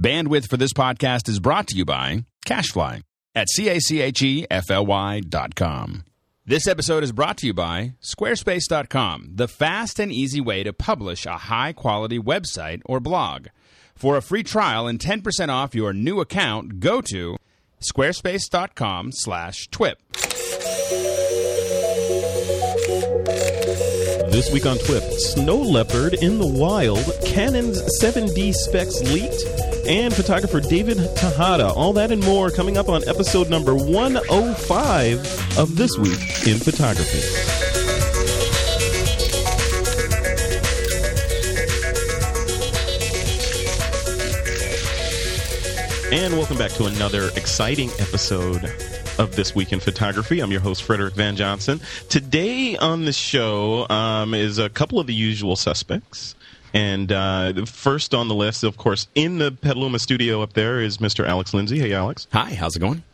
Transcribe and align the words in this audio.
Bandwidth 0.00 0.48
for 0.50 0.56
this 0.56 0.72
podcast 0.72 1.28
is 1.28 1.38
brought 1.38 1.68
to 1.68 1.76
you 1.76 1.84
by 1.84 2.24
CacheFly 2.46 3.02
at 3.36 3.48
C-A-C-H-E-F-L-Y 3.48 5.20
dot 5.20 5.54
com. 5.54 6.04
This 6.44 6.66
episode 6.66 7.04
is 7.04 7.12
brought 7.12 7.36
to 7.38 7.46
you 7.46 7.54
by 7.54 7.94
Squarespace.com, 8.02 9.30
the 9.34 9.46
fast 9.46 10.00
and 10.00 10.10
easy 10.10 10.40
way 10.40 10.64
to 10.64 10.72
publish 10.72 11.26
a 11.26 11.38
high-quality 11.38 12.18
website 12.18 12.82
or 12.84 12.98
blog. 12.98 13.46
For 13.94 14.16
a 14.16 14.22
free 14.22 14.42
trial 14.42 14.88
and 14.88 14.98
10% 14.98 15.48
off 15.48 15.76
your 15.76 15.92
new 15.92 16.20
account, 16.20 16.80
go 16.80 17.00
to 17.12 17.36
squarespace.com 17.80 19.12
slash 19.12 19.68
twip. 19.68 19.98
This 24.30 24.52
week 24.52 24.66
on 24.66 24.76
TWIP, 24.78 25.04
Snow 25.12 25.58
Leopard 25.58 26.14
in 26.14 26.40
the 26.40 26.46
Wild, 26.46 26.98
Canon's 27.24 27.80
7D 28.02 28.52
specs 28.52 29.00
leaked, 29.12 29.40
and 29.86 30.14
photographer 30.14 30.60
David 30.60 30.98
Tejada. 31.16 31.68
All 31.68 31.92
that 31.94 32.10
and 32.10 32.22
more 32.24 32.50
coming 32.50 32.76
up 32.76 32.88
on 32.88 33.06
episode 33.08 33.50
number 33.50 33.74
105 33.74 35.58
of 35.58 35.76
This 35.76 35.96
Week 35.98 36.18
in 36.46 36.58
Photography. 36.58 37.20
And 46.14 46.34
welcome 46.34 46.56
back 46.56 46.70
to 46.72 46.86
another 46.86 47.30
exciting 47.36 47.90
episode 47.98 48.64
of 49.18 49.34
This 49.34 49.54
Week 49.54 49.72
in 49.72 49.80
Photography. 49.80 50.40
I'm 50.40 50.50
your 50.50 50.60
host, 50.60 50.82
Frederick 50.84 51.14
Van 51.14 51.36
Johnson. 51.36 51.80
Today 52.08 52.76
on 52.76 53.04
the 53.04 53.12
show 53.12 53.88
um, 53.88 54.34
is 54.34 54.58
a 54.58 54.68
couple 54.68 55.00
of 55.00 55.06
the 55.06 55.14
usual 55.14 55.56
suspects. 55.56 56.34
And 56.74 57.12
uh, 57.12 57.64
first 57.66 58.14
on 58.14 58.26
the 58.28 58.34
list, 58.34 58.64
of 58.64 58.76
course, 58.76 59.06
in 59.14 59.38
the 59.38 59.52
Petaluma 59.52 59.98
studio 60.00 60.42
up 60.42 60.52
there 60.54 60.80
is 60.80 60.98
Mr. 60.98 61.26
Alex 61.26 61.54
Lindsay. 61.54 61.78
Hey, 61.78 61.92
Alex. 61.94 62.26
Hi, 62.32 62.52
how's 62.54 62.74
it 62.76 62.80
going? 62.80 63.04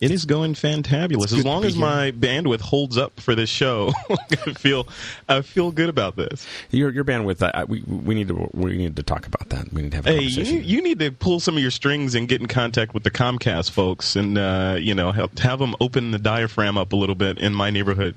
It 0.00 0.10
is 0.10 0.26
going 0.26 0.54
fantabulous. 0.54 1.32
As 1.32 1.44
long 1.46 1.64
as 1.64 1.76
my 1.76 2.10
bandwidth 2.10 2.60
holds 2.60 2.98
up 2.98 3.18
for 3.20 3.34
this 3.34 3.48
show, 3.48 3.90
I 4.10 4.52
feel 4.52 4.86
I 5.28 5.40
feel 5.40 5.70
good 5.70 5.88
about 5.88 6.16
this. 6.16 6.46
Your 6.70 6.90
your 6.90 7.04
bandwidth. 7.04 7.40
Uh, 7.42 7.64
we 7.66 7.82
we 7.82 8.14
need 8.14 8.28
to 8.28 8.50
we 8.52 8.76
need 8.76 8.96
to 8.96 9.02
talk 9.02 9.26
about 9.26 9.48
that. 9.48 9.72
We 9.72 9.82
need 9.82 9.92
to 9.92 9.96
have 9.98 10.06
a 10.06 10.10
Hey, 10.10 10.16
conversation. 10.18 10.54
you, 10.56 10.60
you 10.60 10.82
need 10.82 10.98
to 10.98 11.10
pull 11.10 11.40
some 11.40 11.56
of 11.56 11.62
your 11.62 11.70
strings 11.70 12.14
and 12.14 12.28
get 12.28 12.40
in 12.40 12.48
contact 12.48 12.92
with 12.92 13.02
the 13.04 13.10
Comcast 13.10 13.70
folks, 13.70 14.14
and 14.14 14.36
uh, 14.36 14.76
you 14.78 14.94
know 14.94 15.10
help 15.10 15.38
have 15.38 15.58
them 15.58 15.74
open 15.80 16.10
the 16.10 16.18
diaphragm 16.18 16.76
up 16.76 16.92
a 16.92 16.96
little 16.96 17.14
bit 17.14 17.38
in 17.38 17.54
my 17.54 17.70
neighborhood. 17.70 18.14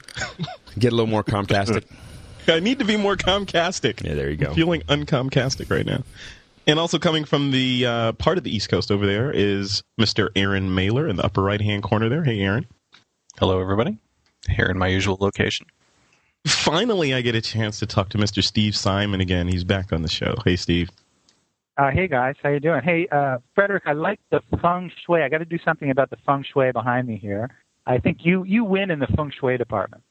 Get 0.77 0.91
a 0.91 0.95
little 0.95 1.07
more 1.07 1.23
Comcastic. 1.23 1.85
I 2.55 2.59
need 2.59 2.79
to 2.79 2.85
be 2.85 2.97
more 2.97 3.15
Comcastic. 3.15 4.03
Yeah, 4.03 4.15
there 4.15 4.29
you 4.29 4.37
go. 4.37 4.47
I'm 4.47 4.55
feeling 4.55 4.81
uncomcastic 4.87 5.69
right 5.69 5.85
now. 5.85 6.03
And 6.65 6.79
also 6.79 6.99
coming 6.99 7.23
from 7.23 7.51
the 7.51 7.85
uh, 7.85 8.11
part 8.13 8.37
of 8.37 8.43
the 8.43 8.53
East 8.53 8.69
Coast 8.69 8.91
over 8.91 9.05
there 9.05 9.31
is 9.31 9.83
Mr. 9.99 10.29
Aaron 10.35 10.73
Mailer 10.75 11.07
in 11.07 11.15
the 11.15 11.23
upper 11.23 11.41
right 11.41 11.61
hand 11.61 11.83
corner 11.83 12.09
there. 12.09 12.23
Hey, 12.23 12.41
Aaron. 12.41 12.65
Hello, 13.39 13.61
everybody. 13.61 13.97
Here 14.49 14.65
in 14.65 14.77
my 14.77 14.87
usual 14.87 15.17
location. 15.19 15.65
Finally, 16.45 17.13
I 17.13 17.21
get 17.21 17.35
a 17.35 17.41
chance 17.41 17.79
to 17.79 17.85
talk 17.85 18.09
to 18.09 18.17
Mr. 18.17 18.43
Steve 18.43 18.75
Simon 18.75 19.21
again. 19.21 19.47
He's 19.47 19.63
back 19.63 19.93
on 19.93 20.01
the 20.01 20.09
show. 20.09 20.35
Hey, 20.43 20.55
Steve. 20.55 20.89
Uh, 21.77 21.91
hey 21.91 22.07
guys, 22.07 22.33
how 22.41 22.49
you 22.49 22.59
doing? 22.59 22.81
Hey, 22.81 23.07
uh, 23.11 23.37
Frederick, 23.53 23.83
I 23.85 23.93
like 23.93 24.19
the 24.31 24.41
feng 24.63 24.91
shui. 25.05 25.21
I 25.21 25.29
got 25.29 25.37
to 25.39 25.45
do 25.45 25.59
something 25.63 25.91
about 25.91 26.09
the 26.09 26.17
feng 26.25 26.43
shui 26.51 26.71
behind 26.71 27.07
me 27.07 27.17
here. 27.17 27.51
I 27.85 27.99
think 27.99 28.19
you 28.21 28.43
you 28.45 28.63
win 28.63 28.89
in 28.89 28.97
the 28.97 29.05
feng 29.07 29.31
shui 29.39 29.57
department. 29.57 30.03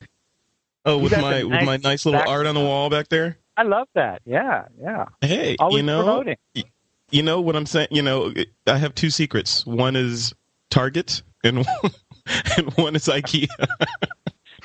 Oh, 0.86 0.98
with 0.98 1.12
my 1.12 1.40
the 1.40 1.48
with 1.48 1.62
my 1.62 1.76
nice 1.76 1.82
nice 1.82 2.06
little 2.06 2.22
art 2.26 2.46
on 2.46 2.54
the 2.54 2.60
wall 2.60 2.88
back 2.88 3.08
there. 3.08 3.38
I 3.56 3.64
love 3.64 3.88
that. 3.94 4.22
Yeah, 4.24 4.66
yeah. 4.80 5.06
Hey, 5.20 5.56
Always 5.58 5.78
you 5.78 5.82
know, 5.82 6.04
promoting. 6.04 6.36
you 7.10 7.22
know 7.22 7.40
what 7.40 7.56
I'm 7.56 7.66
saying. 7.66 7.88
You 7.90 8.02
know, 8.02 8.32
I 8.66 8.78
have 8.78 8.94
two 8.94 9.10
secrets. 9.10 9.66
One 9.66 9.96
is 9.96 10.32
Target, 10.70 11.22
and 11.42 11.58
and 12.56 12.72
one 12.74 12.94
is 12.94 13.06
IKEA. 13.06 13.48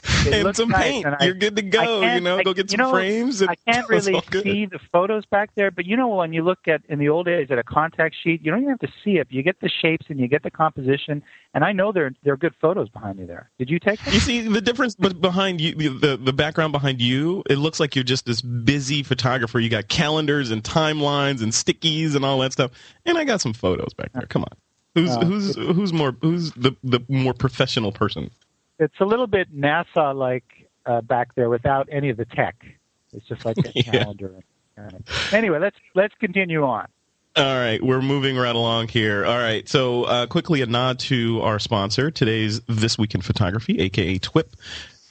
And 0.32 0.56
some 0.56 0.70
nice, 0.70 0.84
paint. 0.84 1.06
and 1.06 1.16
I- 1.20 1.26
You're 1.26 1.34
good 1.34 1.56
to 1.56 1.62
go. 1.64 2.02
You 2.02 2.22
know, 2.22 2.38
I- 2.38 2.44
go 2.44 2.54
get 2.54 2.72
you 2.72 2.78
some 2.78 2.86
know, 2.86 2.92
frames. 2.92 3.42
And 3.42 3.50
I 3.50 3.56
can't 3.72 3.90
really 3.90 4.22
see 4.32 4.66
the 4.68 4.80
photos 4.92 5.26
back 5.26 5.50
there, 5.56 5.72
but 5.72 5.86
you 5.86 5.98
know 5.98 6.08
when 6.10 6.32
you 6.34 6.44
look 6.44 6.68
at 6.68 6.82
in 6.90 7.00
the 7.00 7.10
old 7.10 7.26
days 7.26 7.48
at 7.50 7.58
a 7.58 7.64
contact 7.64 8.16
sheet, 8.24 8.42
you 8.44 8.52
don't 8.52 8.60
even 8.62 8.70
have 8.70 8.80
to 8.80 8.92
see 9.04 9.18
it. 9.18 9.28
You 9.32 9.42
get 9.44 9.60
the 9.62 9.70
shapes 9.82 10.06
and 10.10 10.20
you 10.20 10.28
get 10.28 10.44
the 10.44 10.52
composition, 10.52 11.24
and 11.54 11.64
I 11.64 11.72
know 11.72 11.92
they're 11.92 12.12
they're 12.24 12.38
good 12.38 12.54
photos 12.62 12.90
behind 12.90 13.20
you 13.20 13.26
there. 13.26 13.50
Did 13.58 13.70
you 13.70 13.80
take 13.80 14.00
them? 14.04 14.14
You 14.14 14.20
see 14.20 14.42
the 14.48 14.62
difference 14.62 14.96
but 14.96 15.20
behind 15.22 15.60
you, 15.60 15.74
the 15.98 16.18
the 16.18 16.34
background 16.34 16.72
behind 16.72 17.02
you. 17.02 17.44
It 17.50 17.58
looks 17.58 17.80
like 17.80 17.96
you're 17.96 18.04
just 18.04 18.26
this 18.26 18.42
busy 18.42 19.02
photographer. 19.04 19.60
You 19.60 19.70
got 19.70 19.88
calendars 19.88 20.52
and 20.52 20.64
timelines 20.64 21.42
and 21.42 21.52
stickies 21.52 22.16
and 22.16 22.24
all 22.24 22.40
that 22.40 22.54
stuff. 22.54 22.72
And 23.06 23.18
I 23.18 23.24
got 23.24 23.42
some 23.42 23.54
photos 23.54 23.94
back 23.96 24.14
there. 24.14 24.28
Come 24.28 24.44
on, 24.44 24.58
who's 24.96 25.10
Oh. 25.18 25.22
who's 25.26 25.56
who's 25.56 25.94
more 25.94 26.16
who's 26.22 26.52
the 26.52 26.76
the 26.84 27.00
more 27.10 27.34
professional 27.34 27.92
person? 27.92 28.30
It's 28.82 29.00
a 29.00 29.06
little 29.06 29.28
bit 29.28 29.56
NASA 29.58 30.14
like 30.14 30.44
uh, 30.86 31.00
back 31.02 31.34
there 31.36 31.50
without 31.50 31.88
any 31.92 32.10
of 32.10 32.18
the 32.18 32.26
tech. 32.26 32.56
It's 33.14 33.26
just 33.28 33.46
like 33.46 33.58
a 33.66 33.72
Yeah. 33.76 33.84
calendar. 33.84 34.34
Anyway, 35.32 35.60
let's 35.60 35.78
let's 35.96 36.16
continue 36.20 36.64
on. 36.64 36.88
All 37.38 37.44
right, 37.56 37.82
we're 37.82 38.02
moving 38.02 38.36
right 38.36 38.56
along 38.56 38.90
here. 38.90 39.24
All 39.26 39.38
right, 39.38 39.68
so 39.70 40.04
uh, 40.04 40.26
quickly 40.28 40.62
a 40.64 40.66
nod 40.66 41.00
to 41.00 41.40
our 41.42 41.60
sponsor. 41.60 42.12
Today's 42.12 42.60
This 42.68 42.98
Week 42.98 43.16
in 43.16 43.22
Photography, 43.22 43.80
aka 43.80 44.18
TWIP, 44.20 44.54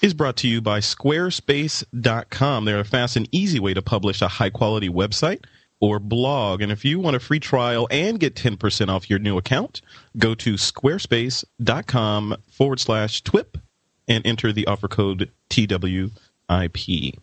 is 0.02 0.12
brought 0.12 0.36
to 0.38 0.48
you 0.48 0.60
by 0.60 0.80
Squarespace.com. 0.80 2.64
They're 2.64 2.80
a 2.80 2.84
fast 2.84 3.16
and 3.16 3.28
easy 3.32 3.58
way 3.60 3.72
to 3.74 3.80
publish 3.82 4.20
a 4.20 4.28
high 4.28 4.50
quality 4.50 4.88
website 4.90 5.44
or 5.80 5.98
blog. 5.98 6.60
And 6.60 6.70
if 6.70 6.84
you 6.84 6.98
want 6.98 7.16
a 7.16 7.20
free 7.20 7.40
trial 7.40 7.88
and 7.90 8.20
get 8.20 8.34
10% 8.34 8.88
off 8.88 9.08
your 9.08 9.18
new 9.18 9.38
account, 9.38 9.80
go 10.18 10.34
to 10.34 10.54
squarespace.com 10.54 12.36
forward 12.50 12.80
slash 12.80 13.22
TWIP 13.22 13.59
and 14.10 14.26
enter 14.26 14.52
the 14.52 14.66
offer 14.66 14.88
code 14.88 15.30
TWIP. 15.48 17.14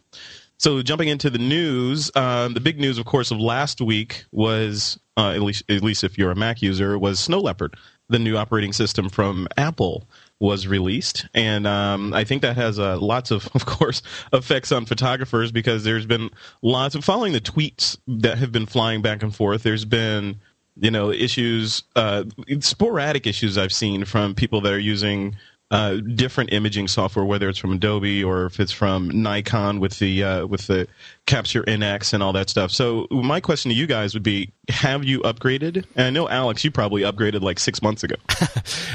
So 0.60 0.82
jumping 0.82 1.10
into 1.10 1.30
the 1.30 1.38
news, 1.38 2.10
um, 2.16 2.56
the 2.56 2.60
big 2.60 2.80
news, 2.80 2.98
of 2.98 3.06
course, 3.06 3.30
of 3.30 3.40
last 3.40 3.80
week 3.80 4.26
was 4.32 4.98
uh, 5.16 5.32
at 5.32 5.42
least 5.42 5.64
at 5.70 5.84
least 5.84 6.04
if 6.04 6.18
you're 6.18 6.32
a 6.32 6.36
Mac 6.36 6.64
user, 6.64 6.98
was 6.98 7.20
Snow 7.20 7.40
Leopard, 7.40 7.76
the 8.10 8.18
new 8.18 8.38
operating 8.38 8.74
system 8.74 9.10
from 9.10 9.48
Apple 9.58 10.08
was 10.40 10.68
released, 10.68 11.28
and 11.34 11.68
um, 11.68 12.14
I 12.14 12.24
think 12.24 12.42
that 12.44 12.56
has 12.56 12.80
uh, 12.80 12.98
lots 13.00 13.32
of, 13.32 13.50
of 13.56 13.66
course, 13.66 14.02
effects 14.34 14.72
on 14.72 14.86
photographers 14.86 15.52
because 15.52 15.84
there's 15.84 16.06
been 16.06 16.30
lots 16.62 16.96
of 16.96 17.04
following 17.04 17.34
the 17.34 17.42
tweets 17.42 17.98
that 18.08 18.38
have 18.38 18.52
been 18.52 18.66
flying 18.66 19.02
back 19.02 19.22
and 19.22 19.36
forth. 19.36 19.64
There's 19.64 19.86
been 19.86 20.38
you 20.80 20.92
know 20.92 21.12
issues, 21.12 21.84
uh, 21.96 22.24
sporadic 22.62 23.28
issues 23.28 23.58
I've 23.58 23.74
seen 23.74 24.06
from 24.06 24.34
people 24.34 24.62
that 24.62 24.74
are 24.74 24.80
using 24.80 25.36
uh, 25.70 25.96
different 25.96 26.54
imaging 26.54 26.88
software, 26.88 27.26
whether 27.26 27.50
it's 27.50 27.60
from 27.60 27.74
Adobe 27.74 28.24
or 28.24 28.46
if 28.46 28.60
it's 28.60 28.72
from 28.72 29.10
Nikon 29.10 29.80
with 29.80 30.00
the 30.00 30.24
uh, 30.24 30.46
with 30.46 30.68
the 30.68 30.88
Capture 31.26 31.64
NX 31.64 32.14
and 32.14 32.24
all 32.24 32.32
that 32.34 32.50
stuff. 32.50 32.72
So 32.72 33.06
my 33.12 33.42
question 33.42 33.70
to 33.70 33.76
you 33.76 33.86
guys 33.86 34.14
would 34.14 34.24
be: 34.24 34.52
Have 34.70 35.04
you 35.04 35.20
upgraded? 35.22 35.86
And 35.96 36.06
I 36.08 36.10
know 36.10 36.30
Alex, 36.30 36.64
you 36.64 36.72
probably 36.72 37.02
upgraded 37.02 37.42
like 37.42 37.60
six 37.60 37.82
months 37.82 38.04
ago. 38.04 38.16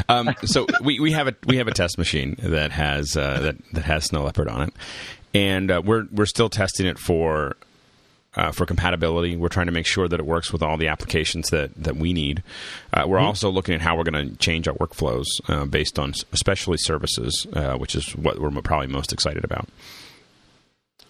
Um, 0.09 0.35
so 0.45 0.67
we, 0.83 1.01
we 1.01 1.13
have 1.13 1.29
a 1.29 1.35
we 1.47 1.57
have 1.57 1.69
a 1.69 1.73
test 1.73 1.97
machine 1.97 2.35
that 2.41 2.73
has 2.73 3.17
uh, 3.17 3.41
that 3.41 3.57
that 3.73 3.85
has 3.85 4.07
Snow 4.07 4.25
Leopard 4.25 4.49
on 4.49 4.69
it, 4.69 4.75
and 5.33 5.71
uh, 5.71 5.81
we're 5.83 6.07
we're 6.11 6.27
still 6.27 6.49
testing 6.49 6.87
it 6.87 6.99
for 6.99 7.57
uh, 8.35 8.53
for 8.53 8.67
compatibility. 8.67 9.37
We're 9.37 9.49
trying 9.49 9.67
to 9.67 9.73
make 9.73 9.87
sure 9.87 10.09
that 10.09 10.19
it 10.19 10.27
works 10.27 10.53
with 10.53 10.63
all 10.63 10.77
the 10.77 10.89
applications 10.89 11.51
that 11.51 11.75
that 11.77 11.97
we 11.97 12.13
need. 12.13 12.43
Uh, 12.93 13.05
we're 13.07 13.19
also 13.19 13.51
looking 13.51 13.75
at 13.75 13.81
how 13.81 13.97
we're 13.97 14.05
going 14.05 14.31
to 14.31 14.37
change 14.37 14.69
our 14.69 14.75
workflows 14.75 15.27
uh, 15.49 15.65
based 15.65 15.99
on 15.99 16.13
especially 16.33 16.79
services, 16.79 17.47
uh, 17.53 17.77
which 17.77 17.95
is 17.95 18.15
what 18.17 18.39
we're 18.39 18.51
probably 18.63 18.87
most 18.87 19.13
excited 19.13 19.45
about. 19.45 19.69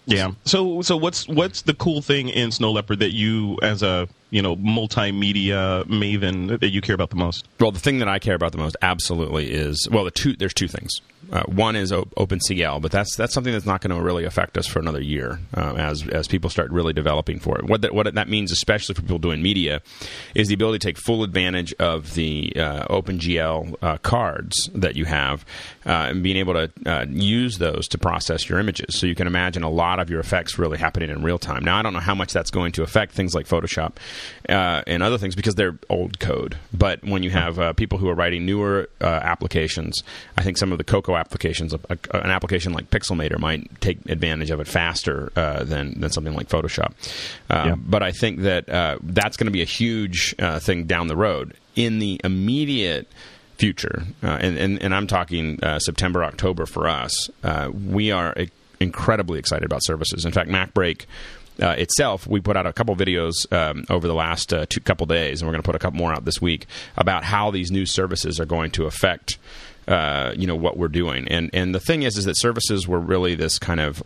Yeah. 0.05 0.31
So 0.45 0.81
so 0.81 0.97
what's 0.97 1.27
what's 1.27 1.61
the 1.61 1.73
cool 1.73 2.01
thing 2.01 2.29
in 2.29 2.51
Snow 2.51 2.71
Leopard 2.71 2.99
that 2.99 3.13
you, 3.13 3.57
as 3.61 3.83
a 3.83 4.07
you 4.33 4.41
know 4.41 4.55
multimedia 4.55 5.85
maven, 5.85 6.59
that 6.59 6.69
you 6.69 6.81
care 6.81 6.95
about 6.95 7.11
the 7.11 7.15
most? 7.15 7.47
Well, 7.59 7.71
the 7.71 7.79
thing 7.79 7.99
that 7.99 8.07
I 8.07 8.17
care 8.17 8.33
about 8.33 8.51
the 8.51 8.57
most, 8.57 8.75
absolutely, 8.81 9.51
is 9.51 9.87
well, 9.91 10.03
the 10.03 10.11
two. 10.11 10.35
There's 10.35 10.55
two 10.55 10.67
things. 10.67 11.01
Uh, 11.31 11.43
one 11.43 11.75
is 11.75 11.91
o- 11.91 12.05
OpenCL, 12.17 12.81
but 12.81 12.91
that's 12.91 13.15
that's 13.15 13.33
something 13.33 13.53
that's 13.53 13.65
not 13.65 13.81
going 13.81 13.95
to 13.95 14.03
really 14.03 14.25
affect 14.25 14.57
us 14.57 14.67
for 14.67 14.79
another 14.79 15.01
year 15.01 15.39
uh, 15.55 15.75
as 15.75 16.07
as 16.07 16.27
people 16.27 16.49
start 16.49 16.71
really 16.71 16.93
developing 16.93 17.39
for 17.39 17.59
it. 17.59 17.65
What 17.65 17.81
that 17.81 17.93
what 17.93 18.11
that 18.13 18.27
means, 18.27 18.51
especially 18.51 18.95
for 18.95 19.03
people 19.03 19.19
doing 19.19 19.41
media, 19.41 19.81
is 20.33 20.47
the 20.47 20.55
ability 20.55 20.79
to 20.79 20.87
take 20.87 20.97
full 20.97 21.23
advantage 21.23 21.73
of 21.75 22.15
the 22.15 22.53
uh, 22.55 22.87
OpenGL 22.87 23.75
uh, 23.83 23.97
cards 23.99 24.69
that 24.73 24.95
you 24.95 25.05
have 25.05 25.45
uh, 25.85 26.07
and 26.09 26.23
being 26.23 26.37
able 26.37 26.53
to 26.53 26.71
uh, 26.85 27.05
use 27.07 27.59
those 27.59 27.87
to 27.89 27.97
process 27.99 28.49
your 28.49 28.59
images. 28.59 28.99
So 28.99 29.05
you 29.05 29.15
can 29.15 29.27
imagine 29.27 29.61
a 29.61 29.69
lot 29.69 29.99
of 29.99 30.09
your 30.09 30.19
effects 30.19 30.57
really 30.57 30.79
happening 30.79 31.09
in 31.09 31.21
real 31.21 31.39
time. 31.39 31.63
Now, 31.63 31.77
I 31.77 31.83
don't 31.83 31.93
know 31.93 31.99
how 31.99 32.15
much 32.15 32.33
that's 32.33 32.51
going 32.51 32.71
to 32.73 32.83
affect 32.83 33.13
things 33.13 33.35
like 33.35 33.47
Photoshop 33.47 33.93
uh, 34.49 34.81
and 34.87 35.01
other 35.03 35.17
things 35.17 35.35
because 35.35 35.55
they're 35.55 35.77
old 35.89 36.19
code. 36.19 36.57
But 36.73 37.03
when 37.03 37.23
you 37.23 37.29
have 37.29 37.59
uh, 37.59 37.73
people 37.73 37.97
who 37.97 38.09
are 38.09 38.15
writing 38.15 38.45
newer 38.45 38.89
uh, 39.01 39.05
applications, 39.05 40.03
I 40.37 40.43
think 40.43 40.57
some 40.57 40.71
of 40.71 40.77
the 40.77 40.83
Cocoa 40.83 41.15
applications, 41.15 41.73
a, 41.73 41.79
a, 41.89 41.97
an 42.17 42.29
application 42.31 42.73
like 42.73 42.89
Pixelmator 42.89 43.39
might 43.39 43.81
take 43.81 43.97
advantage 44.09 44.49
of 44.51 44.59
it 44.59 44.67
faster 44.67 45.31
uh, 45.35 45.63
than 45.63 45.99
than 45.99 46.09
something 46.11 46.33
like 46.35 46.49
Photoshop. 46.49 46.93
Uh, 47.49 47.63
Yeah. 47.65 47.75
But 47.75 48.03
I 48.03 48.11
think 48.11 48.41
that 48.41 48.69
uh, 48.69 48.97
that's 49.03 49.37
going 49.37 49.45
to 49.47 49.51
be 49.51 49.61
a 49.61 49.65
huge 49.65 50.35
uh, 50.39 50.59
thing 50.59 50.85
down 50.85 51.07
the 51.07 51.15
road. 51.17 51.53
In 51.75 51.99
the 51.99 52.19
immediate 52.23 53.07
future, 53.57 54.03
uh, 54.21 54.27
and, 54.41 54.57
and 54.57 54.81
and 54.81 54.93
I'm 54.95 55.07
talking 55.07 55.59
uh, 55.63 55.79
September 55.79 56.23
October 56.23 56.65
for 56.65 56.87
us, 56.87 57.29
uh, 57.43 57.71
we 57.73 58.11
are 58.11 58.33
i- 58.37 58.49
incredibly 58.79 59.39
excited 59.39 59.63
about 59.65 59.83
services. 59.83 60.25
In 60.25 60.31
fact, 60.31 60.49
MacBreak. 60.49 61.05
Uh, 61.61 61.75
itself, 61.77 62.25
we 62.25 62.39
put 62.39 62.57
out 62.57 62.65
a 62.65 62.73
couple 62.73 62.95
videos 62.95 63.51
um, 63.53 63.85
over 63.89 64.07
the 64.07 64.13
last 64.15 64.53
uh, 64.53 64.65
two 64.69 64.79
couple 64.79 65.05
days, 65.05 65.41
and 65.41 65.47
we're 65.47 65.53
going 65.53 65.61
to 65.61 65.65
put 65.65 65.75
a 65.75 65.79
couple 65.79 65.99
more 65.99 66.11
out 66.11 66.25
this 66.25 66.41
week 66.41 66.65
about 66.97 67.23
how 67.23 67.51
these 67.51 67.71
new 67.71 67.85
services 67.85 68.39
are 68.39 68.45
going 68.45 68.71
to 68.71 68.85
affect, 68.85 69.37
uh, 69.87 70.33
you 70.35 70.47
know, 70.47 70.55
what 70.55 70.77
we're 70.77 70.87
doing. 70.87 71.27
And 71.27 71.51
and 71.53 71.75
the 71.75 71.79
thing 71.79 72.03
is, 72.03 72.17
is 72.17 72.25
that 72.25 72.39
services 72.39 72.87
were 72.87 72.99
really 72.99 73.35
this 73.35 73.59
kind 73.59 73.79
of 73.79 74.01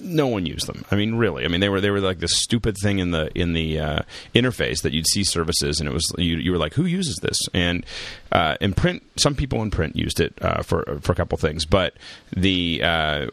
no 0.00 0.26
one 0.26 0.46
used 0.46 0.66
them. 0.66 0.84
I 0.90 0.96
mean, 0.96 1.14
really. 1.14 1.44
I 1.44 1.48
mean, 1.48 1.60
they 1.60 1.68
were 1.68 1.80
they 1.80 1.90
were 1.90 2.00
like 2.00 2.18
this 2.18 2.36
stupid 2.36 2.76
thing 2.82 2.98
in 2.98 3.10
the 3.10 3.30
in 3.38 3.52
the 3.52 3.80
uh, 3.80 4.02
interface 4.34 4.82
that 4.82 4.92
you'd 4.92 5.06
see 5.06 5.24
services, 5.24 5.80
and 5.80 5.88
it 5.88 5.92
was 5.92 6.04
you, 6.18 6.36
you 6.36 6.52
were 6.52 6.58
like, 6.58 6.74
who 6.74 6.84
uses 6.84 7.16
this? 7.16 7.38
And 7.54 7.84
uh, 8.32 8.56
in 8.60 8.74
print, 8.74 9.02
some 9.16 9.34
people 9.34 9.62
in 9.62 9.70
print 9.70 9.96
used 9.96 10.20
it 10.20 10.34
uh, 10.40 10.62
for 10.62 10.98
for 11.00 11.12
a 11.12 11.14
couple 11.14 11.38
things, 11.38 11.64
but 11.64 11.94
the 12.34 12.82
uh, 12.82 13.26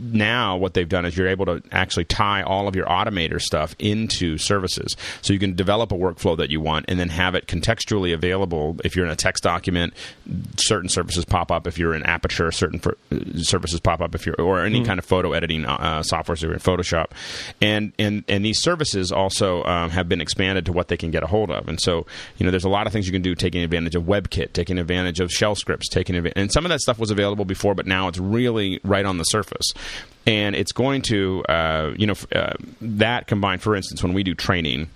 now 0.00 0.56
what 0.56 0.74
they've 0.74 0.88
done 0.88 1.04
is 1.04 1.16
you're 1.16 1.28
able 1.28 1.46
to 1.46 1.62
actually 1.72 2.04
tie 2.04 2.42
all 2.42 2.68
of 2.68 2.76
your 2.76 2.86
automator 2.86 3.40
stuff 3.40 3.74
into 3.78 4.38
services. 4.38 4.96
So 5.22 5.32
you 5.32 5.38
can 5.38 5.54
develop 5.54 5.92
a 5.92 5.96
workflow 5.96 6.36
that 6.36 6.50
you 6.50 6.60
want 6.60 6.86
and 6.88 6.98
then 6.98 7.08
have 7.08 7.34
it 7.34 7.46
contextually 7.46 8.12
available. 8.12 8.76
If 8.84 8.96
you're 8.96 9.06
in 9.06 9.12
a 9.12 9.16
text 9.16 9.42
document 9.42 9.94
certain 10.58 10.88
services 10.88 11.24
pop 11.24 11.50
up. 11.50 11.66
If 11.66 11.78
you're 11.78 11.94
in 11.94 12.02
aperture 12.04 12.50
certain 12.52 12.78
for, 12.78 12.96
services 13.36 13.80
pop 13.80 14.00
up 14.00 14.14
if 14.14 14.26
you're 14.26 14.36
or 14.40 14.64
any 14.64 14.84
kind 14.84 14.98
of 14.98 15.04
photo 15.04 15.32
editing 15.32 15.64
uh, 15.64 16.02
software 16.02 16.36
so 16.36 16.46
you're 16.46 16.54
in 16.54 16.60
photoshop. 16.60 17.06
And 17.60 17.92
and 17.98 18.24
and 18.28 18.44
these 18.44 18.60
services 18.60 19.12
also 19.12 19.64
um, 19.64 19.90
have 19.90 20.08
been 20.08 20.20
expanded 20.20 20.66
to 20.66 20.72
what 20.72 20.88
they 20.88 20.96
can 20.96 21.10
get 21.10 21.22
a 21.22 21.26
hold 21.26 21.50
of. 21.50 21.68
And 21.68 21.80
so 21.80 22.06
you 22.38 22.44
know 22.44 22.50
there's 22.50 22.64
a 22.64 22.68
lot 22.68 22.86
of 22.86 22.92
things 22.92 23.06
you 23.06 23.12
can 23.12 23.22
do 23.22 23.34
taking 23.34 23.62
advantage 23.62 23.94
of 23.94 24.04
WebKit 24.04 24.52
taking 24.52 24.78
advantage 24.78 25.20
of 25.20 25.30
shell 25.30 25.54
scripts 25.54 25.88
taking 25.88 26.16
advantage 26.16 26.40
and 26.40 26.52
some 26.52 26.64
of 26.64 26.70
that 26.70 26.80
stuff 26.80 26.98
was 26.98 27.10
available 27.10 27.44
before 27.44 27.74
but 27.74 27.86
now 27.86 28.08
it's 28.08 28.18
really 28.18 28.80
right 28.84 29.04
on 29.04 29.18
the 29.18 29.24
surface 29.24 29.72
and 30.26 30.56
it's 30.56 30.72
going 30.72 31.02
to 31.02 31.44
uh, 31.48 31.92
you 31.96 32.06
know 32.06 32.14
uh, 32.34 32.54
that 32.80 33.26
combined 33.26 33.62
for 33.62 33.76
instance 33.76 34.02
when 34.02 34.12
we 34.12 34.22
do 34.22 34.34
training 34.34 34.88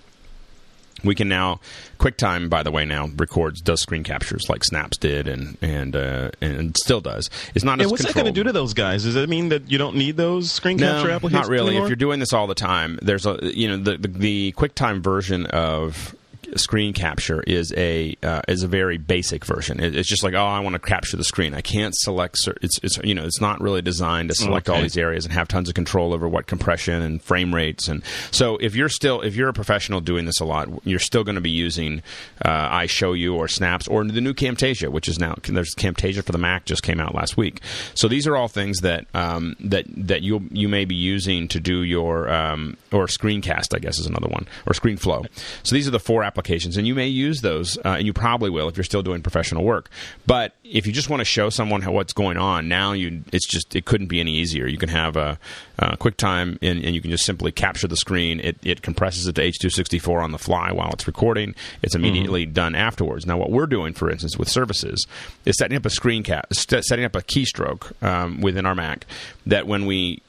we 1.03 1.15
can 1.15 1.27
now 1.27 1.59
QuickTime, 1.99 2.49
by 2.49 2.63
the 2.63 2.71
way, 2.71 2.85
now 2.85 3.07
records 3.15 3.61
does 3.61 3.81
screen 3.81 4.03
captures 4.03 4.49
like 4.49 4.61
Snapz 4.61 4.99
did 4.99 5.27
and 5.27 5.57
and 5.61 5.95
uh, 5.95 6.31
and 6.41 6.75
still 6.77 7.01
does. 7.01 7.29
It's 7.53 7.63
not 7.63 7.79
Yeah, 7.79 7.85
as 7.85 7.91
what's 7.91 8.03
that 8.03 8.13
going 8.13 8.25
to 8.25 8.31
do 8.31 8.43
to 8.43 8.51
those 8.51 8.73
guys? 8.73 9.03
Does 9.03 9.13
that 9.15 9.29
mean 9.29 9.49
that 9.49 9.69
you 9.69 9.77
don't 9.77 9.95
need 9.95 10.17
those 10.17 10.51
screen 10.51 10.77
capture 10.77 11.07
no, 11.07 11.13
applications? 11.13 11.47
not 11.47 11.51
really. 11.51 11.69
anymore? 11.69 11.85
If 11.85 11.89
you're 11.89 11.95
doing 11.95 12.19
this 12.19 12.33
all 12.33 12.47
the 12.47 12.55
time, 12.55 12.99
there's 13.01 13.25
a 13.25 13.39
you 13.41 13.67
know 13.67 13.77
the 13.77 13.97
the, 13.97 14.07
the 14.07 14.51
QuickTime 14.53 15.01
version 15.01 15.45
of 15.47 16.15
screen 16.57 16.93
capture 16.93 17.41
is 17.41 17.73
a 17.77 18.15
uh, 18.23 18.41
is 18.47 18.63
a 18.63 18.67
very 18.67 18.97
basic 18.97 19.45
version. 19.45 19.79
It, 19.79 19.95
it's 19.95 20.09
just 20.09 20.23
like 20.23 20.33
oh, 20.33 20.45
I 20.45 20.59
want 20.59 20.73
to 20.73 20.79
capture 20.79 21.17
the 21.17 21.23
screen. 21.23 21.53
I 21.53 21.61
can't 21.61 21.93
select. 21.95 22.37
cer- 22.37 22.57
It's 22.61 22.79
it's 22.83 22.97
you 23.03 23.15
know 23.15 23.25
it's 23.25 23.41
not 23.41 23.61
really 23.61 23.81
designed 23.81 24.29
to 24.29 24.35
select 24.35 24.69
all 24.69 24.81
these 24.81 24.97
areas 24.97 25.25
and 25.25 25.33
have 25.33 25.47
tons 25.47 25.69
of 25.69 25.75
control 25.75 26.13
over 26.13 26.27
what 26.27 26.47
compression 26.47 27.01
and 27.01 27.21
frame 27.21 27.53
rates 27.53 27.87
and 27.87 28.03
so 28.31 28.57
if 28.57 28.75
you're 28.75 28.89
still 28.89 29.21
if 29.21 29.35
you're 29.35 29.49
a 29.49 29.53
professional 29.53 30.01
doing 30.01 30.25
this 30.25 30.39
a 30.39 30.45
lot, 30.45 30.67
you're 30.83 30.99
still 30.99 31.23
going 31.23 31.35
to 31.35 31.41
be 31.41 31.49
using 31.51 32.01
uh, 32.43 32.69
iShowU 32.79 33.33
or 33.33 33.47
Snapz 33.47 33.89
or 33.89 34.03
the 34.03 34.21
new 34.21 34.33
Camtasia, 34.33 34.89
which 34.89 35.07
is 35.07 35.19
now 35.19 35.35
there's 35.47 35.73
Camtasia 35.75 36.23
for 36.23 36.31
the 36.31 36.37
Mac 36.37 36.65
just 36.65 36.83
came 36.83 36.99
out 36.99 37.13
last 37.15 37.37
week. 37.37 37.61
So 37.93 38.07
these 38.07 38.27
are 38.27 38.35
all 38.35 38.47
things 38.47 38.79
that 38.81 39.05
um, 39.13 39.55
that 39.59 39.85
that 39.95 40.21
you 40.21 40.47
you 40.51 40.67
may 40.69 40.85
be 40.85 40.95
using 40.95 41.47
to 41.49 41.59
do 41.59 41.83
your 41.83 42.29
um, 42.31 42.77
or 42.91 43.07
Screencast, 43.07 43.75
I 43.75 43.79
guess 43.79 43.99
is 43.99 44.05
another 44.05 44.27
one, 44.27 44.47
or 44.65 44.73
ScreenFlow. 44.73 45.27
So 45.63 45.75
these 45.75 45.87
are 45.87 45.91
the 45.91 45.99
four 45.99 46.23
applications, 46.23 46.40
and 46.77 46.87
you 46.87 46.95
may 46.95 47.07
use 47.07 47.41
those, 47.41 47.77
uh, 47.79 47.95
and 47.97 48.05
you 48.05 48.13
probably 48.13 48.49
will 48.49 48.67
if 48.67 48.77
you're 48.77 48.83
still 48.83 49.01
doing 49.01 49.21
professional 49.21 49.63
work. 49.63 49.89
But 50.25 50.53
if 50.63 50.85
you 50.87 50.93
just 50.93 51.09
want 51.09 51.21
to 51.21 51.25
show 51.25 51.49
someone 51.49 51.81
how, 51.81 51.91
what's 51.91 52.13
going 52.13 52.37
on 52.37 52.67
now, 52.67 52.93
you 52.93 53.23
it's 53.31 53.47
just 53.47 53.75
it 53.75 53.85
couldn't 53.85 54.07
be 54.07 54.19
any 54.19 54.35
easier. 54.35 54.67
You 54.67 54.77
can 54.77 54.89
have 54.89 55.15
a, 55.15 55.39
uh 55.79 55.95
QuickTime, 55.95 56.57
and, 56.61 56.83
and 56.83 56.95
you 56.95 57.01
can 57.01 57.11
just 57.11 57.25
simply 57.25 57.51
capture 57.51 57.87
the 57.87 57.97
screen. 57.97 58.39
It, 58.39 58.57
it 58.63 58.81
compresses 58.81 59.27
it 59.27 59.35
to 59.35 59.41
H264 59.41 60.23
on 60.23 60.31
the 60.31 60.37
fly 60.37 60.71
while 60.71 60.91
it's 60.91 61.07
recording. 61.07 61.55
It's 61.81 61.95
immediately 61.95 62.45
done 62.45 62.75
afterwards. 62.75 63.25
Now, 63.25 63.37
what 63.37 63.51
we're 63.51 63.67
doing, 63.67 63.93
for 63.93 64.09
instance, 64.09 64.37
with 64.37 64.49
services, 64.49 65.05
is 65.45 65.57
setting 65.57 65.77
up 65.77 65.85
a 65.85 65.89
screen 65.89 66.23
cap, 66.23 66.53
st- 66.53 66.85
setting 66.85 67.05
up 67.05 67.15
a 67.15 67.21
keystroke 67.21 67.91
um, 68.03 68.41
within 68.41 68.65
our 68.65 68.75
Mac 68.75 69.05
that 69.45 69.67
when 69.67 69.85
we 69.85 70.21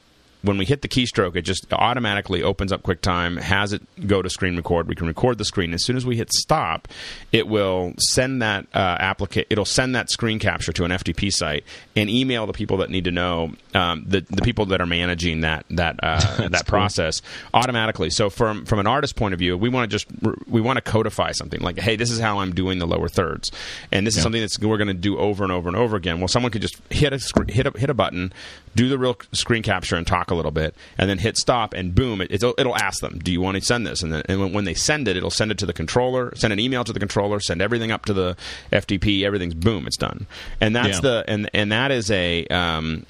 when 0.43 0.57
we 0.57 0.65
hit 0.65 0.81
the 0.81 0.87
keystroke, 0.87 1.35
it 1.35 1.43
just 1.43 1.71
automatically 1.73 2.43
opens 2.43 2.71
up 2.71 2.83
QuickTime, 2.83 3.39
has 3.39 3.73
it 3.73 3.81
go 4.07 4.21
to 4.21 4.29
screen 4.29 4.55
record. 4.55 4.87
We 4.87 4.95
can 4.95 5.07
record 5.07 5.37
the 5.37 5.45
screen. 5.45 5.73
As 5.73 5.83
soon 5.83 5.95
as 5.95 6.05
we 6.05 6.17
hit 6.17 6.31
stop, 6.33 6.87
it 7.31 7.47
will 7.47 7.93
send 7.97 8.41
that 8.41 8.67
uh, 8.73 8.97
applica- 8.97 9.45
It'll 9.49 9.65
send 9.65 9.95
that 9.95 10.09
screen 10.09 10.39
capture 10.39 10.73
to 10.73 10.83
an 10.83 10.91
FTP 10.91 11.31
site 11.31 11.63
and 11.95 12.09
email 12.09 12.45
the 12.45 12.53
people 12.53 12.77
that 12.77 12.89
need 12.89 13.05
to 13.05 13.11
know 13.11 13.53
um, 13.73 14.03
the 14.07 14.21
the 14.29 14.41
people 14.41 14.65
that 14.67 14.81
are 14.81 14.85
managing 14.85 15.41
that 15.41 15.65
that 15.69 15.99
uh, 16.03 16.47
that 16.49 16.67
process 16.67 17.21
automatically. 17.53 18.09
So 18.09 18.29
from 18.29 18.65
from 18.65 18.79
an 18.79 18.87
artist 18.87 19.15
point 19.15 19.33
of 19.33 19.39
view, 19.39 19.57
we 19.57 19.69
want 19.69 19.89
to 19.89 19.97
just 19.97 20.07
we 20.47 20.61
want 20.61 20.77
to 20.77 20.81
codify 20.81 21.31
something 21.31 21.61
like, 21.61 21.79
hey, 21.79 21.95
this 21.95 22.11
is 22.11 22.19
how 22.19 22.39
I'm 22.39 22.53
doing 22.53 22.79
the 22.79 22.87
lower 22.87 23.07
thirds, 23.07 23.51
and 23.91 24.05
this 24.05 24.17
is 24.17 24.23
something 24.23 24.41
that's 24.41 24.59
we're 24.59 24.77
going 24.77 24.87
to 24.87 24.93
do 24.93 25.17
over 25.17 25.43
and 25.43 25.51
over 25.51 25.69
and 25.69 25.77
over 25.77 25.95
again. 25.95 26.19
Well, 26.19 26.27
someone 26.27 26.51
could 26.51 26.61
just 26.61 26.77
hit 26.89 27.13
a 27.13 27.19
hit 27.51 27.67
a 27.67 27.77
hit 27.77 27.89
a 27.89 27.93
button, 27.93 28.33
do 28.75 28.89
the 28.89 28.97
real 28.97 29.17
screen 29.33 29.61
capture 29.63 29.95
and 29.95 30.05
talk 30.07 30.31
a 30.31 30.35
little 30.35 30.51
bit, 30.51 30.75
and 30.97 31.09
then 31.09 31.17
hit 31.19 31.37
stop, 31.37 31.73
and 31.73 31.93
boom, 31.93 32.21
it, 32.21 32.31
it'll, 32.31 32.53
it'll 32.57 32.75
ask 32.75 33.01
them, 33.01 33.19
do 33.19 33.31
you 33.31 33.39
want 33.41 33.55
to 33.55 33.61
send 33.61 33.85
this? 33.85 34.01
And, 34.01 34.11
then, 34.13 34.23
and 34.27 34.39
when, 34.39 34.53
when 34.53 34.65
they 34.65 34.73
send 34.73 35.07
it, 35.07 35.15
it'll 35.15 35.29
send 35.29 35.51
it 35.51 35.57
to 35.59 35.65
the 35.65 35.73
controller, 35.73 36.33
send 36.35 36.51
an 36.53 36.59
email 36.59 36.83
to 36.83 36.93
the 36.93 36.99
controller, 36.99 37.39
send 37.39 37.61
everything 37.61 37.91
up 37.91 38.05
to 38.05 38.13
the 38.13 38.35
FTP, 38.71 39.23
everything's 39.23 39.53
boom, 39.53 39.85
it's 39.87 39.97
done, 39.97 40.25
and 40.59 40.75
that's 40.75 40.95
Yeah. 40.97 41.01
the 41.01 41.25
and 41.27 41.49
and 41.53 41.71
that 41.71 41.91
is 41.91 42.09
a. 42.11 42.45
Um, 42.47 43.05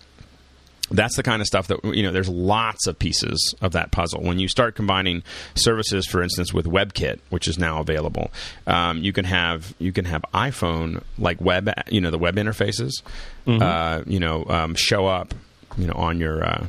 that's 0.91 1.15
the 1.15 1.23
kind 1.23 1.41
of 1.41 1.47
stuff 1.47 1.67
that 1.67 1.83
you 1.85 2.03
know 2.03 2.11
there's 2.11 2.27
lots 2.29 2.85
of 2.87 2.99
pieces 2.99 3.55
of 3.61 3.71
that 3.71 3.91
puzzle 3.91 4.21
when 4.21 4.37
you 4.37 4.47
start 4.49 4.75
combining 4.75 5.23
services 5.55 6.05
for 6.05 6.21
instance 6.21 6.53
with 6.53 6.65
webkit 6.65 7.19
which 7.29 7.47
is 7.47 7.57
now 7.57 7.79
available 7.79 8.29
um, 8.67 8.97
you 8.99 9.13
can 9.13 9.23
have 9.25 9.73
you 9.79 9.91
can 9.93 10.03
have 10.05 10.23
iphone 10.33 11.01
like 11.17 11.39
web 11.41 11.71
you 11.89 12.01
know 12.01 12.11
the 12.11 12.17
web 12.17 12.35
interfaces 12.35 12.91
uh, 13.47 14.03
you 14.05 14.19
know 14.19 14.45
um, 14.49 14.75
show 14.75 15.07
up 15.07 15.33
you 15.77 15.87
know 15.87 15.93
on 15.93 16.19
your 16.19 16.43
uh, 16.43 16.65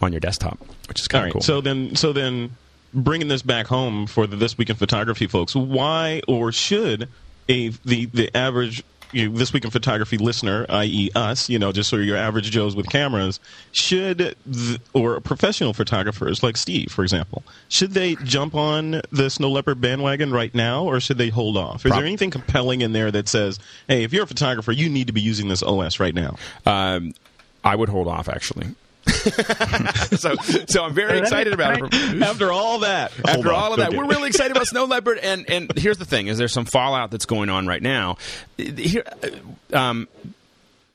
on 0.00 0.12
your 0.12 0.20
desktop 0.20 0.58
which 0.88 1.00
is 1.00 1.08
kind 1.08 1.24
right. 1.24 1.28
of 1.28 1.32
cool 1.34 1.42
So 1.42 1.60
then, 1.60 1.96
so 1.96 2.12
then, 2.12 2.56
bringing 2.92 3.28
this 3.28 3.42
back 3.42 3.66
home 3.66 4.06
for 4.06 4.26
the 4.26 4.36
this 4.36 4.56
week 4.58 4.70
in 4.70 4.76
photography 4.76 5.26
folks, 5.26 5.54
why 5.56 6.20
or 6.28 6.52
should 6.52 7.08
a 7.48 7.68
the 7.84 8.06
the 8.06 8.34
average 8.36 8.84
you 9.12 9.28
know, 9.28 9.38
this 9.38 9.52
week 9.52 9.64
in 9.64 9.70
photography 9.70 10.18
listener, 10.18 10.66
i.e., 10.68 11.08
us, 11.14 11.48
you 11.48 11.56
know, 11.58 11.70
just 11.70 11.88
sort 11.88 12.02
of 12.02 12.08
your 12.08 12.16
average 12.16 12.50
Joes 12.50 12.74
with 12.74 12.88
cameras, 12.88 13.38
should 13.70 14.18
th- 14.52 14.80
or 14.92 15.20
professional 15.20 15.72
photographers 15.72 16.42
like 16.42 16.56
Steve, 16.56 16.90
for 16.90 17.02
example, 17.04 17.44
should 17.68 17.92
they 17.92 18.16
jump 18.16 18.56
on 18.56 19.02
the 19.12 19.30
Snow 19.30 19.50
Leopard 19.50 19.80
bandwagon 19.80 20.32
right 20.32 20.52
now, 20.52 20.84
or 20.84 20.98
should 20.98 21.16
they 21.18 21.28
hold 21.28 21.56
off? 21.56 21.76
Is 21.76 21.90
Prob- 21.90 21.94
there 22.00 22.06
anything 22.06 22.30
compelling 22.30 22.80
in 22.80 22.92
there 22.92 23.10
that 23.12 23.28
says, 23.28 23.60
"Hey, 23.86 24.02
if 24.02 24.12
you're 24.12 24.24
a 24.24 24.26
photographer, 24.26 24.72
you 24.72 24.88
need 24.88 25.06
to 25.06 25.12
be 25.12 25.20
using 25.20 25.48
this 25.48 25.62
OS 25.62 26.00
right 26.00 26.14
now"? 26.14 26.36
um, 26.66 27.14
i 27.64 27.74
would 27.74 27.88
hold 27.88 28.06
off 28.06 28.28
actually 28.28 28.66
so 30.16 30.34
so 30.66 30.82
i'm 30.84 30.94
very 30.94 31.18
excited 31.18 31.52
about 31.52 31.76
it 31.78 32.22
After 32.22 32.50
all 32.50 32.78
that, 32.80 33.12
after 33.26 33.52
on, 33.52 33.54
all 33.54 33.72
of 33.72 33.78
that, 33.78 33.92
we're 33.92 34.04
it. 34.04 34.08
really 34.08 34.28
excited 34.28 34.52
about 34.56 34.66
Snow 34.68 34.86
Leopard. 34.86 35.18
And 35.18 35.44
and 35.50 35.70
here's 35.76 35.98
the 35.98 36.06
thing: 36.06 36.28
is 36.28 36.38
there's 36.38 36.54
some 36.54 36.64
fallout 36.64 37.10
that's 37.10 37.26
going 37.26 37.50
on 37.50 37.66
right 37.66 37.82
now. 37.82 38.16
Here, 38.56 39.04
um, 39.74 40.08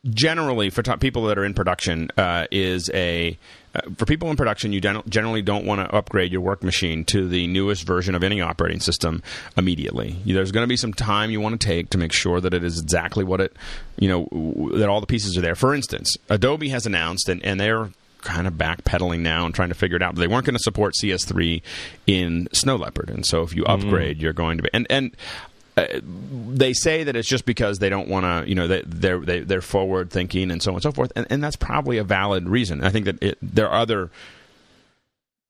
generally, 0.10 0.72
for 0.72 0.82
top 0.82 1.00
people 1.02 1.26
that 1.26 1.38
are 1.38 1.46
in 1.46 1.54
production, 1.54 2.10
uh, 2.18 2.48
is 2.50 2.90
a 2.96 3.38
uh, 3.76 3.82
for 3.98 4.06
people 4.06 4.30
in 4.30 4.36
production, 4.36 4.74
you 4.74 4.82
gen- 4.82 5.04
generally 5.08 5.42
don't 5.42 5.66
want 5.66 5.80
to 5.82 5.96
upgrade 5.96 6.32
your 6.32 6.42
work 6.42 6.64
machine 6.64 7.06
to 7.06 7.28
the 7.28 7.46
newest 7.48 7.84
version 7.84 8.16
of 8.16 8.24
any 8.24 8.42
operating 8.42 8.80
system 8.80 9.22
immediately. 9.58 10.16
There's 10.26 10.52
going 10.52 10.64
to 10.64 10.68
be 10.68 10.78
some 10.78 10.94
time 10.94 11.30
you 11.30 11.40
want 11.40 11.60
to 11.60 11.68
take 11.68 11.90
to 11.92 11.98
make 11.98 12.12
sure 12.12 12.42
that 12.42 12.54
it 12.54 12.64
is 12.64 12.80
exactly 12.82 13.24
what 13.24 13.42
it, 13.42 13.56
you 13.98 14.08
know, 14.10 14.26
w- 14.32 14.78
that 14.78 14.90
all 14.90 15.02
the 15.02 15.08
pieces 15.08 15.38
are 15.38 15.42
there. 15.42 15.56
For 15.56 15.76
instance, 15.76 16.16
Adobe 16.30 16.70
has 16.70 16.86
announced, 16.86 17.30
and, 17.30 17.44
and 17.46 17.60
they're 17.60 17.90
kind 18.22 18.48
of 18.48 18.56
backpedaling 18.56 19.20
now 19.20 19.46
and 19.46 19.56
trying 19.56 19.70
to 19.70 19.76
figure 19.76 19.96
it 19.96 20.04
out. 20.04 20.16
But 20.16 20.22
they 20.22 20.28
weren't 20.28 20.46
going 20.46 20.58
to 20.58 20.64
support 20.64 20.94
CS3 21.02 21.62
in 22.08 22.50
Snow 22.52 22.76
Leopard, 22.76 23.10
and 23.10 23.26
so 23.26 23.44
if 23.44 23.56
you 23.56 23.66
upgrade, 23.66 24.22
you're 24.22 24.34
going 24.34 24.58
to 24.58 24.64
be 24.64 24.70
and 24.74 24.88
and. 24.90 25.16
Uh, 25.79 26.00
they 26.03 26.74
say 26.74 27.03
that 27.03 27.15
it's 27.15 27.27
just 27.27 27.45
because 27.45 27.79
they 27.79 27.89
don't 27.89 28.07
want 28.07 28.25
to, 28.25 28.50
you 28.50 28.55
know, 28.55 28.67
they, 28.67 28.83
they're 28.86 29.19
they, 29.19 29.39
they're 29.41 29.62
forward 29.62 30.09
thinking 30.09 30.51
and 30.51 30.62
so 30.62 30.71
on 30.71 30.75
and 30.75 30.83
so 30.83 30.91
forth, 30.91 31.12
and, 31.15 31.27
and 31.29 31.43
that's 31.43 31.55
probably 31.55 31.98
a 31.98 32.03
valid 32.03 32.50
reason. 32.50 32.83
I 32.83 32.89
think 32.89 33.05
that 33.05 33.21
it, 33.21 33.38
there 33.41 33.69
are 33.69 33.79
other 33.79 34.09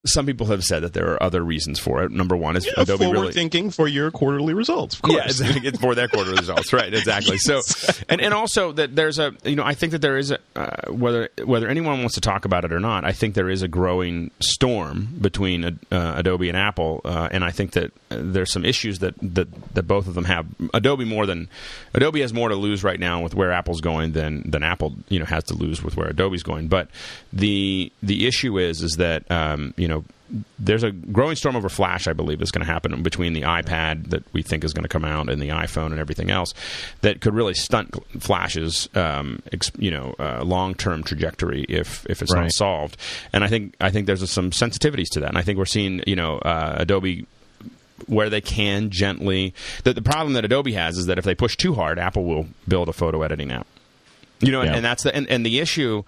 some 0.05 0.25
people 0.25 0.47
have 0.47 0.63
said 0.63 0.81
that 0.83 0.93
there 0.93 1.11
are 1.11 1.21
other 1.21 1.43
reasons 1.43 1.77
for 1.77 2.03
it. 2.03 2.11
Number 2.11 2.37
one 2.37 2.55
is 2.55 2.65
Yeah, 2.65 2.71
Adobe 2.77 3.03
forward 3.03 3.19
really 3.19 3.33
thinking 3.33 3.69
for 3.69 3.85
your 3.85 4.11
quarterly 4.11 4.53
results. 4.53 4.95
Of 4.95 5.01
course. 5.01 5.15
yeah, 5.15 5.25
exactly. 5.25 5.71
For 5.71 5.93
their 5.93 6.07
quarter 6.07 6.31
results, 6.35 6.71
right? 6.71 6.93
Exactly. 6.93 7.37
So, 7.37 7.61
and 8.07 8.21
and 8.21 8.33
also 8.33 8.71
that 8.73 8.95
there's 8.95 9.19
a 9.19 9.33
you 9.43 9.57
know 9.57 9.63
I 9.63 9.73
think 9.73 9.91
that 9.91 10.01
there 10.01 10.17
is 10.17 10.31
a 10.31 10.39
uh, 10.55 10.91
whether 10.91 11.29
whether 11.43 11.67
anyone 11.67 11.99
wants 11.99 12.15
to 12.15 12.21
talk 12.21 12.45
about 12.45 12.63
it 12.63 12.71
or 12.71 12.79
not, 12.79 13.03
I 13.03 13.11
think 13.11 13.35
there 13.35 13.49
is 13.49 13.61
a 13.61 13.67
growing 13.67 14.31
storm 14.39 15.09
between 15.19 15.65
uh, 15.65 16.13
Adobe 16.15 16.47
and 16.47 16.57
Apple, 16.57 17.01
uh, 17.03 17.27
and 17.31 17.43
I 17.43 17.51
think 17.51 17.73
that 17.73 17.91
there's 18.07 18.53
some 18.53 18.63
issues 18.63 18.99
that, 18.99 19.15
that 19.21 19.47
that 19.73 19.83
both 19.83 20.07
of 20.07 20.13
them 20.15 20.25
have. 20.25 20.47
Adobe 20.73 21.03
more 21.03 21.25
than 21.25 21.49
Adobe 21.93 22.21
has 22.21 22.33
more 22.33 22.47
to 22.47 22.55
lose 22.55 22.85
right 22.85 22.99
now 22.99 23.21
with 23.21 23.35
where 23.35 23.51
Apple's 23.51 23.81
going 23.81 24.13
than 24.13 24.49
than 24.49 24.63
Apple 24.63 24.95
you 25.09 25.19
know 25.19 25.25
has 25.25 25.43
to 25.45 25.55
lose 25.55 25.83
with 25.83 25.97
where 25.97 26.07
Adobe's 26.07 26.43
going. 26.43 26.69
But 26.69 26.87
the 27.33 27.91
the 28.01 28.27
issue 28.27 28.57
is 28.57 28.81
is 28.81 28.93
that 28.93 29.29
um, 29.29 29.73
you 29.75 29.88
know 29.88 29.88
there's 30.59 30.83
a 30.83 30.91
growing 30.91 31.35
storm 31.35 31.55
over 31.55 31.69
Flash, 31.69 32.07
I 32.07 32.13
believe, 32.13 32.41
is 32.41 32.51
going 32.51 32.65
to 32.65 32.71
happen 32.71 33.01
between 33.01 33.33
the 33.33 33.41
iPad 33.41 34.09
that 34.11 34.23
we 34.33 34.41
think 34.43 34.63
is 34.63 34.73
going 34.73 34.83
to 34.83 34.89
come 34.89 35.03
out 35.03 35.29
and 35.29 35.41
the 35.41 35.49
iPhone 35.49 35.87
and 35.87 35.99
everything 35.99 36.29
else 36.29 36.53
that 37.01 37.21
could 37.21 37.33
really 37.33 37.53
stunt 37.55 37.95
Flash's, 38.19 38.87
um, 38.95 39.41
ex, 39.51 39.71
you 39.79 39.89
know, 39.89 40.13
uh, 40.19 40.43
long-term 40.43 41.03
trajectory 41.03 41.63
if 41.67 42.05
if 42.09 42.21
it's 42.21 42.33
Right. 42.33 42.43
not 42.43 42.51
solved. 42.53 42.97
And 43.33 43.43
I 43.43 43.47
think 43.47 43.75
I 43.81 43.89
think 43.89 44.05
there's 44.05 44.29
some 44.29 44.51
sensitivities 44.51 45.07
to 45.13 45.19
that, 45.21 45.29
and 45.29 45.37
I 45.37 45.41
think 45.41 45.57
we're 45.57 45.65
seeing, 45.65 46.01
you 46.05 46.15
know, 46.15 46.37
uh, 46.39 46.75
Adobe 46.77 47.25
where 48.07 48.29
they 48.29 48.41
can 48.41 48.89
gently. 48.91 49.53
The, 49.83 49.93
the 49.93 50.01
problem 50.01 50.33
that 50.33 50.45
Adobe 50.45 50.73
has 50.73 50.97
is 50.97 51.07
that 51.07 51.17
if 51.17 51.25
they 51.25 51.35
push 51.35 51.57
too 51.57 51.73
hard, 51.73 51.99
Apple 51.99 52.23
will 52.23 52.47
build 52.67 52.87
a 52.87 52.93
photo 52.93 53.23
editing 53.23 53.51
app. 53.51 53.67
You 54.41 54.53
know, 54.53 54.61
and, 54.61 54.73
and 54.75 54.85
that's 54.85 55.03
the 55.03 55.13
and, 55.13 55.27
and 55.27 55.45
the 55.45 55.59
issue. 55.59 56.03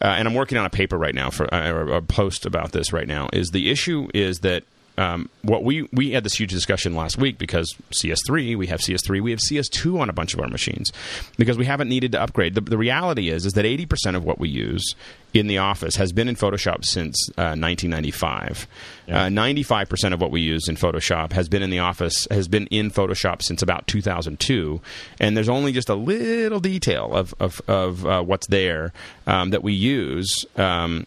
Uh, 0.00 0.14
and 0.16 0.28
I'm 0.28 0.34
working 0.34 0.58
on 0.58 0.64
a 0.64 0.70
paper 0.70 0.96
right 0.96 1.14
now 1.14 1.30
for 1.30 1.52
uh, 1.52 1.70
or 1.70 1.92
a 1.94 2.02
post 2.02 2.46
about 2.46 2.72
this 2.72 2.92
right 2.92 3.08
now. 3.08 3.28
Is 3.32 3.48
the 3.48 3.70
issue 3.70 4.08
is 4.14 4.40
that 4.40 4.64
um, 4.98 5.30
what 5.42 5.62
we 5.62 5.88
we 5.92 6.10
had 6.10 6.24
this 6.24 6.34
huge 6.34 6.50
discussion 6.50 6.96
last 6.96 7.16
week 7.16 7.38
because 7.38 7.74
CS3 7.92 8.58
we 8.58 8.66
have 8.66 8.80
CS3 8.80 9.22
we 9.22 9.30
have 9.30 9.38
CS2 9.38 10.00
on 10.00 10.10
a 10.10 10.12
bunch 10.12 10.34
of 10.34 10.40
our 10.40 10.48
machines 10.48 10.92
because 11.36 11.56
we 11.56 11.64
haven't 11.64 11.88
needed 11.88 12.12
to 12.12 12.20
upgrade. 12.20 12.56
The, 12.56 12.60
the 12.60 12.76
reality 12.76 13.28
is 13.28 13.46
is 13.46 13.52
that 13.52 13.64
80 13.64 13.86
percent 13.86 14.16
of 14.16 14.24
what 14.24 14.40
we 14.40 14.48
use 14.48 14.94
in 15.32 15.46
the 15.46 15.58
office 15.58 15.94
has 15.96 16.12
been 16.12 16.26
in 16.26 16.34
Photoshop 16.34 16.84
since 16.84 17.28
uh, 17.36 17.54
1995. 17.54 18.66
Yeah. 19.06 19.24
Uh, 19.24 19.28
95 19.28 19.88
percent 19.88 20.14
of 20.14 20.20
what 20.20 20.32
we 20.32 20.40
use 20.40 20.68
in 20.68 20.74
Photoshop 20.74 21.32
has 21.32 21.48
been 21.48 21.62
in 21.62 21.70
the 21.70 21.78
office 21.78 22.26
has 22.30 22.48
been 22.48 22.66
in 22.66 22.90
Photoshop 22.90 23.42
since 23.42 23.62
about 23.62 23.86
2002, 23.86 24.80
and 25.20 25.36
there's 25.36 25.48
only 25.48 25.70
just 25.70 25.88
a 25.88 25.94
little 25.94 26.60
detail 26.60 27.14
of 27.14 27.34
of, 27.38 27.62
of 27.68 28.04
uh, 28.04 28.22
what's 28.22 28.48
there 28.48 28.92
um, 29.28 29.50
that 29.50 29.62
we 29.62 29.72
use. 29.72 30.44
Um, 30.56 31.06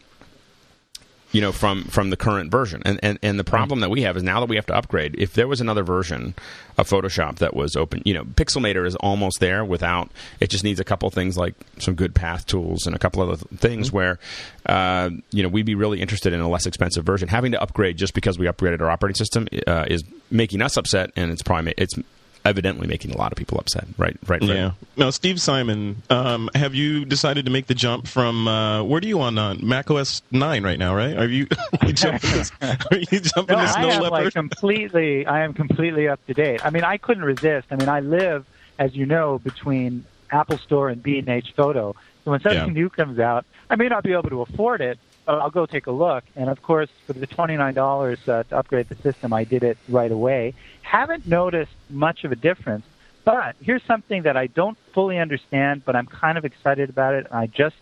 you 1.32 1.42
know 1.42 1.52
from 1.52 1.84
from 1.86 2.10
the 2.10 2.18
current 2.18 2.52
version. 2.52 2.82
And, 2.86 3.00
and 3.04 3.20
and 3.22 3.40
the 3.40 3.44
problem 3.44 3.80
that 3.82 3.90
we 3.90 4.02
have 4.04 4.18
is 4.18 4.24
now 4.24 4.40
that 4.40 4.50
we 4.50 4.56
have 4.56 4.66
to 4.68 4.76
upgrade 4.76 5.16
if 5.18 5.34
there 5.34 5.48
was 5.48 5.62
another 5.62 5.84
version 5.84 6.36
of 6.78 6.90
photoshop 6.90 7.38
that 7.38 7.56
was 7.56 7.76
open 7.76 8.02
you 8.06 8.14
know 8.14 8.24
pixelmator 8.24 8.86
is 8.86 8.96
almost 8.98 9.40
there 9.40 9.64
without 9.64 10.10
it 10.40 10.50
just 10.50 10.64
needs 10.64 10.80
a 10.80 10.84
couple 10.84 11.10
things 11.10 11.38
like 11.38 11.54
some 11.80 11.96
good 11.96 12.16
path 12.16 12.46
tools 12.46 12.86
and 12.86 12.96
a 12.96 13.00
couple 13.00 13.22
other 13.22 13.36
th- 13.36 13.60
things 13.60 13.92
where 13.92 14.20
uh, 14.66 15.10
you 15.32 15.44
know 15.44 15.50
we'd 15.50 15.66
be 15.66 15.76
really 15.76 16.02
interested 16.02 16.34
in 16.34 16.40
a 16.40 16.50
less 16.50 16.66
expensive 16.66 17.06
version. 17.06 17.28
Having 17.28 17.54
to 17.54 17.62
upgrade 17.62 17.98
just 17.98 18.14
because 18.14 18.38
we 18.38 18.46
upgraded 18.46 18.82
our 18.82 18.90
operating 18.90 19.16
system 19.16 19.48
uh, 19.68 19.86
is 19.88 20.04
making 20.30 20.62
us 20.62 20.78
upset 20.78 21.12
and 21.16 21.32
it's 21.32 21.42
probably 21.42 21.74
it's 21.78 21.96
evidently 22.44 22.88
making 22.88 23.12
a 23.12 23.18
lot 23.18 23.32
of 23.32 23.38
people 23.38 23.60
upset 23.60 23.86
right 23.98 24.18
right 24.28 24.44
Fred? 24.44 24.44
Yeah. 24.56 24.72
Now, 24.98 25.10
Steve 25.12 25.40
Simon, 25.42 26.02
um, 26.10 26.50
have 26.56 26.74
you 26.76 27.06
decided 27.06 27.46
to 27.46 27.52
make 27.52 27.68
the 27.68 27.74
jump 27.76 28.08
from 28.08 28.48
uh, 28.48 28.84
where 28.84 29.00
do 29.02 29.08
you 29.08 29.22
on 29.22 29.38
uh, 29.38 29.56
Mac 29.62 29.90
OS 29.92 30.22
nine 30.32 30.64
right 30.64 30.80
now? 30.80 30.96
Right? 30.96 31.16
Are 31.18 31.28
you, 31.28 31.48
are 31.82 31.88
you 31.88 31.94
jumping? 31.94 32.32
This, 32.32 32.52
are 32.62 32.78
you 33.12 33.20
jumping 33.20 33.58
No, 33.58 33.64
to 33.64 33.70
I 33.70 33.74
Snow 33.82 33.90
am 33.92 34.02
like 34.02 34.12
Leopard? 34.12 34.34
completely. 34.34 35.26
I 35.26 35.44
am 35.44 35.54
completely 35.54 36.08
up 36.08 36.26
to 36.28 36.34
date. 36.34 36.62
I 36.66 36.70
mean, 36.70 36.84
I 36.84 36.98
couldn't 36.98 37.24
resist. 37.24 37.68
I 37.72 37.76
mean, 37.76 37.90
I 37.90 38.00
live, 38.00 38.46
as 38.80 38.96
you 38.96 39.06
know, 39.06 39.40
between 39.40 40.06
Apple 40.32 40.58
Store 40.58 40.90
and 40.90 41.02
B&H 41.04 41.54
Photo. 41.56 41.96
So 42.24 42.32
when 42.32 42.40
something 42.42 42.68
Yeah. 42.68 42.74
new 42.74 42.90
comes 42.90 43.20
out, 43.20 43.46
I 43.70 43.76
may 43.76 43.88
not 43.88 44.04
be 44.04 44.14
able 44.14 44.30
to 44.30 44.42
afford 44.42 44.82
it, 44.82 44.98
but 45.26 45.40
I'll 45.40 45.50
go 45.50 45.66
take 45.66 45.88
a 45.88 45.92
look. 45.92 46.24
And 46.36 46.50
of 46.50 46.62
course, 46.62 46.90
for 47.06 47.14
the 47.14 47.28
twenty-nine 47.28 47.74
dollars 47.74 48.20
uh, 48.28 48.44
to 48.44 48.58
upgrade 48.58 48.90
the 48.90 48.96
system, 48.96 49.34
I 49.34 49.44
did 49.44 49.64
it 49.64 49.78
right 49.90 50.12
away. 50.12 50.54
Haven't 50.82 51.28
noticed 51.28 51.72
much 51.90 52.24
of 52.24 52.32
a 52.32 52.36
difference. 52.36 52.86
But 53.24 53.56
here's 53.62 53.84
something 53.84 54.24
that 54.24 54.36
I 54.36 54.48
don't 54.48 54.78
fully 54.94 55.20
understand, 55.20 55.86
but 55.86 55.96
I'm 55.96 56.08
kind 56.08 56.38
of 56.38 56.46
excited 56.46 56.90
about 56.90 57.14
it. 57.14 57.28
I 57.32 57.46
just 57.46 57.76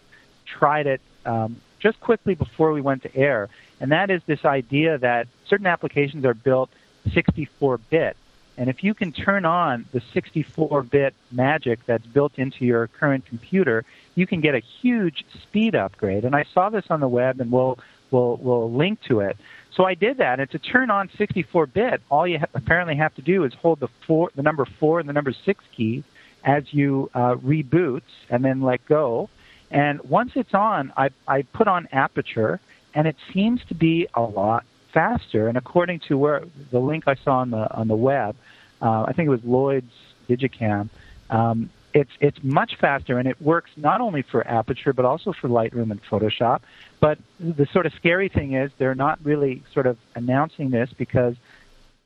tried 0.45 0.85
it 0.85 1.01
um, 1.25 1.61
just 1.79 1.99
quickly 2.01 2.35
before 2.35 2.73
we 2.73 2.81
went 2.81 3.03
to 3.03 3.15
air, 3.15 3.47
and 3.79 3.91
that 3.93 4.09
is 4.09 4.21
this 4.25 4.43
idea 4.43 4.97
that 4.97 5.27
certain 5.47 5.67
applications 5.67 6.25
are 6.25 6.33
built 6.33 6.69
64-bit, 7.07 8.17
and 8.59 8.69
if 8.69 8.83
you 8.83 8.93
can 8.93 9.13
turn 9.13 9.45
on 9.45 9.85
the 9.93 10.01
64-bit 10.13 11.13
magic 11.31 11.79
that's 11.85 12.05
built 12.05 12.33
into 12.37 12.65
your 12.65 12.87
current 12.87 13.25
computer, 13.25 13.85
you 14.15 14.27
can 14.27 14.41
get 14.41 14.53
a 14.53 14.59
huge 14.59 15.23
speed 15.41 15.75
upgrade. 15.75 16.25
And 16.25 16.35
I 16.35 16.43
saw 16.53 16.69
this 16.69 16.83
on 16.89 16.99
the 16.99 17.07
web, 17.07 17.39
and 17.39 17.53
we'll 17.53 17.79
we'll 18.11 18.35
we'll 18.35 18.69
link 18.69 19.01
to 19.03 19.21
it. 19.21 19.37
So 19.73 19.85
I 19.85 19.93
did 19.93 20.17
that, 20.17 20.41
and 20.41 20.51
to 20.51 20.59
turn 20.59 20.91
on 20.91 21.07
64-bit, 21.07 22.01
all 22.11 22.27
you 22.27 22.39
ha- 22.39 22.47
apparently 22.53 22.97
have 22.97 23.15
to 23.15 23.21
do 23.21 23.45
is 23.45 23.53
hold 23.53 23.79
the 23.79 23.87
four, 24.05 24.29
the 24.35 24.43
number 24.43 24.65
four, 24.65 24.99
and 24.99 25.07
the 25.07 25.13
number 25.13 25.31
six 25.31 25.63
keys 25.71 26.03
as 26.43 26.73
you 26.73 27.09
uh, 27.13 27.35
reboot, 27.35 28.01
and 28.29 28.43
then 28.43 28.61
let 28.61 28.85
go. 28.85 29.29
And 29.71 30.01
once 30.01 30.31
it's 30.35 30.53
on, 30.53 30.91
I, 30.97 31.11
I 31.25 31.43
put 31.43 31.69
on 31.69 31.87
Aperture, 31.93 32.59
and 32.93 33.07
it 33.07 33.15
seems 33.31 33.63
to 33.69 33.73
be 33.73 34.07
a 34.13 34.21
lot 34.21 34.65
faster. 34.93 35.47
And 35.47 35.57
according 35.57 35.99
to 36.07 36.17
where 36.17 36.43
the 36.71 36.79
link 36.79 37.05
I 37.07 37.15
saw 37.15 37.39
on 37.39 37.51
the 37.51 37.73
on 37.73 37.87
the 37.87 37.95
web, 37.95 38.35
uh, 38.81 39.03
I 39.07 39.13
think 39.13 39.27
it 39.27 39.31
was 39.31 39.43
Lloyd's 39.43 39.93
Digicam. 40.27 40.89
Um, 41.29 41.69
it's 41.93 42.11
it's 42.19 42.37
much 42.43 42.75
faster, 42.75 43.17
and 43.17 43.27
it 43.27 43.41
works 43.41 43.71
not 43.75 44.01
only 44.01 44.21
for 44.21 44.45
Aperture 44.47 44.93
but 44.93 45.05
also 45.05 45.33
for 45.33 45.47
Lightroom 45.47 45.91
and 45.91 46.03
Photoshop. 46.03 46.61
But 46.99 47.19
the 47.39 47.65
sort 47.67 47.85
of 47.85 47.93
scary 47.93 48.29
thing 48.29 48.53
is 48.53 48.71
they're 48.77 48.95
not 48.95 49.19
really 49.23 49.63
sort 49.73 49.87
of 49.87 49.97
announcing 50.15 50.69
this 50.69 50.89
because 50.97 51.35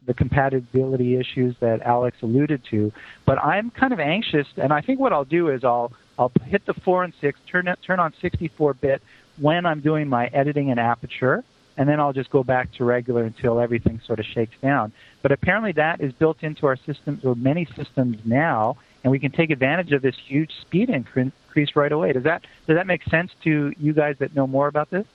the 0.06 0.14
compatibility 0.14 1.16
issues 1.16 1.56
that 1.60 1.82
Alex 1.82 2.18
alluded 2.22 2.64
to. 2.66 2.92
But 3.26 3.40
I'm 3.40 3.70
kind 3.72 3.94
of 3.94 4.00
anxious, 4.00 4.48
and 4.58 4.74
I 4.74 4.82
think 4.82 5.00
what 5.00 5.14
I'll 5.14 5.26
do 5.26 5.50
is 5.50 5.64
I'll 5.64 5.92
I'll 6.18 6.32
hit 6.46 6.66
the 6.66 6.74
four 6.74 7.04
and 7.04 7.14
six, 7.20 7.40
turn 7.48 7.74
turn 7.82 8.00
on 8.00 8.14
64-bit 8.22 9.02
when 9.40 9.66
I'm 9.66 9.80
doing 9.80 10.08
my 10.08 10.28
editing 10.28 10.70
in 10.70 10.78
Aperture, 10.78 11.44
and 11.78 11.88
then 11.90 12.00
I'll 12.00 12.14
just 12.14 12.30
go 12.30 12.44
back 12.44 12.72
to 12.74 12.84
regular 12.84 13.24
until 13.24 13.60
everything 13.60 14.00
sort 14.06 14.20
of 14.20 14.26
shakes 14.26 14.56
down. 14.62 14.94
But 15.22 15.32
apparently 15.32 15.72
that 15.74 16.02
is 16.02 16.14
built 16.14 16.44
into 16.44 16.68
our 16.68 16.76
systems 16.76 17.26
or 17.26 17.36
many 17.36 17.66
systems 17.76 18.18
now, 18.26 18.78
and 19.04 19.12
we 19.12 19.20
can 19.20 19.32
take 19.32 19.50
advantage 19.50 19.92
of 19.92 20.02
this 20.02 20.16
huge 20.28 20.52
speed 20.62 20.90
increase 20.90 21.76
right 21.76 21.92
away. 21.92 22.14
Does 22.14 22.24
that 22.24 22.46
does 22.68 22.76
that 22.78 22.88
make 22.88 23.04
sense 23.06 23.32
to 23.44 23.74
you 23.78 23.94
guys 23.94 24.16
that 24.20 24.36
know 24.36 24.48
more 24.48 24.68
about 24.68 24.90
this? 24.90 25.06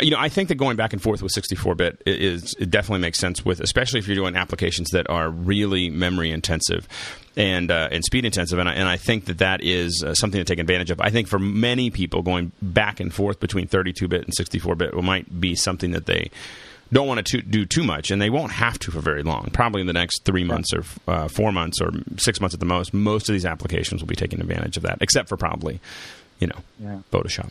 You 0.00 0.10
know, 0.10 0.18
I 0.18 0.30
think 0.30 0.48
that 0.48 0.54
going 0.54 0.76
back 0.76 0.94
and 0.94 1.02
forth 1.02 1.22
with 1.22 1.32
64-bit 1.34 2.02
is 2.06 2.54
it 2.58 2.70
definitely 2.70 3.00
makes 3.02 3.18
sense 3.18 3.44
with, 3.44 3.60
especially 3.60 3.98
if 3.98 4.06
you're 4.06 4.16
doing 4.16 4.36
applications 4.36 4.88
that 4.90 5.08
are 5.10 5.28
really 5.28 5.90
memory 5.90 6.30
intensive 6.30 6.88
and 7.36 7.70
uh, 7.70 7.88
and 7.90 8.02
speed 8.04 8.24
intensive, 8.24 8.58
and 8.58 8.68
I, 8.68 8.72
and 8.74 8.88
I 8.88 8.96
think 8.96 9.26
that 9.26 9.38
that 9.38 9.62
is 9.62 10.02
uh, 10.06 10.14
something 10.14 10.38
to 10.38 10.44
take 10.44 10.58
advantage 10.58 10.90
of. 10.90 11.00
I 11.00 11.10
think 11.10 11.28
for 11.28 11.38
many 11.38 11.90
people, 11.90 12.22
going 12.22 12.52
back 12.62 13.00
and 13.00 13.12
forth 13.12 13.38
between 13.40 13.68
32-bit 13.68 14.24
and 14.24 14.32
64-bit 14.34 14.94
might 15.02 15.40
be 15.40 15.54
something 15.54 15.90
that 15.92 16.06
they 16.06 16.30
don't 16.92 17.06
want 17.06 17.26
to 17.26 17.40
do 17.42 17.64
too 17.64 17.84
much, 17.84 18.10
and 18.10 18.20
they 18.20 18.28
won't 18.30 18.52
have 18.52 18.78
to 18.80 18.90
for 18.90 19.00
very 19.00 19.22
long. 19.22 19.48
Probably 19.52 19.80
in 19.82 19.86
the 19.86 19.94
next 19.94 20.24
three 20.24 20.44
months 20.44 20.72
or 20.74 20.84
uh, 21.06 21.28
four 21.28 21.52
months 21.52 21.80
or 21.80 21.90
six 22.18 22.40
months 22.40 22.52
at 22.54 22.60
the 22.60 22.66
most, 22.66 22.92
most 22.92 23.28
of 23.28 23.34
these 23.34 23.46
applications 23.46 24.02
will 24.02 24.08
be 24.08 24.16
taking 24.16 24.40
advantage 24.40 24.76
of 24.76 24.82
that, 24.82 24.98
except 25.00 25.28
for 25.30 25.36
probably, 25.38 25.80
you 26.38 26.46
know, 26.46 26.58
Yeah. 26.78 26.98
Photoshop. 27.10 27.50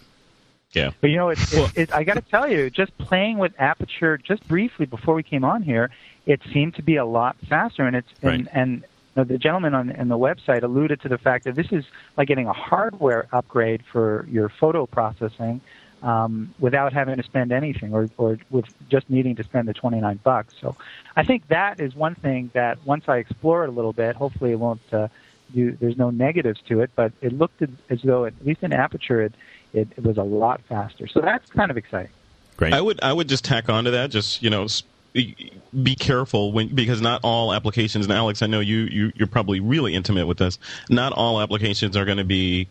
Yeah. 0.74 0.92
But 1.01 1.10
you 1.10 1.18
know, 1.18 1.30
it's, 1.30 1.54
it's, 1.54 1.78
it, 1.78 1.94
I 1.94 2.04
got 2.04 2.16
to 2.16 2.22
tell 2.22 2.50
you, 2.50 2.70
just 2.70 2.98
playing 2.98 3.38
with 3.38 3.54
Aperture 3.60 4.18
just 4.18 4.48
briefly 4.48 4.86
before 4.86 5.16
we 5.16 5.24
came 5.24 5.44
on 5.44 5.63
here, 5.63 5.90
it 6.25 6.42
seemed 6.54 6.75
to 6.75 6.82
be 6.84 6.96
a 6.96 7.06
lot 7.06 7.36
faster. 7.50 7.86
And 7.86 7.96
it's 7.96 8.08
and, 8.22 8.46
Right. 8.46 8.48
and 8.54 8.72
you 8.78 8.84
know, 9.18 9.24
the 9.25 9.38
gentleman 9.38 9.74
on, 9.74 9.94
on 9.96 10.08
the 10.08 10.18
website 10.18 10.63
alluded 10.63 11.01
to 11.01 11.10
the 11.10 11.18
fact 11.18 11.44
that 11.44 11.56
this 11.56 11.72
is 11.72 11.84
like 12.16 12.28
getting 12.28 12.48
a 12.48 12.54
hardware 12.54 13.28
upgrade 13.34 13.84
for 13.92 14.25
your 14.32 14.48
photo 14.48 14.86
processing 14.86 15.60
um, 16.01 16.54
without 16.60 16.94
having 16.94 17.18
to 17.18 17.24
spend 17.24 17.51
anything, 17.51 17.94
or 17.94 18.10
or 18.18 18.40
with 18.50 18.66
just 18.90 19.10
needing 19.10 19.36
to 19.36 19.44
spend 19.44 19.68
the 19.68 19.74
twenty 19.74 20.00
nine 20.00 20.20
bucks. 20.24 20.56
So, 20.62 20.75
I 21.16 21.24
think 21.24 21.48
that 21.50 21.80
is 21.82 21.94
one 21.94 22.16
thing 22.16 22.50
that 22.54 22.80
once 22.86 23.10
I 23.10 23.18
explore 23.18 23.66
it 23.66 23.68
a 23.68 23.72
little 23.74 23.94
bit, 23.94 24.16
hopefully 24.16 24.51
it 24.51 24.60
won't. 24.60 24.82
Uh, 24.92 25.10
do, 25.54 25.78
there's 25.82 25.98
no 25.98 26.10
negatives 26.12 26.62
to 26.70 26.80
it, 26.80 26.92
but 26.96 27.12
it 27.22 27.34
looked 27.34 27.62
as 27.90 28.01
though, 28.04 28.24
at 28.24 28.34
least 28.46 28.63
in 28.63 28.72
Aperture, 28.72 29.24
it, 29.24 29.34
it, 29.74 29.88
it 29.96 30.04
was 30.04 30.18
a 30.18 30.24
lot 30.24 30.62
faster. 30.68 31.08
So 31.08 31.22
that's 31.22 31.50
kind 31.51 31.72
of 31.72 31.78
exciting. 31.78 32.12
Great. 32.58 32.74
I 32.74 32.82
would 32.82 33.01
I 33.01 33.13
would 33.13 33.28
just 33.30 33.44
tack 33.46 33.70
on 33.70 33.86
to 33.86 33.92
that. 33.92 34.12
Just 34.12 34.42
you 34.44 34.50
know, 34.50 34.68
be 35.13 35.51
be 35.84 35.96
careful 35.96 36.51
when 36.51 36.74
because 36.75 37.01
not 37.01 37.22
all 37.24 37.54
applications. 37.54 38.06
And 38.06 38.13
Alex, 38.13 38.42
I 38.42 38.48
know 38.48 38.60
you 38.60 38.82
you 38.92 39.12
you're 39.16 39.28
probably 39.28 39.60
really 39.60 39.96
intimate 39.96 40.28
with 40.28 40.38
this. 40.38 40.60
Not 40.90 41.13
all 41.13 41.42
applications 41.42 41.96
are 41.98 42.06
going 42.06 42.18
to 42.18 42.24
be 42.24 42.68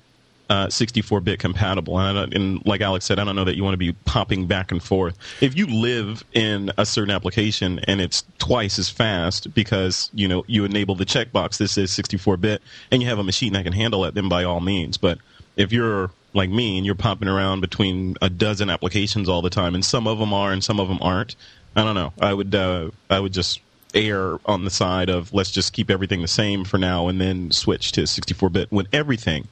uh, 0.48 0.66
64-bit 0.66 1.38
compatible. 1.38 1.96
And, 1.96 2.08
I 2.18 2.20
don't- 2.22 2.34
and 2.34 2.66
like 2.66 2.80
Alex 2.80 3.04
said, 3.04 3.20
I 3.20 3.24
don't 3.24 3.36
know 3.36 3.44
that 3.44 3.56
you 3.56 3.62
want 3.62 3.74
to 3.74 3.78
be 3.78 3.92
popping 4.04 4.46
back 4.48 4.72
and 4.72 4.82
forth. 4.82 5.16
If 5.40 5.56
you 5.56 5.66
live 5.68 6.24
in 6.32 6.72
a 6.76 6.84
certain 6.84 7.14
application 7.14 7.78
and 7.86 8.00
it's 8.00 8.24
twice 8.38 8.76
as 8.76 8.90
fast 8.90 9.54
because 9.54 10.10
you 10.12 10.26
know 10.26 10.44
you 10.48 10.64
enable 10.64 10.96
the 10.96 11.06
checkbox 11.06 11.58
this 11.58 11.78
is 11.78 11.90
64-bit, 11.92 12.62
and 12.90 13.00
you 13.02 13.08
have 13.08 13.18
a 13.18 13.24
machine 13.24 13.52
that 13.52 13.62
can 13.64 13.72
handle 13.72 14.04
it, 14.04 14.14
then 14.14 14.28
by 14.28 14.42
all 14.44 14.60
means. 14.60 14.96
But 14.98 15.18
if 15.56 15.72
you're 15.72 16.10
like 16.32 16.50
me 16.50 16.76
and 16.76 16.86
you're 16.86 16.94
popping 16.94 17.28
around 17.28 17.60
between 17.60 18.16
a 18.22 18.30
dozen 18.30 18.70
applications 18.70 19.28
all 19.28 19.42
the 19.42 19.50
time, 19.50 19.74
and 19.74 19.84
some 19.84 20.06
of 20.06 20.18
them 20.18 20.32
are 20.32 20.52
and 20.52 20.62
some 20.62 20.78
of 20.80 20.88
them 20.88 20.98
aren't, 21.00 21.36
I 21.76 21.84
don't 21.84 21.94
know. 21.94 22.12
I 22.20 22.34
would 22.34 22.54
uh, 22.54 22.90
I 23.08 23.20
would 23.20 23.32
just 23.32 23.60
err 23.94 24.38
on 24.46 24.64
the 24.64 24.70
side 24.70 25.08
of 25.08 25.32
let's 25.32 25.50
just 25.50 25.72
keep 25.72 25.90
everything 25.90 26.22
the 26.22 26.28
same 26.28 26.64
for 26.64 26.78
now 26.78 27.08
and 27.08 27.20
then 27.20 27.50
switch 27.50 27.90
to 27.92 28.02
64-bit 28.02 28.70
when 28.70 28.86
everything 28.92 29.48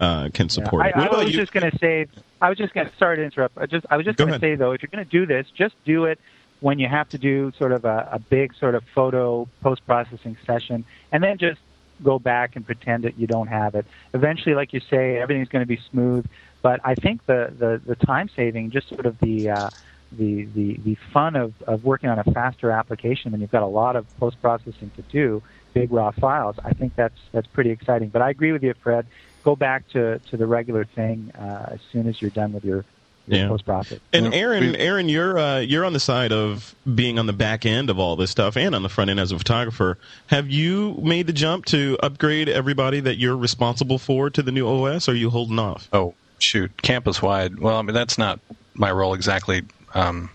uh, 0.00 0.30
can 0.32 0.46
Yeah, 0.46 0.52
support 0.52 0.86
I, 0.86 0.88
it. 0.88 0.96
I 0.96 1.06
about 1.06 1.24
was 1.24 1.34
you? 1.34 1.40
just 1.40 1.52
going 1.52 1.70
to 1.70 1.78
say, 1.78 2.06
I 2.40 2.48
was 2.48 2.58
just 2.58 2.72
going 2.74 2.86
to 2.88 2.92
sorry 2.96 3.16
to 3.18 3.24
interrupt. 3.24 3.58
I 3.58 3.66
just 3.66 3.86
I 3.90 3.96
was 3.96 4.06
just 4.06 4.18
Go 4.18 4.26
going 4.26 4.40
to 4.40 4.44
say 4.44 4.54
though, 4.54 4.72
if 4.72 4.82
you're 4.82 4.90
going 4.90 5.04
to 5.04 5.10
do 5.10 5.26
this, 5.26 5.46
just 5.56 5.74
do 5.84 6.04
it 6.04 6.18
when 6.60 6.78
you 6.78 6.88
have 6.88 7.08
to 7.10 7.18
do 7.18 7.52
sort 7.58 7.72
of 7.72 7.84
a, 7.84 8.08
a 8.12 8.18
big 8.18 8.54
sort 8.54 8.74
of 8.74 8.82
photo 8.94 9.46
post 9.60 9.84
processing 9.86 10.36
session, 10.46 10.84
and 11.12 11.22
then 11.22 11.36
just 11.38 11.60
go 12.02 12.18
back 12.18 12.56
and 12.56 12.66
pretend 12.66 13.04
that 13.04 13.18
you 13.18 13.26
don't 13.26 13.48
have 13.48 13.74
it. 13.74 13.86
Eventually, 14.12 14.54
like 14.54 14.72
you 14.72 14.80
say, 14.90 15.18
everything's 15.18 15.48
going 15.48 15.62
to 15.62 15.66
be 15.66 15.80
smooth. 15.90 16.26
But 16.62 16.80
I 16.84 16.94
think 16.94 17.26
the 17.26 17.52
the, 17.58 17.80
the 17.84 17.94
time 17.94 18.28
saving, 18.34 18.70
just 18.70 18.88
sort 18.88 19.06
of 19.06 19.18
the 19.20 19.50
uh, 19.50 19.70
the, 20.12 20.44
the 20.54 20.78
the 20.84 20.96
fun 21.12 21.36
of, 21.36 21.52
of 21.66 21.84
working 21.84 22.08
on 22.08 22.18
a 22.18 22.24
faster 22.24 22.70
application 22.70 23.32
when 23.32 23.40
you've 23.40 23.50
got 23.50 23.62
a 23.62 23.66
lot 23.66 23.96
of 23.96 24.06
post 24.18 24.40
processing 24.40 24.90
to 24.96 25.02
do, 25.02 25.42
big 25.72 25.92
raw 25.92 26.10
files. 26.10 26.56
I 26.64 26.72
think 26.72 26.96
that's 26.96 27.18
that's 27.32 27.46
pretty 27.48 27.70
exciting. 27.70 28.08
But 28.08 28.22
I 28.22 28.30
agree 28.30 28.52
with 28.52 28.62
you, 28.62 28.74
Fred. 28.82 29.06
Go 29.44 29.54
back 29.54 29.86
to, 29.90 30.20
to 30.30 30.38
the 30.38 30.46
regular 30.46 30.86
thing 30.86 31.30
uh, 31.38 31.72
as 31.72 31.80
soon 31.92 32.08
as 32.08 32.22
you're 32.22 32.30
done 32.30 32.54
with 32.54 32.64
your, 32.64 32.76
your 32.76 32.84
Yeah. 33.26 33.48
post 33.48 33.64
process. 33.64 34.00
And 34.12 34.34
Aaron, 34.34 34.76
Aaron, 34.76 35.08
you're 35.08 35.38
uh, 35.38 35.58
you're 35.60 35.84
on 35.84 35.92
the 35.92 36.00
side 36.00 36.32
of 36.32 36.74
being 36.94 37.18
on 37.18 37.26
the 37.26 37.32
back 37.32 37.64
end 37.64 37.88
of 37.88 37.98
all 37.98 38.16
this 38.16 38.30
stuff, 38.30 38.56
and 38.56 38.74
on 38.74 38.82
the 38.82 38.88
front 38.88 39.10
end 39.10 39.18
as 39.18 39.32
a 39.32 39.38
photographer. 39.38 39.98
Have 40.26 40.50
you 40.50 40.98
made 41.02 41.26
the 41.26 41.32
jump 41.32 41.64
to 41.66 41.98
upgrade 42.02 42.48
everybody 42.48 43.00
that 43.00 43.16
you're 43.16 43.36
responsible 43.36 43.98
for 43.98 44.28
to 44.30 44.42
the 44.42 44.52
new 44.52 44.66
OS? 44.68 45.08
Or 45.08 45.12
are 45.12 45.14
you 45.14 45.30
holding 45.30 45.58
off? 45.58 45.88
Oh, 45.92 46.14
shoot, 46.38 46.70
campus 46.82 47.22
wide. 47.22 47.58
Well, 47.58 47.76
I 47.76 47.82
mean 47.82 47.94
that's 47.94 48.18
not 48.18 48.40
my 48.74 48.90
role 48.92 49.14
exactly 49.14 49.62
um, 49.94 50.30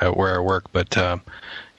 uh, 0.00 0.10
where 0.10 0.36
I 0.36 0.40
work, 0.40 0.64
but 0.72 0.96
uh, 0.98 1.18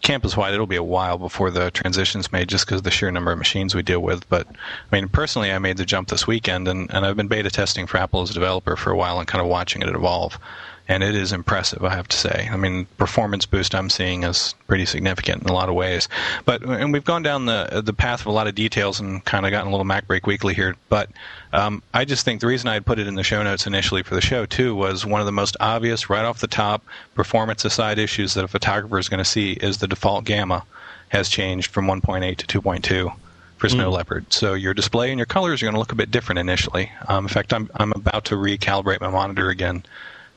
campus 0.05 0.38
wide, 0.38 0.53
it'll 0.53 0.67
be 0.67 0.75
a 0.75 0.83
while 0.83 1.17
before 1.17 1.50
the 1.50 1.71
transition's 1.71 2.31
made, 2.31 2.47
just 2.47 2.65
because 2.65 2.83
the 2.83 2.91
sheer 2.91 3.09
number 3.09 3.31
of 3.31 3.39
machines 3.39 3.74
we 3.74 3.81
deal 3.81 4.00
with. 4.00 4.29
But 4.29 4.47
I 4.47 4.95
mean, 4.95 5.09
personally, 5.09 5.51
I 5.51 5.57
made 5.57 5.77
the 5.77 5.85
jump 5.85 6.09
this 6.09 6.27
weekend, 6.27 6.67
and, 6.67 6.93
and 6.93 7.05
I've 7.05 7.17
been 7.17 7.27
beta 7.27 7.50
testing 7.50 7.88
for 7.88 7.97
Apple 7.97 8.21
as 8.21 8.29
a 8.29 8.33
developer 8.33 8.75
for 8.75 8.91
a 8.91 8.95
while 8.95 9.19
and 9.19 9.27
kind 9.27 9.41
of 9.41 9.47
watching 9.47 9.81
it 9.81 9.89
evolve. 9.89 10.39
And 10.88 11.01
it 11.01 11.15
is 11.15 11.33
impressive, 11.33 11.83
I 11.83 11.95
have 11.95 12.07
to 12.09 12.15
say. 12.17 12.47
I 12.51 12.57
mean, 12.57 12.85
performance 12.97 13.47
boost 13.47 13.74
I'm 13.74 13.89
seeing 13.89 14.21
is 14.24 14.53
pretty 14.67 14.85
significant 14.85 15.41
in 15.41 15.50
a 15.50 15.53
lot 15.53 15.67
of 15.67 15.74
ways. 15.74 16.07
But 16.45 16.62
and 16.62 16.93
we've 16.93 17.03
gone 17.03 17.24
down 17.24 17.47
the 17.47 17.81
the 17.83 17.93
path 17.93 18.21
of 18.21 18.27
a 18.27 18.31
lot 18.31 18.45
of 18.45 18.53
details 18.53 19.00
and 19.00 19.25
kind 19.25 19.47
of 19.47 19.51
gotten 19.51 19.69
a 19.69 19.71
little 19.71 19.85
Mac 19.85 20.05
Break 20.05 20.27
Weekly 20.27 20.53
here. 20.53 20.75
But 20.88 21.09
um, 21.55 21.81
I 21.93 22.05
just 22.05 22.25
think 22.25 22.41
the 22.41 22.47
reason 22.47 22.67
I 22.67 22.74
had 22.74 22.85
put 22.85 23.00
it 23.00 23.07
in 23.07 23.15
the 23.15 23.24
show 23.24 23.41
notes 23.43 23.65
initially 23.65 24.03
for 24.03 24.15
the 24.15 24.21
show 24.21 24.45
too 24.45 24.75
was 24.75 25.05
one 25.05 25.21
of 25.21 25.25
the 25.25 25.31
most 25.31 25.55
obvious, 25.59 26.09
right 26.09 26.25
off 26.25 26.39
the 26.39 26.47
top, 26.47 26.83
performance 27.13 27.63
aside 27.65 27.97
issues 28.00 28.33
that 28.33 28.43
a 28.43 28.47
photographer 28.47 29.00
is 29.00 29.09
going 29.09 29.19
to 29.19 29.29
see 29.29 29.53
is 29.53 29.77
the 29.77 29.88
default 29.88 30.25
gamma 30.25 30.63
has 31.09 31.29
changed 31.29 31.71
from 31.71 31.85
1.8 31.88 32.35
to 32.38 32.62
2.2 32.62 33.15
for 33.57 33.69
Snow 33.69 33.89
Leopard. 33.89 34.31
So 34.33 34.53
your 34.53 34.74
display 34.74 35.12
and 35.12 35.17
your 35.19 35.25
colors 35.27 35.62
are 35.62 35.65
going 35.65 35.74
to 35.75 35.79
look 35.79 35.91
a 35.93 35.95
bit 35.95 36.12
different 36.12 36.39
initially. 36.39 36.91
Um, 37.07 37.25
in 37.25 37.29
fact, 37.29 37.53
I'm 37.53 37.69
I'm 37.75 37.93
about 37.95 38.25
to 38.25 38.35
recalibrate 38.35 39.00
my 39.01 39.09
monitor 39.09 39.50
again. 39.50 39.83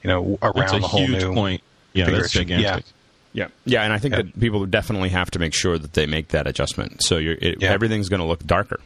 You 0.05 0.09
know, 0.09 0.39
around 0.43 0.55
That's 0.57 0.73
a 0.75 0.79
the 0.79 0.87
whole 0.87 1.01
huge 1.07 1.25
new 1.25 1.35
point. 1.35 1.63
Yeah, 1.95 2.05
that's 2.05 2.33
configuration. 2.33 2.49
gigantic. 2.59 2.85
Yeah, 3.33 3.49
yeah, 3.65 3.83
and 3.83 3.93
I 3.93 3.99
think 3.99 4.15
Yeah. 4.15 4.23
that 4.23 4.41
people 4.41 4.65
definitely 4.67 5.09
have 5.11 5.31
to 5.33 5.39
make 5.39 5.53
sure 5.55 5.77
that 5.79 5.93
they 5.95 6.07
make 6.07 6.29
that 6.29 6.47
adjustment. 6.47 7.03
So 7.03 7.19
you're, 7.19 7.35
it, 7.41 7.61
Yeah. 7.61 7.71
everything's 7.71 8.09
going 8.09 8.21
to 8.21 8.27
look 8.27 8.47
darker, 8.47 8.79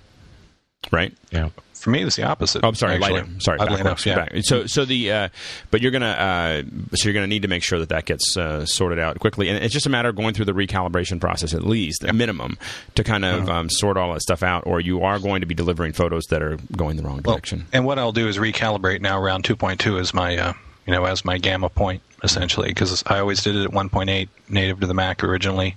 right? 0.91 1.13
Yeah. 1.31 1.51
For 1.83 1.91
me, 1.91 2.03
it's 2.03 2.15
the 2.17 2.23
opposite. 2.23 2.63
Oh, 2.65 2.69
I'm 2.69 2.75
sorry, 2.77 2.95
actually. 2.95 3.13
lighter. 3.23 3.29
Sorry, 3.41 3.59
Oddly 3.59 3.77
backwards. 3.79 4.07
enough, 4.07 4.07
yeah. 4.07 4.15
Back- 4.37 4.45
So, 4.45 4.67
so 4.67 4.85
the 4.85 5.11
uh, 5.13 5.29
but 5.73 5.81
you're 5.81 5.91
gonna 5.91 6.07
uh, 6.07 6.63
so 6.95 7.07
you're 7.09 7.13
gonna 7.15 7.27
need 7.27 7.43
to 7.43 7.49
make 7.49 7.63
sure 7.65 7.79
that 7.81 7.89
that 7.89 8.05
gets 8.05 8.37
uh, 8.37 8.65
sorted 8.67 8.99
out 9.01 9.19
quickly, 9.19 9.49
and 9.49 9.63
it's 9.65 9.75
just 9.75 9.87
a 9.87 9.91
matter 9.91 10.09
of 10.09 10.15
going 10.17 10.33
through 10.35 10.45
the 10.45 10.53
recalibration 10.55 11.21
process 11.21 11.55
at 11.55 11.65
least, 11.65 12.05
a 12.05 12.13
minimum, 12.13 12.57
to 12.95 13.03
kind 13.03 13.25
of 13.25 13.49
Uh-huh. 13.49 13.59
um, 13.61 13.69
sort 13.71 13.97
all 13.97 14.13
that 14.13 14.23
stuff 14.23 14.43
out, 14.45 14.63
or 14.67 14.81
you 14.81 15.03
are 15.03 15.19
going 15.19 15.41
to 15.41 15.47
be 15.47 15.55
delivering 15.55 15.93
photos 15.93 16.23
that 16.31 16.41
are 16.43 16.57
going 16.77 16.97
the 16.97 17.03
wrong 17.03 17.21
Well, 17.25 17.35
direction. 17.35 17.67
and 17.73 17.85
what 17.85 17.99
I'll 17.99 18.13
do 18.13 18.29
is 18.29 18.39
recalibrate 18.39 19.01
now 19.01 19.21
around 19.21 19.43
2.2 19.45 19.99
as 19.99 20.15
my 20.15 20.37
uh, 20.37 20.53
you 20.87 20.93
know 20.93 21.05
as 21.05 21.25
my 21.25 21.39
gamma 21.39 21.69
point 21.69 22.01
essentially 22.25 22.69
because 22.69 23.03
I 23.07 23.19
always 23.19 23.43
did 23.43 23.57
it 23.57 23.65
at 23.65 23.71
1.8 23.73 24.29
native 24.49 24.79
to 24.81 24.87
the 24.87 24.95
Mac 24.95 25.25
originally. 25.25 25.77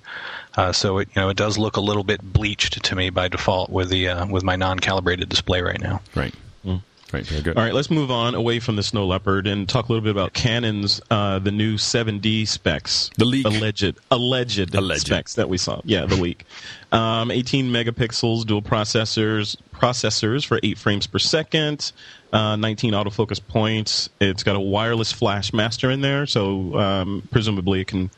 Uh, 0.58 0.72
so 0.72 1.00
it 1.00 1.10
you 1.16 1.22
know 1.22 1.30
it 1.30 1.38
does 1.38 1.58
look 1.58 1.78
a 1.78 1.82
little 1.82 2.04
bit 2.04 2.22
bleached 2.22 2.84
to 2.84 2.96
me 2.96 3.10
by 3.10 3.28
default 3.28 3.70
with 3.70 3.90
the 3.90 4.08
uh, 4.10 4.26
with 4.28 4.44
my 4.44 4.56
non-calibrated 4.56 5.28
display 5.30 5.62
right 5.62 5.82
now. 5.82 6.02
Right. 6.16 6.34
Right. 7.14 7.26
Very 7.26 7.44
good. 7.44 7.56
All 7.56 7.64
right, 7.64 7.74
let's 7.74 7.92
move 7.92 8.10
on 8.12 8.34
away 8.36 8.60
from 8.60 8.76
the 8.76 8.84
Snow 8.84 9.06
Leopard 9.06 9.46
and 9.48 9.70
talk 9.70 9.88
a 9.88 9.92
little 9.94 10.04
bit 10.04 10.12
about 10.12 10.34
Canon's 10.34 11.00
uh, 11.12 11.38
the 11.40 11.52
new 11.52 11.76
7D 11.76 12.46
specs. 12.48 13.10
The 13.18 13.24
leak. 13.26 13.46
alleged, 13.46 13.96
alleged, 14.12 14.76
Alleged. 14.76 15.06
specs 15.06 15.36
that 15.36 15.48
we 15.48 15.58
saw. 15.58 15.80
Yeah, 15.86 16.08
the 16.08 16.16
leak. 16.16 16.46
Um, 16.92 17.30
18 17.32 17.68
megapixels, 17.72 18.46
dual 18.46 18.64
processors, 18.64 19.56
processors 19.72 20.46
for 20.46 20.60
eight 20.64 20.78
frames 20.80 21.06
per 21.08 21.20
second, 21.20 21.92
uh, 22.34 22.56
19 22.58 22.94
autofocus 22.94 23.40
points. 23.46 24.10
It's 24.20 24.44
got 24.44 24.56
a 24.56 24.60
wireless 24.60 25.12
flash 25.12 25.54
master 25.54 25.92
in 25.92 26.02
there, 26.02 26.26
so 26.26 26.78
um, 26.78 27.28
presumably 27.32 27.82
it 27.82 27.88
can 27.88 28.10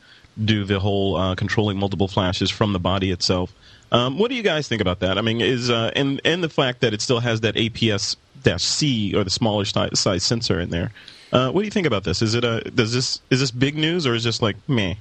do 0.44 0.64
the 0.64 0.80
whole 0.80 1.16
uh, 1.16 1.34
controlling 1.34 1.78
multiple 1.78 2.08
flashes 2.08 2.50
from 2.50 2.72
the 2.72 2.78
body 2.78 3.10
itself. 3.10 3.52
Um, 3.90 4.18
what 4.18 4.28
do 4.28 4.34
you 4.34 4.42
guys 4.42 4.68
think 4.68 4.82
about 4.82 5.00
that? 5.00 5.18
I 5.18 5.22
mean, 5.22 5.40
is 5.40 5.70
uh, 5.70 5.90
and 5.96 6.20
and 6.24 6.42
the 6.42 6.48
fact 6.48 6.80
that 6.80 6.92
it 6.92 7.00
still 7.00 7.20
has 7.20 7.40
that 7.40 7.54
APS-C 7.54 9.14
or 9.14 9.24
the 9.24 9.30
smaller 9.30 9.64
si- 9.64 9.94
size 9.94 10.22
sensor 10.22 10.60
in 10.60 10.70
there. 10.70 10.92
Uh, 11.32 11.50
what 11.50 11.62
do 11.62 11.64
you 11.64 11.70
think 11.70 11.86
about 11.86 12.04
this? 12.04 12.22
Is 12.22 12.34
it 12.34 12.44
a 12.44 12.60
does 12.60 12.92
this 12.92 13.20
is 13.30 13.40
this 13.40 13.50
big 13.50 13.76
news 13.76 14.06
or 14.06 14.14
is 14.14 14.22
just 14.22 14.42
like 14.42 14.56
meh? 14.68 14.94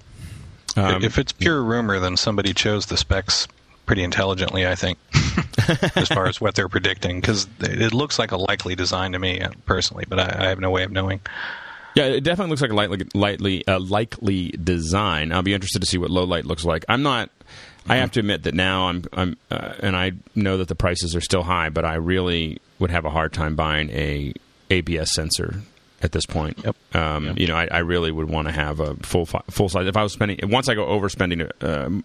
Um, 0.75 1.03
if 1.03 1.17
it's 1.17 1.31
pure 1.31 1.63
rumor, 1.63 1.99
then 1.99 2.17
somebody 2.17 2.53
chose 2.53 2.85
the 2.85 2.97
specs 2.97 3.47
pretty 3.87 4.03
intelligently, 4.03 4.67
I 4.67 4.75
think, 4.75 4.99
as 5.95 6.09
far 6.09 6.27
as 6.27 6.39
what 6.39 6.53
they're 6.53 6.69
predicting, 6.69 7.19
because 7.19 7.47
it 7.61 7.93
looks 7.93 8.19
like 8.19 8.31
a 8.31 8.37
likely 8.37 8.75
design 8.75 9.13
to 9.13 9.19
me 9.19 9.41
uh, 9.41 9.49
personally, 9.65 10.05
but 10.07 10.19
I, 10.19 10.45
I 10.45 10.49
have 10.49 10.59
no 10.59 10.69
way 10.69 10.83
of 10.83 10.91
knowing. 10.91 11.19
Yeah, 11.97 12.05
it 12.05 12.23
definitely 12.23 12.51
looks 12.51 12.61
like 12.61 12.71
a 12.71 12.75
lightly, 12.75 13.07
lightly, 13.13 13.67
uh, 13.67 13.79
likely 13.79 14.49
design. 14.49 15.31
I'll 15.31 15.41
be 15.41 15.53
interested 15.53 15.79
to 15.79 15.85
see 15.87 15.97
what 15.97 16.11
low 16.11 16.23
light 16.25 16.45
looks 16.45 16.63
like. 16.63 16.85
I'm 16.87 17.01
not. 17.03 17.29
I 17.89 17.95
have 17.97 18.11
to 18.11 18.19
admit 18.19 18.43
that 18.43 18.53
now 18.53 18.89
I'm, 18.89 19.03
I'm, 19.13 19.37
uh, 19.49 19.73
and 19.79 19.95
I 19.95 20.11
know 20.35 20.57
that 20.57 20.67
the 20.67 20.75
prices 20.75 21.15
are 21.15 21.21
still 21.21 21.43
high, 21.43 21.69
but 21.69 21.85
I 21.85 21.95
really 21.95 22.59
would 22.79 22.91
have 22.91 23.05
a 23.05 23.09
hard 23.09 23.31
time 23.31 23.55
buying 23.55 23.89
a 23.91 24.33
APS 24.69 25.07
sensor 25.07 25.61
at 26.03 26.11
this 26.11 26.25
point. 26.25 26.59
Yep. 26.63 26.75
Um, 26.93 27.33
You 27.37 27.47
know, 27.47 27.55
I, 27.55 27.67
I 27.71 27.77
really 27.79 28.11
would 28.11 28.29
want 28.29 28.47
to 28.49 28.53
have 28.53 28.79
a 28.81 28.95
full 28.97 29.25
fi- 29.25 29.41
full 29.49 29.69
size. 29.69 29.87
If 29.87 29.95
I 29.97 30.03
was 30.03 30.13
spending 30.13 30.37
once 30.43 30.67
I 30.69 30.75
go 30.75 30.85
overspending 30.85 31.49
um, 31.63 32.03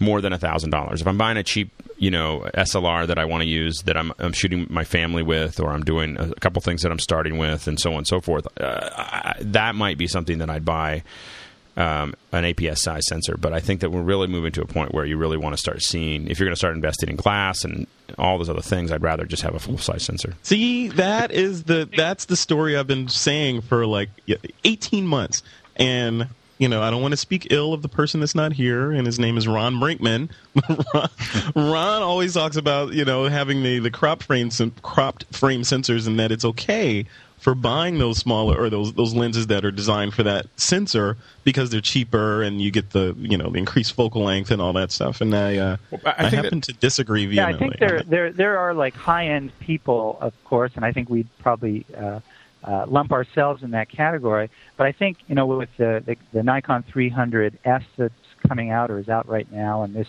more 0.00 0.20
than 0.20 0.32
a 0.32 0.38
thousand 0.38 0.70
dollars. 0.70 1.00
If 1.00 1.06
I'm 1.06 1.18
buying 1.18 1.36
a 1.36 1.42
cheap, 1.42 1.70
you 1.96 2.10
know, 2.10 2.48
SLR 2.54 3.06
that 3.06 3.18
I 3.18 3.24
want 3.24 3.42
to 3.42 3.48
use, 3.48 3.82
that 3.84 3.96
I'm, 3.96 4.12
I'm 4.18 4.32
shooting 4.32 4.66
my 4.70 4.84
family 4.84 5.22
with, 5.22 5.60
or 5.60 5.70
I'm 5.70 5.84
doing 5.84 6.16
a 6.18 6.34
couple 6.34 6.62
things 6.62 6.82
that 6.82 6.92
I'm 6.92 6.98
starting 6.98 7.38
with, 7.38 7.66
and 7.66 7.78
so 7.78 7.92
on 7.92 7.98
and 7.98 8.06
so 8.06 8.20
forth, 8.20 8.46
uh, 8.60 8.90
I, 8.96 9.34
that 9.40 9.74
might 9.74 9.98
be 9.98 10.06
something 10.06 10.38
that 10.38 10.50
I'd 10.50 10.64
buy 10.64 11.02
um, 11.78 12.14
an 12.32 12.44
APS 12.44 12.78
size 12.78 13.06
sensor. 13.06 13.36
But 13.36 13.52
I 13.52 13.60
think 13.60 13.80
that 13.80 13.90
we're 13.90 14.02
really 14.02 14.26
moving 14.26 14.52
to 14.52 14.62
a 14.62 14.66
point 14.66 14.92
where 14.92 15.04
you 15.04 15.16
really 15.16 15.36
want 15.36 15.54
to 15.54 15.58
start 15.58 15.80
seeing 15.82 16.28
if 16.28 16.38
you're 16.38 16.46
going 16.46 16.54
to 16.54 16.58
start 16.58 16.74
investing 16.74 17.08
in 17.08 17.16
glass 17.16 17.64
and 17.64 17.86
all 18.18 18.36
those 18.36 18.50
other 18.50 18.62
things. 18.62 18.90
I'd 18.90 19.02
rather 19.02 19.24
just 19.24 19.42
have 19.42 19.54
a 19.54 19.60
full 19.60 19.78
size 19.78 20.04
sensor. 20.04 20.34
See, 20.42 20.88
that 20.88 21.30
is 21.30 21.64
the 21.64 21.88
that's 21.96 22.24
the 22.26 22.36
story 22.36 22.76
I've 22.76 22.88
been 22.88 23.08
saying 23.08 23.62
for 23.62 23.86
like 23.86 24.10
18 24.64 25.06
months. 25.06 25.42
And 25.76 26.26
you 26.58 26.68
know, 26.68 26.82
I 26.82 26.90
don't 26.90 27.02
want 27.02 27.12
to 27.12 27.16
speak 27.16 27.48
ill 27.50 27.72
of 27.72 27.82
the 27.82 27.88
person 27.88 28.20
that's 28.20 28.34
not 28.34 28.52
here, 28.52 28.90
and 28.92 29.06
his 29.06 29.18
name 29.18 29.36
is 29.36 29.46
Ron 29.46 29.76
Brinkman. 29.76 30.28
Ron, 30.94 31.08
Ron 31.70 32.02
always 32.02 32.34
talks 32.34 32.56
about 32.56 32.92
you 32.92 33.04
know 33.04 33.24
having 33.28 33.62
the 33.62 33.78
the 33.78 33.90
crop 33.90 34.22
frame 34.22 34.50
sen- 34.50 34.72
cropped 34.82 35.24
frame 35.34 35.62
sensors, 35.62 36.06
and 36.06 36.18
that 36.18 36.32
it's 36.32 36.44
okay 36.44 37.06
for 37.38 37.54
buying 37.54 37.98
those 37.98 38.18
smaller 38.18 38.60
or 38.60 38.68
those 38.68 38.92
those 38.94 39.14
lenses 39.14 39.46
that 39.46 39.64
are 39.64 39.70
designed 39.70 40.12
for 40.12 40.24
that 40.24 40.46
sensor 40.56 41.16
because 41.44 41.70
they're 41.70 41.80
cheaper 41.80 42.42
and 42.42 42.60
you 42.60 42.70
get 42.70 42.90
the 42.90 43.14
you 43.18 43.38
know 43.38 43.50
the 43.50 43.58
increased 43.58 43.92
focal 43.92 44.24
length 44.24 44.50
and 44.50 44.60
all 44.60 44.72
that 44.72 44.90
stuff. 44.90 45.20
And 45.20 45.34
I 45.34 45.56
uh, 45.56 45.76
Well, 45.90 46.00
I- 46.04 46.08
I 46.08 46.14
I, 46.26 46.30
think 46.30 46.44
happen 46.44 46.60
to 46.62 46.72
disagree 46.72 47.26
Yeah, 47.26 47.46
I 47.46 47.52
think 47.56 47.78
there 47.78 48.02
there 48.02 48.32
there 48.32 48.58
are 48.58 48.74
like 48.74 48.94
high 48.94 49.28
end 49.28 49.52
people, 49.60 50.18
of 50.20 50.32
course, 50.44 50.72
and 50.74 50.84
I 50.84 50.92
think 50.92 51.08
we'd 51.08 51.28
probably 51.38 51.86
uh, 51.96 52.18
uh, 52.64 52.86
lump 52.88 53.12
ourselves 53.12 53.62
in 53.62 53.70
that 53.72 53.90
category. 53.90 54.50
But 54.76 54.86
I 54.86 54.92
think 54.92 55.18
you 55.26 55.34
know 55.34 55.46
with 55.46 55.70
the 55.78 56.02
the, 56.04 56.16
the 56.32 56.42
Nikon 56.42 56.84
300S 56.94 57.84
that's 57.96 58.14
coming 58.46 58.70
out 58.70 58.90
or 58.90 58.98
is 58.98 59.08
out 59.08 59.28
right 59.28 59.50
now, 59.52 59.82
and 59.82 59.94
this 59.94 60.08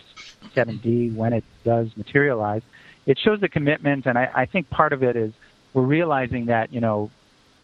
7D 0.55 1.13
when 1.15 1.33
it 1.33 1.43
does 1.63 1.87
materialize, 1.95 2.61
it 3.05 3.19
shows 3.23 3.39
the 3.39 3.49
commitment, 3.49 4.05
and 4.05 4.17
I, 4.17 4.29
I 4.33 4.45
think 4.45 4.69
part 4.69 4.93
of 4.93 5.03
it 5.03 5.15
is 5.15 5.31
we're 5.73 5.83
realizing 5.83 6.47
that 6.47 6.73
you 6.73 6.81
know 6.81 7.11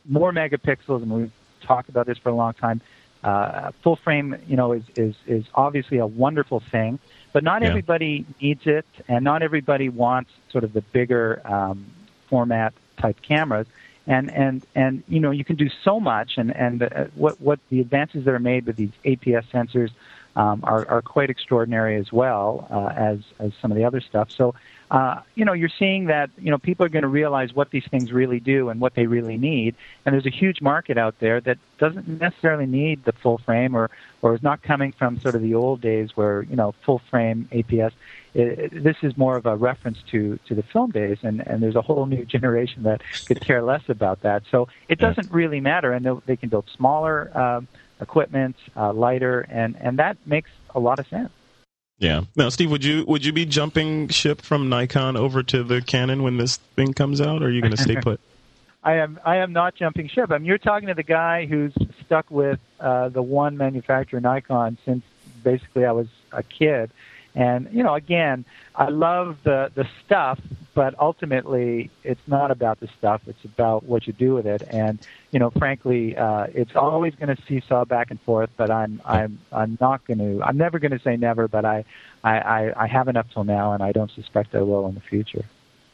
more 0.08 0.32
megapixels, 0.32 1.02
and 1.02 1.12
we've 1.12 1.32
talked 1.65 1.89
about 1.89 2.06
this 2.06 2.17
for 2.17 2.30
a 2.30 2.36
long 2.36 2.54
time. 2.54 2.82
Uh, 3.24 3.71
full 3.84 3.98
frame, 4.04 4.36
you 4.48 4.56
know, 4.56 4.71
is, 4.74 4.84
is 4.95 5.15
is 5.26 5.43
obviously 5.56 5.98
a 5.98 6.06
wonderful 6.06 6.62
thing, 6.71 7.00
but 7.34 7.43
not 7.43 7.63
Yeah. 7.63 7.69
everybody 7.69 8.24
needs 8.39 8.62
it, 8.65 8.86
and 9.08 9.24
not 9.24 9.41
everybody 9.41 9.89
wants 9.89 10.30
sort 10.52 10.63
of 10.63 10.74
the 10.74 10.82
bigger 10.82 11.41
um, 11.43 11.88
format 12.30 12.74
type 13.02 13.17
cameras. 13.28 13.65
And 14.08 14.32
and 14.32 14.65
and 14.76 15.04
you 15.08 15.20
know, 15.20 15.32
you 15.32 15.44
can 15.44 15.56
do 15.56 15.70
so 15.84 16.00
much, 16.00 16.34
and 16.38 16.56
and 16.56 16.84
uh, 16.84 17.06
what 17.15 17.41
what 17.41 17.60
the 17.70 17.80
advances 17.80 18.26
that 18.26 18.34
are 18.34 18.39
made 18.39 18.65
with 18.68 18.76
these 18.76 18.91
APS 19.04 19.46
sensors 19.52 19.89
um, 20.36 20.62
are, 20.63 20.88
are 20.88 21.02
quite 21.02 21.30
extraordinary 21.30 21.98
as 21.98 22.12
well 22.12 22.68
uh, 22.70 22.94
as 22.96 23.20
as 23.39 23.52
some 23.62 23.72
of 23.72 23.78
the 23.78 23.84
other 23.84 24.02
stuff. 24.02 24.30
So, 24.32 24.54
uh, 24.91 25.21
you 25.34 25.45
know, 25.45 25.54
you're 25.54 25.69
seeing 25.80 26.06
that 26.06 26.30
you 26.38 26.52
know 26.52 26.58
people 26.58 26.86
are 26.86 26.89
going 26.89 27.02
to 27.04 27.08
realize 27.08 27.54
what 27.54 27.71
these 27.71 27.84
things 27.89 28.12
really 28.12 28.39
do 28.39 28.69
and 28.69 28.80
what 28.80 28.93
they 28.95 29.08
really 29.08 29.38
need, 29.38 29.76
and 30.06 30.13
there's 30.13 30.26
a 30.28 30.32
huge 30.32 30.62
market 30.62 30.98
out 30.98 31.15
there 31.19 31.41
that 31.41 31.58
doesn't 31.80 32.08
necessarily 32.08 32.65
need 32.67 33.04
the 33.06 33.13
full 33.24 33.39
frame 33.45 33.76
or 33.76 33.89
or 34.21 34.36
is 34.36 34.43
not 34.43 34.62
coming 34.62 34.93
from 34.98 35.19
sort 35.21 35.36
of 35.36 35.41
the 35.41 35.56
old 35.56 35.82
days 35.82 36.10
where 36.15 36.43
you 36.43 36.56
know 36.56 36.74
full 36.86 37.02
frame 37.10 37.50
APS. 37.52 37.91
It, 38.36 38.60
it- 38.74 38.84
this 38.84 38.98
is 39.02 39.17
more 39.17 39.38
of 39.38 39.45
a 39.48 39.56
reference 39.56 39.98
to 40.12 40.38
to 40.48 40.54
the 40.56 40.63
film 40.71 40.91
days, 40.91 41.17
and 41.24 41.41
and 41.48 41.63
there's 41.63 41.76
a 41.76 41.82
whole 41.82 42.06
new 42.06 42.24
generation 42.36 42.84
that 42.84 43.02
could 43.28 43.41
care 43.41 43.63
less 43.63 43.84
about 43.89 44.21
that. 44.21 44.43
So 44.52 44.67
it 44.88 45.00
doesn't 45.00 45.32
really 45.32 45.60
matter, 45.62 45.93
and 45.93 46.08
they 46.28 46.38
can 46.38 46.50
build 46.50 46.65
smaller. 46.76 47.36
Um, 47.38 47.67
equipment, 48.02 48.56
uh, 48.76 48.91
lighter, 48.93 49.41
and 49.50 49.76
and 49.80 49.98
that 50.00 50.17
makes 50.26 50.50
a 50.76 50.80
lot 50.80 51.00
of 51.00 51.08
sense. 51.08 51.32
Yeah. 51.97 52.21
Now, 52.36 52.49
Steve, 52.49 52.71
would 52.71 52.84
you 52.84 53.05
would 53.05 53.23
you 53.25 53.31
be 53.31 53.45
jumping 53.45 54.10
ship 54.10 54.41
from 54.41 54.69
Nikon 54.69 55.15
over 55.15 55.43
to 55.43 55.63
the 55.63 55.81
Canon 55.81 56.23
when 56.23 56.38
this 56.38 56.58
thing 56.75 56.93
comes 56.93 57.21
out, 57.21 57.41
or 57.41 57.47
are 57.47 57.51
you 57.51 57.62
going 57.62 57.75
to 57.75 57.81
stay 57.81 57.95
put? 57.95 58.19
I 58.84 58.97
am 58.97 59.19
I 59.25 59.38
am 59.38 59.53
not 59.53 59.75
jumping 59.75 60.08
ship. 60.10 60.31
I 60.31 60.38
mean, 60.38 60.45
you're 60.45 60.58
talking 60.58 60.89
to 60.89 60.93
the 60.93 61.03
guy 61.03 61.45
who's 61.45 61.73
stuck 62.05 62.29
with 62.29 62.60
uh, 62.79 63.10
the 63.10 63.21
one 63.21 63.58
manufacturer, 63.58 64.19
Nikon, 64.19 64.77
since 64.86 65.03
basically 65.43 65.86
I 65.86 65.91
was 65.91 66.08
a 66.31 66.43
kid. 66.43 66.91
And 67.36 67.67
you 67.71 67.84
know, 67.84 67.93
again, 67.93 68.45
I 68.76 68.89
love 68.89 69.38
the 69.43 69.69
the 69.76 69.88
stuff, 70.06 70.39
but 70.74 70.95
ultimately, 71.00 71.91
it's 72.04 72.26
not 72.28 72.50
about 72.50 72.80
the 72.80 72.88
stuff. 72.98 73.21
It's 73.28 73.43
about 73.43 73.84
what 73.84 74.08
you 74.08 74.13
do 74.13 74.34
with 74.34 74.45
it. 74.45 74.63
And 74.69 75.00
you 75.32 75.39
know, 75.39 75.50
frankly, 75.50 76.15
uh, 76.15 76.48
it's 76.54 76.76
always 76.76 77.13
going 77.15 77.36
to 77.36 77.41
seesaw 77.43 77.84
back 77.86 78.10
and 78.10 78.21
forth. 78.21 78.50
But 78.56 78.71
I'm 78.71 79.02
I'm 79.04 79.39
I'm 79.52 79.78
not 79.82 80.06
going 80.06 80.19
to. 80.19 80.41
I'm 80.43 80.58
never 80.58 80.80
going 80.80 80.91
to 80.91 81.00
say 81.00 81.17
never. 81.17 81.50
But 81.50 81.65
I, 81.65 81.84
I 82.24 82.39
I 82.39 82.84
I 82.84 82.88
haven't 82.88 83.17
up 83.17 83.30
till 83.32 83.43
now, 83.43 83.74
and 83.74 83.84
I 83.84 83.91
don't 83.91 84.12
suspect 84.12 84.56
I 84.56 84.62
will 84.62 84.88
in 84.88 84.95
the 84.95 85.02
future. 85.02 85.43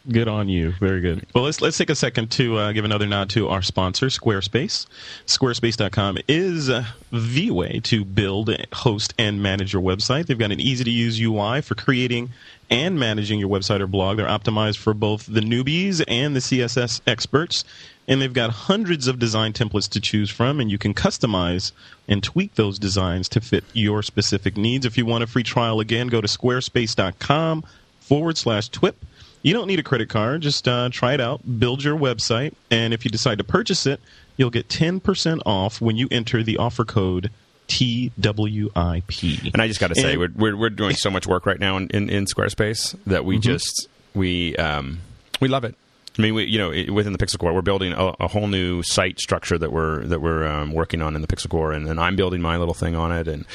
Good 0.10 0.28
on 0.28 0.50
you. 0.50 0.72
Very 0.72 1.00
good. 1.00 1.28
Well, 1.36 1.44
let's 1.44 1.62
let's 1.62 1.78
take 1.78 1.92
a 1.92 1.96
second 1.96 2.32
to 2.32 2.58
uh, 2.58 2.72
give 2.72 2.86
another 2.86 3.06
nod 3.06 3.30
to 3.32 3.50
our 3.50 3.62
sponsor, 3.62 4.08
Squarespace. 4.08 4.88
Squarespace.com 5.28 6.18
is 6.28 6.72
the 7.12 7.52
way 7.52 7.80
to 7.84 8.04
build, 8.04 8.50
host, 8.74 9.14
and 9.20 9.44
manage 9.44 9.74
your 9.74 9.82
website. 9.84 10.26
They've 10.26 10.40
got 10.40 10.52
an 10.52 10.60
easy 10.60 10.84
to 10.84 10.90
use 10.90 11.22
UI 11.22 11.62
for 11.62 11.76
creating 11.76 12.32
and 12.72 13.00
managing 13.00 13.40
your 13.40 13.50
website 13.50 13.80
or 13.80 13.86
blog. 13.86 14.18
They're 14.18 14.26
optimized 14.26 14.78
for 14.78 14.96
both 14.96 15.28
the 15.28 15.42
newbies 15.42 16.04
and 16.08 16.36
the 16.36 16.40
CSS 16.40 17.02
experts. 17.06 17.64
And 18.08 18.20
they've 18.20 18.34
got 18.34 18.50
hundreds 18.50 19.08
of 19.08 19.20
design 19.20 19.54
templates 19.54 19.88
to 19.90 20.02
choose 20.02 20.32
from, 20.32 20.60
and 20.60 20.72
you 20.72 20.80
can 20.80 20.96
customize 20.96 21.72
and 22.08 22.24
tweak 22.24 22.56
those 22.56 22.80
designs 22.80 23.30
to 23.30 23.40
fit 23.40 23.64
your 23.74 24.02
specific 24.02 24.58
needs. 24.58 24.88
If 24.88 24.98
you 24.98 25.06
want 25.06 25.24
a 25.24 25.28
free 25.28 25.44
trial, 25.44 25.80
again, 25.80 26.08
go 26.08 26.20
to 26.22 26.28
squarespace.com 26.28 27.64
forward 28.00 28.38
slash 28.38 28.70
TWIP. 28.70 28.96
You 29.44 29.54
don't 29.54 29.68
need 29.68 29.80
a 29.80 29.84
credit 29.84 30.10
card. 30.10 30.42
Just 30.42 30.68
uh, 30.68 30.90
try 30.92 31.14
it 31.14 31.22
out, 31.22 31.42
build 31.60 31.84
your 31.84 31.98
website, 31.98 32.54
and 32.70 32.94
if 32.94 33.04
you 33.06 33.12
decide 33.12 33.38
to 33.40 33.44
purchase 33.44 33.86
it, 33.88 34.00
you'll 34.38 34.50
get 34.52 34.68
10% 34.70 35.42
off 35.46 35.82
when 35.82 35.98
you 35.98 36.08
enter 36.12 36.44
the 36.44 36.58
offer 36.58 36.86
code 36.86 37.32
TWIP. 37.68 39.54
And 39.54 39.62
I 39.62 39.68
just 39.68 39.80
got 39.80 39.88
to 39.88 39.96
say, 39.96 40.18
we're, 40.18 40.30
we're 40.36 40.56
we're 40.58 40.70
doing 40.70 40.96
so 40.96 41.10
much 41.10 41.28
work 41.28 41.46
right 41.46 41.60
now 41.60 41.78
in, 41.78 41.88
in, 41.90 42.10
in 42.10 42.26
Squarespace 42.26 42.96
that 43.06 43.26
we 43.26 43.36
Mm-hmm. 43.38 43.42
just 43.42 43.88
we 44.14 44.56
um, 44.58 45.00
we 45.40 45.48
love 45.48 45.64
it. 45.64 45.76
I 46.18 46.22
mean, 46.22 46.34
we, 46.34 46.44
you 46.44 46.58
know, 46.58 46.72
it- 46.72 46.92
within 46.92 47.14
the 47.14 47.20
Pixel 47.20 47.40
Corps, 47.40 47.54
we're 47.54 47.62
building 47.62 47.94
a, 47.94 48.14
a 48.20 48.28
whole 48.28 48.48
new 48.48 48.84
site 48.84 49.20
structure 49.20 49.58
that 49.58 49.72
we're 49.72 50.04
that 50.06 50.20
we're 50.22 50.46
um, 50.46 50.74
working 50.74 51.02
on 51.02 51.16
in 51.16 51.22
the 51.22 51.28
Pixel 51.28 51.50
Corps, 51.50 51.72
and 51.72 51.88
then 51.88 51.98
I'm 51.98 52.16
building 52.16 52.42
my 52.42 52.58
little 52.58 52.74
thing 52.74 52.96
on 52.96 53.12
it, 53.12 53.28
and 53.28 53.46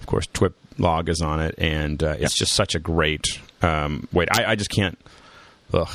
of 0.00 0.06
course, 0.06 0.26
Twip 0.32 0.54
Log 0.78 1.08
is 1.08 1.20
on 1.20 1.40
it, 1.40 1.54
and 1.58 2.02
uh, 2.02 2.14
it's 2.18 2.36
just 2.36 2.52
such 2.54 2.74
a 2.74 2.78
great. 2.78 3.40
Um, 3.62 4.06
wait, 4.12 4.28
I, 4.30 4.52
I 4.52 4.54
just 4.54 4.70
can't. 4.70 4.98
Ugh. 5.72 5.88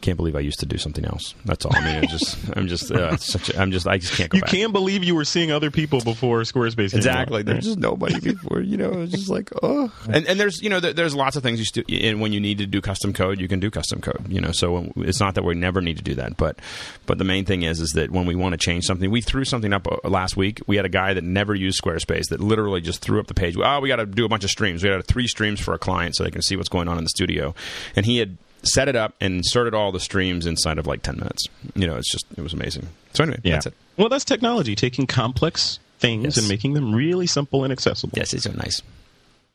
Can't 0.00 0.18
believe 0.18 0.36
I 0.36 0.40
used 0.40 0.60
to 0.60 0.66
do 0.66 0.76
something 0.76 1.06
else. 1.06 1.34
That's 1.46 1.64
all. 1.64 1.74
I 1.74 1.80
mean, 1.82 1.96
I'm 2.02 2.08
just, 2.08 2.36
I'm 2.58 2.68
just, 2.68 2.92
uh, 2.92 3.12
it's 3.14 3.24
such. 3.24 3.48
A, 3.48 3.58
I'm 3.58 3.72
just, 3.72 3.86
I 3.86 3.96
just 3.96 4.12
can't 4.12 4.28
go 4.28 4.36
You 4.36 4.42
back. 4.42 4.50
can't 4.50 4.70
believe 4.74 5.02
you 5.02 5.14
were 5.14 5.24
seeing 5.24 5.50
other 5.50 5.70
people 5.70 6.02
before 6.02 6.42
Squarespace. 6.42 6.92
anymore. 6.92 6.98
Exactly. 6.98 7.42
There's 7.42 7.64
just 7.64 7.78
nobody 7.78 8.20
before. 8.34 8.60
You 8.60 8.76
know, 8.76 9.00
it's 9.00 9.12
just 9.12 9.30
like 9.30 9.48
oh. 9.62 9.90
And 10.06 10.26
and 10.26 10.38
there's 10.38 10.60
you 10.60 10.68
know 10.68 10.78
there, 10.78 10.92
there's 10.92 11.14
lots 11.14 11.36
of 11.36 11.42
things 11.42 11.58
you 11.58 11.64
stu- 11.64 11.84
and 11.88 12.20
when 12.20 12.34
you 12.34 12.40
need 12.40 12.58
to 12.58 12.66
do 12.66 12.82
custom 12.82 13.14
code, 13.14 13.40
you 13.40 13.48
can 13.48 13.60
do 13.60 13.70
custom 13.70 14.02
code. 14.02 14.26
You 14.28 14.42
know, 14.42 14.52
so 14.52 14.92
it's 14.96 15.20
not 15.20 15.36
that 15.36 15.44
we 15.44 15.54
never 15.54 15.80
need 15.80 15.96
to 15.96 16.02
do 16.04 16.16
that, 16.16 16.36
but 16.36 16.58
but 17.06 17.16
the 17.16 17.24
main 17.24 17.46
thing 17.46 17.62
is 17.62 17.80
is 17.80 17.92
that 17.92 18.10
when 18.10 18.26
we 18.26 18.34
want 18.34 18.52
to 18.52 18.58
change 18.58 18.84
something, 18.84 19.10
we 19.10 19.22
threw 19.22 19.46
something 19.46 19.72
up 19.72 19.88
uh, 19.90 20.06
last 20.06 20.36
week. 20.36 20.60
We 20.66 20.76
had 20.76 20.84
a 20.84 20.90
guy 20.90 21.14
that 21.14 21.24
never 21.24 21.54
used 21.54 21.82
Squarespace 21.82 22.24
that 22.28 22.40
literally 22.40 22.82
just 22.82 23.00
threw 23.00 23.20
up 23.20 23.26
the 23.26 23.32
page. 23.32 23.56
Oh, 23.56 23.80
we 23.80 23.88
got 23.88 23.96
to 23.96 24.04
do 24.06 24.26
a 24.26 24.28
bunch 24.28 24.44
of 24.44 24.50
streams. 24.50 24.84
We 24.84 24.90
got 24.90 25.02
three 25.06 25.28
streams 25.28 25.60
for 25.60 25.72
a 25.72 25.78
client 25.78 26.14
so 26.14 26.24
they 26.24 26.30
can 26.30 26.42
see 26.42 26.56
what's 26.56 26.68
going 26.68 26.88
on 26.88 26.98
in 26.98 27.04
the 27.04 27.10
studio, 27.10 27.54
and 27.96 28.04
he 28.04 28.18
had 28.18 28.36
set 28.66 28.88
it 28.88 28.96
up 28.96 29.14
and 29.20 29.34
inserted 29.34 29.74
all 29.74 29.92
the 29.92 30.00
streams 30.00 30.46
inside 30.46 30.78
of 30.78 30.86
like 30.86 31.02
10 31.02 31.16
minutes 31.16 31.46
you 31.74 31.86
know 31.86 31.96
it's 31.96 32.10
just 32.10 32.24
it 32.36 32.42
was 32.42 32.52
amazing 32.52 32.86
so 33.12 33.24
anyway 33.24 33.38
Yeah. 33.42 33.52
that's 33.54 33.66
it 33.66 33.74
Well, 33.96 34.08
that's 34.08 34.24
technology, 34.24 34.74
taking 34.74 35.06
complex 35.06 35.78
things 35.98 36.24
Yes. 36.24 36.38
and 36.38 36.48
making 36.48 36.74
them 36.74 36.94
really 36.94 37.26
simple 37.26 37.62
and 37.64 37.72
accessible. 37.72 38.12
yes 38.16 38.32
it's 38.34 38.44
so 38.44 38.52
nice 38.52 38.82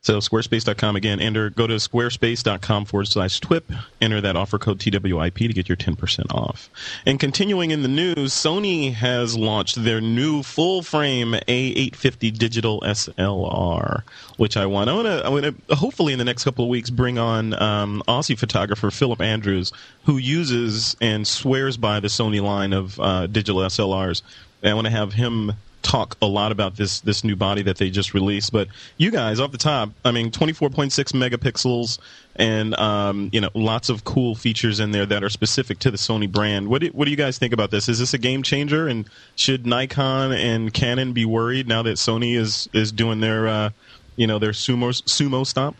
So 0.02 0.18
squarespace.com 0.18 0.96
again. 0.96 1.20
Enter 1.20 1.50
go 1.50 1.66
to 1.66 1.74
squarespace.com 1.74 2.86
forward 2.86 3.06
slash 3.06 3.38
twip. 3.38 3.70
Enter 4.00 4.22
that 4.22 4.34
offer 4.34 4.58
code 4.58 4.80
TWIP 4.80 5.34
to 5.34 5.52
get 5.52 5.68
your 5.68 5.76
10% 5.76 6.34
off. 6.34 6.70
And 7.04 7.20
continuing 7.20 7.70
in 7.70 7.82
the 7.82 7.88
news, 7.88 8.32
Sony 8.32 8.94
has 8.94 9.36
launched 9.36 9.84
their 9.84 10.00
new 10.00 10.42
full 10.42 10.82
frame 10.82 11.32
A850 11.46 12.38
digital 12.38 12.80
SLR, 12.80 14.02
which 14.38 14.56
I 14.56 14.64
want. 14.64 14.88
I 14.88 14.94
want 14.94 15.06
to. 15.06 15.22
I 15.24 15.28
want 15.28 15.68
to 15.68 15.74
hopefully 15.74 16.14
in 16.14 16.18
the 16.18 16.24
next 16.24 16.44
couple 16.44 16.64
of 16.64 16.70
weeks 16.70 16.88
bring 16.88 17.18
on 17.18 17.60
um, 17.60 18.02
Aussie 18.08 18.38
photographer 18.38 18.90
Philip 18.90 19.20
Andrews, 19.20 19.70
who 20.04 20.16
uses 20.16 20.96
and 21.02 21.28
swears 21.28 21.76
by 21.76 22.00
the 22.00 22.08
Sony 22.08 22.42
line 22.42 22.72
of 22.72 22.98
uh, 22.98 23.26
digital 23.26 23.60
SLRs. 23.60 24.22
And 24.62 24.70
I 24.70 24.74
want 24.74 24.86
to 24.86 24.92
have 24.92 25.12
him 25.12 25.52
talk 25.90 26.16
a 26.22 26.26
lot 26.26 26.52
about 26.52 26.76
this 26.76 27.00
this 27.00 27.24
new 27.24 27.34
body 27.34 27.62
that 27.62 27.78
they 27.78 27.90
just 27.90 28.14
released. 28.14 28.52
But 28.52 28.68
you 28.96 29.10
guys, 29.10 29.40
off 29.40 29.50
the 29.50 29.58
top, 29.58 29.90
I 30.04 30.12
mean, 30.12 30.30
24.6 30.30 30.90
megapixels, 31.12 31.98
and 32.36 32.74
um, 32.76 33.28
you 33.32 33.40
know, 33.40 33.50
lots 33.54 33.88
of 33.88 34.04
cool 34.04 34.36
features 34.36 34.78
in 34.78 34.92
there 34.92 35.04
that 35.06 35.24
are 35.24 35.28
specific 35.28 35.80
to 35.80 35.90
the 35.90 35.96
Sony 35.96 36.30
brand. 36.30 36.68
What 36.68 36.82
do, 36.82 36.88
what 36.88 37.06
do 37.06 37.10
you 37.10 37.16
guys 37.16 37.38
think 37.38 37.52
about 37.52 37.72
this? 37.72 37.88
Is 37.88 37.98
this 37.98 38.14
a 38.14 38.18
game 38.18 38.42
changer? 38.42 38.86
And 38.86 39.08
should 39.34 39.66
Nikon 39.66 40.32
and 40.32 40.72
Canon 40.72 41.12
be 41.12 41.24
worried 41.24 41.66
now 41.66 41.82
that 41.82 41.96
Sony 41.96 42.36
is 42.36 42.68
is 42.72 42.92
doing 42.92 43.20
their 43.20 43.48
uh, 43.48 43.70
you 44.16 44.26
know 44.26 44.38
their 44.38 44.52
sumo 44.52 44.90
sumo 45.02 45.44
stomp? 45.44 45.76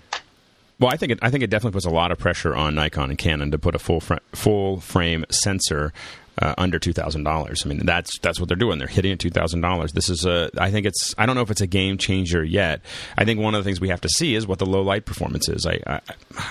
Well, 0.81 0.90
I 0.90 0.96
think 0.96 1.12
it, 1.12 1.18
I 1.23 1.31
think 1.31 1.44
it 1.44 1.51
definitely 1.51 1.77
puts 1.77 1.87
a 1.87 1.90
lot 1.90 2.11
of 2.11 2.18
pressure 2.18 2.57
on 2.57 2.75
Nikon 2.75 3.11
and 3.11 3.18
Canon 3.18 3.51
to 3.51 3.59
put 3.59 3.75
a 3.75 3.79
full 3.79 4.01
fr- 4.01 4.14
full 4.33 4.81
frame 4.81 5.25
sensor 5.31 5.92
uh, 6.40 6.55
under 6.59 6.79
two 6.79 6.92
thousand 6.92 7.24
dollars. 7.24 7.62
I 7.64 7.68
mean, 7.68 7.85
that's 7.85 8.18
that's 8.20 8.40
what 8.40 8.48
they're 8.48 8.57
doing. 8.57 8.79
They're 8.79 8.88
hitting 8.88 9.12
at 9.12 9.18
two 9.18 9.31
thousand 9.31 9.61
dollars. 9.61 9.92
This 9.92 10.09
is 10.09 10.24
a. 10.24 10.50
I 10.59 10.70
think 10.70 10.87
it's. 10.87 11.14
I 11.18 11.26
don't 11.26 11.37
know 11.37 11.42
if 11.42 11.50
it's 11.50 11.61
a 11.61 11.66
game 11.66 11.98
changer 11.98 12.42
yet. 12.42 12.81
I 13.18 13.24
think 13.24 13.40
one 13.40 13.55
of 13.55 13.62
the 13.62 13.68
things 13.68 13.81
we 13.81 13.88
have 13.90 14.00
to 14.00 14.09
see 14.09 14.35
is 14.35 14.46
what 14.46 14.59
the 14.59 14.66
low 14.66 14.83
light 14.83 15.05
performance 15.05 15.48
is. 15.48 15.66
I 15.66 15.81
I, 15.87 16.00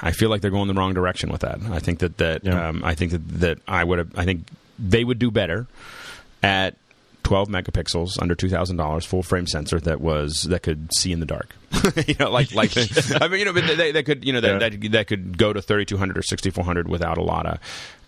I 0.02 0.12
feel 0.12 0.30
like 0.30 0.42
they're 0.42 0.52
going 0.52 0.68
the 0.68 0.74
wrong 0.74 0.94
direction 0.94 1.32
with 1.32 1.42
that. 1.42 1.60
I 1.72 1.80
think 1.80 2.00
that 2.00 2.18
that 2.18 2.44
Yeah. 2.46 2.70
um, 2.70 2.84
I 2.84 2.96
think 2.96 3.12
that 3.12 3.28
that 3.40 3.58
I 3.68 3.84
would 3.84 3.98
have. 4.00 4.12
I 4.18 4.26
think 4.26 4.48
they 4.78 5.04
would 5.04 5.20
do 5.20 5.32
better 5.32 5.68
at 6.44 6.76
12 7.30 7.48
megapixels 7.48 8.20
under 8.20 8.34
two 8.34 8.50
thousand 8.50 8.78
dollars, 8.78 9.06
full 9.06 9.22
frame 9.22 9.46
sensor 9.46 9.80
that 9.82 10.02
was 10.02 10.48
that 10.50 10.64
could 10.64 10.90
see 10.96 11.12
in 11.12 11.20
the 11.20 11.28
dark. 11.28 11.56
you 12.08 12.16
know, 12.20 12.32
like 12.32 12.52
like 12.56 12.76
I 13.22 13.28
mean, 13.28 13.38
you 13.38 13.46
know, 13.46 13.54
but 13.54 13.68
they, 13.78 13.92
they 13.92 14.02
could 14.02 14.26
you 14.26 14.34
know 14.34 14.42
that, 14.42 14.60
that 14.60 14.92
that 14.94 15.06
could 15.06 15.38
go 15.38 15.54
to 15.54 15.62
thirty 15.62 15.86
two 15.86 15.98
hundred 15.98 16.18
or 16.18 16.24
sixty 16.24 16.50
four 16.50 16.64
hundred 16.64 16.90
without 16.90 17.20
a 17.20 17.22
lot 17.22 17.46
of 17.46 17.60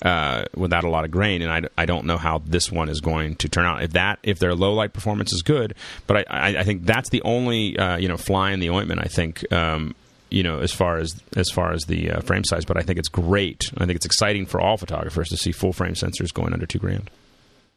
uh, 0.02 0.46
without 0.56 0.86
a 0.86 0.90
lot 0.90 1.06
of 1.06 1.12
grain. 1.12 1.44
And 1.44 1.52
I, 1.52 1.70
I 1.84 1.86
don't 1.86 2.08
know 2.08 2.18
how 2.18 2.42
this 2.44 2.72
one 2.72 2.90
is 2.90 3.00
going 3.00 3.36
to 3.36 3.48
turn 3.48 3.64
out. 3.64 3.84
If 3.84 3.94
that 3.94 4.18
if 4.24 4.40
their 4.40 4.56
low 4.56 4.74
light 4.74 4.92
performance 4.92 5.32
is 5.34 5.44
good, 5.44 5.76
but 6.08 6.18
I 6.18 6.24
I, 6.28 6.48
I 6.62 6.64
think 6.64 6.86
that's 6.86 7.10
the 7.10 7.22
only 7.22 7.78
uh, 7.78 7.98
you 7.98 8.08
know 8.08 8.18
fly 8.18 8.54
in 8.54 8.60
the 8.60 8.72
ointment. 8.72 9.02
I 9.02 9.08
think. 9.08 9.52
Um, 9.54 9.94
you 10.32 10.44
know, 10.44 10.62
as 10.62 10.72
far 10.72 10.98
as 10.98 11.22
as 11.36 11.50
far 11.50 11.74
as 11.74 11.84
the 11.84 12.10
uh, 12.10 12.22
frame 12.22 12.46
size, 12.46 12.64
but 12.64 12.78
I 12.78 12.82
think 12.84 12.98
it's 12.98 13.10
great. 13.10 13.70
I 13.78 13.86
think 13.86 13.98
it's 13.98 14.06
exciting 14.06 14.46
for 14.46 14.62
all 14.62 14.78
photographers 14.78 15.28
to 15.28 15.36
see 15.36 15.52
full 15.52 15.74
frame 15.74 15.94
sensors 15.94 16.34
going 16.34 16.54
under 16.54 16.66
two 16.66 16.80
grand. 16.80 17.12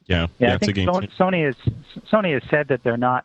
Yeah, 0.06 0.26
Yeah, 0.38 0.52
I 0.52 0.54
it's 0.54 0.62
a 0.62 0.66
think 0.66 0.76
game. 0.76 0.88
Sony. 0.88 1.10
Sony 1.16 1.46
has 1.46 1.56
Sony 2.10 2.34
has 2.34 2.42
said 2.50 2.68
that 2.68 2.82
they're 2.82 2.96
not 2.96 3.24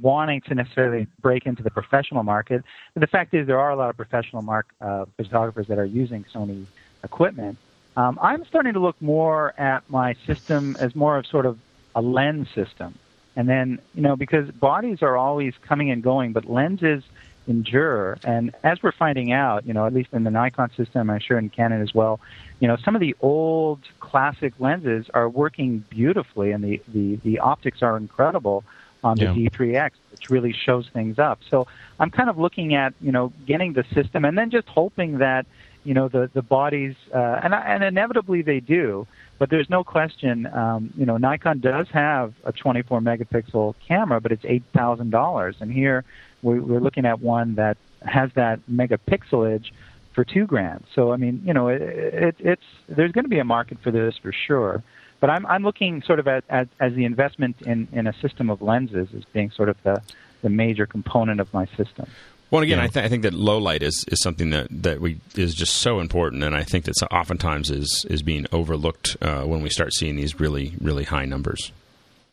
wanting 0.00 0.40
to 0.42 0.54
necessarily 0.54 1.06
break 1.20 1.46
into 1.46 1.62
the 1.62 1.70
professional 1.70 2.22
market. 2.22 2.62
But 2.94 3.00
the 3.00 3.06
fact 3.06 3.34
is, 3.34 3.46
there 3.46 3.58
are 3.58 3.70
a 3.70 3.76
lot 3.76 3.90
of 3.90 3.96
professional 3.96 4.42
mark, 4.42 4.66
uh, 4.80 5.06
photographers 5.16 5.66
that 5.68 5.78
are 5.78 5.84
using 5.84 6.24
Sony 6.32 6.66
equipment. 7.02 7.58
Um, 7.96 8.18
I'm 8.22 8.44
starting 8.44 8.74
to 8.74 8.80
look 8.80 9.00
more 9.02 9.58
at 9.58 9.88
my 9.90 10.14
system 10.26 10.76
as 10.78 10.94
more 10.94 11.16
of 11.16 11.26
sort 11.26 11.46
of 11.46 11.58
a 11.96 12.00
lens 12.00 12.48
system. 12.54 12.96
And 13.34 13.48
then, 13.48 13.80
you 13.94 14.02
know, 14.02 14.16
because 14.16 14.50
bodies 14.50 15.02
are 15.02 15.16
always 15.16 15.54
coming 15.62 15.90
and 15.90 16.02
going, 16.02 16.32
but 16.32 16.44
lenses 16.44 17.02
endure. 17.48 18.18
And 18.24 18.54
as 18.62 18.82
we're 18.82 18.92
finding 18.92 19.32
out, 19.32 19.66
you 19.66 19.72
know, 19.72 19.86
at 19.86 19.94
least 19.94 20.10
in 20.12 20.24
the 20.24 20.30
Nikon 20.30 20.70
system, 20.76 21.10
I'm 21.10 21.20
sure 21.20 21.38
in 21.38 21.48
Canon 21.48 21.80
as 21.82 21.94
well, 21.94 22.20
you 22.60 22.66
know, 22.68 22.76
some 22.76 22.94
of 22.94 23.00
the 23.00 23.14
old 23.20 23.80
classic 24.00 24.52
lenses 24.58 25.06
are 25.14 25.28
working 25.28 25.84
beautifully 25.90 26.50
and 26.50 26.62
the, 26.62 26.80
the, 26.88 27.16
the 27.16 27.38
optics 27.38 27.82
are 27.82 27.96
incredible 27.96 28.64
on 29.04 29.16
the 29.16 29.24
yeah. 29.24 29.48
D3X, 29.48 29.90
which 30.10 30.28
really 30.30 30.52
shows 30.52 30.88
things 30.92 31.18
up. 31.18 31.38
So 31.48 31.68
I'm 32.00 32.10
kind 32.10 32.28
of 32.28 32.36
looking 32.38 32.74
at, 32.74 32.94
you 33.00 33.12
know, 33.12 33.32
getting 33.46 33.72
the 33.74 33.84
system 33.94 34.24
and 34.24 34.36
then 34.36 34.50
just 34.50 34.66
hoping 34.68 35.18
that, 35.18 35.46
you 35.84 35.94
know, 35.94 36.08
the, 36.08 36.28
the 36.34 36.42
bodies, 36.42 36.96
uh, 37.14 37.40
and, 37.42 37.54
and 37.54 37.84
inevitably 37.84 38.42
they 38.42 38.58
do, 38.58 39.06
but 39.38 39.50
there's 39.50 39.70
no 39.70 39.84
question, 39.84 40.46
um, 40.46 40.92
you 40.96 41.06
know, 41.06 41.16
Nikon 41.16 41.60
does 41.60 41.88
have 41.90 42.34
a 42.44 42.50
24 42.50 43.00
megapixel 43.00 43.74
camera, 43.86 44.20
but 44.20 44.32
it's 44.32 44.42
$8,000. 44.42 45.60
And 45.60 45.72
here 45.72 46.04
we're, 46.42 46.60
we're 46.60 46.80
looking 46.80 47.06
at 47.06 47.20
one 47.20 47.54
that 47.54 47.76
has 48.04 48.30
that 48.34 48.60
megapixelage 48.70 49.70
for 50.18 50.24
two 50.24 50.46
grand. 50.46 50.82
So 50.96 51.12
I 51.12 51.16
mean, 51.16 51.42
you 51.44 51.54
know, 51.54 51.68
it, 51.68 51.80
it, 51.80 52.36
it's 52.40 52.62
there's 52.88 53.12
going 53.12 53.24
to 53.24 53.28
be 53.28 53.38
a 53.38 53.44
market 53.44 53.78
for 53.84 53.92
this 53.92 54.16
for 54.20 54.32
sure. 54.32 54.82
But 55.20 55.30
I'm 55.30 55.46
I'm 55.46 55.62
looking 55.62 56.02
sort 56.02 56.18
of 56.18 56.26
at, 56.26 56.42
at 56.48 56.66
as 56.80 56.92
the 56.94 57.04
investment 57.04 57.62
in 57.62 57.86
in 57.92 58.08
a 58.08 58.12
system 58.14 58.50
of 58.50 58.60
lenses 58.60 59.06
as 59.16 59.24
being 59.26 59.52
sort 59.52 59.68
of 59.68 59.80
the 59.84 60.02
the 60.42 60.48
major 60.48 60.86
component 60.86 61.38
of 61.38 61.54
my 61.54 61.66
system. 61.76 62.08
Well, 62.50 62.62
again, 62.62 62.78
yeah. 62.78 62.84
I, 62.84 62.88
th- 62.88 63.04
I 63.04 63.08
think 63.08 63.22
that 63.24 63.34
low 63.34 63.58
light 63.58 63.82
is, 63.82 64.06
is 64.08 64.22
something 64.22 64.50
that, 64.50 64.68
that 64.70 65.00
we 65.00 65.20
is 65.36 65.54
just 65.54 65.76
so 65.76 66.00
important, 66.00 66.42
and 66.42 66.56
I 66.56 66.64
think 66.64 66.86
that 66.86 67.00
oftentimes 67.12 67.70
is 67.70 68.04
is 68.10 68.22
being 68.22 68.46
overlooked 68.50 69.16
uh, 69.22 69.42
when 69.42 69.62
we 69.62 69.70
start 69.70 69.92
seeing 69.92 70.16
these 70.16 70.40
really 70.40 70.74
really 70.80 71.04
high 71.04 71.26
numbers. 71.26 71.70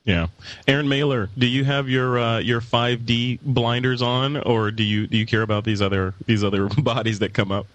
Yeah, 0.06 0.28
Aaron 0.68 0.88
Mailer, 0.88 1.30
do 1.38 1.46
you 1.46 1.66
have 1.66 1.88
your 1.88 2.18
uh, 2.18 2.40
your 2.40 2.62
5D 2.62 3.42
blinders 3.42 4.02
on, 4.02 4.38
or 4.38 4.72
do 4.72 4.82
you 4.82 5.06
do 5.06 5.18
you 5.18 5.28
care 5.28 5.44
about 5.44 5.66
these 5.66 5.84
other 5.84 6.16
these 6.26 6.44
other 6.44 6.68
bodies 6.78 7.20
that 7.20 7.34
come 7.34 7.52
up? 7.52 7.68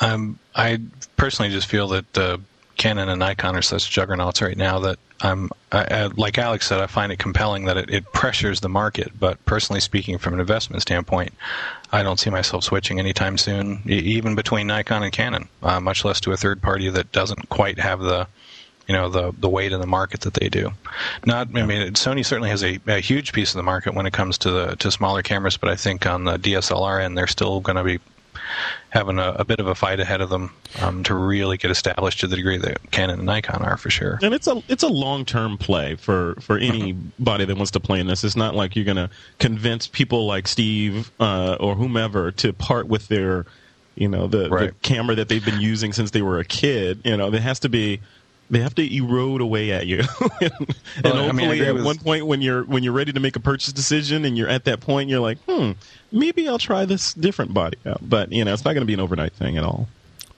Um, 0.00 0.38
I 0.54 0.80
personally 1.16 1.50
just 1.50 1.66
feel 1.66 1.88
that 1.88 2.18
uh, 2.18 2.38
Canon 2.76 3.08
and 3.08 3.18
Nikon 3.18 3.56
are 3.56 3.62
such 3.62 3.90
juggernauts 3.90 4.40
right 4.40 4.56
now 4.56 4.78
that 4.80 4.98
I'm 5.20 5.50
I, 5.72 5.86
I, 5.90 6.06
like 6.16 6.38
Alex 6.38 6.66
said, 6.66 6.80
I 6.80 6.86
find 6.86 7.12
it 7.12 7.18
compelling 7.18 7.64
that 7.64 7.76
it, 7.76 7.90
it 7.90 8.12
pressures 8.12 8.60
the 8.60 8.68
market. 8.68 9.12
But 9.18 9.44
personally 9.44 9.80
speaking, 9.80 10.16
from 10.18 10.34
an 10.34 10.40
investment 10.40 10.82
standpoint, 10.82 11.34
I 11.92 12.02
don't 12.02 12.20
see 12.20 12.30
myself 12.30 12.64
switching 12.64 12.98
anytime 12.98 13.36
soon, 13.36 13.82
even 13.86 14.34
between 14.34 14.68
Nikon 14.68 15.02
and 15.02 15.12
Canon, 15.12 15.48
uh, 15.62 15.80
much 15.80 16.04
less 16.04 16.20
to 16.20 16.32
a 16.32 16.36
third 16.36 16.62
party 16.62 16.88
that 16.88 17.10
doesn't 17.12 17.48
quite 17.48 17.78
have 17.78 18.00
the 18.00 18.26
you 18.86 18.94
know 18.94 19.08
the 19.08 19.32
the 19.38 19.48
weight 19.48 19.72
in 19.72 19.80
the 19.80 19.86
market 19.86 20.22
that 20.22 20.34
they 20.34 20.48
do. 20.48 20.70
Not, 21.26 21.48
I 21.54 21.66
mean, 21.66 21.92
Sony 21.92 22.24
certainly 22.24 22.50
has 22.50 22.62
a, 22.62 22.78
a 22.86 23.00
huge 23.00 23.32
piece 23.32 23.50
of 23.50 23.56
the 23.56 23.62
market 23.62 23.94
when 23.94 24.06
it 24.06 24.12
comes 24.12 24.38
to 24.38 24.50
the 24.50 24.76
to 24.76 24.90
smaller 24.90 25.22
cameras, 25.22 25.56
but 25.56 25.68
I 25.68 25.76
think 25.76 26.06
on 26.06 26.24
the 26.24 26.38
DSLR 26.38 27.02
end, 27.02 27.18
they're 27.18 27.26
still 27.26 27.60
going 27.60 27.76
to 27.76 27.84
be 27.84 27.98
having 28.90 29.18
a, 29.18 29.32
a, 29.32 29.44
bit 29.44 29.60
of 29.60 29.66
a 29.66 29.74
fight 29.74 30.00
ahead 30.00 30.20
of 30.20 30.30
them 30.30 30.52
um, 30.80 31.02
to 31.04 31.14
really 31.14 31.56
get 31.56 31.70
established 31.70 32.20
to 32.20 32.26
the 32.26 32.36
degree 32.36 32.58
that 32.58 32.90
Canon 32.90 33.18
and 33.18 33.26
Nikon 33.26 33.62
are 33.62 33.76
for 33.76 33.90
sure. 33.90 34.18
And 34.22 34.34
it's 34.34 34.46
a 34.46 34.62
it's 34.68 34.82
a 34.82 34.88
long 34.88 35.24
term 35.24 35.58
play 35.58 35.94
for 35.96 36.34
for 36.40 36.58
anybody 36.58 37.44
that 37.44 37.56
wants 37.56 37.72
to 37.72 37.80
play 37.80 38.00
in 38.00 38.06
this. 38.06 38.24
It's 38.24 38.36
not 38.36 38.54
like 38.54 38.76
you're 38.76 38.84
going 38.84 38.96
to 38.96 39.10
convince 39.38 39.86
people 39.86 40.26
like 40.26 40.48
Steve 40.48 41.10
uh, 41.20 41.56
or 41.60 41.74
whomever 41.74 42.30
to 42.32 42.52
part 42.52 42.88
with 42.88 43.08
their 43.08 43.46
you 43.98 44.08
know 44.08 44.28
the, 44.28 44.48
right. 44.48 44.68
the 44.68 44.74
camera 44.80 45.16
that 45.16 45.28
they've 45.28 45.44
been 45.44 45.60
using 45.60 45.92
since 45.92 46.12
they 46.12 46.22
were 46.22 46.38
a 46.38 46.44
kid. 46.44 47.00
You 47.04 47.16
know, 47.16 47.30
there 47.30 47.40
has 47.40 47.60
to 47.60 47.68
be 47.68 48.00
they 48.50 48.60
have 48.60 48.74
to 48.76 48.96
erode 48.96 49.40
away 49.40 49.72
at 49.72 49.86
you. 49.86 49.98
and, 50.40 50.52
well, 51.04 51.16
hopefully, 51.16 51.44
I 51.44 51.48
mean, 51.50 51.62
at 51.62 51.74
with... 51.74 51.84
one 51.84 51.98
point, 51.98 52.26
when 52.26 52.40
you're 52.40 52.64
when 52.64 52.82
you're 52.82 52.92
ready 52.92 53.12
to 53.12 53.20
make 53.20 53.36
a 53.36 53.40
purchase 53.40 53.72
decision, 53.72 54.24
and 54.24 54.36
you're 54.36 54.48
at 54.48 54.64
that 54.64 54.80
point, 54.80 55.10
you're 55.10 55.20
like, 55.20 55.38
hmm, 55.48 55.72
maybe 56.12 56.48
I'll 56.48 56.58
try 56.58 56.84
this 56.84 57.14
different 57.14 57.54
body 57.54 57.78
out. 57.86 57.98
But 58.02 58.32
you 58.32 58.44
know, 58.44 58.52
it's 58.52 58.64
not 58.64 58.72
going 58.72 58.82
to 58.82 58.86
be 58.86 58.94
an 58.94 59.00
overnight 59.00 59.32
thing 59.32 59.56
at 59.56 59.64
all. 59.64 59.88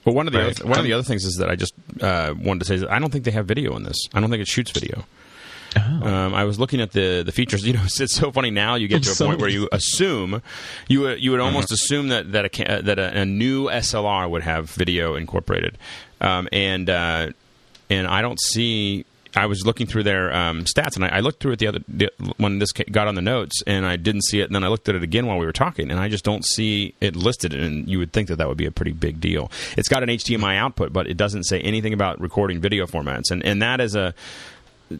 Well, 0.05 0.15
one 0.15 0.27
of 0.27 0.33
the 0.33 0.39
right. 0.39 0.59
other, 0.59 0.69
one 0.69 0.79
of 0.79 0.85
the 0.85 0.93
other 0.93 1.03
things 1.03 1.25
is 1.25 1.35
that 1.35 1.49
I 1.49 1.55
just 1.55 1.73
uh, 2.01 2.33
wanted 2.37 2.59
to 2.59 2.65
say 2.65 2.75
is 2.75 2.83
I 2.83 2.99
don't 2.99 3.11
think 3.11 3.25
they 3.25 3.31
have 3.31 3.45
video 3.45 3.75
in 3.75 3.83
this. 3.83 3.97
I 4.13 4.19
don't 4.19 4.29
think 4.29 4.41
it 4.41 4.47
shoots 4.47 4.71
video. 4.71 5.05
Oh. 5.77 5.79
Um, 5.79 6.33
I 6.33 6.43
was 6.43 6.59
looking 6.59 6.81
at 6.81 6.91
the 6.91 7.23
the 7.25 7.31
features. 7.31 7.65
You 7.71 7.73
know, 7.73 7.83
it's, 7.83 8.01
it's 8.01 8.15
so 8.15 8.31
funny 8.31 8.49
now. 8.49 8.75
You 8.75 8.87
get 8.87 9.03
to 9.03 9.11
a 9.11 9.27
point 9.27 9.39
where 9.39 9.49
you 9.49 9.69
assume 9.71 10.41
you 10.87 11.07
you 11.09 11.31
would 11.31 11.39
almost 11.39 11.67
uh-huh. 11.67 11.75
assume 11.75 12.07
that 12.09 12.31
that 12.31 12.59
a 12.59 12.81
that 12.81 12.99
a, 12.99 13.21
a, 13.21 13.25
new 13.25 13.65
SLR 13.65 14.29
would 14.29 14.43
have 14.43 14.69
video 14.71 15.15
incorporated, 15.15 15.77
um, 16.19 16.49
and 16.51 16.89
uh, 16.89 17.29
and 17.91 18.07
I 18.07 18.21
don't 18.21 18.39
see. 18.39 19.05
I 19.33 19.45
was 19.45 19.65
looking 19.65 19.87
through 19.87 20.03
their 20.03 20.33
um, 20.33 20.65
stats, 20.65 20.97
and 20.97 21.05
I, 21.05 21.07
I, 21.07 21.19
looked 21.21 21.41
through 21.41 21.53
it 21.53 21.59
the 21.59 21.67
other 21.67 21.79
the, 21.87 22.09
when 22.35 22.59
this 22.59 22.73
got 22.73 23.07
on 23.07 23.15
the 23.15 23.21
notes, 23.21 23.63
and 23.65 23.85
I 23.85 23.95
didn't 23.95 24.23
see 24.23 24.41
it. 24.41 24.45
And 24.45 24.55
then 24.55 24.63
I 24.65 24.67
looked 24.67 24.89
at 24.89 24.95
it 24.95 25.03
again 25.03 25.25
while 25.25 25.37
we 25.37 25.45
were 25.45 25.53
talking, 25.53 25.89
and 25.89 25.99
I 26.01 26.09
just 26.09 26.25
don't 26.25 26.45
see 26.45 26.95
it 26.99 27.15
listed. 27.15 27.53
And 27.53 27.87
you 27.87 27.97
would 27.99 28.11
think 28.11 28.27
that 28.27 28.37
that 28.37 28.49
would 28.49 28.57
be 28.57 28.65
a 28.65 28.71
pretty 28.71 28.91
big 28.91 29.21
deal. 29.21 29.49
It's 29.77 29.87
got 29.87 30.03
an 30.03 30.09
HDMI 30.09 30.57
output, 30.57 30.91
but 30.91 31.07
it 31.07 31.15
doesn't 31.15 31.43
say 31.43 31.61
anything 31.61 31.93
about 31.93 32.19
recording 32.19 32.59
video 32.59 32.87
formats, 32.87 33.31
and 33.31 33.45
and 33.45 33.61
that 33.61 33.79
is 33.79 33.95
a 33.95 34.13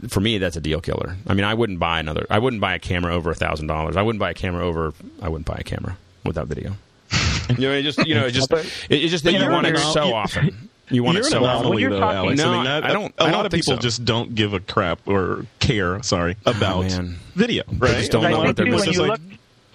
for 0.08 0.22
me 0.22 0.38
that's 0.38 0.56
a 0.56 0.62
deal 0.62 0.80
killer. 0.80 1.18
I 1.28 1.34
mean, 1.34 1.44
I 1.44 1.54
wouldn't 1.54 1.80
buy 1.80 2.00
another. 2.00 2.26
I 2.30 2.40
wouldn't 2.40 2.62
buy 2.62 2.76
a 2.76 2.80
camera 2.80 3.14
over 3.14 3.32
a 3.32 3.36
thousand 3.36 3.68
dollars. 3.68 3.98
I 3.98 4.02
wouldn't 4.02 4.22
buy 4.22 4.32
a 4.32 4.34
camera 4.34 4.66
over. 4.66 4.94
I 5.22 5.28
wouldn't 5.28 5.46
buy 5.46 5.58
a 5.60 5.64
camera 5.64 5.98
without 6.24 6.48
video. 6.48 6.76
you 7.58 7.68
know, 7.68 7.74
it 7.74 7.84
just 7.84 8.06
you 8.08 8.16
know, 8.16 8.26
it 8.26 8.32
just 8.32 8.52
it's 8.90 9.12
just 9.12 9.26
that 9.26 9.34
you 9.34 9.50
want 9.50 9.68
it 9.68 9.78
so 9.78 10.14
often. 10.14 10.70
You 10.92 11.04
want 11.04 11.18
You're 11.18 11.28
it 11.28 11.30
so 11.30 11.38
anomaly, 11.40 11.86
though, 11.86 12.00
talking, 12.00 12.18
Alex. 12.18 12.38
No, 12.42 12.52
I 12.52 12.56
mean, 12.56 12.64
that, 12.66 12.84
I 12.84 12.94
don't. 12.94 13.14
A 13.18 13.24
I 13.24 13.32
lot 13.32 13.46
of 13.46 13.52
people 13.52 13.76
so. 13.76 13.80
just 13.80 14.04
don't 14.04 14.36
give 14.36 14.54
a 14.54 14.60
crap 14.60 15.08
or 15.08 15.46
care. 15.60 16.02
Sorry 16.04 16.36
oh, 16.46 16.52
about 16.52 16.92
oh, 16.92 17.14
video. 17.34 17.64
Right? 17.68 17.92
They 17.92 18.00
just 18.00 18.12
don't 18.12 18.30
know 18.30 18.40
what 18.40 18.56
they're 18.56 18.66
doing. 18.66 18.98
Like, 18.98 19.20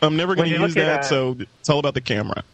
I'm 0.03 0.17
never 0.17 0.35
going 0.35 0.51
to 0.51 0.61
use 0.61 0.75
that, 0.75 1.01
a, 1.01 1.05
so 1.05 1.37
it's 1.39 1.71
all 1.71 1.79
about 1.79 1.95
the 1.95 2.01
camera. 2.01 2.45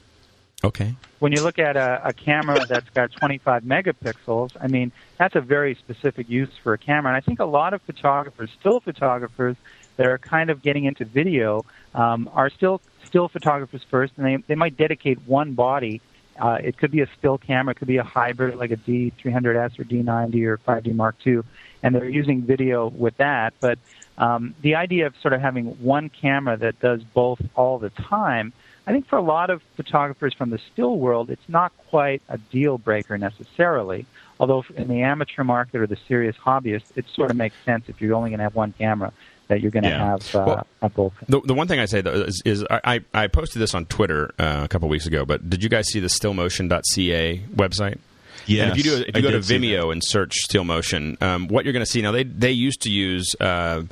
Okay. 0.65 0.95
When 1.19 1.33
you 1.33 1.43
look 1.43 1.59
at 1.59 1.77
a, 1.77 2.01
a 2.05 2.13
camera 2.13 2.65
that's 2.67 2.89
got 2.91 3.11
25 3.13 3.65
megapixels, 3.65 4.53
I 4.61 4.69
mean, 4.69 4.93
that's 5.19 5.35
a 5.35 5.41
very 5.41 5.75
specific 5.75 6.29
use 6.29 6.51
for 6.63 6.73
a 6.73 6.79
camera. 6.79 7.13
And 7.13 7.17
I 7.17 7.21
think 7.21 7.41
a 7.41 7.45
lot 7.45 7.75
of 7.75 7.83
photographers, 7.83 8.51
still 8.61 8.79
photographers, 8.79 9.57
that 9.97 10.07
are 10.07 10.19
kind 10.19 10.51
of 10.51 10.63
getting 10.63 10.85
into 10.85 11.05
video, 11.05 11.65
um, 11.95 12.31
are 12.33 12.49
still 12.51 12.81
still 13.05 13.29
photographers 13.29 13.83
first, 13.91 14.13
and 14.17 14.25
they 14.25 14.37
they 14.47 14.55
might 14.55 14.77
dedicate 14.77 15.21
one 15.27 15.53
body 15.55 16.01
uh, 16.39 16.59
it 16.63 16.79
could 16.79 16.91
be 16.91 17.01
a 17.01 17.09
still 17.19 17.39
camera, 17.39 17.73
it 17.73 17.79
could 17.79 17.89
be 17.89 17.99
a 17.99 18.05
hybrid 18.05 18.57
like 18.57 18.71
a 18.71 18.77
D300S 18.77 19.79
or 19.79 19.85
D90 19.85 20.47
or 20.47 20.59
5D 20.59 20.95
Mark 20.95 21.17
II, 21.27 21.41
and 21.83 21.95
they're 21.95 22.09
using 22.09 22.43
video 22.43 22.89
with 22.89 23.17
that. 23.19 23.55
But 23.61 23.79
um, 24.19 24.55
the 24.63 24.75
idea 24.75 25.07
of 25.07 25.15
sort 25.21 25.35
of 25.35 25.41
having 25.41 25.67
one 25.83 26.09
camera 26.09 26.57
that 26.59 26.81
does 26.81 27.03
both 27.03 27.41
all 27.55 27.79
the 27.79 27.91
time, 27.91 28.53
I 28.87 28.93
think 28.93 29.07
for 29.09 29.17
a 29.17 29.23
lot 29.23 29.51
of 29.51 29.63
photographers 29.77 30.35
from 30.35 30.51
the 30.51 30.59
still 30.73 30.97
world, 30.97 31.31
it's 31.31 31.49
not 31.49 31.73
quite 31.91 32.23
a 32.29 32.39
deal 32.39 32.79
breaker 32.79 33.17
necessarily. 33.19 34.07
Although 34.41 34.65
in 34.77 34.89
the 34.89 35.03
amateur 35.03 35.45
market 35.45 35.81
or 35.81 35.87
the 35.87 35.99
serious 36.09 36.37
hobbyist, 36.37 36.85
it 36.97 37.05
sort 37.15 37.31
of 37.31 37.37
makes 37.37 37.55
sense 37.65 37.85
if 37.89 38.01
you're 38.01 38.15
only 38.15 38.31
going 38.31 38.39
to 38.39 38.45
have 38.45 38.57
one 38.57 38.73
camera 38.77 39.13
that 39.53 39.61
you're 39.61 39.71
going 39.71 39.85
to 39.85 39.91
yeah. 39.91 40.05
have, 40.05 40.35
uh, 40.35 40.45
well, 40.47 40.67
have 40.81 40.95
both. 40.95 41.13
The, 41.29 41.41
the 41.43 41.55
one 41.55 41.69
thing 41.69 41.79
I 41.79 41.85
say 41.85 42.01
though 42.01 42.13
is, 42.13 42.43
is 42.45 42.65
I, 42.71 43.01
I 43.13 43.27
posted 43.27 43.61
this 43.61 43.75
on 43.75 43.85
Twitter 43.87 44.33
uh, 44.39 44.63
a 44.65 44.69
couple 44.69 44.89
weeks 44.89 45.07
ago, 45.07 45.27
but 45.27 45.49
did 45.49 45.63
you 45.63 45.69
guys 45.69 45.89
see 45.89 46.01
the 46.01 46.09
stillmotion.ca 46.09 47.43
website? 47.55 47.99
Yeah. 48.47 48.71
If 48.71 48.79
you 48.79 48.83
do, 48.83 49.05
if 49.07 49.15
you 49.15 49.23
go 49.23 49.31
to 49.31 49.39
Vimeo 49.39 49.93
and 49.93 50.03
search 50.03 50.35
still 50.37 50.65
motion, 50.65 51.19
um, 51.21 51.49
what 51.49 51.65
you're 51.65 51.73
going 51.73 51.85
to 51.85 51.91
see 51.91 52.03
now 52.03 52.13
they 52.13 52.25
they 52.25 52.53
used 52.53 52.83
to 52.83 52.91
use. 52.91 53.35
Uh, 53.39 53.83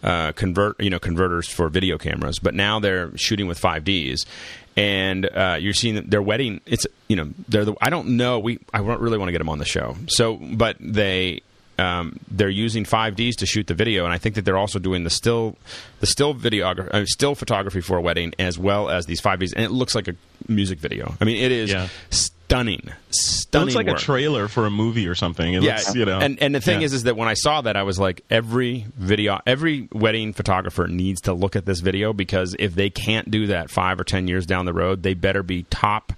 uh, 0.00 0.30
convert 0.30 0.80
you 0.80 0.90
know 0.90 1.00
converters 1.00 1.48
for 1.48 1.68
video 1.68 1.98
cameras, 1.98 2.38
but 2.38 2.54
now 2.54 2.78
they're 2.78 3.10
shooting 3.18 3.48
with 3.48 3.60
5Ds, 3.60 4.26
and 4.76 5.26
uh, 5.26 5.56
you're 5.58 5.74
seeing 5.74 6.08
their 6.08 6.22
wedding. 6.22 6.60
It's 6.66 6.86
you 7.08 7.16
know 7.16 7.32
they're 7.48 7.64
the, 7.64 7.74
I 7.80 7.90
don't 7.90 8.10
know 8.16 8.38
we 8.38 8.60
I 8.72 8.78
don't 8.78 9.00
really 9.00 9.18
want 9.18 9.26
to 9.26 9.32
get 9.32 9.38
them 9.38 9.48
on 9.48 9.58
the 9.58 9.64
show. 9.64 9.96
So, 10.06 10.36
but 10.36 10.76
they 10.78 11.42
um, 11.78 12.18
they're 12.30 12.48
using 12.48 12.84
5Ds 12.84 13.36
to 13.36 13.46
shoot 13.46 13.66
the 13.66 13.74
video, 13.74 14.04
and 14.04 14.12
I 14.12 14.18
think 14.18 14.34
that 14.34 14.44
they're 14.44 14.58
also 14.58 14.78
doing 14.78 15.04
the 15.04 15.10
still 15.10 15.56
the 16.00 16.06
still 16.06 16.34
videography, 16.34 16.92
uh, 16.92 17.06
still 17.06 17.34
photography 17.34 17.80
for 17.80 17.96
a 17.96 18.00
wedding 18.00 18.34
as 18.38 18.58
well 18.58 18.90
as 18.90 19.06
these 19.06 19.20
5Ds, 19.20 19.52
and 19.54 19.64
it 19.64 19.70
looks 19.70 19.94
like 19.94 20.08
a 20.08 20.14
music 20.48 20.78
video. 20.78 21.14
I 21.20 21.24
mean, 21.24 21.42
it 21.42 21.52
is. 21.52 21.70
Yeah. 21.70 21.88
Stunning, 22.10 22.90
stunning. 23.10 23.62
It 23.62 23.64
looks 23.66 23.76
like 23.76 23.86
work. 23.88 23.98
a 23.98 24.00
trailer 24.00 24.48
for 24.48 24.64
a 24.64 24.70
movie 24.70 25.06
or 25.06 25.14
something. 25.14 25.52
It 25.52 25.62
yeah, 25.62 25.74
looks, 25.74 25.94
you 25.94 26.06
know. 26.06 26.18
And 26.18 26.40
and 26.42 26.54
the 26.54 26.62
thing 26.62 26.80
yeah. 26.80 26.86
is, 26.86 26.94
is 26.94 27.02
that 27.02 27.14
when 27.14 27.28
I 27.28 27.34
saw 27.34 27.60
that, 27.60 27.76
I 27.76 27.82
was 27.82 27.98
like, 27.98 28.24
every 28.30 28.86
video, 28.96 29.38
every 29.46 29.86
wedding 29.92 30.32
photographer 30.32 30.86
needs 30.86 31.20
to 31.22 31.34
look 31.34 31.56
at 31.56 31.66
this 31.66 31.80
video 31.80 32.14
because 32.14 32.56
if 32.58 32.74
they 32.74 32.88
can't 32.88 33.30
do 33.30 33.48
that 33.48 33.70
five 33.70 34.00
or 34.00 34.04
ten 34.04 34.28
years 34.28 34.46
down 34.46 34.64
the 34.64 34.72
road, 34.72 35.02
they 35.02 35.12
better 35.12 35.42
be 35.42 35.64
top 35.64 36.14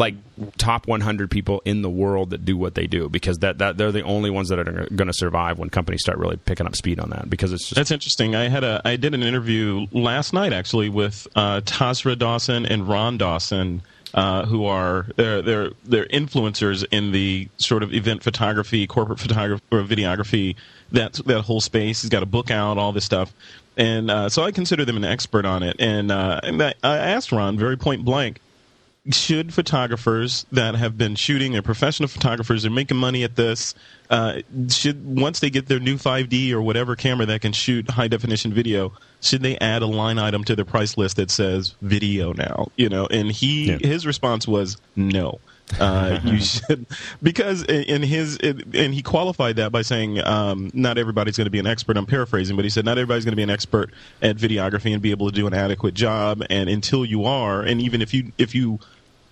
like 0.00 0.14
top 0.56 0.88
100 0.88 1.30
people 1.30 1.60
in 1.66 1.82
the 1.82 1.90
world 1.90 2.30
that 2.30 2.42
do 2.42 2.56
what 2.56 2.74
they 2.74 2.86
do 2.86 3.10
because 3.10 3.40
that, 3.40 3.58
that 3.58 3.76
they're 3.76 3.92
the 3.92 4.02
only 4.02 4.30
ones 4.30 4.48
that 4.48 4.58
are 4.58 4.88
going 4.96 5.06
to 5.06 5.12
survive 5.12 5.58
when 5.58 5.68
companies 5.68 6.00
start 6.00 6.18
really 6.18 6.38
picking 6.38 6.66
up 6.66 6.74
speed 6.74 6.98
on 6.98 7.10
that 7.10 7.28
because 7.28 7.52
it's 7.52 7.64
just 7.64 7.74
that's 7.74 7.90
interesting 7.90 8.34
i 8.34 8.48
had 8.48 8.64
a 8.64 8.80
i 8.86 8.96
did 8.96 9.14
an 9.14 9.22
interview 9.22 9.86
last 9.92 10.32
night 10.32 10.54
actually 10.54 10.88
with 10.88 11.28
uh, 11.36 11.60
tasra 11.60 12.18
dawson 12.18 12.64
and 12.64 12.88
ron 12.88 13.18
dawson 13.18 13.82
uh, 14.14 14.44
who 14.46 14.64
are 14.64 15.06
they're, 15.16 15.42
they're 15.42 15.70
they're 15.84 16.06
influencers 16.06 16.84
in 16.90 17.12
the 17.12 17.48
sort 17.58 17.84
of 17.84 17.94
event 17.94 18.24
photography, 18.24 18.84
corporate 18.88 19.20
photography, 19.20 19.62
or 19.70 19.82
videography 19.84 20.56
that 20.90 21.12
that 21.26 21.42
whole 21.42 21.60
space. 21.60 22.02
He's 22.02 22.10
got 22.10 22.24
a 22.24 22.26
book 22.26 22.50
out, 22.50 22.76
all 22.76 22.90
this 22.90 23.04
stuff, 23.04 23.32
and 23.76 24.10
uh, 24.10 24.28
so 24.28 24.42
I 24.42 24.50
consider 24.50 24.84
them 24.84 24.96
an 24.96 25.04
expert 25.04 25.44
on 25.44 25.62
it. 25.62 25.76
And 25.78 26.10
uh, 26.10 26.40
and 26.42 26.60
I, 26.60 26.74
I 26.82 26.96
asked 26.96 27.30
Ron 27.30 27.56
very 27.56 27.76
point 27.76 28.04
blank 28.04 28.40
should 29.10 29.52
photographers 29.54 30.44
that 30.52 30.74
have 30.74 30.98
been 30.98 31.14
shooting, 31.14 31.52
they're 31.52 31.62
professional 31.62 32.08
photographers, 32.08 32.62
they're 32.62 32.70
making 32.70 32.98
money 32.98 33.24
at 33.24 33.34
this, 33.36 33.74
uh, 34.10 34.40
should 34.68 35.04
once 35.18 35.40
they 35.40 35.48
get 35.50 35.66
their 35.68 35.80
new 35.80 35.96
5D 35.96 36.52
or 36.52 36.60
whatever 36.60 36.96
camera 36.96 37.24
that 37.26 37.40
can 37.40 37.52
shoot 37.52 37.88
high 37.90 38.08
definition 38.08 38.52
video, 38.52 38.92
should 39.22 39.42
they 39.42 39.56
add 39.58 39.82
a 39.82 39.86
line 39.86 40.18
item 40.18 40.44
to 40.44 40.54
their 40.54 40.64
price 40.64 40.98
list 40.98 41.16
that 41.16 41.30
says 41.30 41.74
video 41.80 42.32
now? 42.34 42.68
You 42.76 42.88
know, 42.88 43.06
and 43.06 43.30
he 43.32 43.70
Yeah. 43.70 43.78
his 43.78 44.06
response 44.06 44.46
was 44.46 44.76
no. 44.96 45.40
Uh, 45.78 46.20
you 46.24 46.38
should 46.40 46.86
because 47.22 47.62
in 47.64 48.02
his 48.02 48.36
and 48.38 48.94
he 48.94 49.02
qualified 49.02 49.56
that 49.56 49.70
by 49.70 49.82
saying 49.82 50.20
um, 50.24 50.70
not 50.74 50.98
everybody's 50.98 51.36
going 51.36 51.46
to 51.46 51.50
be 51.50 51.58
an 51.58 51.66
expert. 51.66 51.96
I'm 51.96 52.06
paraphrasing, 52.06 52.56
but 52.56 52.64
he 52.64 52.70
said 52.70 52.84
not 52.84 52.98
everybody's 52.98 53.24
going 53.24 53.32
to 53.32 53.36
be 53.36 53.42
an 53.42 53.50
expert 53.50 53.90
at 54.22 54.36
videography 54.36 54.92
and 54.92 55.02
be 55.02 55.10
able 55.10 55.28
to 55.28 55.34
do 55.34 55.46
an 55.46 55.54
adequate 55.54 55.94
job. 55.94 56.42
And 56.50 56.68
until 56.68 57.04
you 57.04 57.24
are, 57.24 57.62
and 57.62 57.80
even 57.80 58.02
if 58.02 58.12
you 58.14 58.32
if 58.38 58.54
you 58.54 58.80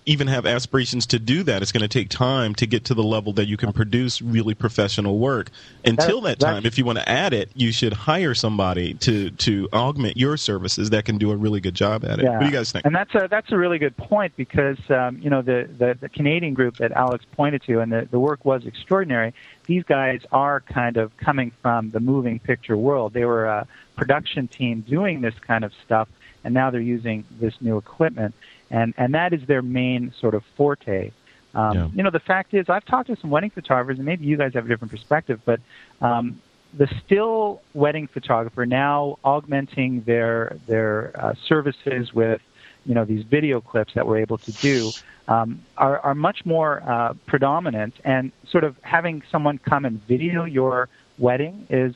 even 0.05 0.27
have 0.27 0.45
aspirations 0.45 1.05
to 1.07 1.19
do 1.19 1.43
that, 1.43 1.61
it's 1.61 1.71
going 1.71 1.81
to 1.81 1.87
take 1.87 2.09
time 2.09 2.55
to 2.55 2.65
get 2.65 2.85
to 2.85 2.93
the 2.93 3.03
level 3.03 3.33
that 3.33 3.47
you 3.47 3.57
can 3.57 3.71
produce 3.73 4.21
really 4.21 4.53
professional 4.53 5.19
work. 5.19 5.51
Until 5.85 6.21
that 6.21 6.39
time, 6.39 6.65
if 6.65 6.77
you 6.77 6.85
want 6.85 6.97
to 6.97 7.07
add 7.07 7.33
it, 7.33 7.51
you 7.53 7.71
should 7.71 7.93
hire 7.93 8.33
somebody 8.33 8.93
to 8.95 9.29
to 9.31 9.69
augment 9.73 10.17
your 10.17 10.37
services 10.37 10.89
that 10.89 11.05
can 11.05 11.17
do 11.17 11.31
a 11.31 11.35
really 11.35 11.59
good 11.59 11.75
job 11.75 12.03
at 12.05 12.19
it. 12.19 12.25
What 12.25 12.39
do 12.39 12.45
you 12.45 12.51
guys 12.51 12.71
think? 12.71 12.85
And 12.85 12.95
that's 12.95 13.13
a 13.13 13.27
that's 13.29 13.51
a 13.51 13.57
really 13.57 13.77
good 13.77 13.95
point 13.97 14.33
because 14.35 14.77
um, 14.89 15.19
you 15.21 15.29
know 15.29 15.41
the, 15.41 15.69
the 15.77 15.97
the 15.99 16.09
Canadian 16.09 16.53
group 16.53 16.77
that 16.77 16.91
Alex 16.91 17.25
pointed 17.33 17.61
to, 17.63 17.79
and 17.79 17.91
the 17.91 18.07
the 18.09 18.19
work 18.19 18.45
was 18.45 18.65
extraordinary. 18.65 19.33
These 19.65 19.83
guys 19.83 20.21
are 20.31 20.61
kind 20.61 20.97
of 20.97 21.15
coming 21.17 21.51
from 21.61 21.91
the 21.91 21.99
moving 21.99 22.39
picture 22.39 22.75
world. 22.75 23.13
They 23.13 23.25
were 23.25 23.45
a 23.45 23.67
production 23.95 24.47
team 24.47 24.81
doing 24.81 25.21
this 25.21 25.35
kind 25.45 25.63
of 25.63 25.71
stuff, 25.85 26.07
and 26.43 26.53
now 26.53 26.71
they're 26.71 26.81
using 26.81 27.25
this 27.39 27.53
new 27.61 27.77
equipment, 27.77 28.33
and 28.69 28.93
and 28.97 29.13
that 29.13 29.33
is 29.33 29.45
their 29.47 29.61
main 29.61 30.13
sort 30.19 30.35
of 30.35 30.43
forte. 30.55 31.11
Um, 31.55 31.75
Yeah. 31.75 31.87
You 31.93 32.03
know, 32.03 32.11
the 32.11 32.19
fact 32.19 32.53
is, 32.53 32.69
I've 32.69 32.85
talked 32.85 33.07
to 33.07 33.15
some 33.15 33.29
wedding 33.29 33.49
photographers, 33.49 33.97
and 33.97 34.05
maybe 34.05 34.25
you 34.25 34.37
guys 34.37 34.53
have 34.53 34.65
a 34.65 34.67
different 34.67 34.91
perspective, 34.91 35.41
but 35.45 35.59
um, 36.01 36.39
the 36.77 36.87
still 37.03 37.61
wedding 37.73 38.07
photographer 38.07 38.65
now 38.65 39.17
augmenting 39.23 40.01
their 40.01 40.57
their 40.67 41.11
uh, 41.15 41.33
services 41.47 42.13
with 42.13 42.41
you 42.85 42.93
know 42.93 43.05
these 43.05 43.23
video 43.23 43.61
clips 43.61 43.93
that 43.95 44.05
we're 44.07 44.19
able 44.19 44.37
to 44.37 44.51
do 44.53 44.91
um, 45.27 45.61
are, 45.77 45.99
are 45.99 46.15
much 46.15 46.45
more 46.45 46.81
uh, 46.87 47.13
predominant 47.25 47.93
and 48.03 48.31
sort 48.49 48.63
of 48.63 48.75
having 48.81 49.23
someone 49.31 49.57
come 49.57 49.85
and 49.85 50.01
video 50.07 50.43
your 50.45 50.89
wedding 51.17 51.65
is 51.69 51.95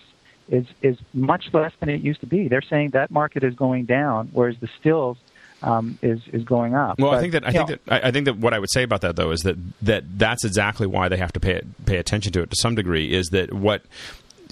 is 0.50 0.66
is 0.82 0.98
much 1.14 1.46
less 1.54 1.72
than 1.80 1.90
it 1.90 2.02
used 2.02 2.20
to 2.22 2.28
be. 2.28 2.48
They're 2.48 2.62
saying 2.62 2.92
that 2.92 3.12
market 3.12 3.44
is 3.44 3.56
going 3.56 3.86
down, 3.86 4.30
whereas 4.34 4.58
the 4.60 4.70
stills 4.80 5.18
um, 5.64 5.98
is 6.02 6.20
is 6.32 6.44
going 6.44 6.76
up. 6.76 7.00
Well, 7.00 7.12
I 7.12 7.20
think 7.22 7.34
that 7.34 7.48
I 7.48 7.52
think 7.52 7.70
know, 7.70 7.76
that 7.88 8.04
I 8.06 8.08
I 8.10 8.12
think 8.12 8.26
that 8.26 8.38
what 8.38 8.54
I 8.54 8.60
would 8.60 8.72
say 8.72 8.84
about 8.84 9.02
that 9.02 9.16
though 9.16 9.32
is 9.32 9.40
that 9.42 9.56
that 9.82 10.04
that's 10.20 10.44
exactly 10.46 10.86
why 10.88 11.10
they 11.10 11.18
have 11.18 11.32
to 11.34 11.40
pay 11.40 11.62
pay 11.86 11.98
attention 11.98 12.32
to 12.34 12.42
it 12.42 12.50
to 12.52 12.56
some 12.60 12.76
degree. 12.76 13.14
Is 13.14 13.28
that 13.30 13.54
what 13.54 13.82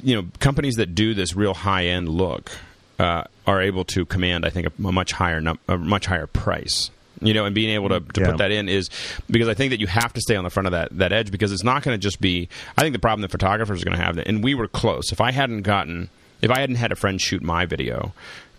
you 0.03 0.15
know 0.15 0.27
companies 0.39 0.75
that 0.75 0.95
do 0.95 1.13
this 1.13 1.35
real 1.35 1.53
high 1.53 1.85
end 1.85 2.09
look 2.09 2.51
uh, 2.99 3.23
are 3.45 3.61
able 3.61 3.83
to 3.85 4.05
command 4.05 4.45
I 4.45 4.49
think 4.49 4.67
a, 4.67 4.87
a 4.87 4.91
much 4.91 5.11
higher 5.11 5.41
num- 5.41 5.59
a 5.67 5.77
much 5.77 6.05
higher 6.07 6.27
price. 6.27 6.89
You 7.23 7.35
know, 7.35 7.45
and 7.45 7.53
being 7.53 7.69
able 7.69 7.89
to, 7.89 7.99
to 7.99 8.21
Yeah. 8.21 8.27
put 8.29 8.37
that 8.39 8.49
in 8.51 8.67
is 8.67 8.89
because 9.29 9.47
I 9.47 9.53
think 9.53 9.69
that 9.69 9.79
you 9.79 9.85
have 9.85 10.11
to 10.13 10.21
stay 10.21 10.35
on 10.35 10.43
the 10.43 10.49
front 10.49 10.65
of 10.65 10.71
that, 10.71 10.97
that 10.97 11.11
edge 11.13 11.29
because 11.29 11.51
it's 11.51 11.63
not 11.63 11.83
going 11.83 11.93
to 11.93 12.01
just 12.01 12.19
be. 12.19 12.49
I 12.75 12.81
think 12.81 12.93
the 12.93 12.99
problem 12.99 13.21
that 13.21 13.29
photographers 13.29 13.83
are 13.83 13.85
going 13.85 13.95
to 13.95 14.03
have, 14.03 14.17
and 14.17 14.43
we 14.43 14.55
were 14.55 14.67
close. 14.67 15.11
If 15.11 15.21
I 15.21 15.31
hadn't 15.31 15.61
gotten, 15.61 16.09
if 16.41 16.49
I 16.49 16.61
hadn't 16.61 16.77
had 16.77 16.91
a 16.91 16.95
friend 16.95 17.21
shoot 17.21 17.43
my 17.43 17.65
video, 17.67 18.11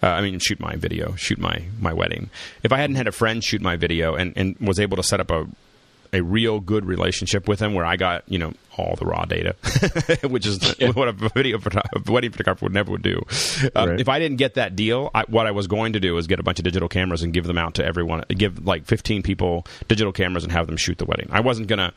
uh, 0.03 0.07
I 0.07 0.21
mean, 0.21 0.39
shoot 0.39 0.59
my 0.61 0.77
video, 0.77 1.15
shoot 1.17 1.39
my 1.39 1.63
my 1.81 1.93
wedding. 1.93 2.31
If 2.63 2.73
I 2.73 2.79
hadn't 2.79 2.97
had 2.97 3.07
a 3.09 3.13
friend 3.13 3.43
shoot 3.43 3.61
my 3.61 3.77
video 3.77 4.15
and, 4.15 4.33
and 4.37 4.57
was 4.61 4.81
able 4.81 4.97
to 4.97 5.03
set 5.03 5.21
up 5.21 5.31
a 5.31 5.47
a 6.15 6.21
real 6.23 6.61
good 6.61 6.85
relationship 6.85 7.49
with 7.49 7.59
him 7.59 7.73
where 7.73 7.87
I 7.87 7.97
got 7.97 8.25
you 8.29 8.39
know 8.39 8.53
all 8.77 8.97
the 8.99 9.07
raw 9.07 9.25
data, 9.25 9.55
which 10.29 10.47
is 10.47 10.59
what 10.95 11.09
a 11.09 11.13
video 11.13 11.59
photo- 11.59 11.81
wedding 12.07 12.33
photographer 12.33 12.67
would 12.67 12.73
never 12.75 12.91
would 12.91 13.03
do. 13.03 13.21
Um, 13.75 13.91
Right. 13.91 14.01
If 14.01 14.09
I 14.11 14.19
didn't 14.19 14.37
get 14.39 14.55
that 14.55 14.77
deal, 14.77 15.11
I, 15.15 15.25
what 15.29 15.47
I 15.47 15.51
was 15.53 15.67
going 15.67 15.93
to 15.95 16.01
do 16.01 16.17
is 16.19 16.27
get 16.27 16.39
a 16.39 16.43
bunch 16.43 16.59
of 16.59 16.65
digital 16.65 16.89
cameras 16.89 17.23
and 17.23 17.33
give 17.33 17.45
them 17.47 17.57
out 17.59 17.75
to 17.75 17.85
everyone. 17.85 18.25
Give 18.29 18.65
like 18.67 18.85
15 18.87 19.23
people 19.23 19.67
digital 19.89 20.13
cameras 20.13 20.45
and 20.45 20.53
have 20.53 20.67
them 20.67 20.77
shoot 20.77 20.99
the 20.99 21.05
wedding. 21.07 21.29
I 21.31 21.41
wasn't 21.41 21.69
gonna. 21.69 21.93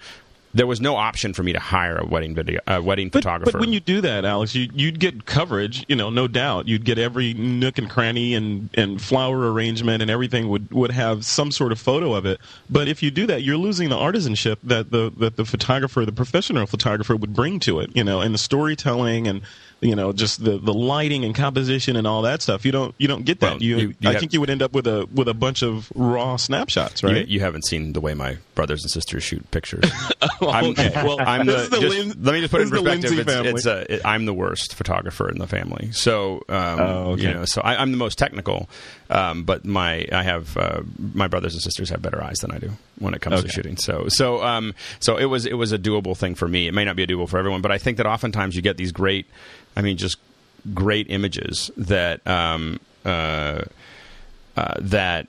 There 0.56 0.66
was 0.66 0.80
no 0.80 0.96
option 0.96 1.34
for 1.34 1.44
me 1.44 1.52
to 1.52 1.60
hire 1.60 1.98
a 1.98 2.06
wedding 2.06 2.34
video, 2.34 2.62
a 2.66 2.82
wedding 2.82 3.10
But, 3.10 3.24
photographer. 3.24 3.52
but 3.52 3.60
when 3.60 3.74
you 3.74 3.82
do 3.82 4.00
that, 4.00 4.24
Alex, 4.24 4.56
you, 4.56 4.70
you'd 4.74 5.00
get 5.02 5.26
coverage, 5.26 5.84
you 5.90 5.98
know, 5.98 6.10
no 6.10 6.30
doubt. 6.30 6.68
You'd 6.68 6.86
get 6.86 6.98
every 6.98 7.34
nook 7.34 7.78
and 7.78 7.90
cranny 7.90 8.34
and, 8.34 8.70
and 8.74 9.02
flower 9.02 9.52
arrangement 9.52 10.02
and 10.02 10.10
everything 10.10 10.48
would, 10.48 10.72
would 10.72 10.92
have 10.92 11.26
some 11.26 11.52
sort 11.52 11.74
of 11.74 11.80
photo 11.80 12.14
of 12.14 12.26
it. 12.26 12.40
But 12.70 12.88
if 12.88 13.04
you 13.04 13.12
do 13.12 13.28
that, 13.28 13.44
you're 13.44 13.58
losing 13.58 13.90
the 13.90 13.98
artisanship 13.98 14.58
that 14.64 14.92
the 14.92 15.12
that 15.18 15.36
the 15.36 15.44
photographer, 15.44 16.06
the 16.06 16.14
professional 16.14 16.66
photographer, 16.66 17.18
would 17.18 17.34
bring 17.34 17.60
to 17.60 17.82
it, 17.82 17.90
you 17.94 18.04
know, 18.04 18.22
and 18.22 18.34
the 18.34 18.38
storytelling 18.40 19.28
and 19.28 19.42
you 19.86 19.96
know 19.96 20.12
just 20.14 20.44
the, 20.44 20.58
the 20.58 20.74
lighting 20.74 21.24
and 21.26 21.34
composition 21.36 21.96
and 21.96 22.06
all 22.08 22.24
that 22.24 22.42
stuff. 22.42 22.66
You 22.66 22.72
don't 22.72 22.96
you 22.98 23.08
don't 23.08 23.24
get 23.26 23.40
that. 23.42 23.54
Well, 23.54 23.64
you, 23.64 23.78
you- 23.78 23.96
you 24.00 24.10
I 24.10 24.14
have- 24.14 24.20
think 24.20 24.34
you 24.34 24.40
would 24.40 24.50
end 24.50 24.62
up 24.62 24.74
with 24.74 24.88
a 24.88 25.08
with 25.14 25.28
a 25.28 25.34
bunch 25.34 25.62
of 25.62 25.92
raw 25.96 26.36
snapshots, 26.38 27.04
right? 27.04 27.28
You, 27.28 27.40
haven't 27.40 27.66
seen 27.66 27.94
the 27.94 28.02
way 28.02 28.14
my 28.14 28.38
brothers 28.56 28.82
and 28.84 28.92
sisters 28.92 29.24
shoot 29.24 29.50
pictures. 29.52 29.84
I'm, 30.42 30.66
okay. 30.72 30.92
Well, 31.06 31.20
I'm 31.22 31.46
the, 31.46 31.68
the 31.70 31.80
just- 31.80 31.98
Lin- 31.98 32.24
let 32.24 32.34
me 32.34 32.40
just 32.42 32.52
put 32.52 32.62
it 32.62 32.74
in 32.74 33.02
this 33.02 33.12
is 33.12 33.18
the 33.18 33.24
perspective. 33.24 33.46
It's, 33.56 33.66
it's 33.66 33.68
uh, 33.68 33.86
it, 33.90 34.02
I'm 34.06 34.26
the 34.26 34.34
worst 34.34 34.74
photographer 34.76 35.30
in 35.30 35.38
the 35.38 35.48
family. 35.48 35.92
So, 35.92 36.44
um, 36.50 36.80
Oh, 36.80 37.12
okay. 37.14 37.24
you 37.24 37.34
know, 37.34 37.46
so 37.46 37.62
I, 37.62 37.76
I'm 37.82 37.92
the 37.92 37.98
most 37.98 38.18
technical. 38.18 38.70
Um, 39.10 39.44
but 39.44 39.66
my 39.66 40.08
I 40.12 40.24
have 40.24 40.58
uh, 40.58 40.82
my 41.14 41.28
brothers 41.28 41.54
and 41.54 41.62
sisters 41.62 41.90
have 41.92 42.02
better 42.02 42.24
eyes 42.24 42.38
than 42.38 42.52
I 42.52 42.58
do 42.58 42.72
when 42.98 43.14
it 43.14 43.22
comes 43.22 43.36
Okay. 43.40 43.48
to 43.48 43.54
shooting. 43.54 43.78
So, 43.78 44.08
so, 44.08 44.42
um, 44.44 44.74
so 45.00 45.18
it 45.18 45.26
was 45.26 45.46
it 45.46 45.54
was 45.54 45.72
a 45.72 45.78
doable 45.78 46.18
thing 46.18 46.34
for 46.34 46.48
me. 46.48 46.68
It 46.68 46.74
may 46.74 46.86
not 46.86 46.96
be 46.96 47.04
a 47.04 47.08
doable 47.08 47.30
for 47.30 47.38
everyone, 47.38 47.62
but 47.62 47.72
I 47.72 47.78
think 47.78 47.98
that 47.98 48.08
oftentimes 48.08 48.56
you 48.56 48.64
get 48.64 48.78
these 48.78 48.92
great, 48.92 49.28
I 49.76 49.82
mean, 49.82 49.98
just 49.98 50.18
great 50.74 51.10
images 51.10 51.72
that 51.78 52.26
um, 52.28 52.80
uh, 53.04 53.64
uh, 54.58 54.74
that 54.80 55.28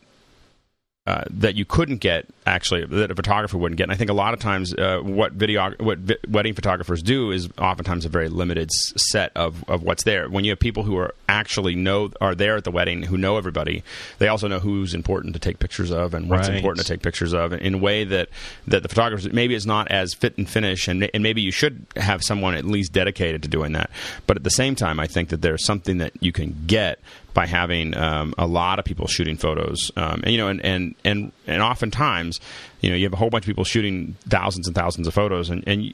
uh, 1.07 1.23
that 1.31 1.55
you 1.55 1.65
couldn't 1.65 1.99
get 1.99 2.27
actually 2.47 2.85
that 2.85 3.11
a 3.11 3.15
photographer 3.15 3.57
wouldn't 3.59 3.77
get. 3.77 3.85
And 3.85 3.93
I 3.93 3.97
think 3.97 4.11
a 4.11 4.15
lot 4.15 4.35
of 4.35 4.41
times 4.41 4.75
uh, 4.75 4.99
what 5.03 5.33
video 5.33 5.71
what 5.79 5.99
vi- 5.99 6.17
wedding 6.29 6.55
photographers 6.55 7.03
do 7.03 7.31
is 7.31 7.49
oftentimes 7.59 8.05
a 8.05 8.09
very 8.09 8.29
limited 8.29 8.71
s- 8.71 8.93
set 9.11 9.31
of, 9.37 9.63
of 9.69 9.83
what's 9.83 10.03
there. 10.05 10.29
When 10.29 10.45
you 10.45 10.51
have 10.51 10.59
people 10.59 10.83
who 10.83 10.97
are 10.99 11.15
actually 11.29 11.75
know 11.77 12.11
are 12.21 12.35
there 12.35 12.57
at 12.57 12.65
the 12.65 12.71
wedding 12.71 13.03
who 13.05 13.17
know 13.17 13.37
everybody, 13.37 13.85
they 14.19 14.29
also 14.29 14.49
know 14.49 14.59
who's 14.59 14.95
important 14.95 15.35
to 15.35 15.41
take 15.41 15.59
pictures 15.61 15.91
of 15.93 16.13
and 16.15 16.29
what's 16.29 16.49
Right. 16.49 16.57
important 16.57 16.85
to 16.87 16.93
take 16.93 17.03
pictures 17.03 17.33
of 17.33 17.53
in 17.53 17.75
a 17.75 17.79
way 17.79 18.05
that 18.05 18.29
that 18.67 18.83
the 18.83 18.89
photographers 18.89 19.33
maybe 19.33 19.55
it's 19.55 19.67
not 19.67 19.89
as 19.91 20.13
fit 20.15 20.37
and 20.39 20.49
finish 20.49 20.89
and 20.89 21.09
and 21.15 21.23
maybe 21.23 21.41
you 21.41 21.53
should 21.53 21.87
have 21.97 22.23
someone 22.23 22.55
at 22.55 22.65
least 22.65 22.93
dedicated 22.93 23.43
to 23.45 23.49
doing 23.49 23.73
that. 23.73 23.91
But 24.27 24.37
at 24.37 24.45
the 24.45 24.51
same 24.51 24.75
time, 24.75 24.99
I 24.99 25.07
think 25.07 25.29
that 25.29 25.41
there's 25.43 25.65
something 25.65 25.99
that 25.99 26.13
you 26.21 26.33
can 26.33 26.65
get 26.67 26.99
by 27.37 27.47
having 27.47 27.95
um, 27.97 28.33
a 28.39 28.47
lot 28.47 28.79
of 28.79 28.85
people 28.87 29.07
shooting 29.07 29.37
photos, 29.37 29.91
um, 29.97 30.23
and 30.25 30.33
you 30.33 30.39
know, 30.39 30.49
and, 30.49 30.65
and 30.65 30.95
and 31.05 31.33
and 31.47 31.61
oftentimes, 31.63 32.41
you 32.81 32.89
know, 32.89 32.97
you 32.97 33.05
have 33.05 33.13
a 33.13 33.17
whole 33.17 33.29
bunch 33.29 33.45
of 33.45 33.47
people 33.47 33.63
shooting 33.65 34.17
thousands 34.27 34.67
and 34.67 34.75
thousands 34.75 35.07
of 35.07 35.13
photos, 35.13 35.51
and 35.51 35.63
and 35.69 35.93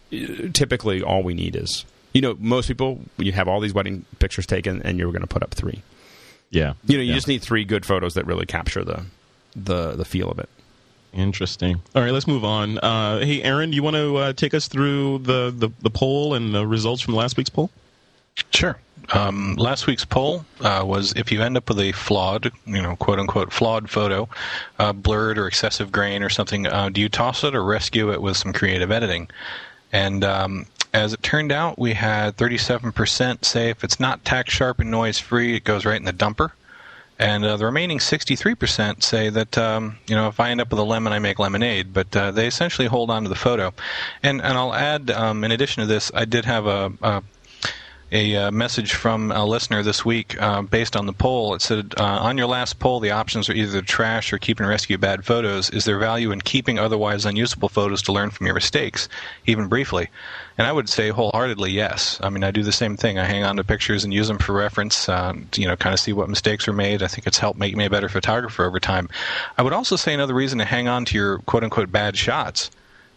typically 0.55 1.03
all 1.03 1.25
we 1.25 1.35
need 1.35 1.57
is, 1.57 1.85
you 2.15 2.21
know, 2.21 2.37
most 2.39 2.69
people 2.69 3.01
you 3.19 3.33
have 3.33 3.49
all 3.49 3.59
these 3.59 3.75
wedding 3.75 4.05
pictures 4.21 4.47
taken, 4.47 4.81
and 4.83 4.99
you're 4.99 5.11
going 5.11 5.21
to 5.23 5.27
put 5.27 5.43
up 5.43 5.53
three. 5.53 5.83
yeah. 6.51 6.75
You 6.87 6.97
know, 6.99 7.03
you 7.03 7.09
Yeah. 7.11 7.15
just 7.17 7.27
need 7.29 7.43
three 7.43 7.65
good 7.65 7.85
photos 7.85 8.15
that 8.15 8.25
really 8.25 8.47
capture 8.47 8.85
the 8.85 9.03
the 9.57 9.97
the 9.97 10.05
feel 10.05 10.31
of 10.31 10.39
it. 10.39 10.49
Interesting. 11.13 11.81
All 11.95 12.03
right, 12.03 12.13
let's 12.13 12.27
move 12.29 12.45
on. 12.45 12.79
Uh, 12.79 13.19
hey, 13.19 13.43
Aaron, 13.43 13.71
do 13.71 13.77
you 13.77 13.83
want 13.83 13.97
to 13.97 14.17
uh, 14.17 14.33
take 14.33 14.55
us 14.55 14.67
through 14.69 15.19
the, 15.19 15.53
the, 15.55 15.69
the 15.83 15.91
poll 15.91 16.33
and 16.33 16.55
the 16.55 16.67
results 16.67 17.03
from 17.03 17.15
last 17.15 17.37
week's 17.37 17.51
poll? 17.51 17.69
Sure. 18.51 18.79
Um, 19.11 19.57
last 19.57 19.87
week's 19.87 20.05
poll 20.05 20.45
uh, 20.61 20.83
was 20.87 21.13
if 21.17 21.33
you 21.33 21.43
end 21.43 21.57
up 21.57 21.69
with 21.69 21.81
a 21.81 21.93
flawed, 21.93 22.51
you 22.67 22.81
know, 22.81 22.97
quote 22.97 23.19
unquote 23.19 23.53
flawed 23.53 23.91
photo, 23.91 24.29
uh, 24.79 24.93
blurred 24.93 25.39
or 25.39 25.47
excessive 25.47 25.93
grain 25.93 26.23
or 26.23 26.29
something, 26.29 26.67
uh, 26.67 26.89
do 26.89 27.01
you 27.01 27.09
toss 27.09 27.45
it 27.45 27.55
or 27.55 27.63
rescue 27.63 28.13
it 28.13 28.23
with 28.23 28.37
some 28.37 28.53
creative 28.53 28.91
editing? 28.91 29.29
And 29.93 30.25
um, 30.25 30.67
as 30.95 31.13
it 31.13 31.23
turned 31.23 31.53
out, 31.53 31.79
we 31.79 31.95
had 31.95 32.37
37% 32.37 33.45
say 33.45 33.71
if 33.71 33.85
it's 33.85 34.01
not 34.01 34.25
tack 34.25 34.49
sharp 34.49 34.81
and 34.81 34.91
noise 34.91 35.19
free, 35.19 35.57
it 35.57 35.65
goes 35.65 35.85
right 35.85 35.97
in 35.97 36.05
the 36.05 36.13
dumper. 36.13 36.53
And 37.19 37.45
uh, 37.45 37.57
the 37.57 37.67
remaining 37.67 37.99
63% 37.99 39.03
say 39.03 39.29
that, 39.29 39.57
um, 39.57 39.97
you 40.09 40.17
know, 40.17 40.29
if 40.29 40.41
I 40.41 40.51
end 40.51 40.61
up 40.61 40.71
with 40.71 40.81
a 40.81 40.85
lemon, 40.85 41.13
I 41.13 41.19
make 41.19 41.39
lemonade. 41.39 41.93
But 41.93 42.17
uh, 42.17 42.33
they 42.33 42.47
essentially 42.47 42.89
hold 42.89 43.11
on 43.11 43.23
to 43.23 43.29
the 43.29 43.37
photo. 43.37 43.73
And, 44.23 44.41
and 44.41 44.59
I'll 44.59 44.75
add, 44.75 45.11
um, 45.11 45.45
in 45.45 45.53
addition 45.53 45.83
to 45.83 45.87
this, 45.87 46.11
I 46.15 46.25
did 46.25 46.45
have 46.47 46.67
a, 46.67 46.93
a 47.03 47.23
a 48.13 48.37
uh, 48.37 48.51
message 48.51 48.93
from 48.93 49.33
a 49.33 49.45
listener 49.45 49.83
this 49.83 50.05
week 50.05 50.41
uh, 50.41 50.61
based 50.61 50.97
on 50.97 51.07
the 51.07 51.15
poll. 51.15 51.55
It 51.55 51.63
said, 51.63 51.95
uh, 51.99 52.05
On 52.05 52.37
your 52.37 52.47
last 52.47 52.79
poll, 52.79 53.01
the 53.01 53.11
options 53.11 53.49
are 53.49 53.55
either 53.55 53.81
trash 53.81 54.35
or 54.35 54.39
keep 54.39 54.61
and 54.61 54.69
rescue 54.69 54.99
bad 54.99 55.25
photos. 55.25 55.71
Is 55.71 55.87
there 55.87 55.99
value 55.99 56.31
in 56.31 56.43
keeping 56.43 56.79
otherwise 56.79 57.25
unusable 57.25 57.71
photos 57.71 58.03
to 58.03 58.13
learn 58.13 58.31
from 58.31 58.47
your 58.47 58.55
mistakes, 58.55 59.09
even 59.47 59.67
briefly? 59.67 60.11
And 60.59 60.67
I 60.67 60.73
would 60.73 60.91
say 60.91 61.09
wholeheartedly 61.09 61.71
yes. 61.71 62.21
I 62.23 62.29
mean, 62.29 62.45
I 62.45 62.51
do 62.51 62.63
the 62.63 62.71
same 62.71 62.99
thing. 62.99 63.19
I 63.19 63.25
hang 63.25 63.45
on 63.45 63.57
to 63.57 63.65
pictures 63.65 64.05
and 64.05 64.13
use 64.13 64.29
them 64.29 64.39
for 64.39 64.53
reference, 64.53 65.09
uh, 65.09 65.33
you 65.57 65.67
know, 65.67 65.77
kind 65.77 65.95
of 65.95 66.01
see 66.01 66.13
what 66.13 66.29
mistakes 66.29 66.67
were 66.67 66.75
made. 66.75 67.03
I 67.03 67.09
think 67.09 67.27
it's 67.27 67.39
helped 67.39 67.59
make 67.59 67.75
me 67.75 67.87
a 67.87 67.91
better 67.91 68.11
photographer 68.11 68.65
over 68.65 68.79
time. 68.79 69.09
I 69.57 69.63
would 69.63 69.73
also 69.73 69.97
say 69.97 70.13
another 70.13 70.35
reason 70.35 70.59
to 70.59 70.67
hang 70.67 70.87
on 70.87 71.07
to 71.07 71.17
your 71.17 71.39
quote 71.39 71.65
unquote 71.65 71.91
bad 71.91 72.19
shots 72.19 72.71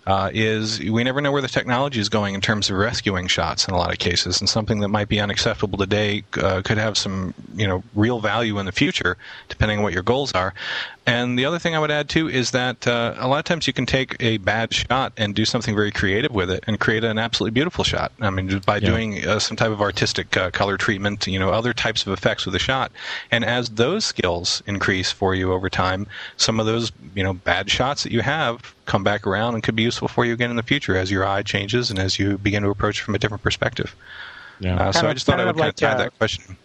uh, 0.06 0.30
is 0.34 0.80
we 0.80 1.04
never 1.04 1.22
know 1.22 1.32
where 1.32 1.42
the 1.42 1.48
technology 1.48 2.00
is 2.00 2.10
going 2.10 2.36
in 2.36 2.42
terms 2.42 2.70
of 2.70 2.78
rescuing 2.78 3.28
shots 3.28 3.68
in 3.68 3.74
a 3.74 3.78
lot 3.78 3.92
of 3.92 3.98
cases, 3.98 4.40
and 4.40 4.48
something 4.48 4.80
that 4.80 4.90
might 4.90 5.10
be 5.10 5.20
unacceptable 5.20 5.78
today 5.78 6.24
uh, 6.42 6.62
could 6.64 6.78
have 6.78 6.98
some 6.98 7.34
you 7.56 7.68
know 7.68 7.84
real 7.96 8.20
value 8.20 8.60
in 8.60 8.66
the 8.66 8.72
future, 8.72 9.18
depending 9.50 9.80
on 9.80 9.84
what 9.84 9.94
your 9.94 10.04
goals 10.04 10.32
are. 10.34 10.54
And 11.08 11.38
the 11.38 11.46
other 11.46 11.60
thing 11.60 11.76
I 11.76 11.80
would 11.80 11.92
add 11.92 12.10
too 12.10 12.28
is 12.28 12.52
that 12.52 12.88
uh, 12.88 13.14
a 13.18 13.28
lot 13.28 13.38
of 13.38 13.46
times 13.46 13.68
you 13.68 13.74
can 13.74 13.86
take 13.86 14.16
a 14.20 14.38
bad 14.38 14.74
shot 14.74 15.14
and 15.18 15.36
do 15.36 15.46
something 15.46 15.76
very 15.76 15.92
creative 15.92 16.32
with 16.32 16.50
it 16.50 16.64
and 16.66 16.80
create 16.80 17.04
an 17.04 17.20
absolutely 17.20 17.54
beautiful 17.54 17.84
shot. 17.84 18.12
I 18.22 18.32
mean, 18.32 18.60
by 18.66 18.78
yeah. 18.78 18.90
doing 18.90 19.28
uh, 19.28 19.38
some 19.38 19.56
type 19.56 19.70
of 19.70 19.82
artistic 19.82 20.36
uh, 20.36 20.50
color 20.50 20.78
treatment, 20.78 21.28
you 21.28 21.38
know, 21.38 21.50
other 21.50 21.74
types 21.74 22.08
of 22.08 22.14
effects 22.14 22.46
with 22.46 22.56
a 22.56 22.60
shot. 22.60 22.92
And 23.30 23.46
as 23.46 23.70
those 23.70 24.04
skills 24.04 24.64
increase 24.66 25.12
for 25.12 25.36
you 25.36 25.54
over 25.54 25.70
time, 25.70 26.08
some 26.38 26.60
of 26.60 26.66
those 26.66 26.92
you 27.14 27.24
know 27.24 27.34
bad 27.34 27.70
shots 27.70 28.02
that 28.04 28.12
you 28.12 28.22
have 28.22 28.74
come 28.86 29.04
back 29.04 29.28
around 29.28 29.54
and 29.54 29.62
could 29.64 29.76
be 29.76 29.84
useful 29.84 30.08
for 30.08 30.26
you 30.26 30.34
again 30.34 30.50
in 30.50 30.56
the 30.56 30.64
future 30.64 30.98
as 30.98 31.12
your 31.12 31.26
eye 31.26 31.44
changes 31.44 31.92
and 31.92 32.00
as 32.00 32.18
you 32.18 32.40
begin 32.40 32.64
to 32.64 32.70
approach 32.70 33.02
from 33.02 33.14
a 33.14 33.20
different 33.20 33.44
perspective. 33.44 33.96
Yeah. 34.60 34.78
Uh, 34.78 34.92
so 34.92 35.00
of, 35.02 35.06
I 35.06 35.14
just 35.14 35.28
thought 35.28 35.40
I 35.40 35.46
would 35.46 35.56
kind 35.56 35.70
of 35.70 35.76
tie 35.76 35.92
uh, 35.92 35.98
that 35.98 36.18
question 36.18 36.58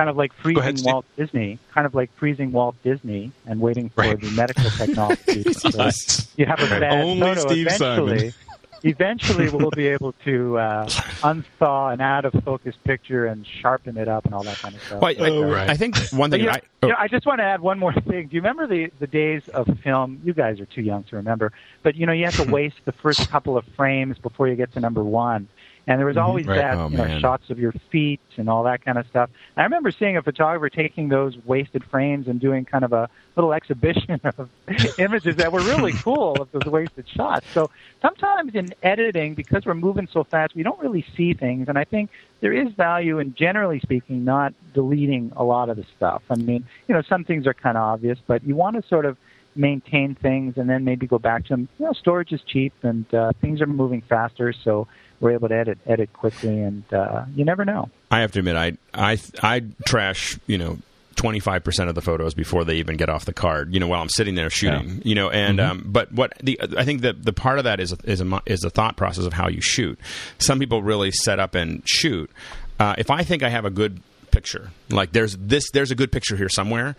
kind 0.00 0.08
of 0.08 0.16
like 0.16 0.32
freezing 0.32 0.62
ahead, 0.62 0.80
Walt 0.82 1.04
Disney, 1.18 1.58
kind 1.74 1.86
of 1.86 1.94
like 1.94 2.10
freezing 2.16 2.52
Walt 2.52 2.74
Disney 2.82 3.32
and 3.44 3.60
waiting 3.60 3.90
for 3.90 4.00
right. 4.00 4.18
the 4.18 4.30
medical 4.30 4.70
technology. 4.70 5.44
you 6.36 6.46
have 6.46 6.60
a 6.60 6.80
bad 6.80 7.02
Only 7.02 7.20
photo. 7.20 7.40
Steve 7.40 7.66
eventually, 7.66 8.18
Simon. 8.18 8.34
eventually, 8.82 9.50
we'll 9.50 9.70
be 9.72 9.88
able 9.88 10.12
to 10.24 10.56
uh, 10.56 10.86
unthaw 11.22 11.92
an 11.92 12.00
out 12.00 12.24
of 12.24 12.32
focus 12.44 12.74
picture 12.82 13.26
and 13.26 13.46
sharpen 13.46 13.98
it 13.98 14.08
up 14.08 14.24
and 14.24 14.32
all 14.32 14.42
that 14.42 14.56
kind 14.56 14.74
of 14.74 14.82
stuff. 14.84 15.02
Well, 15.02 15.14
oh, 15.18 15.50
right. 15.50 15.68
I 15.68 15.76
think 15.76 15.98
one 16.12 16.30
thing. 16.30 16.40
You 16.40 16.46
know, 16.46 16.52
I, 16.52 16.60
oh. 16.82 16.86
you 16.86 16.92
know, 16.94 16.98
I 16.98 17.08
just 17.08 17.26
want 17.26 17.40
to 17.40 17.44
add 17.44 17.60
one 17.60 17.78
more 17.78 17.92
thing. 17.92 18.28
Do 18.28 18.36
you 18.36 18.40
remember 18.40 18.66
the 18.66 18.90
the 19.00 19.06
days 19.06 19.46
of 19.48 19.68
film? 19.80 20.22
You 20.24 20.32
guys 20.32 20.60
are 20.60 20.66
too 20.66 20.82
young 20.82 21.04
to 21.04 21.16
remember, 21.16 21.52
but 21.82 21.94
you 21.94 22.06
know 22.06 22.12
you 22.12 22.24
have 22.24 22.36
to 22.36 22.50
waste 22.50 22.78
the 22.86 22.92
first 22.92 23.28
couple 23.28 23.58
of 23.58 23.66
frames 23.76 24.16
before 24.16 24.48
you 24.48 24.56
get 24.56 24.72
to 24.72 24.80
number 24.80 25.04
one. 25.04 25.48
And 25.86 25.98
there 25.98 26.06
was 26.06 26.16
mm-hmm. 26.16 26.26
always 26.26 26.46
right. 26.46 26.58
that, 26.58 26.76
oh, 26.76 26.88
you 26.88 26.96
know, 26.96 27.18
shots 27.18 27.50
of 27.50 27.58
your 27.58 27.72
feet 27.90 28.20
and 28.36 28.48
all 28.48 28.64
that 28.64 28.84
kind 28.84 28.98
of 28.98 29.06
stuff. 29.08 29.30
I 29.56 29.64
remember 29.64 29.90
seeing 29.90 30.16
a 30.16 30.22
photographer 30.22 30.68
taking 30.68 31.08
those 31.08 31.36
wasted 31.44 31.84
frames 31.84 32.28
and 32.28 32.40
doing 32.40 32.64
kind 32.64 32.84
of 32.84 32.92
a 32.92 33.08
little 33.36 33.52
exhibition 33.60 34.20
of 34.24 34.48
images 34.98 35.36
that 35.36 35.52
were 35.52 35.60
really 35.60 35.92
cool 36.04 36.32
of 36.40 36.50
those 36.52 36.64
wasted 36.64 37.08
shots. 37.08 37.46
So 37.52 37.70
sometimes 38.02 38.54
in 38.54 38.74
editing, 38.82 39.34
because 39.34 39.64
we're 39.66 39.74
moving 39.74 40.08
so 40.12 40.24
fast, 40.24 40.54
we 40.54 40.62
don't 40.62 40.80
really 40.80 41.04
see 41.16 41.34
things. 41.34 41.68
And 41.68 41.78
I 41.78 41.84
think 41.84 42.10
there 42.40 42.52
is 42.52 42.72
value 42.72 43.18
in, 43.18 43.34
generally 43.34 43.80
speaking, 43.80 44.24
not 44.24 44.54
deleting 44.74 45.32
a 45.36 45.44
lot 45.44 45.68
of 45.68 45.76
the 45.76 45.84
stuff. 45.96 46.22
I 46.30 46.36
mean, 46.36 46.66
you 46.88 46.94
know, 46.94 47.02
some 47.02 47.24
things 47.24 47.46
are 47.46 47.54
kind 47.54 47.76
of 47.76 47.82
obvious, 47.82 48.18
but 48.26 48.44
you 48.44 48.54
want 48.54 48.76
to 48.80 48.88
sort 48.88 49.06
of 49.06 49.16
maintain 49.60 50.14
things 50.14 50.56
and 50.56 50.68
then 50.68 50.84
maybe 50.84 51.06
go 51.06 51.18
back 51.18 51.44
to 51.44 51.48
them. 51.50 51.68
You 51.78 51.86
know, 51.86 51.92
storage 51.92 52.32
is 52.32 52.40
cheap 52.46 52.72
and 52.82 53.12
uh, 53.14 53.32
things 53.40 53.60
are 53.60 53.66
moving 53.66 54.00
faster, 54.00 54.52
so 54.52 54.88
we're 55.20 55.32
able 55.32 55.48
to 55.48 55.54
edit 55.54 55.78
edit 55.86 56.12
quickly, 56.12 56.60
and 56.60 56.82
uh, 56.92 57.26
you 57.34 57.44
never 57.44 57.64
know. 57.64 57.90
I 58.10 58.20
have 58.20 58.32
to 58.32 58.38
admit, 58.40 58.56
I 58.56 58.72
I 58.94 59.18
I 59.42 59.62
trash 59.86 60.38
you 60.46 60.58
know 60.58 60.78
25% 61.16 61.88
of 61.88 61.94
the 61.94 62.00
photos 62.00 62.32
before 62.32 62.64
they 62.64 62.76
even 62.76 62.96
get 62.96 63.10
off 63.10 63.26
the 63.26 63.32
card 63.34 63.74
you 63.74 63.80
know 63.80 63.86
while 63.86 64.00
i'm 64.00 64.08
sitting 64.08 64.36
there 64.36 64.48
shooting 64.48 64.88
yeah. 64.88 65.00
you 65.02 65.14
know 65.14 65.28
and 65.28 65.58
mm-hmm. 65.58 65.70
um, 65.70 65.84
but 65.86 66.10
what 66.12 66.32
the 66.42 66.58
i 66.78 66.84
think 66.84 67.02
that 67.02 67.22
the 67.22 67.32
part 67.32 67.58
of 67.58 67.64
that 67.64 67.78
is 67.78 67.94
is 68.04 68.22
a, 68.22 68.42
is 68.46 68.60
the 68.60 68.70
thought 68.70 68.96
process 68.96 69.26
of 69.26 69.34
how 69.34 69.46
you 69.46 69.60
shoot 69.60 69.98
some 70.38 70.58
people 70.58 70.82
really 70.82 71.10
set 71.10 71.38
up 71.38 71.54
and 71.54 71.82
shoot 71.84 72.30
uh, 72.78 72.94
if 72.96 73.10
i 73.10 73.22
think 73.22 73.42
i 73.42 73.50
have 73.50 73.66
a 73.66 73.70
good 73.70 74.00
picture 74.30 74.70
like 74.88 75.12
there's 75.12 75.36
this 75.36 75.70
there's 75.72 75.90
a 75.90 75.94
good 75.94 76.10
picture 76.10 76.36
here 76.36 76.48
somewhere 76.48 76.96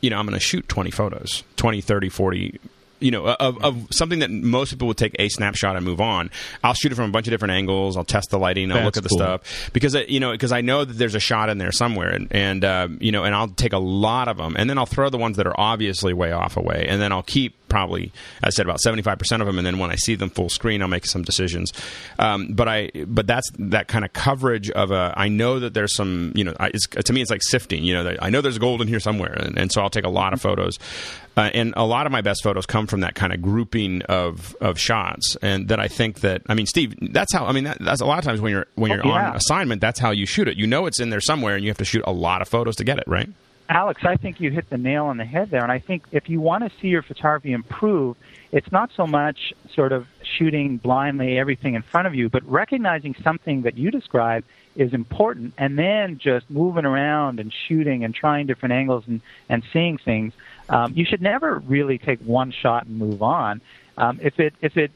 you 0.00 0.10
know 0.10 0.18
i'm 0.18 0.26
going 0.26 0.38
to 0.38 0.44
shoot 0.44 0.68
20 0.68 0.90
photos 0.90 1.44
20 1.56 1.80
30 1.80 2.08
40 2.08 2.60
you 3.00 3.10
know, 3.10 3.26
of, 3.26 3.62
of 3.62 3.86
something 3.90 4.18
that 4.20 4.30
most 4.30 4.70
people 4.70 4.88
would 4.88 4.96
take 4.96 5.14
a 5.18 5.28
snapshot 5.28 5.76
and 5.76 5.84
move 5.84 6.00
on. 6.00 6.30
I'll 6.64 6.74
shoot 6.74 6.92
it 6.92 6.96
from 6.96 7.08
a 7.08 7.12
bunch 7.12 7.26
of 7.26 7.30
different 7.30 7.52
angles. 7.52 7.96
I'll 7.96 8.04
test 8.04 8.30
the 8.30 8.38
lighting. 8.38 8.70
I'll 8.70 8.78
That's 8.78 8.84
look 8.84 8.96
at 8.96 9.02
the 9.04 9.08
cool. 9.08 9.18
stuff 9.18 9.70
because 9.72 9.94
uh, 9.94 10.04
you 10.08 10.20
know 10.20 10.32
because 10.32 10.52
I 10.52 10.60
know 10.60 10.84
that 10.84 10.94
there's 10.94 11.14
a 11.14 11.20
shot 11.20 11.48
in 11.48 11.58
there 11.58 11.72
somewhere, 11.72 12.10
and, 12.10 12.28
and 12.30 12.64
uh, 12.64 12.88
you 12.98 13.12
know, 13.12 13.24
and 13.24 13.34
I'll 13.34 13.48
take 13.48 13.72
a 13.72 13.78
lot 13.78 14.28
of 14.28 14.36
them, 14.36 14.56
and 14.58 14.68
then 14.68 14.78
I'll 14.78 14.86
throw 14.86 15.10
the 15.10 15.18
ones 15.18 15.36
that 15.36 15.46
are 15.46 15.58
obviously 15.58 16.12
way 16.12 16.32
off 16.32 16.56
away, 16.56 16.86
and 16.88 17.00
then 17.00 17.12
I'll 17.12 17.22
keep 17.22 17.54
probably 17.68 18.12
I 18.42 18.50
said 18.50 18.66
about 18.66 18.80
75% 18.80 19.40
of 19.40 19.46
them 19.46 19.58
and 19.58 19.66
then 19.66 19.78
when 19.78 19.90
I 19.90 19.96
see 19.96 20.14
them 20.14 20.30
full 20.30 20.48
screen 20.48 20.82
I'll 20.82 20.88
make 20.88 21.06
some 21.06 21.22
decisions. 21.22 21.72
Um, 22.18 22.52
but 22.52 22.68
I 22.68 22.90
but 23.06 23.26
that's 23.26 23.48
that 23.58 23.88
kind 23.88 24.04
of 24.04 24.12
coverage 24.12 24.70
of 24.70 24.90
a 24.90 25.12
I 25.16 25.28
know 25.28 25.60
that 25.60 25.74
there's 25.74 25.94
some 25.94 26.32
you 26.34 26.44
know 26.44 26.54
I, 26.58 26.70
to 26.70 27.12
me 27.12 27.22
it's 27.22 27.30
like 27.30 27.42
sifting 27.42 27.84
you 27.84 27.94
know 27.94 28.16
I 28.20 28.30
know 28.30 28.40
there's 28.40 28.58
gold 28.58 28.82
in 28.82 28.88
here 28.88 29.00
somewhere 29.00 29.32
and, 29.32 29.58
and 29.58 29.72
so 29.72 29.82
I'll 29.82 29.90
take 29.90 30.04
a 30.04 30.10
lot 30.10 30.32
of 30.32 30.40
photos. 30.40 30.78
Uh, 31.36 31.50
and 31.54 31.72
a 31.76 31.86
lot 31.86 32.04
of 32.04 32.10
my 32.10 32.20
best 32.20 32.42
photos 32.42 32.66
come 32.66 32.88
from 32.88 33.00
that 33.00 33.14
kind 33.14 33.32
of 33.32 33.40
grouping 33.40 34.02
of 34.02 34.56
of 34.60 34.78
shots 34.78 35.36
and 35.40 35.68
that 35.68 35.78
I 35.78 35.86
think 35.86 36.20
that 36.20 36.42
I 36.48 36.54
mean 36.54 36.66
Steve 36.66 36.94
that's 37.12 37.32
how 37.32 37.46
I 37.46 37.52
mean 37.52 37.64
that, 37.64 37.78
that's 37.80 38.00
a 38.00 38.06
lot 38.06 38.18
of 38.18 38.24
times 38.24 38.40
when 38.40 38.50
you're 38.50 38.66
when 38.74 38.90
you're 38.90 39.06
oh, 39.06 39.10
yeah. 39.10 39.30
on 39.30 39.36
assignment 39.36 39.80
that's 39.80 40.00
how 40.00 40.10
you 40.10 40.26
shoot 40.26 40.48
it. 40.48 40.56
You 40.56 40.66
know 40.66 40.86
it's 40.86 41.00
in 41.00 41.10
there 41.10 41.20
somewhere 41.20 41.54
and 41.54 41.64
you 41.64 41.70
have 41.70 41.78
to 41.78 41.84
shoot 41.84 42.02
a 42.06 42.12
lot 42.12 42.42
of 42.42 42.48
photos 42.48 42.76
to 42.76 42.84
get 42.84 42.98
it 42.98 43.04
right 43.06 43.28
Alex, 43.68 44.02
I 44.04 44.16
think 44.16 44.40
you 44.40 44.50
hit 44.50 44.70
the 44.70 44.78
nail 44.78 45.06
on 45.06 45.18
the 45.18 45.24
head 45.24 45.50
there. 45.50 45.62
And 45.62 45.70
I 45.70 45.78
think 45.78 46.04
if 46.10 46.30
you 46.30 46.40
want 46.40 46.64
to 46.64 46.78
see 46.80 46.88
your 46.88 47.02
photography 47.02 47.52
improve, 47.52 48.16
it's 48.50 48.72
not 48.72 48.90
so 48.96 49.06
much 49.06 49.52
sort 49.74 49.92
of 49.92 50.06
shooting 50.22 50.78
blindly 50.78 51.38
everything 51.38 51.74
in 51.74 51.82
front 51.82 52.06
of 52.06 52.14
you, 52.14 52.30
but 52.30 52.48
recognizing 52.48 53.14
something 53.22 53.62
that 53.62 53.76
you 53.76 53.90
describe 53.90 54.44
is 54.74 54.94
important 54.94 55.52
and 55.58 55.78
then 55.78 56.16
just 56.16 56.48
moving 56.48 56.86
around 56.86 57.40
and 57.40 57.52
shooting 57.52 58.04
and 58.04 58.14
trying 58.14 58.46
different 58.46 58.72
angles 58.72 59.04
and, 59.06 59.20
and 59.50 59.62
seeing 59.72 59.98
things. 59.98 60.32
Um, 60.70 60.94
you 60.94 61.04
should 61.04 61.20
never 61.20 61.58
really 61.58 61.98
take 61.98 62.20
one 62.20 62.52
shot 62.52 62.86
and 62.86 62.96
move 62.96 63.22
on. 63.22 63.60
Um, 63.98 64.18
if 64.22 64.38
it 64.40 64.54
if 64.62 64.76
it 64.76 64.92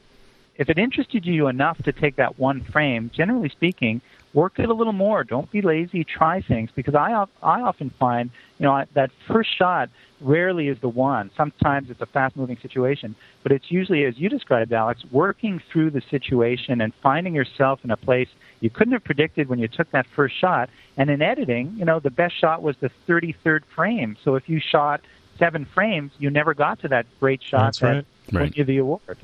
if 0.55 0.69
it 0.69 0.77
interested 0.77 1.25
you 1.25 1.47
enough 1.47 1.77
to 1.83 1.91
take 1.91 2.15
that 2.15 2.39
one 2.39 2.61
frame, 2.61 3.11
generally 3.13 3.49
speaking, 3.49 4.01
work 4.33 4.59
it 4.59 4.69
a 4.69 4.73
little 4.73 4.93
more. 4.93 5.23
Don't 5.23 5.49
be 5.51 5.61
lazy. 5.61 6.03
Try 6.03 6.41
things 6.41 6.69
because 6.75 6.95
I 6.95 7.25
I 7.41 7.61
often 7.61 7.89
find 7.91 8.29
you 8.59 8.65
know 8.65 8.85
that 8.93 9.11
first 9.27 9.55
shot 9.57 9.89
rarely 10.21 10.67
is 10.69 10.79
the 10.79 10.89
one. 10.89 11.29
Sometimes 11.35 11.89
it's 11.89 12.01
a 12.01 12.05
fast 12.05 12.35
moving 12.35 12.57
situation, 12.57 13.15
but 13.43 13.51
it's 13.51 13.69
usually 13.69 14.05
as 14.05 14.17
you 14.17 14.29
described, 14.29 14.71
Alex, 14.71 15.03
working 15.11 15.61
through 15.71 15.91
the 15.91 16.01
situation 16.09 16.81
and 16.81 16.93
finding 17.01 17.35
yourself 17.35 17.81
in 17.83 17.91
a 17.91 17.97
place 17.97 18.29
you 18.61 18.69
couldn't 18.69 18.93
have 18.93 19.03
predicted 19.03 19.49
when 19.49 19.59
you 19.59 19.67
took 19.67 19.91
that 19.91 20.07
first 20.15 20.39
shot. 20.39 20.69
And 20.95 21.09
in 21.09 21.21
editing, 21.21 21.75
you 21.77 21.85
know, 21.85 21.99
the 21.99 22.11
best 22.11 22.39
shot 22.39 22.61
was 22.61 22.77
the 22.77 22.89
33rd 23.07 23.65
frame. 23.65 24.15
So 24.23 24.35
if 24.35 24.47
you 24.47 24.59
shot 24.59 25.01
seven 25.37 25.65
frames, 25.65 26.11
you 26.17 26.29
never 26.29 26.53
got 26.53 26.79
to 26.81 26.87
that 26.89 27.05
great 27.19 27.41
shot 27.43 27.65
That's 27.65 27.79
that 27.79 28.05
right. 28.31 28.41
won 28.41 28.53
you 28.55 28.63
the 28.63 28.77
award. 28.77 29.17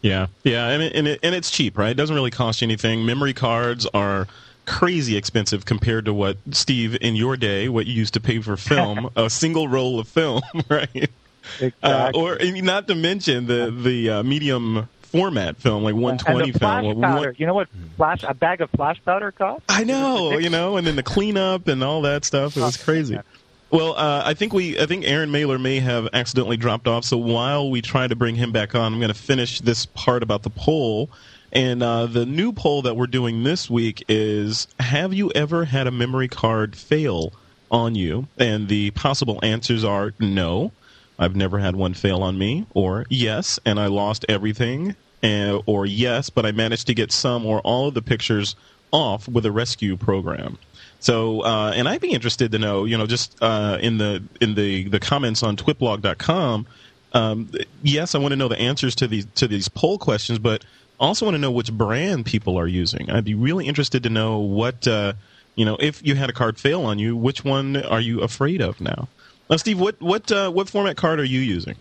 Yeah. 0.00 0.28
Yeah, 0.44 0.68
and 0.68 0.82
it, 0.82 0.94
and, 0.94 1.08
it, 1.08 1.20
and 1.22 1.34
it's 1.34 1.50
cheap, 1.50 1.76
right? 1.76 1.90
It 1.90 1.96
doesn't 1.96 2.14
really 2.14 2.30
cost 2.30 2.60
you 2.60 2.66
anything. 2.66 3.04
Memory 3.04 3.34
cards 3.34 3.86
are 3.92 4.26
crazy 4.66 5.16
expensive 5.16 5.64
compared 5.64 6.04
to 6.04 6.14
what 6.14 6.36
Steve 6.52 6.96
in 7.00 7.16
your 7.16 7.36
day, 7.36 7.68
what 7.68 7.86
you 7.86 7.94
used 7.94 8.14
to 8.14 8.20
pay 8.20 8.38
for 8.40 8.56
film, 8.56 9.10
a 9.16 9.30
single 9.30 9.66
roll 9.66 9.98
of 9.98 10.06
film, 10.06 10.42
right? 10.68 11.10
Exactly. 11.60 11.72
Uh, 11.82 12.10
or 12.14 12.38
not 12.42 12.86
to 12.88 12.94
mention 12.94 13.46
the 13.46 13.70
the 13.70 14.10
uh, 14.10 14.22
medium 14.22 14.88
format 15.00 15.56
film, 15.56 15.82
like 15.82 15.94
120 15.94 16.52
film. 16.52 17.00
Powder. 17.00 17.34
You 17.38 17.46
know 17.46 17.54
what 17.54 17.68
flash 17.96 18.22
a 18.22 18.34
bag 18.34 18.60
of 18.60 18.70
flash 18.70 19.02
powder 19.04 19.32
costs? 19.32 19.64
I 19.68 19.84
know, 19.84 20.36
you 20.36 20.50
know, 20.50 20.76
and 20.76 20.86
then 20.86 20.96
the 20.96 21.02
cleanup 21.02 21.66
and 21.68 21.82
all 21.82 22.02
that 22.02 22.24
stuff. 22.24 22.56
It 22.56 22.60
was 22.60 22.76
crazy. 22.76 23.18
Well, 23.70 23.94
uh, 23.96 24.22
I 24.24 24.32
think 24.32 24.54
we, 24.54 24.80
I 24.80 24.86
think 24.86 25.04
Aaron 25.06 25.30
Mailer 25.30 25.58
may 25.58 25.80
have 25.80 26.08
accidentally 26.14 26.56
dropped 26.56 26.88
off. 26.88 27.04
So 27.04 27.18
while 27.18 27.70
we 27.70 27.82
try 27.82 28.06
to 28.06 28.16
bring 28.16 28.34
him 28.34 28.50
back 28.50 28.74
on, 28.74 28.94
I'm 28.94 28.98
going 28.98 29.12
to 29.12 29.18
finish 29.18 29.60
this 29.60 29.84
part 29.84 30.22
about 30.22 30.42
the 30.42 30.50
poll. 30.50 31.10
And 31.52 31.82
uh, 31.82 32.06
the 32.06 32.24
new 32.24 32.52
poll 32.52 32.82
that 32.82 32.96
we're 32.96 33.06
doing 33.06 33.42
this 33.42 33.68
week 33.68 34.04
is: 34.08 34.68
Have 34.80 35.12
you 35.12 35.30
ever 35.32 35.64
had 35.64 35.86
a 35.86 35.90
memory 35.90 36.28
card 36.28 36.76
fail 36.76 37.32
on 37.70 37.94
you? 37.94 38.26
And 38.38 38.68
the 38.68 38.90
possible 38.92 39.38
answers 39.42 39.84
are 39.84 40.12
no, 40.18 40.72
I've 41.18 41.36
never 41.36 41.58
had 41.58 41.74
one 41.74 41.94
fail 41.94 42.22
on 42.22 42.38
me, 42.38 42.66
or 42.74 43.06
yes, 43.08 43.58
and 43.64 43.80
I 43.80 43.86
lost 43.86 44.24
everything, 44.28 44.94
and, 45.22 45.62
or 45.66 45.84
yes, 45.84 46.30
but 46.30 46.46
I 46.46 46.52
managed 46.52 46.86
to 46.86 46.94
get 46.94 47.12
some 47.12 47.44
or 47.44 47.60
all 47.60 47.88
of 47.88 47.94
the 47.94 48.02
pictures 48.02 48.54
off 48.92 49.26
with 49.28 49.44
a 49.44 49.52
rescue 49.52 49.96
program. 49.96 50.58
So, 51.00 51.42
uh, 51.42 51.72
and 51.74 51.88
I'd 51.88 52.00
be 52.00 52.10
interested 52.10 52.52
to 52.52 52.58
know, 52.58 52.84
you 52.84 52.98
know, 52.98 53.06
just 53.06 53.36
uh, 53.40 53.78
in 53.80 53.98
the 53.98 54.22
in 54.40 54.54
the 54.54 54.88
the 54.88 55.00
comments 55.00 55.42
on 55.42 55.56
twitblog.com. 55.56 56.66
Um, 57.12 57.50
yes, 57.82 58.14
I 58.14 58.18
want 58.18 58.32
to 58.32 58.36
know 58.36 58.48
the 58.48 58.58
answers 58.58 58.94
to 58.96 59.06
these 59.06 59.26
to 59.36 59.46
these 59.46 59.68
poll 59.68 59.98
questions, 59.98 60.38
but 60.38 60.64
also 61.00 61.26
want 61.26 61.36
to 61.36 61.38
know 61.38 61.50
which 61.50 61.72
brand 61.72 62.26
people 62.26 62.58
are 62.58 62.66
using. 62.66 63.10
I'd 63.10 63.24
be 63.24 63.34
really 63.34 63.66
interested 63.66 64.02
to 64.02 64.10
know 64.10 64.38
what 64.38 64.86
uh, 64.86 65.12
you 65.54 65.64
know 65.64 65.76
if 65.80 66.04
you 66.04 66.16
had 66.16 66.30
a 66.30 66.32
card 66.32 66.58
fail 66.58 66.82
on 66.82 66.98
you, 66.98 67.16
which 67.16 67.44
one 67.44 67.76
are 67.76 68.00
you 68.00 68.20
afraid 68.20 68.60
of 68.60 68.80
now? 68.80 69.08
Now, 69.48 69.56
Steve, 69.56 69.80
what 69.80 70.00
what 70.00 70.30
uh, 70.32 70.50
what 70.50 70.68
format 70.68 70.96
card 70.96 71.20
are 71.20 71.24
you 71.24 71.40
using? 71.40 71.76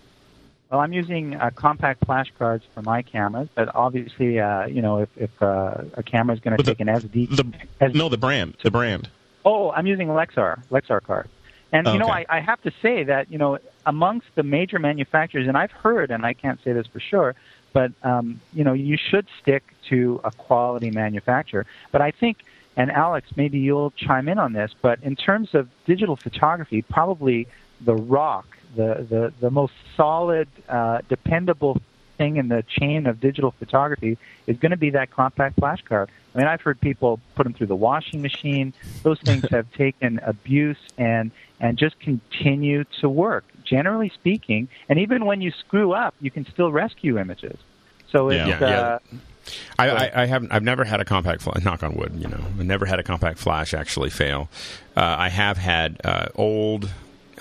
Well, 0.69 0.81
I'm 0.81 0.91
using 0.91 1.35
uh, 1.35 1.49
compact 1.51 2.05
flash 2.05 2.31
cards 2.37 2.65
for 2.73 2.81
my 2.81 3.01
cameras, 3.01 3.47
but 3.55 3.73
obviously, 3.73 4.39
uh, 4.39 4.65
you 4.65 4.81
know, 4.81 4.99
if, 4.99 5.09
if 5.15 5.41
uh, 5.41 5.83
a 5.93 6.03
camera 6.03 6.35
is 6.35 6.41
going 6.41 6.57
to 6.57 6.63
take 6.63 6.81
an 6.81 6.87
SD, 6.87 7.35
the, 7.35 7.43
SD, 7.79 7.95
no, 7.95 8.09
the 8.09 8.17
brand, 8.17 8.55
the 8.63 8.71
brand. 8.71 9.09
Oh, 9.45 9.71
I'm 9.71 9.87
using 9.87 10.09
Lexar, 10.09 10.61
Lexar 10.69 11.01
card, 11.01 11.29
And 11.71 11.87
you 11.87 11.97
know, 11.97 12.09
I, 12.09 12.25
I 12.27 12.41
have 12.41 12.61
to 12.63 12.71
say 12.81 13.03
that 13.03 13.31
you 13.31 13.37
know, 13.37 13.59
amongst 13.85 14.27
the 14.35 14.43
major 14.43 14.77
manufacturers, 14.77 15.47
and 15.47 15.57
I've 15.57 15.71
heard, 15.71 16.11
and 16.11 16.25
I 16.25 16.33
can't 16.33 16.61
say 16.65 16.73
this 16.73 16.85
for 16.87 16.99
sure, 16.99 17.33
but 17.71 17.93
um, 18.03 18.41
you 18.53 18.65
know, 18.65 18.73
you 18.73 18.97
should 18.97 19.27
stick 19.41 19.63
to 19.87 20.19
a 20.25 20.31
quality 20.31 20.91
manufacturer. 20.91 21.65
But 21.93 22.01
I 22.01 22.11
think, 22.11 22.39
and 22.75 22.91
Alex, 22.91 23.29
maybe 23.37 23.59
you'll 23.59 23.91
chime 23.91 24.27
in 24.27 24.37
on 24.37 24.51
this, 24.51 24.75
but 24.81 25.01
in 25.01 25.15
terms 25.15 25.55
of 25.55 25.69
digital 25.85 26.17
photography, 26.17 26.81
probably 26.81 27.47
the 27.79 27.95
Rock, 27.95 28.56
the 28.75 29.05
the, 29.09 29.33
the 29.39 29.49
most 29.49 29.73
solid, 29.95 30.47
uh, 30.67 30.99
dependable 31.09 31.81
thing 32.17 32.37
in 32.37 32.47
the 32.47 32.63
chain 32.67 33.05
of 33.05 33.19
digital 33.19 33.51
photography 33.51 34.17
is 34.47 34.57
going 34.57 34.71
to 34.71 34.77
be 34.77 34.89
that 34.91 35.11
compact 35.11 35.59
flash 35.59 35.81
card. 35.83 36.09
I 36.33 36.37
mean, 36.39 36.47
I've 36.47 36.61
heard 36.61 36.79
people 36.81 37.19
put 37.35 37.43
them 37.43 37.53
through 37.53 37.67
the 37.67 37.75
washing 37.75 38.21
machine. 38.21 38.73
Those 39.03 39.19
things 39.21 39.45
have 39.51 39.71
taken 39.73 40.19
abuse 40.19 40.77
and 40.97 41.31
and 41.59 41.77
just 41.77 41.99
continue 41.99 42.83
to 43.01 43.09
work. 43.09 43.45
Generally 43.63 44.09
speaking, 44.09 44.67
and 44.87 44.99
even 44.99 45.25
when 45.25 45.41
you 45.41 45.51
screw 45.51 45.93
up, 45.93 46.15
you 46.21 46.31
can 46.31 46.45
still 46.45 46.71
rescue 46.71 47.17
images. 47.17 47.57
So 48.09 48.29
it's 48.29 48.47
yeah, 48.47 48.57
uh, 48.57 48.99
yeah. 49.11 49.19
I, 49.79 49.89
I, 49.89 50.21
I, 50.23 50.25
haven't. 50.25 50.51
I've 50.51 50.63
never 50.63 50.83
had 50.83 51.01
a 51.01 51.05
compact 51.05 51.41
flash. 51.41 51.63
Knock 51.63 51.83
on 51.83 51.95
wood. 51.95 52.13
You 52.17 52.27
know, 52.27 52.37
I've 52.37 52.65
never 52.65 52.85
had 52.85 52.99
a 52.99 53.03
compact 53.03 53.39
flash 53.39 53.73
actually 53.73 54.09
fail. 54.09 54.49
Uh, 54.95 55.15
I 55.17 55.29
have 55.29 55.57
had 55.57 55.99
uh, 56.03 56.27
old. 56.35 56.89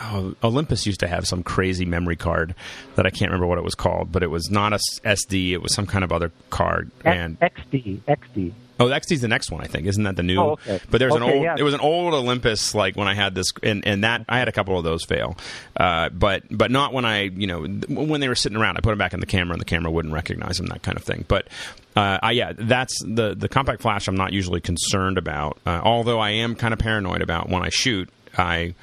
Oh, 0.00 0.34
Olympus 0.44 0.86
used 0.86 1.00
to 1.00 1.08
have 1.08 1.26
some 1.26 1.42
crazy 1.42 1.84
memory 1.84 2.16
card 2.16 2.54
that 2.96 3.06
I 3.06 3.10
can't 3.10 3.30
remember 3.30 3.46
what 3.46 3.58
it 3.58 3.64
was 3.64 3.74
called, 3.74 4.12
but 4.12 4.22
it 4.22 4.30
was 4.30 4.50
not 4.50 4.72
a 4.72 4.78
SD. 5.04 5.52
It 5.52 5.62
was 5.62 5.74
some 5.74 5.86
kind 5.86 6.04
of 6.04 6.12
other 6.12 6.32
card. 6.50 6.90
And 7.04 7.38
XD, 7.40 8.00
XD. 8.02 8.52
Oh, 8.78 8.88
XD's 8.88 9.22
the 9.22 9.28
next 9.28 9.50
one, 9.50 9.62
I 9.62 9.66
think. 9.66 9.86
Isn't 9.86 10.04
that 10.04 10.16
the 10.16 10.22
new? 10.22 10.38
Oh, 10.38 10.52
okay. 10.52 10.80
But 10.90 10.98
there's 10.98 11.14
okay, 11.14 11.24
an 11.24 11.32
old. 11.32 11.42
Yeah. 11.42 11.56
It 11.58 11.62
was 11.62 11.72
an 11.72 11.80
old 11.80 12.12
Olympus, 12.12 12.74
like 12.74 12.94
when 12.94 13.08
I 13.08 13.14
had 13.14 13.34
this, 13.34 13.46
and, 13.62 13.86
and 13.86 14.04
that 14.04 14.26
I 14.28 14.38
had 14.38 14.48
a 14.48 14.52
couple 14.52 14.76
of 14.76 14.84
those 14.84 15.04
fail, 15.04 15.36
uh, 15.76 16.10
but 16.10 16.42
but 16.50 16.70
not 16.70 16.92
when 16.92 17.06
I, 17.06 17.22
you 17.22 17.46
know, 17.46 17.62
when 17.62 18.20
they 18.20 18.28
were 18.28 18.34
sitting 18.34 18.58
around. 18.58 18.76
I 18.76 18.80
put 18.80 18.90
them 18.90 18.98
back 18.98 19.14
in 19.14 19.20
the 19.20 19.26
camera, 19.26 19.54
and 19.54 19.60
the 19.60 19.66
camera 19.66 19.90
wouldn't 19.90 20.12
recognize 20.12 20.58
them, 20.58 20.66
that 20.66 20.82
kind 20.82 20.98
of 20.98 21.04
thing. 21.04 21.24
But 21.26 21.48
uh, 21.96 22.18
I, 22.22 22.32
yeah, 22.32 22.52
that's 22.54 23.02
the 23.02 23.34
the 23.34 23.48
compact 23.48 23.80
flash. 23.80 24.08
I'm 24.08 24.16
not 24.16 24.34
usually 24.34 24.60
concerned 24.60 25.16
about, 25.16 25.58
uh, 25.64 25.80
although 25.82 26.18
I 26.18 26.30
am 26.30 26.54
kind 26.54 26.74
of 26.74 26.78
paranoid 26.78 27.22
about 27.22 27.48
when 27.48 27.62
I 27.62 27.70
shoot. 27.70 28.10
I 28.36 28.74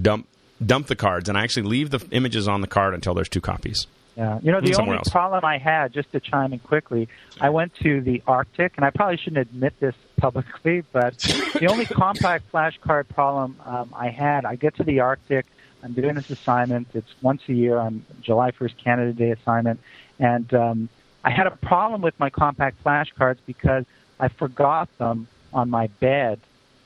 dump 0.00 0.26
dump 0.64 0.86
the 0.86 0.96
cards, 0.96 1.28
and 1.28 1.36
I 1.36 1.42
actually 1.42 1.64
leave 1.64 1.90
the 1.90 2.04
images 2.10 2.48
on 2.48 2.60
the 2.60 2.66
card 2.66 2.94
until 2.94 3.14
there's 3.14 3.28
two 3.28 3.40
copies. 3.40 3.86
Yeah, 4.16 4.38
you 4.42 4.52
know 4.52 4.60
the 4.60 4.74
only 4.74 4.98
else. 4.98 5.08
problem 5.08 5.44
I 5.44 5.56
had, 5.56 5.92
just 5.92 6.12
to 6.12 6.20
chime 6.20 6.52
in 6.52 6.58
quickly, 6.58 7.08
I 7.40 7.48
went 7.48 7.74
to 7.76 8.00
the 8.02 8.22
Arctic, 8.26 8.74
and 8.76 8.84
I 8.84 8.90
probably 8.90 9.16
shouldn't 9.16 9.48
admit 9.48 9.78
this 9.80 9.94
publicly, 10.18 10.84
but 10.92 11.18
the 11.18 11.66
only 11.70 11.86
compact 11.86 12.50
flash 12.50 12.78
card 12.82 13.08
problem 13.08 13.56
um, 13.64 13.92
I 13.96 14.08
had, 14.08 14.44
I 14.44 14.56
get 14.56 14.76
to 14.76 14.84
the 14.84 15.00
Arctic, 15.00 15.46
I'm 15.82 15.94
doing 15.94 16.14
this 16.14 16.30
assignment. 16.30 16.88
It's 16.94 17.12
once 17.22 17.42
a 17.48 17.54
year 17.54 17.78
on 17.78 18.04
July 18.20 18.50
1st 18.52 18.76
Canada 18.76 19.12
Day 19.14 19.30
assignment, 19.30 19.80
and 20.18 20.52
um, 20.52 20.88
I 21.24 21.30
had 21.30 21.46
a 21.46 21.52
problem 21.52 22.02
with 22.02 22.18
my 22.20 22.28
compact 22.28 22.82
flash 22.82 23.10
cards 23.16 23.40
because 23.46 23.86
I 24.20 24.28
forgot 24.28 24.88
them 24.98 25.26
on 25.54 25.70
my 25.70 25.86
bed 25.86 26.38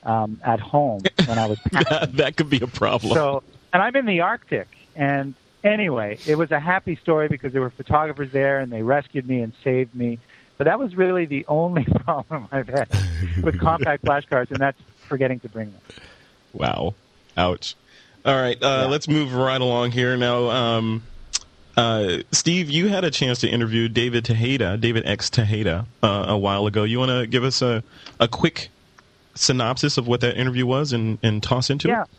um, 0.07 0.39
at 0.43 0.59
home 0.59 1.01
when 1.25 1.37
I 1.37 1.45
was 1.45 1.59
packing. 1.71 2.15
that 2.15 2.37
could 2.37 2.49
be 2.49 2.61
a 2.61 2.67
problem. 2.67 3.13
So, 3.13 3.43
and 3.73 3.83
I'm 3.83 3.95
in 3.95 4.05
the 4.05 4.21
Arctic, 4.21 4.67
and 4.95 5.35
anyway, 5.63 6.17
it 6.25 6.35
was 6.35 6.51
a 6.51 6.59
happy 6.59 6.95
story 6.95 7.27
because 7.27 7.53
there 7.53 7.61
were 7.61 7.69
photographers 7.69 8.31
there 8.31 8.59
and 8.59 8.71
they 8.71 8.81
rescued 8.81 9.27
me 9.27 9.41
and 9.41 9.53
saved 9.63 9.93
me. 9.93 10.19
But 10.57 10.63
that 10.65 10.79
was 10.79 10.95
really 10.95 11.25
the 11.25 11.45
only 11.47 11.83
problem 12.03 12.47
I've 12.51 12.67
had 12.67 12.89
with 13.43 13.59
compact 13.59 14.03
flashcards, 14.03 14.49
and 14.49 14.59
that's 14.59 14.81
forgetting 15.07 15.39
to 15.41 15.49
bring 15.49 15.71
them. 15.71 15.81
Wow. 16.53 16.95
Ouch. 17.35 17.75
All 18.25 18.35
right, 18.35 18.61
uh, 18.61 18.81
yeah. 18.81 18.85
let's 18.87 19.07
move 19.07 19.33
right 19.33 19.61
along 19.61 19.91
here 19.91 20.17
now. 20.17 20.49
Um, 20.49 21.03
uh, 21.77 22.23
Steve, 22.31 22.69
you 22.69 22.87
had 22.87 23.05
a 23.05 23.11
chance 23.11 23.39
to 23.39 23.47
interview 23.47 23.87
David 23.87 24.25
Tejada, 24.25 24.75
David 24.77 25.05
X 25.05 25.29
Tejada, 25.29 25.85
uh, 26.01 26.25
a 26.27 26.37
while 26.37 26.65
ago. 26.65 26.83
You 26.83 26.97
want 26.99 27.11
to 27.11 27.27
give 27.27 27.43
us 27.43 27.61
a, 27.61 27.83
a 28.19 28.27
quick 28.27 28.69
synopsis 29.39 29.97
of 29.97 30.07
what 30.07 30.21
that 30.21 30.37
interview 30.37 30.65
was 30.65 30.93
and, 30.93 31.17
and 31.23 31.41
toss 31.41 31.69
into 31.69 31.87
it? 31.87 31.91
yeah. 31.91 32.03
it? 32.03 32.09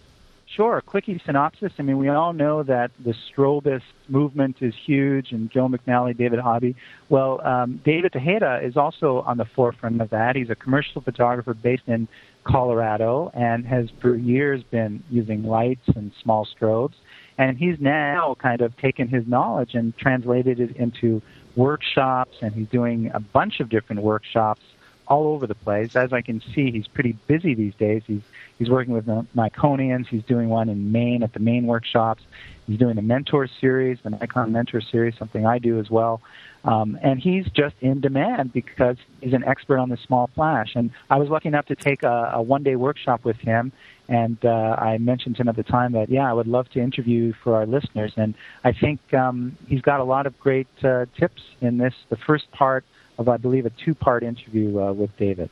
Sure, 0.57 0.81
quickie 0.81 1.21
synopsis. 1.27 1.73
I 1.79 1.83
mean, 1.83 1.99
we 1.99 2.09
all 2.09 2.33
know 2.33 2.63
that 2.63 2.91
the 3.05 3.13
Strobist 3.13 3.83
movement 4.09 4.57
is 4.61 4.75
huge, 4.87 5.31
and 5.31 5.51
Joe 5.51 5.69
McNally, 5.69 6.17
David 6.17 6.39
Hobby. 6.39 6.75
Well, 7.11 7.47
um, 7.47 7.83
David 7.85 8.15
Tejada 8.15 8.61
is 8.65 8.77
also 8.77 9.21
on 9.21 9.37
the 9.37 9.45
forefront 9.45 10.01
of 10.01 10.09
that. 10.11 10.37
He's 10.37 10.49
a 10.49 10.55
commercial 10.55 11.03
photographer 11.03 11.53
based 11.53 11.83
in 11.87 12.09
Colorado 12.45 13.31
and 13.35 13.67
has 13.67 13.91
for 14.01 14.17
years 14.17 14.63
been 14.65 15.03
using 15.11 15.45
lights 15.45 15.87
and 15.95 16.13
small 16.23 16.47
strobes. 16.47 16.95
And 17.37 17.59
he's 17.59 17.79
now 17.79 18.35
kind 18.41 18.63
of 18.63 18.77
taken 18.79 19.07
his 19.07 19.27
knowledge 19.27 19.75
and 19.75 19.97
translated 19.99 20.61
it 20.61 20.77
into 20.77 21.21
workshops, 21.57 22.39
and 22.41 22.55
he's 22.55 22.69
doing 22.69 23.11
a 23.13 23.21
bunch 23.21 23.61
of 23.61 23.69
different 23.69 24.03
workshops 24.03 24.63
all 25.09 25.29
over 25.29 25.47
the 25.47 25.55
place. 25.55 25.97
As 25.97 26.13
I 26.13 26.21
can 26.21 26.41
see, 26.55 26.71
he's 26.71 26.87
pretty 26.87 27.13
busy 27.27 27.55
these 27.55 27.75
days. 27.75 28.03
He's 28.07 28.23
he's 28.59 28.71
working 28.71 28.95
with 28.95 29.07
the 29.07 29.27
Nikonians. 29.37 30.07
He's 30.07 30.23
doing 30.25 30.49
one 30.49 30.69
in 30.69 30.93
Maine 30.93 31.23
at 31.23 31.33
the 31.33 31.41
Maine 31.41 31.67
workshops. 31.67 32.23
He's 32.67 32.79
doing 32.79 32.97
the 32.97 33.03
Mentor 33.03 33.49
series, 33.61 33.99
the 34.03 34.11
Nikon 34.11 34.53
Mentor 34.53 34.81
series, 34.81 35.17
something 35.19 35.47
I 35.47 35.59
do 35.59 35.81
as 35.81 35.91
well. 35.91 36.21
Um, 36.65 36.99
and 37.03 37.19
he's 37.19 37.47
just 37.47 37.77
in 37.81 38.01
demand 38.01 38.53
because 38.53 38.97
he's 39.21 39.33
an 39.33 39.45
expert 39.45 39.79
on 39.79 39.89
the 39.89 39.97
small 39.97 40.29
flash. 40.35 40.73
And 40.75 40.91
I 41.09 41.17
was 41.17 41.31
lucky 41.31 41.49
enough 41.49 41.67
to 41.67 41.77
take 41.77 42.03
a, 42.03 42.33
a 42.35 42.43
one-day 42.43 42.77
workshop 42.77 43.25
with 43.25 43.39
him. 43.39 43.73
And 44.09 44.37
uh, 44.45 44.77
I 44.79 44.99
mentioned 44.99 45.37
to 45.37 45.43
him 45.43 45.49
at 45.49 45.57
the 45.57 45.63
time 45.63 45.93
that, 45.93 46.11
yeah, 46.11 46.29
I 46.29 46.33
would 46.33 46.47
love 46.47 46.69
to 46.71 46.81
interview 46.81 47.33
for 47.43 47.57
our 47.57 47.65
listeners. 47.65 48.13
And 48.17 48.35
I 48.65 48.73
think 48.73 49.15
um, 49.15 49.57
he's 49.69 49.83
got 49.83 50.01
a 50.01 50.05
lot 50.05 50.27
of 50.27 50.39
great 50.41 50.69
uh, 50.83 51.07
tips 51.17 51.43
in 51.61 51.79
this, 51.79 51.95
the 52.11 52.17
first 52.17 52.51
part 52.51 52.85
of, 53.19 53.29
I 53.29 53.37
believe, 53.37 53.67
a 53.67 53.71
two-part 53.71 54.23
interview 54.23 54.81
uh, 54.81 54.93
with 54.93 55.17
David. 55.17 55.51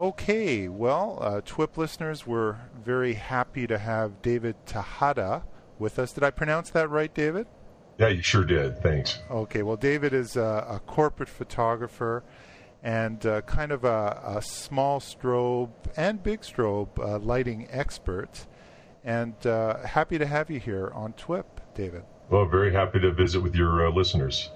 Okay, 0.00 0.68
well, 0.68 1.18
uh, 1.20 1.40
TWIP 1.42 1.76
listeners, 1.76 2.26
we're 2.26 2.56
very 2.84 3.14
happy 3.14 3.66
to 3.68 3.78
have 3.78 4.20
David 4.20 4.56
Tejada 4.66 5.44
with 5.78 5.98
us. 5.98 6.12
Did 6.12 6.24
I 6.24 6.30
pronounce 6.30 6.70
that 6.70 6.90
right, 6.90 7.14
David? 7.14 7.46
Yeah, 7.98 8.08
you 8.08 8.22
sure 8.22 8.44
did. 8.44 8.82
Thanks. 8.82 9.20
Okay, 9.30 9.62
well, 9.62 9.76
David 9.76 10.12
is 10.12 10.36
a, 10.36 10.66
a 10.68 10.80
corporate 10.80 11.28
photographer 11.28 12.24
and 12.82 13.24
uh, 13.24 13.42
kind 13.42 13.70
of 13.70 13.84
a, 13.84 14.20
a, 14.24 14.42
small 14.42 14.98
strobe 14.98 15.70
and 15.96 16.20
big 16.20 16.40
strobe 16.40 16.98
uh, 16.98 17.18
lighting 17.18 17.68
expert. 17.70 18.46
And 19.04 19.34
uh, 19.46 19.86
happy 19.86 20.18
to 20.18 20.26
have 20.26 20.50
you 20.50 20.58
here 20.58 20.90
on 20.94 21.12
TWIP, 21.12 21.44
David. 21.74 22.02
Well, 22.28 22.46
very 22.46 22.72
happy 22.72 22.98
to 23.00 23.12
visit 23.12 23.40
with 23.40 23.54
your 23.54 23.86
uh, 23.86 23.90
listeners. 23.92 24.50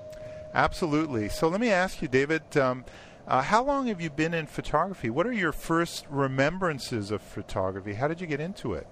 Absolutely. 0.56 1.28
So 1.28 1.48
let 1.48 1.60
me 1.60 1.70
ask 1.70 2.00
you, 2.00 2.08
David. 2.08 2.56
Um, 2.56 2.86
uh, 3.28 3.42
how 3.42 3.62
long 3.62 3.88
have 3.88 4.00
you 4.00 4.08
been 4.08 4.32
in 4.32 4.46
photography? 4.46 5.10
What 5.10 5.26
are 5.26 5.32
your 5.32 5.52
first 5.52 6.06
remembrances 6.08 7.10
of 7.10 7.20
photography? 7.20 7.92
How 7.92 8.08
did 8.08 8.22
you 8.22 8.26
get 8.26 8.40
into 8.40 8.72
it? 8.72 8.86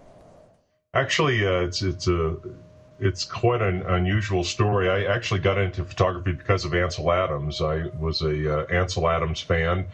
Actually, 0.92 1.46
uh, 1.46 1.60
it's 1.60 1.80
it's 1.80 2.06
a 2.06 2.36
it's 3.00 3.24
quite 3.24 3.62
an 3.62 3.80
unusual 3.86 4.44
story. 4.44 4.90
I 4.90 5.10
actually 5.10 5.40
got 5.40 5.56
into 5.56 5.84
photography 5.84 6.32
because 6.32 6.66
of 6.66 6.74
Ansel 6.74 7.10
Adams. 7.10 7.62
I 7.62 7.86
was 7.98 8.20
a 8.20 8.60
uh, 8.60 8.66
Ansel 8.66 9.08
Adams 9.08 9.40
fan, 9.40 9.86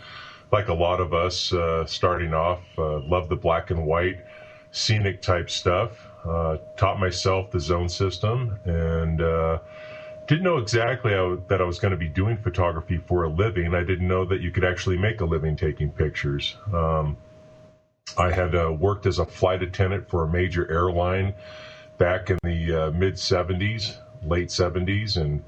like 0.50 0.68
a 0.68 0.74
lot 0.74 1.00
of 1.00 1.14
us 1.14 1.52
uh, 1.52 1.86
starting 1.86 2.34
off. 2.34 2.62
Uh, 2.76 2.98
loved 3.00 3.28
the 3.28 3.36
black 3.36 3.70
and 3.70 3.86
white, 3.86 4.18
scenic 4.72 5.22
type 5.22 5.48
stuff. 5.48 5.92
Uh, 6.24 6.56
taught 6.76 6.98
myself 6.98 7.52
the 7.52 7.60
zone 7.60 7.88
system 7.88 8.58
and 8.64 9.20
didn't 10.30 10.44
know 10.44 10.58
exactly 10.58 11.12
how, 11.12 11.42
that 11.48 11.60
I 11.60 11.64
was 11.64 11.80
going 11.80 11.90
to 11.90 11.96
be 11.96 12.06
doing 12.06 12.36
photography 12.36 12.98
for 12.98 13.24
a 13.24 13.28
living. 13.28 13.74
I 13.74 13.82
didn't 13.82 14.06
know 14.06 14.24
that 14.26 14.40
you 14.40 14.52
could 14.52 14.64
actually 14.64 14.96
make 14.96 15.20
a 15.20 15.24
living 15.24 15.56
taking 15.56 15.90
pictures. 15.90 16.56
Um, 16.72 17.16
I 18.16 18.30
had 18.30 18.54
uh, 18.54 18.72
worked 18.72 19.06
as 19.06 19.18
a 19.18 19.26
flight 19.26 19.60
attendant 19.60 20.08
for 20.08 20.22
a 20.22 20.28
major 20.28 20.70
airline 20.70 21.34
back 21.98 22.30
in 22.30 22.38
the 22.44 22.72
uh, 22.72 22.90
mid 22.92 23.14
70s, 23.14 23.96
late 24.24 24.50
70s, 24.50 25.16
and 25.16 25.42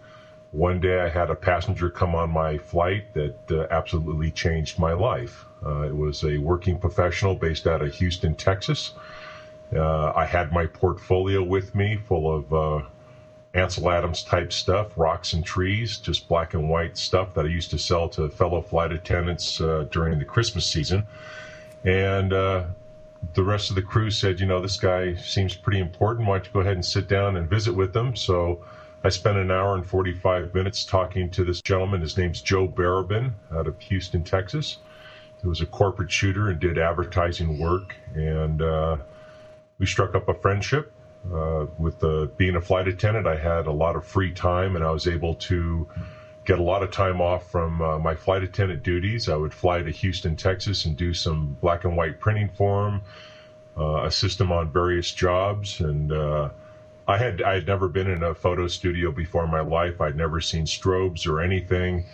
one 0.51 0.81
day 0.81 0.99
I 0.99 1.09
had 1.09 1.31
a 1.31 1.37
passenger 1.37 1.89
come 1.89 2.17
on 2.17 2.31
my 2.31 2.59
flight 2.59 3.15
that 3.15 3.53
uh, 3.53 3.69
absolutely 3.71 4.33
changed 4.33 4.81
my 4.81 4.95
life. 4.95 5.45
Uh, 5.65 5.83
it 5.83 5.97
was 5.97 6.25
a 6.25 6.39
working 6.39 6.77
professional 6.77 7.37
based 7.37 7.69
out 7.69 7.83
of 7.83 7.95
Houston, 7.95 8.35
Texas. 8.35 8.95
Uh, 9.73 10.13
I 10.17 10.25
had 10.25 10.51
my 10.51 10.67
portfolio 10.67 11.41
with 11.41 11.73
me 11.73 11.99
full 12.05 12.35
of 12.35 12.53
uh, 12.53 12.87
Ansel 13.55 13.91
Adams 13.91 14.23
type 14.23 14.53
stuff, 14.53 14.93
rocks 14.97 15.35
and 15.35 15.45
trees, 15.45 15.99
just 15.99 16.27
black 16.29 16.55
and 16.55 16.71
white 16.71 16.97
stuff 16.97 17.35
that 17.35 17.45
I 17.45 17.49
used 17.49 17.71
to 17.71 17.79
sell 17.79 18.09
to 18.11 18.29
fellow 18.31 18.63
flight 18.63 18.93
attendants 18.93 19.61
uh, 19.61 19.87
during 19.91 20.19
the 20.19 20.25
Christmas 20.25 20.67
season. 20.67 21.07
And 21.85 22.33
uh, 22.33 22.65
the 23.35 23.43
rest 23.43 23.71
of 23.71 23.77
the 23.77 23.83
crew 23.83 24.11
said, 24.11 24.41
you 24.41 24.47
know, 24.47 24.61
this 24.61 24.79
guy 24.79 25.15
seems 25.17 25.55
pretty 25.55 25.81
important. 25.81 26.27
Why 26.27 26.39
don't 26.39 26.47
you 26.47 26.53
go 26.53 26.61
ahead 26.61 26.75
and 26.75 26.85
sit 26.85 27.09
down 27.09 27.37
and 27.37 27.49
visit 27.49 27.75
with 27.75 27.95
him? 27.95 28.17
So 28.17 28.65
I 29.05 29.11
spent 29.11 29.37
an 29.37 29.51
hour 29.51 29.75
and 29.75 29.87
45 29.87 30.55
minutes 30.55 30.85
talking 30.85 31.29
to 31.31 31.45
this 31.45 31.61
gentleman. 31.61 32.01
His 32.01 32.17
name's 32.17 32.41
Joe 32.41 32.69
Baraban 32.69 33.33
out 33.53 33.67
of 33.67 33.79
Houston, 33.81 34.25
Texas. 34.25 34.79
He 35.43 35.49
was 35.49 35.61
a 35.61 35.67
corporate 35.67 36.11
shooter 36.11 36.49
and 36.49 36.61
did 36.61 36.79
advertising 36.79 37.59
work. 37.59 37.97
And 38.15 38.63
uh, 38.63 38.97
we 39.79 39.87
struck 39.87 40.15
up 40.15 40.29
a 40.29 40.35
friendship. 40.35 40.93
Uh, 41.31 41.67
with 41.79 42.01
the, 42.01 42.31
being 42.37 42.57
a 42.57 42.61
flight 42.61 42.89
attendant, 42.89 43.27
I 43.27 43.37
had 43.37 43.67
a 43.67 43.73
lot 43.73 43.97
of 43.97 44.05
free 44.05 44.33
time 44.33 44.75
and 44.75 44.85
I 44.85 44.91
was 44.91 45.07
able 45.07 45.35
to 45.35 45.87
get 46.45 46.59
a 46.59 46.63
lot 46.63 46.83
of 46.83 46.91
time 46.91 47.21
off 47.21 47.51
from 47.51 47.81
uh, 47.81 47.99
my 47.99 48.15
flight 48.15 48.43
attendant 48.43 48.83
duties. 48.83 49.29
I 49.29 49.37
would 49.37 49.55
fly 49.55 49.83
to 49.83 49.91
Houston, 49.91 50.35
Texas, 50.35 50.85
and 50.85 50.97
do 50.97 51.15
some 51.15 51.57
black 51.61 51.85
and 51.85 51.97
white 51.97 52.19
printing 52.19 52.49
for 52.49 52.89
him, 52.89 53.01
uh, 53.77 54.03
assist 54.05 54.41
him 54.41 54.51
on 54.51 54.73
various 54.73 55.13
jobs. 55.13 55.81
And 55.81 56.13
uh, 56.13 56.51
I 57.07 57.19
had 57.19 57.43
I 57.43 57.55
had 57.55 57.67
never 57.67 57.89
been 57.89 58.11
in 58.11 58.23
a 58.23 58.35
photo 58.35 58.67
studio 58.67 59.13
before 59.13 59.45
in 59.45 59.51
my 59.51 59.61
life. 59.61 60.01
I'd 60.01 60.17
never 60.17 60.41
seen 60.41 60.65
strobes 60.65 61.27
or 61.27 61.41
anything. 61.41 62.07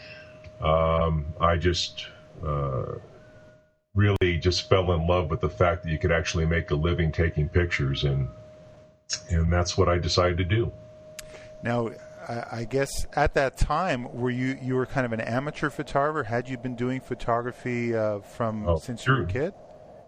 Um, 0.61 1.27
I 1.41 1.57
just 1.57 2.07
uh, 2.45 2.97
really 3.95 4.39
just 4.39 4.69
fell 4.69 4.93
in 4.93 5.07
love 5.07 5.31
with 5.31 5.41
the 5.41 5.49
fact 5.49 5.85
that 5.85 5.91
you 5.91 5.99
could 5.99 6.13
actually 6.13 6.47
make 6.47 6.71
a 6.71 6.75
living 6.75 7.13
taking 7.13 7.49
pictures 7.49 8.05
and 8.05 8.29
and 9.31 9.53
that's 9.53 9.77
what 9.77 9.89
I 9.89 9.99
decided 9.99 10.39
to 10.39 10.45
do. 10.45 10.73
Now, 11.63 11.91
I, 12.29 12.65
guess 12.65 13.07
at 13.15 13.35
that 13.35 13.57
time, 13.57 14.13
were 14.13 14.31
you 14.31 14.59
you 14.61 14.75
were 14.75 14.85
kind 14.85 15.07
of 15.07 15.13
an 15.13 15.21
amateur 15.21 15.71
photographer? 15.71 16.29
Had 16.29 16.49
you 16.49 16.59
been 16.59 16.77
doing 16.77 17.01
photography 17.01 17.97
uh, 17.97 18.21
from 18.21 18.69
Oh, 18.69 18.79
since 18.79 19.07
you 19.07 19.15
were 19.15 19.23
a 19.23 19.27
kid? 19.27 19.55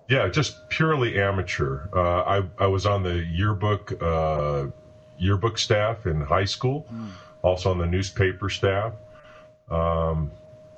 Yeah, 0.09 0.29
just 0.29 0.69
purely 0.69 1.19
amateur. 1.21 1.89
Uh, 1.95 2.23
I 2.23 2.65
I 2.65 2.67
was 2.67 2.85
on 2.85 3.03
the 3.03 3.25
yearbook 3.25 4.01
uh, 4.03 4.67
yearbook 5.19 5.57
staff 5.57 6.07
in 6.07 6.21
high 6.21 6.45
school, 6.45 6.87
also 7.43 7.71
on 7.71 7.79
the 7.79 7.87
newspaper 7.87 8.51
staff. 8.51 8.93
Um, 9.71 10.31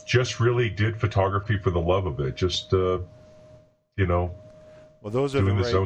just 0.04 0.38
really 0.38 0.68
did 0.68 1.00
photography 1.00 1.58
for 1.58 1.70
the 1.70 1.80
love 1.80 2.06
of 2.06 2.20
it. 2.20 2.36
Just 2.36 2.72
uh, 2.72 2.98
you 3.96 4.06
know, 4.06 4.32
Well, 5.00 5.10
those 5.10 5.34
are 5.34 5.40
doing 5.40 5.56
the 5.56 5.64
this 5.64 5.74
right. 5.74 5.80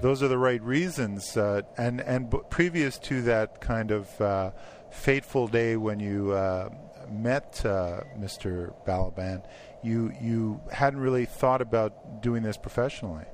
Those 0.00 0.22
are 0.22 0.28
the 0.28 0.38
right 0.38 0.62
reasons. 0.62 1.36
Uh, 1.36 1.62
and 1.76 2.00
and 2.00 2.30
b- 2.30 2.38
previous 2.50 2.98
to 3.00 3.22
that 3.22 3.60
kind 3.60 3.90
of 3.90 4.20
uh, 4.20 4.50
fateful 4.90 5.48
day 5.48 5.76
when 5.76 6.00
you 6.00 6.32
uh, 6.32 6.68
met 7.10 7.64
uh, 7.64 8.00
Mr. 8.18 8.74
Baraban, 8.86 9.44
you 9.82 10.12
you 10.20 10.60
hadn't 10.72 11.00
really 11.00 11.26
thought 11.26 11.62
about 11.62 12.22
doing 12.22 12.42
this 12.42 12.56
professionally. 12.56 13.24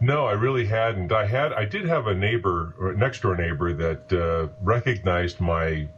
No, 0.00 0.26
I 0.26 0.32
really 0.32 0.66
hadn't. 0.66 1.10
I 1.10 1.26
had, 1.26 1.52
I 1.52 1.64
did 1.64 1.84
have 1.86 2.06
a 2.06 2.14
neighbor, 2.14 2.74
or 2.78 2.94
next 2.94 3.22
door 3.22 3.36
neighbor, 3.36 3.72
that 3.72 4.12
uh, 4.12 4.48
recognized 4.62 5.40
my 5.40 5.88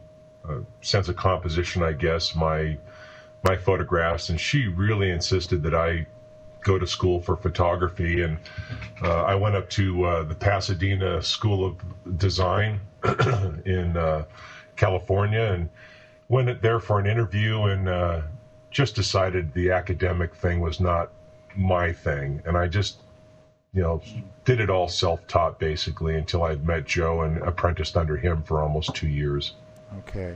uh, 0.47 0.59
sense 0.81 1.07
of 1.07 1.15
composition. 1.15 1.83
I 1.83 1.91
guess 1.93 2.35
my 2.35 2.77
my 3.43 3.57
photographs, 3.57 4.29
and 4.29 4.39
she 4.39 4.67
really 4.67 5.09
insisted 5.09 5.63
that 5.63 5.75
I 5.75 6.07
go 6.63 6.77
to 6.77 6.87
school 6.87 7.19
for 7.19 7.35
photography. 7.35 8.21
And 8.21 8.37
uh, 9.01 9.23
I 9.23 9.35
went 9.35 9.55
up 9.55 9.69
to 9.71 10.03
uh, 10.03 10.23
the 10.23 10.35
Pasadena 10.35 11.21
School 11.21 11.65
of 11.65 12.17
Design 12.17 12.79
in 13.65 13.97
uh, 13.97 14.25
California 14.75 15.41
and 15.53 15.69
went 16.27 16.61
there 16.61 16.79
for 16.79 16.99
an 16.99 17.05
interview, 17.05 17.63
and 17.63 17.89
uh, 17.89 18.21
just 18.69 18.95
decided 18.95 19.53
the 19.53 19.71
academic 19.71 20.33
thing 20.33 20.61
was 20.61 20.79
not 20.79 21.11
my 21.55 21.91
thing, 21.91 22.41
and 22.45 22.57
I 22.57 22.67
just 22.67 23.01
you 23.73 23.81
know, 23.81 24.01
did 24.43 24.59
it 24.59 24.69
all 24.69 24.87
self-taught 24.87 25.59
basically 25.59 26.15
until 26.15 26.43
I 26.43 26.55
met 26.55 26.85
Joe 26.85 27.21
and 27.21 27.37
apprenticed 27.37 27.95
under 27.95 28.17
him 28.17 28.43
for 28.43 28.61
almost 28.61 28.93
two 28.93 29.07
years. 29.07 29.53
Okay. 29.99 30.35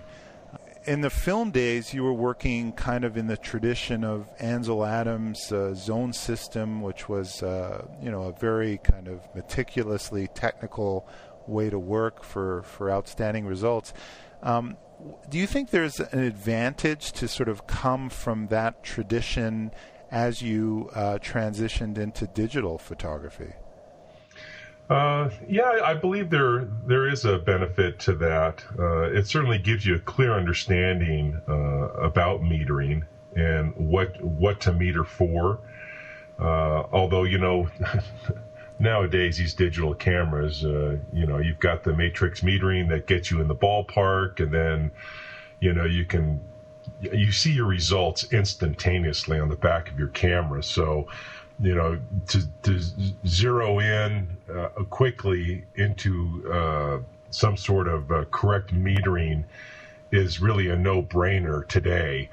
In 0.87 1.01
the 1.01 1.09
film 1.09 1.49
days, 1.49 1.95
you 1.95 2.03
were 2.03 2.13
working 2.13 2.71
kind 2.71 3.03
of 3.03 3.17
in 3.17 3.25
the 3.25 3.37
tradition 3.37 4.03
of 4.03 4.29
Ansel 4.39 4.85
Adams' 4.85 5.51
uh, 5.51 5.73
zone 5.73 6.13
system, 6.13 6.81
which 6.83 7.09
was, 7.09 7.41
uh, 7.41 7.87
you 7.99 8.11
know, 8.11 8.23
a 8.23 8.33
very 8.33 8.77
kind 8.77 9.07
of 9.07 9.21
meticulously 9.33 10.27
technical 10.35 11.07
way 11.47 11.71
to 11.71 11.79
work 11.79 12.23
for, 12.23 12.61
for 12.61 12.91
outstanding 12.91 13.47
results. 13.47 13.93
Um, 14.43 14.77
do 15.27 15.39
you 15.39 15.47
think 15.47 15.71
there's 15.71 15.99
an 15.99 16.19
advantage 16.19 17.13
to 17.13 17.27
sort 17.27 17.49
of 17.49 17.65
come 17.65 18.09
from 18.09 18.47
that 18.47 18.83
tradition 18.83 19.71
as 20.11 20.43
you 20.43 20.91
uh, 20.93 21.17
transitioned 21.19 21.97
into 21.97 22.27
digital 22.27 22.77
photography? 22.77 23.53
Uh, 24.89 25.29
yeah, 25.47 25.79
I 25.83 25.95
believe 25.95 26.29
there 26.29 26.65
there 26.85 27.07
is 27.07 27.25
a 27.25 27.39
benefit 27.39 27.97
to 27.99 28.13
that. 28.15 28.63
Uh, 28.77 29.03
it 29.11 29.25
certainly 29.27 29.57
gives 29.57 29.85
you 29.85 29.95
a 29.95 29.99
clear 29.99 30.33
understanding 30.33 31.41
uh, 31.47 31.53
about 31.53 32.41
metering 32.41 33.03
and 33.35 33.75
what 33.75 34.21
what 34.21 34.59
to 34.61 34.71
meter 34.73 35.03
for. 35.03 35.59
Uh, 36.39 36.83
although 36.91 37.23
you 37.23 37.37
know. 37.37 37.67
Nowadays, 38.77 39.37
these 39.37 39.53
digital 39.53 39.93
cameras, 39.93 40.65
uh, 40.65 40.97
you 41.13 41.25
know, 41.25 41.37
you've 41.37 41.59
got 41.59 41.83
the 41.83 41.93
matrix 41.93 42.41
metering 42.41 42.89
that 42.89 43.07
gets 43.07 43.31
you 43.31 43.39
in 43.39 43.47
the 43.47 43.55
ballpark, 43.55 44.41
and 44.41 44.53
then, 44.53 44.91
you 45.61 45.71
know, 45.71 45.85
you 45.85 46.03
can 46.03 46.41
you 47.01 47.31
see 47.31 47.51
your 47.53 47.65
results 47.67 48.25
instantaneously 48.33 49.39
on 49.39 49.47
the 49.47 49.55
back 49.55 49.89
of 49.89 49.97
your 49.97 50.09
camera. 50.09 50.61
So, 50.61 51.07
you 51.59 51.75
know, 51.75 51.99
to, 52.27 52.41
to 52.63 52.79
zero 53.25 53.79
in 53.79 54.27
uh, 54.53 54.67
quickly 54.89 55.63
into 55.75 56.43
uh, 56.51 56.99
some 57.29 57.57
sort 57.57 57.87
of 57.87 58.11
uh, 58.11 58.25
correct 58.31 58.73
metering 58.73 59.43
is 60.11 60.41
really 60.41 60.69
a 60.69 60.75
no-brainer 60.75 61.67
today. 61.67 62.29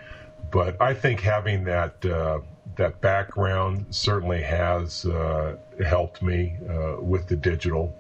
But 0.50 0.80
I 0.80 0.94
think 0.94 1.20
having 1.20 1.64
that 1.64 2.04
uh, 2.04 2.40
that 2.76 3.00
background 3.00 3.86
certainly 3.90 4.42
has 4.42 5.04
uh, 5.04 5.56
helped 5.84 6.22
me 6.22 6.56
uh, 6.68 6.96
with 7.00 7.26
the 7.26 7.36
digital. 7.36 7.94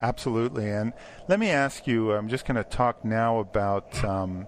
Absolutely. 0.00 0.68
And 0.68 0.92
let 1.28 1.38
me 1.38 1.50
ask 1.50 1.86
you 1.86 2.12
I'm 2.12 2.28
just 2.28 2.44
going 2.44 2.56
to 2.56 2.64
talk 2.64 3.04
now 3.04 3.38
about. 3.38 4.04
Um, 4.04 4.46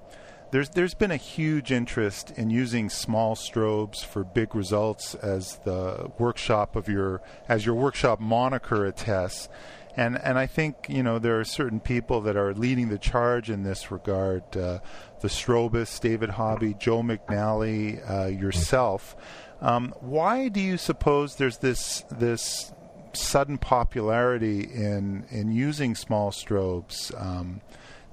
there's, 0.55 0.69
there's 0.69 0.95
been 0.95 1.11
a 1.11 1.17
huge 1.17 1.73
interest 1.73 2.31
in 2.37 2.49
using 2.49 2.89
small 2.89 3.35
strobes 3.35 4.05
for 4.05 4.23
big 4.23 4.55
results 4.55 5.17
as 5.17 5.57
the 5.65 6.13
workshop 6.17 6.77
of 6.77 6.89
your 6.89 7.21
as 7.49 7.67
your 7.67 7.75
workshop 7.75 8.21
moniker 8.21 8.87
attests 8.87 9.49
and 9.97 10.17
and 10.17 10.39
I 10.39 10.47
think 10.47 10.87
you 10.89 11.03
know 11.03 11.19
there 11.19 11.41
are 11.41 11.45
certain 11.45 11.81
people 11.81 12.21
that 12.21 12.37
are 12.37 12.55
leading 12.55 12.89
the 12.89 12.99
charge 12.99 13.51
in 13.51 13.65
this 13.65 13.91
regard. 13.91 14.57
Uh, 14.57 14.79
the 15.21 15.29
Strobist, 15.29 16.01
David 16.01 16.31
Hobby, 16.31 16.75
Joe 16.75 17.03
McNally, 17.03 17.99
uh, 18.09 18.27
yourself. 18.27 19.17
Um, 19.61 19.93
why 20.01 20.49
do 20.49 20.61
you 20.61 20.77
suppose 20.77 21.35
there's 21.35 21.59
this 21.59 22.05
this 22.13 22.73
sudden 23.13 23.59
popularity 23.59 24.61
in 24.61 25.27
in 25.31 25.51
using 25.51 25.97
small 25.97 26.31
strobes 26.31 27.13
um, 27.21 27.61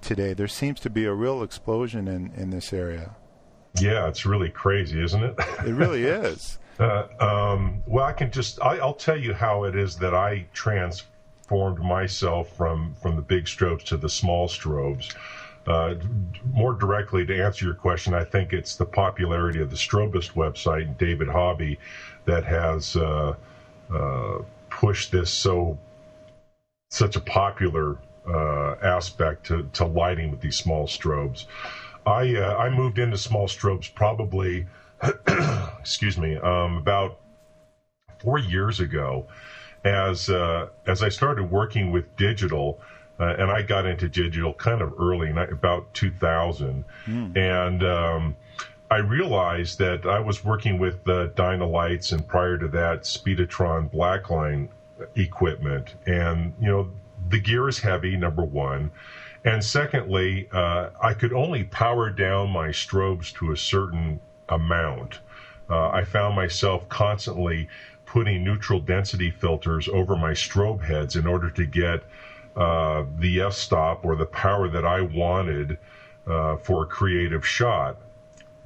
today? 0.01 0.33
There 0.33 0.47
seems 0.47 0.79
to 0.81 0.89
be 0.89 1.05
a 1.05 1.13
real 1.13 1.43
explosion 1.43 2.07
in 2.07 2.31
in 2.35 2.49
this 2.49 2.73
area. 2.73 3.15
Yeah, 3.79 4.07
it's 4.07 4.25
really 4.25 4.49
crazy, 4.49 5.01
isn't 5.01 5.23
it? 5.23 5.35
It 5.65 5.73
really 5.73 6.03
is. 6.03 6.59
Uh, 6.79 7.07
um, 7.19 7.83
well, 7.85 8.05
I 8.05 8.13
can 8.13 8.31
just 8.31 8.61
I, 8.61 8.77
I'll 8.77 8.93
tell 8.93 9.17
you 9.17 9.33
how 9.33 9.63
it 9.65 9.75
is 9.75 9.95
that 9.97 10.13
I 10.13 10.45
transformed 10.53 11.79
myself 11.79 12.55
from 12.57 12.95
from 12.95 13.15
the 13.15 13.21
big 13.21 13.45
strobes 13.45 13.83
to 13.85 13.97
the 13.97 14.09
small 14.09 14.47
strobes. 14.47 15.13
Uh, 15.67 15.93
more 16.53 16.73
directly 16.73 17.23
to 17.23 17.39
answer 17.39 17.65
your 17.65 17.75
question, 17.75 18.15
I 18.15 18.23
think 18.23 18.51
it's 18.51 18.75
the 18.75 18.85
popularity 18.85 19.61
of 19.61 19.69
the 19.69 19.75
Strobist 19.75 20.33
website 20.33 20.83
and 20.83 20.97
David 20.97 21.27
Hobby 21.27 21.77
that 22.25 22.43
has 22.43 22.95
uh, 22.95 23.35
uh, 23.93 24.39
pushed 24.71 25.11
this 25.11 25.29
so 25.29 25.77
such 26.89 27.15
a 27.15 27.21
popular 27.21 27.97
uh, 28.27 28.75
aspect 28.81 29.45
to, 29.47 29.69
to 29.73 29.85
lighting 29.85 30.31
with 30.31 30.41
these 30.41 30.55
small 30.55 30.87
strobes. 30.87 31.45
I 32.05 32.35
uh, 32.35 32.55
I 32.57 32.69
moved 32.69 32.97
into 32.99 33.17
small 33.17 33.47
strobes 33.47 33.93
probably 33.93 34.65
excuse 35.79 36.17
me 36.17 36.37
um, 36.37 36.77
about 36.77 37.19
four 38.19 38.37
years 38.37 38.79
ago 38.79 39.27
as 39.83 40.29
uh, 40.29 40.67
as 40.85 41.01
I 41.03 41.09
started 41.09 41.45
working 41.45 41.91
with 41.91 42.15
digital. 42.15 42.79
Uh, 43.19 43.35
and 43.37 43.51
I 43.51 43.61
got 43.61 43.85
into 43.85 44.07
digital 44.07 44.51
kind 44.51 44.81
of 44.81 44.93
early, 44.99 45.29
about 45.29 45.93
2000, 45.93 46.83
and 47.35 47.83
um, 47.83 48.35
I 48.89 48.97
realized 48.97 49.77
that 49.77 50.07
I 50.07 50.19
was 50.19 50.43
working 50.43 50.79
with 50.79 50.95
uh, 51.07 51.27
Dynalites 51.27 52.11
and 52.13 52.27
prior 52.27 52.57
to 52.57 52.67
that 52.69 53.03
Speedotron 53.03 53.91
Blackline 53.93 54.69
equipment, 55.15 55.93
and 56.07 56.53
you 56.59 56.67
know 56.67 56.89
the 57.31 57.39
gear 57.39 57.67
is 57.67 57.79
heavy, 57.79 58.15
number 58.17 58.43
one. 58.43 58.91
And 59.43 59.63
secondly, 59.63 60.47
uh, 60.51 60.89
I 61.01 61.13
could 61.13 61.33
only 61.33 61.63
power 61.63 62.09
down 62.09 62.51
my 62.51 62.67
strobes 62.67 63.33
to 63.35 63.51
a 63.51 63.57
certain 63.57 64.19
amount. 64.49 65.19
Uh, 65.69 65.89
I 65.89 66.03
found 66.03 66.35
myself 66.35 66.87
constantly 66.89 67.67
putting 68.05 68.43
neutral 68.43 68.79
density 68.79 69.31
filters 69.31 69.87
over 69.87 70.15
my 70.15 70.31
strobe 70.31 70.83
heads 70.83 71.15
in 71.15 71.25
order 71.25 71.49
to 71.49 71.65
get 71.65 72.03
uh, 72.55 73.05
the 73.19 73.41
f 73.41 73.53
stop 73.53 74.03
or 74.03 74.15
the 74.15 74.25
power 74.25 74.67
that 74.67 74.85
I 74.85 75.01
wanted 75.01 75.77
uh, 76.27 76.57
for 76.57 76.83
a 76.83 76.85
creative 76.85 77.47
shot. 77.47 77.97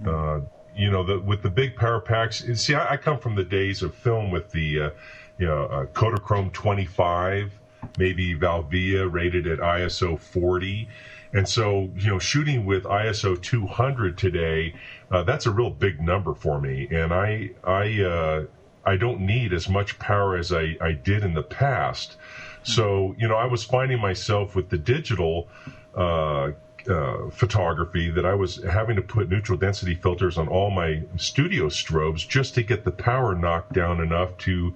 Uh, 0.05 0.41
you 0.75 0.91
know, 0.91 1.03
the, 1.03 1.19
with 1.19 1.41
the 1.41 1.49
big 1.49 1.75
power 1.75 2.01
packs. 2.01 2.43
See, 2.55 2.73
I, 2.73 2.93
I, 2.93 2.97
come 2.97 3.19
from 3.19 3.35
the 3.35 3.43
days 3.43 3.81
of 3.81 3.93
film 3.95 4.29
with 4.29 4.51
the, 4.51 4.81
uh, 4.81 4.89
you 5.37 5.45
know, 5.45 5.65
uh, 5.65 5.85
Kodachrome 5.85 6.51
25, 6.51 7.51
maybe 7.97 8.35
Velvia 8.35 9.11
rated 9.11 9.47
at 9.47 9.59
ISO 9.59 10.19
40. 10.19 10.87
And 11.33 11.47
so, 11.47 11.89
you 11.95 12.09
know, 12.09 12.19
shooting 12.19 12.65
with 12.65 12.83
ISO 12.83 13.41
200 13.41 14.17
today, 14.17 14.73
uh, 15.11 15.23
that's 15.23 15.45
a 15.45 15.51
real 15.51 15.69
big 15.69 16.01
number 16.01 16.33
for 16.33 16.59
me. 16.59 16.87
And 16.89 17.13
I, 17.13 17.51
I, 17.63 18.01
uh, 18.01 18.45
I 18.85 18.95
don't 18.95 19.21
need 19.21 19.51
as 19.51 19.67
much 19.67 19.99
power 19.99 20.37
as 20.37 20.53
I, 20.53 20.77
I 20.79 20.93
did 20.93 21.23
in 21.23 21.33
the 21.33 21.43
past. 21.43 22.17
So, 22.63 23.15
you 23.17 23.27
know, 23.27 23.35
I 23.35 23.45
was 23.45 23.63
finding 23.63 23.99
myself 23.99 24.55
with 24.55 24.69
the 24.69 24.77
digital, 24.77 25.47
uh, 25.95 26.51
uh, 26.89 27.29
photography 27.31 28.11
that 28.11 28.25
I 28.25 28.35
was 28.35 28.63
having 28.63 28.95
to 28.95 29.01
put 29.01 29.29
neutral 29.29 29.57
density 29.57 29.95
filters 29.95 30.37
on 30.37 30.47
all 30.47 30.69
my 30.69 31.01
studio 31.17 31.65
strobes 31.65 32.27
just 32.27 32.53
to 32.55 32.63
get 32.63 32.83
the 32.83 32.91
power 32.91 33.33
knocked 33.33 33.73
down 33.73 34.01
enough 34.01 34.37
to, 34.39 34.75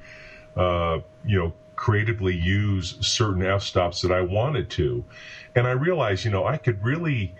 uh, 0.55 0.99
you 1.24 1.38
know, 1.38 1.53
creatively 1.80 2.36
use 2.36 2.94
certain 3.00 3.42
f 3.42 3.62
stops 3.62 4.02
that 4.02 4.12
I 4.12 4.20
wanted 4.20 4.70
to. 4.72 5.06
And 5.56 5.66
I 5.66 5.72
realized, 5.72 6.26
you 6.26 6.30
know, 6.30 6.46
I 6.46 6.58
could 6.58 6.84
really, 6.84 7.34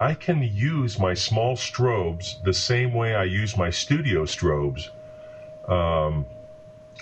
I 0.00 0.14
can 0.14 0.42
use 0.42 0.96
my 0.96 1.12
small 1.12 1.56
strobes 1.56 2.40
the 2.44 2.52
same 2.52 2.94
way 2.94 3.16
I 3.16 3.24
use 3.24 3.56
my 3.56 3.70
studio 3.70 4.26
strobes. 4.26 4.90
Um, 5.68 6.24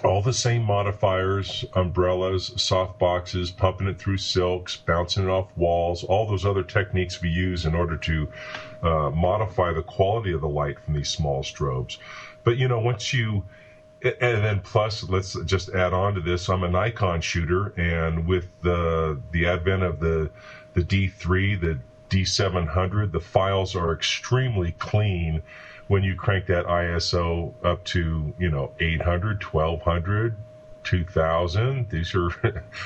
all 0.02 0.22
the 0.22 0.32
same 0.32 0.62
modifiers, 0.62 1.62
umbrellas, 1.74 2.50
soft 2.56 2.98
boxes, 2.98 3.50
pumping 3.50 3.86
it 3.86 3.98
through 3.98 4.16
silks, 4.16 4.74
bouncing 4.74 5.24
it 5.24 5.28
off 5.28 5.54
walls, 5.54 6.02
all 6.04 6.24
those 6.24 6.46
other 6.46 6.62
techniques 6.62 7.20
we 7.20 7.28
use 7.28 7.66
in 7.66 7.74
order 7.74 7.96
to 7.98 8.28
uh, 8.82 9.10
modify 9.10 9.72
the 9.72 9.82
quality 9.82 10.32
of 10.32 10.40
the 10.40 10.48
light 10.48 10.80
from 10.80 10.94
these 10.94 11.10
small 11.10 11.42
strobes. 11.42 11.98
But 12.44 12.56
you 12.56 12.66
know, 12.66 12.78
once 12.78 13.12
you 13.12 13.44
and 14.04 14.44
then 14.44 14.60
plus, 14.60 15.02
let's 15.08 15.36
just 15.44 15.70
add 15.70 15.92
on 15.92 16.14
to 16.14 16.20
this. 16.20 16.48
I'm 16.48 16.64
a 16.64 16.68
Nikon 16.68 17.20
shooter, 17.20 17.68
and 17.76 18.26
with 18.26 18.48
the 18.62 19.20
the 19.30 19.46
advent 19.46 19.82
of 19.82 20.00
the 20.00 20.30
the 20.74 20.82
D3, 20.82 21.60
the 21.60 21.78
D700, 22.10 23.12
the 23.12 23.20
files 23.20 23.74
are 23.74 23.92
extremely 23.92 24.72
clean 24.72 25.42
when 25.88 26.02
you 26.02 26.14
crank 26.14 26.46
that 26.46 26.66
ISO 26.66 27.52
up 27.64 27.84
to, 27.84 28.32
you 28.38 28.50
know, 28.50 28.72
800, 28.80 29.42
1200, 29.42 30.36
2000, 30.84 31.88
these 31.90 32.14
are 32.14 32.30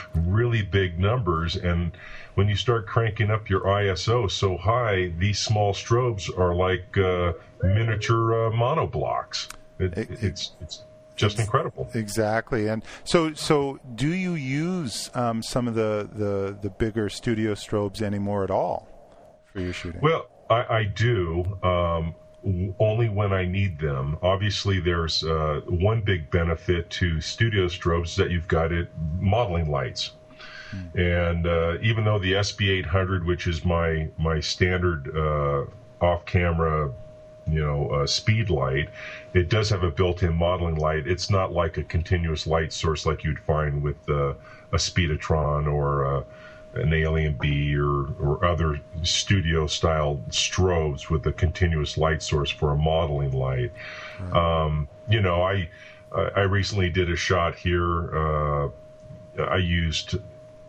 really 0.14 0.62
big 0.62 0.98
numbers. 0.98 1.56
And 1.56 1.96
when 2.34 2.48
you 2.48 2.56
start 2.56 2.86
cranking 2.86 3.30
up 3.30 3.48
your 3.48 3.60
ISO 3.60 4.30
so 4.30 4.56
high, 4.56 5.12
these 5.18 5.38
small 5.38 5.72
strobes 5.72 6.36
are 6.36 6.54
like 6.54 6.96
uh, 6.98 7.32
miniature 7.62 8.46
uh, 8.46 8.50
monoblocks. 8.50 9.48
It, 9.78 9.96
it, 9.96 10.08
it's, 10.22 10.52
it's 10.60 10.82
just 11.16 11.38
incredible. 11.38 11.88
Exactly. 11.94 12.68
And 12.68 12.82
so, 13.04 13.32
so 13.34 13.80
do 13.94 14.08
you 14.08 14.34
use 14.34 15.10
um, 15.14 15.42
some 15.42 15.66
of 15.66 15.74
the, 15.74 16.08
the, 16.12 16.56
the 16.60 16.70
bigger 16.70 17.08
studio 17.08 17.54
strobes 17.54 18.02
anymore 18.02 18.44
at 18.44 18.50
all 18.50 18.88
for 19.52 19.60
your 19.60 19.72
shooting? 19.72 20.00
Well, 20.00 20.28
I, 20.48 20.76
I 20.78 20.84
do. 20.84 21.58
Um, 21.62 22.14
only 22.78 23.08
when 23.08 23.32
I 23.32 23.44
need 23.44 23.80
them. 23.80 24.18
Obviously, 24.22 24.78
there's 24.78 25.24
uh, 25.24 25.62
one 25.66 26.00
big 26.00 26.30
benefit 26.30 26.88
to 26.90 27.20
studio 27.20 27.66
strobes 27.66 28.14
that 28.16 28.30
you've 28.30 28.46
got 28.46 28.70
it 28.70 28.88
modeling 29.18 29.68
lights. 29.68 30.12
And 30.94 31.46
uh, 31.46 31.78
even 31.80 32.04
though 32.04 32.18
the 32.18 32.34
SB800, 32.34 33.24
which 33.24 33.46
is 33.46 33.64
my 33.64 34.08
my 34.18 34.40
standard 34.40 35.08
uh, 35.16 35.64
off-camera, 36.04 36.92
you 37.46 37.60
know, 37.60 37.88
uh, 37.88 38.06
speed 38.06 38.50
light, 38.50 38.88
it 39.34 39.48
does 39.48 39.70
have 39.70 39.82
a 39.82 39.90
built-in 39.90 40.34
modeling 40.34 40.76
light. 40.76 41.06
It's 41.06 41.30
not 41.30 41.52
like 41.52 41.76
a 41.76 41.82
continuous 41.82 42.46
light 42.46 42.72
source 42.72 43.06
like 43.06 43.24
you'd 43.24 43.38
find 43.38 43.82
with 43.82 43.96
uh, 44.08 44.34
a 44.72 44.76
Speedotron 44.76 45.72
or 45.72 46.06
uh, 46.06 46.22
an 46.74 46.90
AlienBee 46.90 47.76
or, 47.76 48.12
or 48.22 48.44
other 48.44 48.80
studio 49.02 49.66
style 49.66 50.20
strobes 50.30 51.08
with 51.08 51.26
a 51.26 51.32
continuous 51.32 51.96
light 51.96 52.22
source 52.22 52.50
for 52.50 52.72
a 52.72 52.76
modeling 52.76 53.32
light. 53.32 53.72
Um, 54.32 54.88
you 55.08 55.20
know, 55.20 55.42
I 55.42 55.68
I 56.12 56.42
recently 56.42 56.88
did 56.90 57.10
a 57.10 57.16
shot 57.16 57.54
here. 57.54 58.16
Uh, 58.16 58.68
I 59.38 59.56
used 59.56 60.16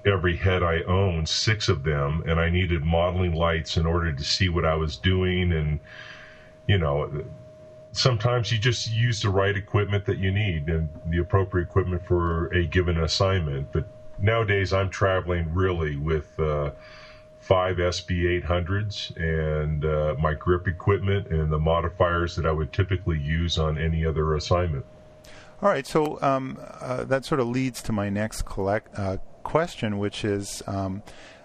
every 0.06 0.36
head 0.36 0.64
I 0.64 0.82
own, 0.84 1.26
six 1.26 1.70
of 1.70 1.84
them, 1.84 2.24
and 2.28 2.40
I 2.40 2.50
needed 2.50 2.84
modeling 2.84 3.34
lights 3.34 3.78
in 3.78 3.86
order 3.86 4.12
to 4.12 4.24
see 4.24 4.50
what 4.50 4.66
I 4.66 4.76
was 4.76 4.98
doing. 4.98 5.54
And 5.54 5.80
you 6.68 6.78
know, 6.78 7.24
sometimes 7.92 8.52
you 8.52 8.58
just 8.58 8.92
use 8.92 9.22
the 9.22 9.30
right 9.30 9.56
equipment 9.56 10.06
that 10.06 10.18
you 10.18 10.32
need 10.32 10.68
and 10.68 10.90
the 11.08 11.20
appropriate 11.20 11.66
equipment 11.66 12.06
for 12.06 12.48
a 12.54 12.66
given 12.66 12.98
assignment. 13.00 13.72
But 13.72 13.86
nowadays 14.20 14.74
I'm 14.74 14.90
traveling 14.90 15.54
really 15.54 15.96
with 15.96 16.40
uh, 16.40 16.72
five 17.40 17.78
SB 17.78 18.44
800s 18.44 19.16
and 19.18 19.86
uh, 19.86 20.16
my 20.20 20.34
grip 20.34 20.68
equipment 20.68 21.28
and 21.28 21.52
the 21.52 21.60
modifiers 21.60 22.36
that 22.36 22.46
I 22.46 22.52
would 22.52 22.74
typically 22.74 23.20
use 23.20 23.58
on 23.58 23.78
any 23.78 24.06
other 24.06 24.36
assignment. 24.36 24.86
All 25.62 25.70
right, 25.70 25.88
so 25.88 26.22
um, 26.22 26.60
uh, 26.82 27.04
that 27.06 27.26
sort 27.26 27.40
of 27.40 27.48
leads 27.48 27.82
to 27.84 27.92
my 27.92 28.10
next 28.10 28.44
collect, 28.44 28.90
uh, 28.98 29.18
question, 29.42 29.98
which 29.98 30.24
is 30.24 30.62
um, 30.68 31.02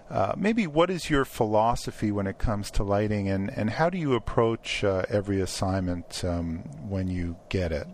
uh, 0.09 0.33
maybe 0.37 0.67
what 0.67 0.89
is 0.89 1.09
your 1.09 1.25
philosophy 1.25 2.11
when 2.11 2.27
it 2.27 2.37
comes 2.37 2.69
to 2.71 2.83
lighting, 2.83 3.29
and, 3.29 3.49
and 3.57 3.71
how 3.71 3.89
do 3.89 3.97
you 3.97 4.13
approach 4.13 4.83
uh, 4.83 5.03
every 5.09 5.41
assignment 5.41 6.23
um, 6.23 6.59
when 6.87 7.07
you 7.07 7.37
get 7.49 7.71
it? 7.71 7.87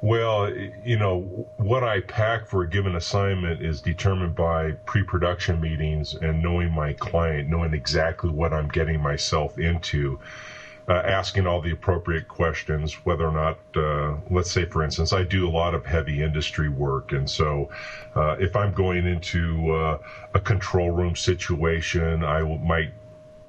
Well, 0.00 0.52
you 0.84 0.96
know, 0.96 1.48
what 1.56 1.82
I 1.82 2.00
pack 2.02 2.46
for 2.46 2.62
a 2.62 2.68
given 2.68 2.94
assignment 2.94 3.60
is 3.62 3.80
determined 3.80 4.36
by 4.36 4.72
pre 4.86 5.02
production 5.02 5.60
meetings 5.60 6.14
and 6.14 6.40
knowing 6.40 6.70
my 6.70 6.92
client, 6.92 7.48
knowing 7.48 7.74
exactly 7.74 8.30
what 8.30 8.52
I'm 8.52 8.68
getting 8.68 9.00
myself 9.02 9.58
into. 9.58 10.20
Uh, 10.88 11.02
asking 11.04 11.46
all 11.46 11.60
the 11.60 11.70
appropriate 11.70 12.26
questions, 12.28 12.94
whether 13.04 13.26
or 13.28 13.32
not, 13.32 13.58
uh, 13.76 14.16
let's 14.30 14.50
say, 14.50 14.64
for 14.64 14.82
instance, 14.82 15.12
I 15.12 15.22
do 15.22 15.46
a 15.46 15.50
lot 15.50 15.74
of 15.74 15.84
heavy 15.84 16.22
industry 16.22 16.70
work. 16.70 17.12
And 17.12 17.28
so 17.28 17.68
uh, 18.16 18.36
if 18.40 18.56
I'm 18.56 18.72
going 18.72 19.06
into 19.06 19.70
uh, 19.74 19.98
a 20.32 20.40
control 20.40 20.90
room 20.90 21.14
situation, 21.14 22.24
I 22.24 22.38
w- 22.38 22.58
might 22.58 22.92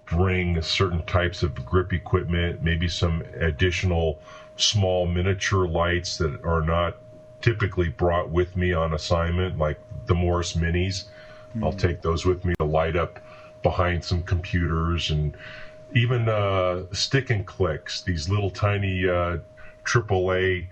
bring 0.06 0.62
certain 0.62 1.02
types 1.06 1.42
of 1.42 1.56
grip 1.66 1.94
equipment, 1.94 2.62
maybe 2.62 2.90
some 2.90 3.24
additional 3.40 4.20
small 4.58 5.08
miniature 5.08 5.66
lights 5.66 6.18
that 6.18 6.44
are 6.44 6.62
not 6.62 6.98
typically 7.42 7.88
brought 7.88 8.30
with 8.30 8.58
me 8.58 8.74
on 8.74 8.94
assignment, 8.94 9.58
like 9.58 9.80
the 10.08 10.14
Morris 10.14 10.58
Minis. 10.58 11.06
Mm-hmm. 11.06 11.64
I'll 11.64 11.72
take 11.72 12.02
those 12.02 12.26
with 12.26 12.44
me 12.44 12.54
to 12.60 12.66
light 12.66 12.98
up 12.98 13.18
behind 13.64 14.04
some 14.04 14.24
computers 14.24 15.10
and 15.10 15.38
even 15.94 16.30
uh, 16.30 16.84
stick 16.92 17.30
and 17.30 17.46
clicks, 17.46 18.02
these 18.02 18.30
little 18.30 18.50
tiny 18.50 19.08
uh, 19.08 19.38
AAA 19.86 20.68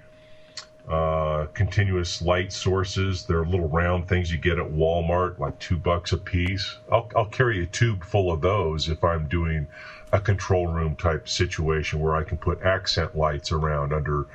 uh, 0.87 1.47
continuous 1.53 2.21
light 2.21 2.51
sources. 2.51 3.23
They're 3.23 3.43
little 3.43 3.67
round 3.67 4.07
things 4.07 4.31
you 4.31 4.37
get 4.37 4.57
at 4.57 4.65
Walmart, 4.65 5.39
like 5.39 5.57
two 5.59 5.77
bucks 5.77 6.13
a 6.13 6.17
piece. 6.17 6.77
I'll, 6.91 7.09
I'll 7.15 7.25
carry 7.25 7.61
a 7.61 7.65
tube 7.65 8.03
full 8.05 8.31
of 8.31 8.41
those 8.41 8.87
if 8.87 9.03
I'm 9.03 9.27
doing 9.27 9.67
a 10.13 10.19
control 10.19 10.67
room 10.67 10.95
type 10.95 11.27
situation 11.27 11.99
where 11.99 12.15
I 12.15 12.23
can 12.23 12.37
put 12.37 12.61
accent 12.61 13.17
lights 13.17 13.51
around 13.51 13.91
under 13.93 14.25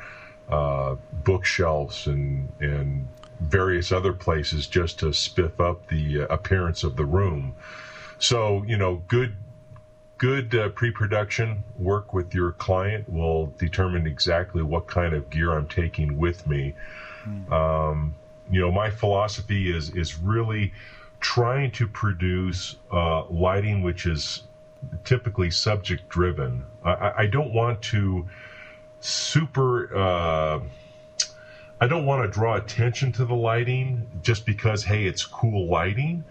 uh, 0.49 0.97
bookshelves 1.24 2.07
and 2.07 2.53
and 2.61 3.09
various 3.41 3.91
other 3.91 4.12
places 4.12 4.66
just 4.66 4.99
to 5.01 5.07
spiff 5.07 5.59
up 5.59 5.89
the 5.89 6.22
uh, 6.22 6.26
appearance 6.26 6.85
of 6.85 6.97
the 6.97 7.05
room. 7.07 7.55
So 8.18 8.62
you 8.66 8.76
know, 8.76 9.03
good 9.09 9.35
good 10.22 10.54
uh, 10.54 10.68
pre-production 10.68 11.64
work 11.76 12.14
with 12.14 12.32
your 12.32 12.52
client 12.52 13.08
will 13.08 13.52
determine 13.58 14.06
exactly 14.06 14.62
what 14.62 14.86
kind 14.86 15.14
of 15.14 15.28
gear 15.30 15.50
I'm 15.52 15.66
taking 15.66 16.16
with 16.16 16.46
me. 16.46 16.74
Mm. 17.24 17.50
Um, 17.50 18.14
you 18.48 18.60
know, 18.60 18.70
my 18.70 18.88
philosophy 18.88 19.76
is 19.76 19.90
is 19.90 20.20
really 20.20 20.72
trying 21.18 21.72
to 21.72 21.88
produce 21.88 22.76
uh, 22.92 23.24
lighting 23.26 23.82
which 23.82 24.06
is 24.06 24.44
typically 25.04 25.50
subject 25.50 26.08
driven. 26.08 26.64
I, 26.84 27.12
I, 27.18 27.26
don't 27.26 27.52
want 27.52 27.82
to 27.92 28.28
super. 29.00 29.96
Uh, 29.96 30.60
I 31.80 31.88
don't 31.88 32.06
want 32.06 32.22
to 32.22 32.28
draw 32.28 32.54
attention 32.54 33.10
to 33.12 33.24
the 33.24 33.34
lighting 33.34 34.06
just 34.22 34.46
because, 34.46 34.84
hey, 34.84 35.04
it's 35.06 35.24
cool 35.24 35.66
lighting. 35.66 36.22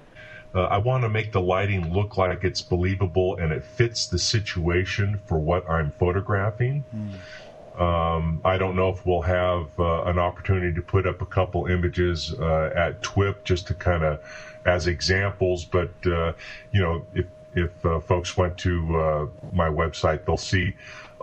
Uh, 0.53 0.63
I 0.63 0.77
want 0.77 1.03
to 1.03 1.09
make 1.09 1.31
the 1.31 1.41
lighting 1.41 1.93
look 1.93 2.17
like 2.17 2.43
it's 2.43 2.61
believable 2.61 3.37
and 3.37 3.51
it 3.51 3.63
fits 3.63 4.07
the 4.07 4.19
situation 4.19 5.19
for 5.25 5.39
what 5.39 5.69
I'm 5.69 5.91
photographing. 5.91 6.83
Mm. 6.93 7.81
Um, 7.81 8.41
I 8.43 8.57
don't 8.57 8.75
know 8.75 8.89
if 8.89 9.05
we'll 9.05 9.21
have 9.21 9.67
uh, 9.79 10.03
an 10.03 10.19
opportunity 10.19 10.73
to 10.73 10.81
put 10.81 11.07
up 11.07 11.21
a 11.21 11.25
couple 11.25 11.67
images 11.67 12.33
uh, 12.33 12.71
at 12.75 13.01
TWIP 13.01 13.43
just 13.45 13.67
to 13.67 13.73
kind 13.73 14.03
of 14.03 14.19
as 14.65 14.87
examples, 14.87 15.63
but 15.65 15.89
uh, 16.05 16.33
you 16.71 16.81
know, 16.81 17.05
if 17.13 17.25
if 17.53 17.85
uh, 17.85 17.99
folks 17.99 18.37
went 18.37 18.57
to 18.59 18.99
uh, 18.99 19.27
my 19.53 19.67
website, 19.67 20.25
they'll 20.25 20.37
see 20.37 20.73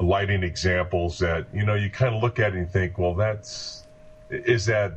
lighting 0.00 0.42
examples 0.42 1.18
that 1.18 1.46
you 1.52 1.64
know 1.64 1.74
you 1.74 1.90
kind 1.90 2.14
of 2.14 2.22
look 2.22 2.38
at 2.38 2.54
it 2.54 2.58
and 2.58 2.70
think, 2.70 2.98
well, 2.98 3.14
that's 3.14 3.84
is 4.30 4.66
that 4.66 4.92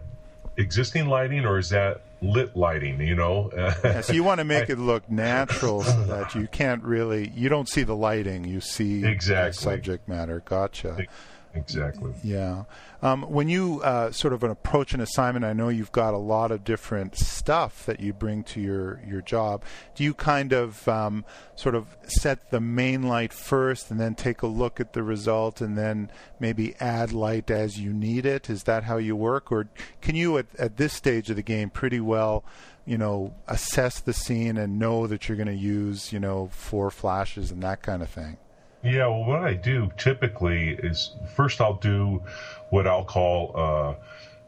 existing 0.57 1.07
lighting 1.07 1.45
or 1.45 1.57
is 1.57 1.69
that 1.69 2.01
lit 2.21 2.55
lighting? 2.55 2.99
You 3.01 3.15
know, 3.15 3.51
yeah, 3.55 4.01
so 4.01 4.13
you 4.13 4.23
want 4.23 4.39
to 4.39 4.45
make 4.45 4.63
I, 4.69 4.73
it 4.73 4.79
look 4.79 5.09
natural 5.09 5.83
so 5.83 6.03
that 6.05 6.35
you 6.35 6.47
can't 6.47 6.83
really 6.83 7.31
you 7.35 7.49
don't 7.49 7.67
see 7.69 7.83
the 7.83 7.95
lighting, 7.95 8.45
you 8.45 8.61
see 8.61 9.05
exactly 9.05 9.53
subject 9.53 10.07
matter. 10.07 10.41
Gotcha. 10.45 11.05
Exactly. 11.53 12.13
Yeah. 12.23 12.63
Um, 13.01 13.23
when 13.23 13.49
you 13.49 13.81
uh, 13.81 14.11
sort 14.11 14.33
of 14.33 14.43
approach 14.43 14.93
an 14.93 15.01
assignment, 15.01 15.43
I 15.43 15.53
know 15.53 15.69
you've 15.69 15.91
got 15.91 16.13
a 16.13 16.17
lot 16.17 16.51
of 16.51 16.63
different 16.63 17.17
stuff 17.17 17.85
that 17.85 17.99
you 17.99 18.13
bring 18.13 18.43
to 18.45 18.61
your, 18.61 19.01
your 19.05 19.21
job. 19.21 19.63
Do 19.95 20.03
you 20.03 20.13
kind 20.13 20.53
of 20.53 20.87
um, 20.87 21.25
sort 21.55 21.75
of 21.75 21.97
set 22.05 22.51
the 22.51 22.61
main 22.61 23.03
light 23.03 23.33
first 23.33 23.91
and 23.91 23.99
then 23.99 24.15
take 24.15 24.41
a 24.41 24.47
look 24.47 24.79
at 24.79 24.93
the 24.93 25.03
result 25.03 25.61
and 25.61 25.77
then 25.77 26.11
maybe 26.39 26.75
add 26.79 27.11
light 27.11 27.51
as 27.51 27.79
you 27.79 27.91
need 27.91 28.25
it? 28.25 28.49
Is 28.49 28.63
that 28.63 28.83
how 28.83 28.97
you 28.97 29.15
work? 29.15 29.51
Or 29.51 29.67
can 30.01 30.15
you, 30.15 30.37
at, 30.37 30.45
at 30.57 30.77
this 30.77 30.93
stage 30.93 31.29
of 31.29 31.35
the 31.35 31.43
game, 31.43 31.69
pretty 31.69 31.99
well 31.99 32.45
you 32.83 32.97
know, 32.97 33.33
assess 33.47 33.99
the 33.99 34.11
scene 34.11 34.57
and 34.57 34.79
know 34.79 35.05
that 35.05 35.29
you're 35.29 35.37
going 35.37 35.47
to 35.47 35.53
use, 35.53 36.11
you 36.11 36.19
know, 36.19 36.49
four 36.51 36.89
flashes 36.89 37.51
and 37.51 37.61
that 37.61 37.83
kind 37.83 38.01
of 38.01 38.09
thing? 38.09 38.37
Yeah, 38.83 39.05
well, 39.07 39.23
what 39.25 39.41
I 39.41 39.53
do 39.53 39.91
typically 39.97 40.71
is 40.71 41.11
first 41.27 41.61
I'll 41.61 41.73
do 41.73 42.21
what 42.69 42.87
I'll 42.87 43.03
call 43.03 43.51
uh, 43.53 43.93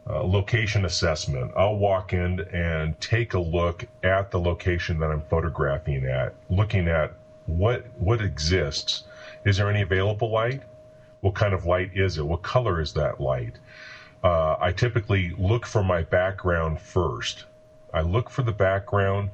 uh, 0.09 0.23
location 0.23 0.85
assessment. 0.85 1.51
I'll 1.55 1.75
walk 1.77 2.13
in 2.13 2.39
and 2.51 2.99
take 2.99 3.35
a 3.35 3.39
look 3.39 3.83
at 4.01 4.31
the 4.31 4.39
location 4.39 4.99
that 4.99 5.11
I'm 5.11 5.21
photographing 5.21 6.05
at, 6.05 6.33
looking 6.49 6.87
at 6.87 7.11
what 7.45 7.83
what 7.99 8.21
exists. 8.21 9.03
Is 9.45 9.57
there 9.57 9.69
any 9.69 9.81
available 9.81 10.31
light? 10.31 10.63
What 11.21 11.35
kind 11.35 11.53
of 11.53 11.65
light 11.65 11.91
is 11.93 12.17
it? 12.17 12.25
What 12.25 12.41
color 12.41 12.81
is 12.81 12.93
that 12.93 13.19
light? 13.19 13.59
Uh, 14.23 14.55
I 14.59 14.71
typically 14.71 15.33
look 15.37 15.65
for 15.65 15.83
my 15.83 16.01
background 16.01 16.79
first. 16.79 17.45
I 17.93 18.01
look 18.01 18.29
for 18.29 18.41
the 18.41 18.51
background. 18.51 19.29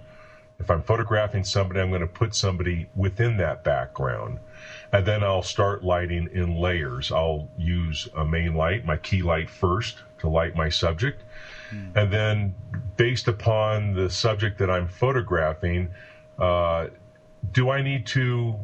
If 0.60 0.70
I'm 0.70 0.82
photographing 0.82 1.45
somebody, 1.45 1.80
I'm 1.80 1.89
going 1.89 2.02
to 2.02 2.08
put 2.08 2.36
somebody 2.36 2.88
within 2.95 3.38
that 3.38 3.64
background 3.64 4.39
and 4.91 5.05
then 5.05 5.23
I'll 5.23 5.43
start 5.43 5.83
lighting 5.83 6.29
in 6.33 6.55
layers. 6.55 7.11
I'll 7.11 7.47
use 7.57 8.07
a 8.15 8.25
main 8.25 8.55
light, 8.55 8.85
my 8.85 8.97
key 8.97 9.21
light 9.21 9.49
first 9.49 9.97
to 10.19 10.29
light 10.29 10.55
my 10.55 10.69
subject. 10.69 11.23
Mm. 11.71 11.95
And 11.95 12.13
then, 12.13 12.55
based 12.97 13.27
upon 13.27 13.93
the 13.93 14.09
subject 14.09 14.57
that 14.59 14.69
I'm 14.69 14.87
photographing, 14.87 15.89
uh, 16.39 16.87
do 17.51 17.69
I 17.69 17.81
need 17.81 18.05
to 18.07 18.59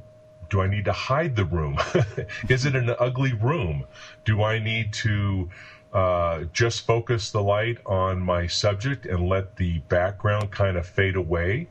do 0.50 0.62
I 0.62 0.68
need 0.68 0.86
to 0.86 0.94
hide 0.94 1.36
the 1.36 1.46
room? 1.46 1.78
Is 2.50 2.66
it 2.66 2.76
an 2.76 2.94
ugly 3.00 3.34
room? 3.34 3.86
Do 4.26 4.44
I 4.44 4.60
need 4.60 4.94
to 4.94 5.50
uh, 5.94 6.44
just 6.54 6.86
focus 6.86 7.32
the 7.32 7.42
light 7.42 7.78
on 7.86 8.22
my 8.22 8.48
subject 8.48 9.06
and 9.06 9.28
let 9.28 9.56
the 9.56 9.80
background 9.90 10.52
kind 10.52 10.78
of 10.78 10.86
fade 10.86 11.16
away? 11.16 11.68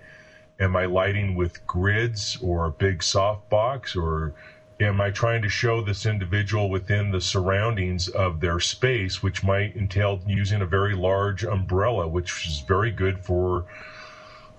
Am 0.60 0.76
I 0.76 0.84
lighting 0.86 1.34
with 1.34 1.66
grids 1.66 2.38
or 2.40 2.66
a 2.66 2.70
big 2.70 3.00
softbox 3.00 4.00
or 4.00 4.32
am 4.80 5.00
I 5.00 5.10
trying 5.10 5.42
to 5.42 5.48
show 5.48 5.80
this 5.80 6.06
individual 6.06 6.70
within 6.70 7.10
the 7.10 7.20
surroundings 7.20 8.08
of 8.08 8.40
their 8.40 8.60
space, 8.60 9.22
which 9.22 9.42
might 9.42 9.76
entail 9.76 10.20
using 10.26 10.62
a 10.62 10.66
very 10.66 10.94
large 10.94 11.44
umbrella, 11.44 12.06
which 12.06 12.46
is 12.46 12.60
very 12.60 12.90
good 12.90 13.18
for 13.18 13.64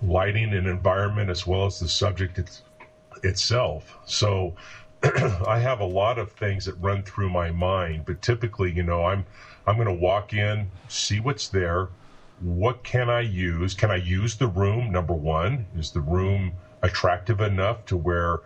lighting 0.02 0.52
and 0.52 0.66
environment 0.66 1.30
as 1.30 1.46
well 1.46 1.66
as 1.66 1.78
the 1.78 1.88
subject 1.88 2.38
it's, 2.38 2.62
itself. 3.22 3.96
So 4.04 4.54
I 5.02 5.58
have 5.58 5.80
a 5.80 5.84
lot 5.84 6.18
of 6.18 6.32
things 6.32 6.64
that 6.66 6.74
run 6.74 7.02
through 7.02 7.30
my 7.30 7.50
mind, 7.50 8.04
but 8.06 8.22
typically, 8.22 8.72
you 8.72 8.82
know, 8.82 9.04
I'm 9.04 9.26
I'm 9.66 9.76
going 9.76 9.88
to 9.88 9.94
walk 9.94 10.32
in, 10.32 10.70
see 10.88 11.18
what's 11.18 11.48
there, 11.48 11.88
what 12.40 12.82
can 12.82 13.08
I 13.08 13.20
use? 13.20 13.74
Can 13.74 13.90
I 13.90 13.96
use 13.96 14.36
the 14.36 14.46
room? 14.46 14.90
Number 14.90 15.14
one, 15.14 15.66
is 15.76 15.90
the 15.90 16.00
room 16.00 16.52
attractive 16.82 17.40
enough 17.40 17.84
to 17.86 17.96
where 17.96 18.40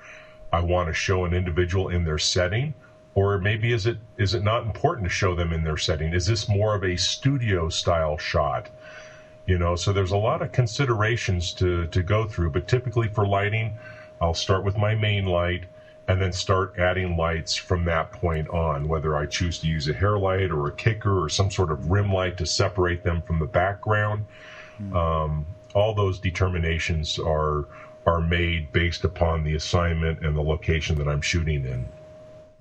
I 0.52 0.60
want 0.60 0.88
to 0.88 0.92
show 0.92 1.24
an 1.24 1.34
individual 1.34 1.88
in 1.88 2.04
their 2.04 2.18
setting? 2.18 2.74
Or 3.14 3.38
maybe 3.38 3.72
is 3.72 3.86
it 3.86 3.98
is 4.16 4.34
it 4.34 4.42
not 4.42 4.64
important 4.64 5.06
to 5.06 5.10
show 5.10 5.34
them 5.34 5.52
in 5.52 5.64
their 5.64 5.76
setting? 5.76 6.12
Is 6.12 6.26
this 6.26 6.48
more 6.48 6.74
of 6.74 6.84
a 6.84 6.96
studio 6.96 7.68
style 7.68 8.16
shot? 8.16 8.68
You 9.46 9.58
know, 9.58 9.74
so 9.74 9.92
there's 9.92 10.12
a 10.12 10.16
lot 10.16 10.42
of 10.42 10.52
considerations 10.52 11.52
to, 11.54 11.86
to 11.86 12.02
go 12.02 12.24
through, 12.24 12.50
but 12.50 12.68
typically 12.68 13.08
for 13.08 13.26
lighting, 13.26 13.76
I'll 14.20 14.34
start 14.34 14.62
with 14.62 14.76
my 14.76 14.94
main 14.94 15.24
light 15.24 15.64
and 16.10 16.20
then 16.20 16.32
start 16.32 16.76
adding 16.76 17.16
lights 17.16 17.54
from 17.54 17.84
that 17.84 18.10
point 18.10 18.48
on, 18.48 18.88
whether 18.88 19.16
I 19.16 19.26
choose 19.26 19.60
to 19.60 19.68
use 19.68 19.88
a 19.88 19.92
hair 19.92 20.18
light 20.18 20.50
or 20.50 20.66
a 20.66 20.72
kicker 20.72 21.22
or 21.22 21.28
some 21.28 21.52
sort 21.52 21.70
of 21.70 21.88
rim 21.88 22.12
light 22.12 22.36
to 22.38 22.46
separate 22.46 23.04
them 23.04 23.22
from 23.22 23.38
the 23.38 23.46
background. 23.46 24.26
Mm-hmm. 24.82 24.96
Um, 24.96 25.46
all 25.72 25.94
those 25.94 26.18
determinations 26.18 27.16
are 27.20 27.66
are 28.06 28.20
made 28.20 28.72
based 28.72 29.04
upon 29.04 29.44
the 29.44 29.54
assignment 29.54 30.24
and 30.24 30.36
the 30.36 30.42
location 30.42 30.96
that 30.96 31.06
I'm 31.06 31.20
shooting 31.20 31.64
in. 31.64 31.86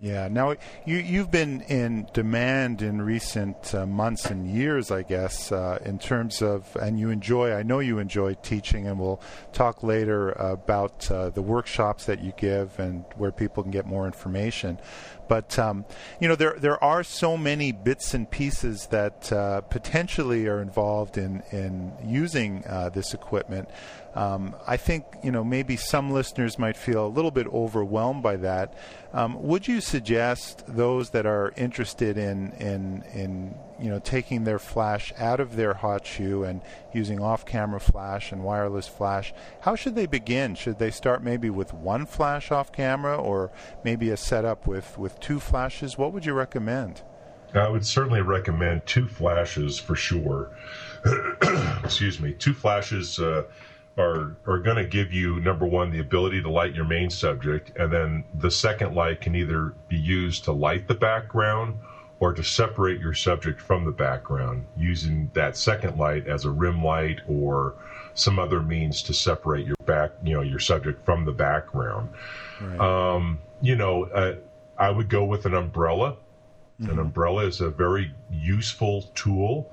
Yeah. 0.02 0.30
Now 0.30 0.56
you 0.86 0.98
you've 0.98 1.30
been 1.30 1.60
in 1.64 2.08
demand 2.14 2.82
in 2.82 3.02
recent 3.02 3.76
uh, 3.76 3.86
months 3.86 4.28
and 4.28 4.50
years, 4.50 4.92
I 4.92 5.04
guess, 5.04 5.52
uh, 5.52 5.80
in 5.84 6.00
terms 6.00 6.42
of, 6.42 6.74
and 6.78 6.98
you 6.98 7.10
enjoy. 7.10 7.52
I 7.54 7.64
know 7.64 7.80
you 7.80 8.00
enjoy 8.00 8.36
teaching, 8.36 8.88
and 8.88 8.98
we'll 8.98 9.22
talk 9.52 9.84
later 9.84 10.32
about 10.32 11.12
uh, 11.12 11.32
the 11.32 11.42
workshops 11.42 12.06
that 12.06 12.24
you 12.24 12.32
give 12.38 12.80
and 12.80 13.04
where 13.18 13.34
people 13.34 13.62
can 13.62 13.74
get 13.74 13.86
more 13.86 14.06
information. 14.06 14.80
But 15.30 15.58
um, 15.58 15.86
you 16.20 16.28
know, 16.28 16.36
there 16.36 16.56
there 16.58 16.84
are 16.84 17.04
so 17.04 17.38
many 17.38 17.72
bits 17.72 18.14
and 18.14 18.30
pieces 18.30 18.88
that 18.88 19.32
uh, 19.32 19.62
potentially 19.62 20.48
are 20.48 20.62
involved 20.62 21.18
in 21.18 21.44
in 21.52 21.94
using 22.04 22.66
uh, 22.68 22.90
this 22.90 23.14
equipment. 23.14 23.70
Um, 24.16 24.56
I 24.68 24.76
think 24.76 25.06
you 25.24 25.32
know 25.32 25.44
maybe 25.44 25.78
some 25.78 26.12
listeners 26.12 26.60
might 26.60 26.76
feel 26.76 27.06
a 27.06 27.08
little 27.08 27.32
bit 27.32 27.48
overwhelmed 27.48 28.24
by 28.24 28.36
that. 28.38 28.74
Um, 29.14 29.42
would 29.42 29.68
you 29.68 29.80
suggest 29.80 30.64
those 30.68 31.12
that 31.12 31.26
are 31.26 31.54
interested 31.56 32.18
in 32.18 32.52
in 32.54 33.04
in 33.14 33.56
you 33.80 33.90
know 33.90 34.00
taking 34.00 34.44
their 34.44 34.60
flash 34.60 35.14
out 35.18 35.40
of 35.40 35.56
their 35.56 35.74
hot 35.74 36.06
shoe 36.06 36.44
and 36.44 36.62
using 36.94 37.22
off-camera 37.22 37.80
flash 37.80 38.32
and 38.32 38.44
wireless 38.44 38.88
flash? 38.88 39.34
How 39.62 39.76
should 39.76 39.96
they 39.96 40.06
begin? 40.06 40.56
Should 40.56 40.80
they 40.80 40.92
start 40.92 41.24
maybe 41.24 41.50
with 41.50 41.74
one 41.74 42.06
flash 42.06 42.52
off 42.52 42.72
camera, 42.72 43.18
or 43.18 43.52
maybe 43.84 44.10
a 44.10 44.18
setup 44.18 44.68
with 44.68 44.98
with 44.98 45.20
two 45.20 45.40
flashes? 45.40 45.98
What 45.98 46.14
would 46.14 46.26
you 46.26 46.34
recommend? 46.34 47.02
I 47.54 47.68
would 47.68 47.86
certainly 47.86 48.22
recommend 48.22 48.86
two 48.86 49.08
flashes 49.08 49.80
for 49.80 49.96
sure. 49.96 50.52
Excuse 51.84 52.20
me, 52.20 52.34
two 52.34 52.54
flashes. 52.54 53.20
Uh, 53.20 53.44
are 53.98 54.38
are 54.48 54.60
going 54.60 54.78
to 54.78 54.86
give 54.86 55.12
you 55.12 55.42
number 55.42 55.66
one 55.66 55.92
the 55.92 56.00
ability 56.00 56.42
to 56.42 56.50
light 56.50 56.74
your 56.74 56.86
main 56.86 57.10
subject, 57.10 57.76
and 57.78 57.92
then 57.92 58.24
the 58.34 58.50
second 58.50 58.96
light 58.96 59.20
can 59.20 59.36
either 59.36 59.74
be 59.90 59.98
used 59.98 60.46
to 60.46 60.52
light 60.52 60.88
the 60.88 60.96
background 60.96 61.78
or 62.20 62.34
to 62.34 62.44
separate 62.44 63.00
your 63.00 63.14
subject 63.14 63.62
from 63.62 63.86
the 63.86 63.92
background 63.92 64.66
using 64.78 65.32
that 65.34 65.56
second 65.56 65.98
light 65.98 66.28
as 66.28 66.46
a 66.46 66.52
rim 66.52 66.84
light 66.84 67.20
or 67.28 67.76
some 68.14 68.38
other 68.38 68.62
means 68.62 69.02
to 69.04 69.14
separate 69.14 69.66
your 69.66 69.76
back, 69.86 70.12
you 70.24 70.34
know, 70.34 70.42
your 70.42 70.60
subject 70.60 71.06
from 71.06 71.26
the 71.26 71.32
background. 71.32 72.10
Right. 72.62 72.80
Um, 72.80 73.40
you 73.62 73.76
know, 73.76 74.04
uh, 74.06 74.36
I 74.78 74.90
would 74.90 75.10
go 75.10 75.24
with 75.24 75.46
an 75.46 75.54
umbrella. 75.54 76.18
Mm-hmm. 76.82 76.92
An 76.92 77.00
umbrella 77.00 77.46
is 77.46 77.62
a 77.62 77.70
very 77.70 78.14
useful 78.32 79.04
tool. 79.16 79.72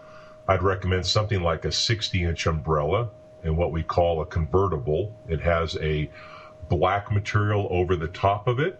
I'd 0.48 0.62
recommend 0.62 1.06
something 1.06 1.42
like 1.42 1.64
a 1.64 1.72
60 1.72 2.22
inch 2.22 2.46
umbrella 2.46 3.10
in 3.42 3.56
what 3.56 3.72
we 3.72 3.82
call 3.82 4.20
a 4.20 4.26
convertible. 4.26 5.16
It 5.28 5.40
has 5.40 5.76
a 5.78 6.10
black 6.68 7.10
material 7.10 7.66
over 7.70 7.96
the 7.96 8.08
top 8.08 8.48
of 8.48 8.60
it, 8.60 8.78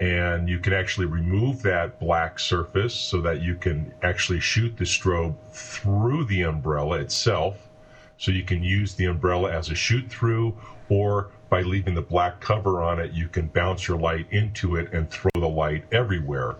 and 0.00 0.48
you 0.48 0.58
can 0.58 0.72
actually 0.72 1.06
remove 1.06 1.62
that 1.62 1.98
black 1.98 2.38
surface 2.38 2.94
so 2.94 3.20
that 3.20 3.40
you 3.40 3.54
can 3.54 3.92
actually 4.02 4.40
shoot 4.40 4.76
the 4.76 4.84
strobe 4.84 5.34
through 5.52 6.24
the 6.24 6.42
umbrella 6.42 6.98
itself. 6.98 7.68
So 8.16 8.30
you 8.30 8.44
can 8.44 8.62
use 8.62 8.94
the 8.94 9.06
umbrella 9.06 9.52
as 9.52 9.70
a 9.70 9.74
shoot 9.74 10.08
through 10.08 10.56
or 10.88 11.30
by 11.48 11.62
leaving 11.62 11.94
the 11.94 12.02
black 12.02 12.40
cover 12.40 12.82
on 12.82 12.98
it, 12.98 13.12
you 13.12 13.28
can 13.28 13.46
bounce 13.46 13.86
your 13.86 13.98
light 13.98 14.26
into 14.30 14.76
it 14.76 14.92
and 14.92 15.08
throw 15.08 15.30
the 15.34 15.48
light 15.48 15.84
everywhere. 15.92 16.56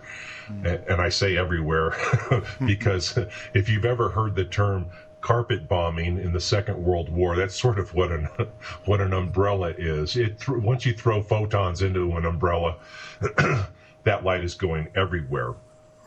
Mm. 0.49 0.89
And 0.89 1.01
I 1.01 1.09
say 1.09 1.35
everywhere 1.35 1.97
because 2.65 3.17
if 3.53 3.67
you've 3.67 3.85
ever 3.85 4.09
heard 4.09 4.35
the 4.35 4.45
term 4.45 4.85
carpet 5.25 5.67
bombing 5.67 6.19
in 6.19 6.31
the 6.31 6.39
Second 6.39 6.83
World 6.83 7.09
War, 7.09 7.35
that's 7.35 7.59
sort 7.59 7.79
of 7.79 7.91
what 7.95 8.11
an 8.11 8.29
what 8.85 9.01
an 9.01 9.11
umbrella 9.11 9.73
is. 9.75 10.15
It 10.15 10.39
th- 10.39 10.59
once 10.59 10.85
you 10.85 10.93
throw 10.93 11.19
photons 11.19 11.81
into 11.81 12.15
an 12.15 12.25
umbrella, 12.25 12.75
that 14.03 14.23
light 14.23 14.43
is 14.43 14.53
going 14.53 14.87
everywhere. 14.95 15.55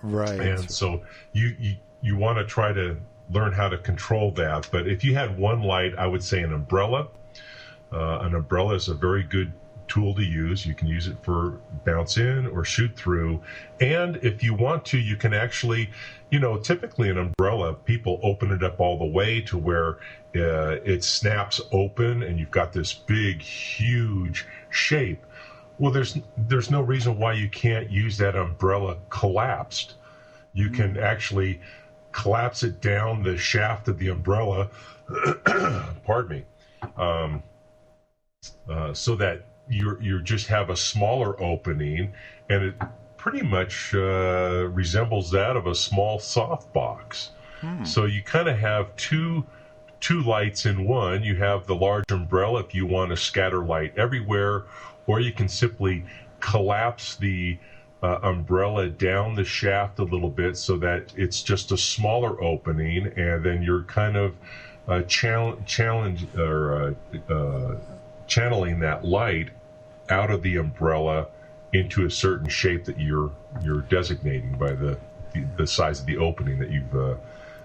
Right. 0.04 0.38
And 0.38 0.70
so 0.70 1.02
you 1.32 1.56
you, 1.58 1.74
you 2.00 2.16
want 2.16 2.38
to 2.38 2.44
try 2.44 2.72
to 2.72 2.96
learn 3.30 3.52
how 3.52 3.68
to 3.68 3.76
control 3.78 4.30
that. 4.32 4.68
But 4.70 4.86
if 4.86 5.02
you 5.02 5.14
had 5.14 5.36
one 5.36 5.62
light, 5.62 5.98
I 5.98 6.06
would 6.06 6.22
say 6.22 6.40
an 6.42 6.52
umbrella. 6.52 7.08
Uh, 7.92 8.20
an 8.20 8.36
umbrella 8.36 8.74
is 8.74 8.86
a 8.86 8.94
very 8.94 9.24
good 9.24 9.52
tool 9.88 10.14
to 10.14 10.22
use. 10.22 10.66
You 10.66 10.74
can 10.74 10.88
use 10.88 11.06
it 11.06 11.16
for 11.22 11.60
bounce 11.84 12.16
in 12.16 12.46
or 12.46 12.64
shoot 12.64 12.94
through. 12.96 13.40
And 13.80 14.16
if 14.16 14.42
you 14.42 14.54
want 14.54 14.84
to, 14.86 14.98
you 14.98 15.16
can 15.16 15.34
actually, 15.34 15.90
you 16.30 16.38
know, 16.38 16.58
typically 16.58 17.08
an 17.10 17.18
umbrella, 17.18 17.74
people 17.74 18.20
open 18.22 18.50
it 18.52 18.62
up 18.62 18.80
all 18.80 18.98
the 18.98 19.06
way 19.06 19.40
to 19.42 19.58
where 19.58 19.98
uh, 20.36 20.76
it 20.84 21.02
snaps 21.02 21.60
open 21.72 22.22
and 22.22 22.38
you've 22.38 22.50
got 22.50 22.72
this 22.72 22.92
big, 22.92 23.40
huge 23.40 24.46
shape. 24.70 25.24
Well, 25.78 25.92
there's 25.92 26.18
there's 26.36 26.70
no 26.70 26.80
reason 26.80 27.18
why 27.18 27.34
you 27.34 27.48
can't 27.48 27.90
use 27.90 28.18
that 28.18 28.34
umbrella 28.34 28.96
collapsed. 29.10 29.94
You 30.52 30.70
can 30.70 30.94
mm. 30.94 31.02
actually 31.02 31.60
collapse 32.10 32.64
it 32.64 32.80
down 32.80 33.22
the 33.22 33.36
shaft 33.36 33.86
of 33.88 33.98
the 33.98 34.08
umbrella. 34.08 34.70
pardon 36.04 36.28
me. 36.28 36.44
Um, 36.96 37.42
uh, 38.68 38.92
so 38.92 39.16
that 39.16 39.46
you 39.68 39.98
you 40.00 40.22
just 40.22 40.46
have 40.48 40.70
a 40.70 40.76
smaller 40.76 41.40
opening, 41.42 42.12
and 42.48 42.64
it 42.64 42.74
pretty 43.16 43.42
much 43.42 43.94
uh, 43.94 44.68
resembles 44.70 45.30
that 45.32 45.56
of 45.56 45.66
a 45.66 45.74
small 45.74 46.18
softbox. 46.18 47.30
Hmm. 47.60 47.84
So 47.84 48.04
you 48.04 48.22
kind 48.22 48.48
of 48.48 48.58
have 48.58 48.94
two 48.96 49.44
two 50.00 50.22
lights 50.22 50.66
in 50.66 50.86
one. 50.86 51.22
You 51.22 51.36
have 51.36 51.66
the 51.66 51.74
large 51.74 52.10
umbrella 52.10 52.60
if 52.60 52.74
you 52.74 52.86
want 52.86 53.10
to 53.10 53.16
scatter 53.16 53.64
light 53.64 53.96
everywhere, 53.96 54.64
or 55.06 55.20
you 55.20 55.32
can 55.32 55.48
simply 55.48 56.04
collapse 56.40 57.16
the 57.16 57.58
uh, 58.02 58.18
umbrella 58.22 58.88
down 58.88 59.34
the 59.34 59.44
shaft 59.44 59.98
a 59.98 60.04
little 60.04 60.30
bit 60.30 60.56
so 60.56 60.76
that 60.78 61.12
it's 61.16 61.42
just 61.42 61.72
a 61.72 61.76
smaller 61.76 62.42
opening, 62.42 63.06
and 63.16 63.44
then 63.44 63.62
you're 63.62 63.82
kind 63.82 64.16
of 64.16 64.34
uh, 64.86 65.02
challenge, 65.02 65.66
challenge 65.66 66.26
or 66.36 66.94
uh, 67.28 67.32
uh, 67.32 67.76
channeling 68.26 68.78
that 68.78 69.04
light 69.04 69.50
out 70.10 70.30
of 70.30 70.42
the 70.42 70.56
umbrella 70.56 71.28
into 71.72 72.06
a 72.06 72.10
certain 72.10 72.48
shape 72.48 72.84
that 72.84 72.98
you're 72.98 73.30
you're 73.62 73.82
designating 73.82 74.56
by 74.58 74.72
the 74.72 74.98
the, 75.32 75.44
the 75.56 75.66
size 75.66 76.00
of 76.00 76.06
the 76.06 76.16
opening 76.16 76.58
that 76.58 76.70
you've 76.70 76.94
uh, 76.94 77.14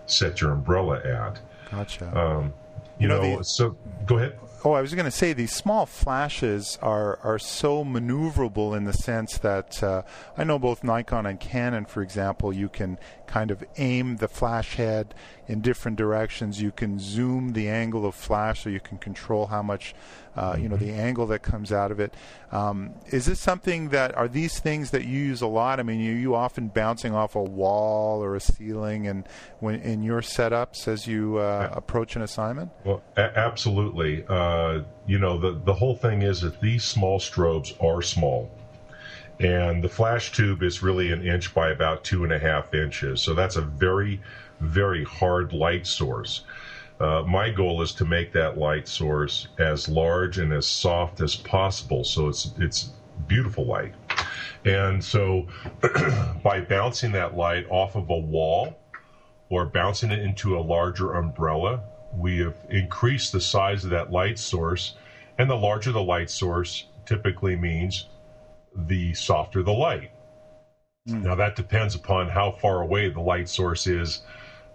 set 0.05 0.41
your 0.41 0.51
umbrella 0.51 0.99
at. 0.99 1.39
Gotcha. 1.71 2.17
Um, 2.17 2.53
you, 2.99 3.03
you 3.03 3.07
know, 3.07 3.21
know 3.21 3.37
the, 3.37 3.43
so 3.43 3.75
go 4.05 4.17
ahead. 4.17 4.37
Oh, 4.65 4.71
I 4.71 4.81
was 4.81 4.93
going 4.93 5.05
to 5.05 5.11
say 5.11 5.33
these 5.33 5.53
small 5.53 5.85
flashes 5.85 6.77
are 6.81 7.19
are 7.21 7.39
so 7.39 7.83
maneuverable 7.83 8.77
in 8.77 8.85
the 8.85 8.93
sense 8.93 9.37
that 9.39 9.83
uh, 9.83 10.03
I 10.37 10.45
know 10.45 10.57
both 10.57 10.85
Nikon 10.85 11.25
and 11.25 11.37
Canon, 11.37 11.83
for 11.83 12.01
example, 12.01 12.53
you 12.53 12.69
can 12.69 12.97
kind 13.27 13.51
of 13.51 13.63
aim 13.77 14.17
the 14.17 14.29
flash 14.29 14.75
head 14.75 15.15
in 15.47 15.59
different 15.59 15.97
directions. 15.97 16.61
You 16.61 16.71
can 16.71 16.97
zoom 16.97 17.53
the 17.53 17.67
angle 17.67 18.05
of 18.05 18.15
flash, 18.15 18.63
so 18.63 18.69
you 18.69 18.79
can 18.79 18.99
control 18.99 19.47
how 19.47 19.63
much, 19.63 19.93
uh, 20.35 20.55
you 20.59 20.69
know, 20.69 20.77
the 20.77 20.91
angle 20.91 21.27
that 21.27 21.39
comes 21.39 21.71
out 21.71 21.91
of 21.91 21.99
it. 21.99 22.13
Um, 22.51 22.93
is 23.07 23.25
this 23.25 23.39
something 23.39 23.89
that 23.89 24.15
are 24.15 24.27
these 24.27 24.59
things 24.59 24.91
that 24.91 25.05
you 25.05 25.19
use 25.19 25.41
a 25.41 25.47
lot? 25.47 25.79
I 25.79 25.83
mean, 25.83 25.99
are 26.07 26.17
you 26.17 26.35
often 26.35 26.67
bouncing 26.67 27.13
off 27.13 27.35
a 27.35 27.43
wall 27.43 28.23
or 28.23 28.35
a 28.35 28.39
ceiling, 28.39 29.07
and 29.07 29.27
when 29.59 29.75
in 29.75 30.03
your 30.03 30.21
setups 30.21 30.87
as 30.87 31.07
you 31.07 31.37
uh, 31.37 31.69
approach 31.71 32.15
an 32.15 32.21
assignment? 32.21 32.71
Well, 32.83 33.01
a- 33.17 33.37
absolutely. 33.37 34.25
Uh, 34.27 34.81
you 35.05 35.19
know, 35.19 35.37
the 35.37 35.51
the 35.51 35.73
whole 35.73 35.95
thing 35.95 36.21
is 36.21 36.41
that 36.41 36.61
these 36.61 36.83
small 36.83 37.19
strobes 37.19 37.73
are 37.83 38.01
small 38.01 38.49
and 39.39 39.83
the 39.83 39.89
flash 39.89 40.31
tube 40.31 40.63
is 40.63 40.83
really 40.83 41.11
an 41.11 41.25
inch 41.25 41.53
by 41.53 41.69
about 41.69 42.03
two 42.03 42.23
and 42.23 42.31
a 42.31 42.39
half 42.39 42.73
inches. 42.73 43.21
So 43.21 43.33
that's 43.33 43.55
a 43.55 43.61
very, 43.61 44.21
very 44.59 45.03
hard 45.03 45.53
light 45.53 45.87
source. 45.87 46.43
Uh, 47.03 47.21
my 47.23 47.49
goal 47.49 47.81
is 47.81 47.91
to 47.91 48.05
make 48.05 48.31
that 48.31 48.57
light 48.57 48.87
source 48.87 49.49
as 49.59 49.89
large 49.89 50.37
and 50.37 50.53
as 50.53 50.65
soft 50.65 51.19
as 51.19 51.35
possible, 51.35 52.05
so 52.05 52.29
it's 52.29 52.53
it's 52.59 52.91
beautiful 53.27 53.65
light. 53.65 53.93
And 54.63 55.03
so, 55.03 55.47
by 56.43 56.61
bouncing 56.61 57.11
that 57.11 57.35
light 57.35 57.65
off 57.69 57.97
of 57.97 58.09
a 58.09 58.17
wall 58.17 58.79
or 59.49 59.65
bouncing 59.65 60.11
it 60.11 60.19
into 60.19 60.57
a 60.57 60.61
larger 60.61 61.15
umbrella, 61.15 61.81
we 62.15 62.37
have 62.39 62.55
increased 62.69 63.33
the 63.33 63.41
size 63.41 63.83
of 63.83 63.89
that 63.89 64.09
light 64.09 64.39
source. 64.39 64.95
And 65.37 65.49
the 65.49 65.57
larger 65.57 65.91
the 65.91 66.01
light 66.01 66.29
source 66.29 66.85
typically 67.05 67.57
means 67.57 68.07
the 68.77 69.13
softer 69.13 69.61
the 69.61 69.73
light. 69.73 70.11
Mm. 71.09 71.23
Now, 71.23 71.35
that 71.35 71.57
depends 71.57 71.95
upon 71.95 72.29
how 72.29 72.51
far 72.51 72.81
away 72.81 73.09
the 73.09 73.19
light 73.19 73.49
source 73.49 73.87
is 73.87 74.21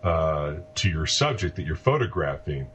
uh, 0.03 0.55
to 0.77 0.89
your 0.89 1.07
subject 1.07 1.57
that 1.57 1.67
you're 1.67 1.77
photographing. 1.77 2.69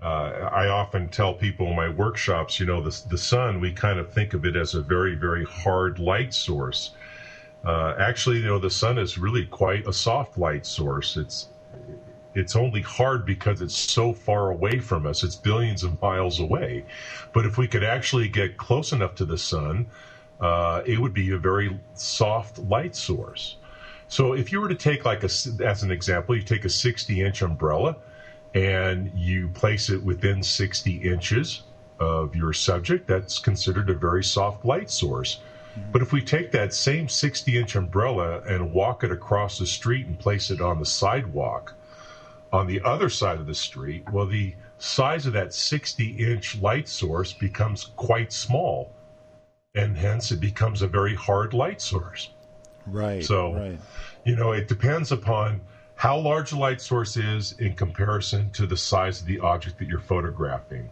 Uh, 0.00 0.48
I 0.52 0.68
often 0.68 1.08
tell 1.08 1.34
people 1.34 1.68
in 1.68 1.76
my 1.76 1.88
workshops, 1.88 2.60
you 2.60 2.66
know, 2.66 2.80
the, 2.80 3.02
the 3.08 3.18
sun, 3.18 3.60
we 3.60 3.72
kind 3.72 3.98
of 3.98 4.12
think 4.12 4.32
of 4.34 4.44
it 4.44 4.54
as 4.54 4.74
a 4.74 4.82
very, 4.82 5.14
very 5.14 5.44
hard 5.44 5.98
light 5.98 6.32
source. 6.32 6.92
Uh, 7.64 7.94
actually, 7.98 8.38
you 8.38 8.46
know, 8.46 8.58
the 8.58 8.70
sun 8.70 8.98
is 8.98 9.18
really 9.18 9.44
quite 9.44 9.86
a 9.86 9.92
soft 9.92 10.38
light 10.38 10.64
source. 10.64 11.16
It's 11.16 11.48
it's 12.34 12.54
only 12.54 12.82
hard 12.82 13.26
because 13.26 13.60
it's 13.60 13.74
so 13.74 14.12
far 14.12 14.50
away 14.50 14.78
from 14.78 15.06
us. 15.06 15.24
It's 15.24 15.34
billions 15.34 15.82
of 15.82 16.00
miles 16.00 16.38
away. 16.38 16.84
But 17.32 17.46
if 17.46 17.58
we 17.58 17.66
could 17.66 17.82
actually 17.82 18.28
get 18.28 18.56
close 18.56 18.92
enough 18.92 19.16
to 19.16 19.24
the 19.24 19.38
sun, 19.38 19.86
uh, 20.40 20.82
it 20.86 21.00
would 21.00 21.12
be 21.12 21.32
a 21.32 21.38
very 21.38 21.78
soft 21.94 22.58
light 22.60 22.94
source. 22.94 23.56
So 24.08 24.32
if 24.32 24.50
you 24.50 24.60
were 24.60 24.68
to 24.68 24.74
take 24.74 25.04
like 25.04 25.22
a, 25.22 25.26
as 25.26 25.82
an 25.82 25.90
example, 25.90 26.34
you 26.34 26.42
take 26.42 26.64
a 26.64 26.70
60 26.70 27.22
inch 27.22 27.42
umbrella 27.42 27.96
and 28.54 29.12
you 29.14 29.48
place 29.48 29.90
it 29.90 30.02
within 30.02 30.42
60 30.42 30.96
inches 30.96 31.62
of 32.00 32.34
your 32.34 32.54
subject, 32.54 33.06
that's 33.06 33.38
considered 33.38 33.90
a 33.90 33.94
very 33.94 34.24
soft 34.24 34.64
light 34.64 34.90
source. 34.90 35.40
Mm-hmm. 35.78 35.92
But 35.92 36.02
if 36.02 36.12
we 36.12 36.22
take 36.22 36.50
that 36.52 36.72
same 36.72 37.08
60 37.08 37.58
inch 37.58 37.76
umbrella 37.76 38.40
and 38.40 38.72
walk 38.72 39.04
it 39.04 39.12
across 39.12 39.58
the 39.58 39.66
street 39.66 40.06
and 40.06 40.18
place 40.18 40.50
it 40.50 40.62
on 40.62 40.78
the 40.78 40.86
sidewalk 40.86 41.74
on 42.50 42.66
the 42.66 42.80
other 42.82 43.10
side 43.10 43.38
of 43.38 43.46
the 43.46 43.54
street, 43.54 44.10
well, 44.10 44.26
the 44.26 44.54
size 44.78 45.26
of 45.26 45.34
that 45.34 45.52
60 45.52 46.12
inch 46.12 46.56
light 46.62 46.88
source 46.88 47.34
becomes 47.34 47.90
quite 47.96 48.32
small 48.32 48.90
and 49.74 49.98
hence 49.98 50.32
it 50.32 50.40
becomes 50.40 50.80
a 50.80 50.86
very 50.86 51.14
hard 51.14 51.52
light 51.52 51.82
source. 51.82 52.30
Right. 52.92 53.24
So, 53.24 53.54
right. 53.54 53.78
you 54.24 54.36
know, 54.36 54.52
it 54.52 54.68
depends 54.68 55.12
upon 55.12 55.60
how 55.96 56.16
large 56.16 56.50
the 56.50 56.56
light 56.56 56.80
source 56.80 57.16
is 57.16 57.52
in 57.58 57.74
comparison 57.74 58.50
to 58.50 58.66
the 58.66 58.76
size 58.76 59.20
of 59.20 59.26
the 59.26 59.40
object 59.40 59.78
that 59.78 59.88
you're 59.88 59.98
photographing. 59.98 60.90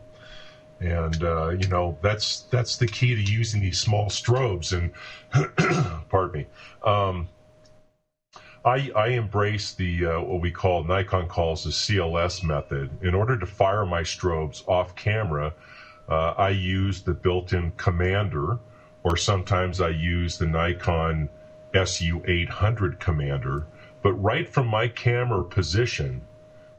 And 0.81 1.23
uh, 1.23 1.51
you 1.51 1.69
know 1.69 1.97
that's 2.03 2.41
that's 2.51 2.77
the 2.77 2.87
key 2.87 3.15
to 3.15 3.33
using 3.33 3.61
these 3.63 3.79
small 3.79 4.11
strobes. 4.11 4.77
And 4.77 4.91
pardon 6.11 6.41
me, 6.41 6.47
um, 6.85 7.29
I, 8.67 8.91
I 8.97 9.09
embrace 9.11 9.73
the 9.73 10.07
uh, 10.07 10.21
what 10.21 10.41
we 10.41 10.51
call 10.51 10.83
Nikon 10.83 11.29
calls 11.29 11.63
the 11.63 11.71
CLS 11.71 12.43
method. 12.43 12.91
In 13.01 13.15
order 13.15 13.37
to 13.39 13.47
fire 13.47 13.87
my 13.87 14.03
strobes 14.03 14.67
off 14.67 14.97
camera, 14.97 15.55
uh, 16.09 16.35
I 16.37 16.49
use 16.49 17.01
the 17.01 17.15
built-in 17.15 17.71
commander, 17.77 18.59
or 19.05 19.17
sometimes 19.17 19.81
I 19.81 19.91
use 19.91 20.37
the 20.37 20.47
Nikon 20.47 21.29
SU800 21.75 22.99
commander. 22.99 23.67
But 24.03 24.15
right 24.15 24.49
from 24.49 24.67
my 24.67 24.89
camera 24.89 25.45
position, 25.45 26.23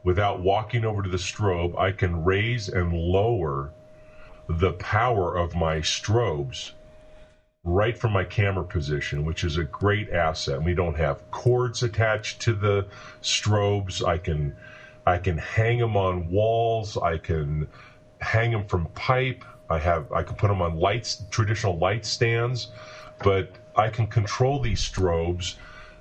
without 0.02 0.40
walking 0.40 0.84
over 0.84 1.02
to 1.02 1.08
the 1.08 1.18
strobe, 1.18 1.78
I 1.78 1.92
can 1.92 2.24
raise 2.24 2.68
and 2.68 2.92
lower 2.92 3.72
the 4.48 4.72
power 4.72 5.36
of 5.36 5.54
my 5.54 5.78
strobes 5.78 6.72
right 7.64 7.98
from 7.98 8.12
my 8.12 8.24
camera 8.24 8.64
position, 8.64 9.24
which 9.24 9.44
is 9.44 9.56
a 9.56 9.64
great 9.64 10.10
asset. 10.10 10.62
We 10.62 10.74
don't 10.74 10.96
have 10.96 11.30
cords 11.30 11.82
attached 11.82 12.40
to 12.42 12.54
the 12.54 12.86
strobes. 13.22 14.06
I 14.06 14.18
can 14.18 14.54
I 15.06 15.18
can 15.18 15.38
hang 15.38 15.78
them 15.78 15.96
on 15.96 16.30
walls. 16.30 16.96
I 16.98 17.18
can 17.18 17.68
hang 18.20 18.52
them 18.52 18.64
from 18.64 18.86
pipe. 18.94 19.44
I 19.70 19.78
have 19.78 20.10
I 20.12 20.22
can 20.22 20.36
put 20.36 20.48
them 20.48 20.62
on 20.62 20.76
lights, 20.76 21.22
traditional 21.30 21.78
light 21.78 22.04
stands, 22.06 22.68
but 23.22 23.50
I 23.76 23.88
can 23.88 24.06
control 24.06 24.60
these 24.60 24.80
strobes 24.80 25.54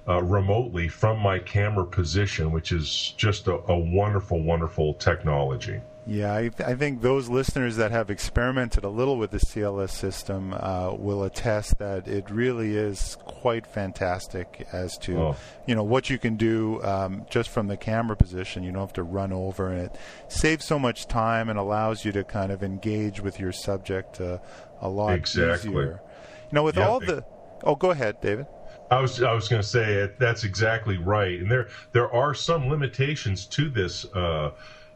uh, 0.07 0.23
remotely 0.23 0.87
from 0.87 1.19
my 1.19 1.39
camera 1.39 1.85
position, 1.85 2.51
which 2.51 2.71
is 2.71 3.13
just 3.17 3.47
a, 3.47 3.55
a 3.67 3.77
wonderful, 3.77 4.41
wonderful 4.41 4.93
technology. 4.93 5.81
Yeah, 6.09 6.33
I, 6.33 6.41
th- 6.47 6.61
I, 6.61 6.73
think 6.73 7.01
those 7.01 7.27
listeners 7.27 7.75
that 7.75 7.91
have 7.91 8.09
experimented 8.09 8.85
a 8.85 8.89
little 8.89 9.17
with 9.17 9.31
the 9.31 9.39
CLS 9.39 9.89
system 9.89 10.53
uh, 10.53 10.93
will 10.93 11.23
attest 11.23 11.79
that 11.79 12.07
it 12.07 12.29
really 12.29 12.77
is 12.77 13.17
quite 13.25 13.67
fantastic 13.67 14.65
as 14.71 14.97
to 14.99 15.17
oh. 15.17 15.35
you 15.65 15.75
know 15.75 15.83
what 15.83 16.09
you 16.09 16.17
can 16.17 16.37
do 16.37 16.81
um, 16.83 17.25
just 17.29 17.49
from 17.49 17.67
the 17.67 17.75
camera 17.75 18.15
position. 18.15 18.63
You 18.63 18.71
don't 18.71 18.79
have 18.79 18.93
to 18.93 19.03
run 19.03 19.33
over, 19.33 19.69
and 19.69 19.81
it 19.81 19.97
saves 20.29 20.63
so 20.63 20.79
much 20.79 21.07
time 21.07 21.49
and 21.49 21.59
allows 21.59 22.05
you 22.05 22.13
to 22.13 22.23
kind 22.23 22.53
of 22.53 22.63
engage 22.63 23.19
with 23.19 23.37
your 23.37 23.51
subject 23.51 24.21
uh, 24.21 24.37
a 24.79 24.87
lot 24.87 25.13
exactly. 25.13 25.71
easier. 25.71 26.01
You 26.49 26.55
know, 26.55 26.63
with 26.63 26.77
all 26.77 26.99
the 26.99 27.23
oh, 27.63 27.75
go 27.75 27.91
ahead, 27.91 28.21
David. 28.21 28.47
I 28.89 29.01
was 29.01 29.21
I 29.21 29.33
was 29.33 29.49
going 29.49 29.61
to 29.61 29.67
say 29.67 29.95
it, 29.95 30.17
that's 30.17 30.43
exactly 30.43 30.97
right, 30.97 31.39
and 31.39 31.51
there 31.51 31.67
there 31.91 32.11
are 32.13 32.33
some 32.33 32.69
limitations 32.69 33.45
to 33.47 33.69
this. 33.69 34.05
Uh, 34.13 34.51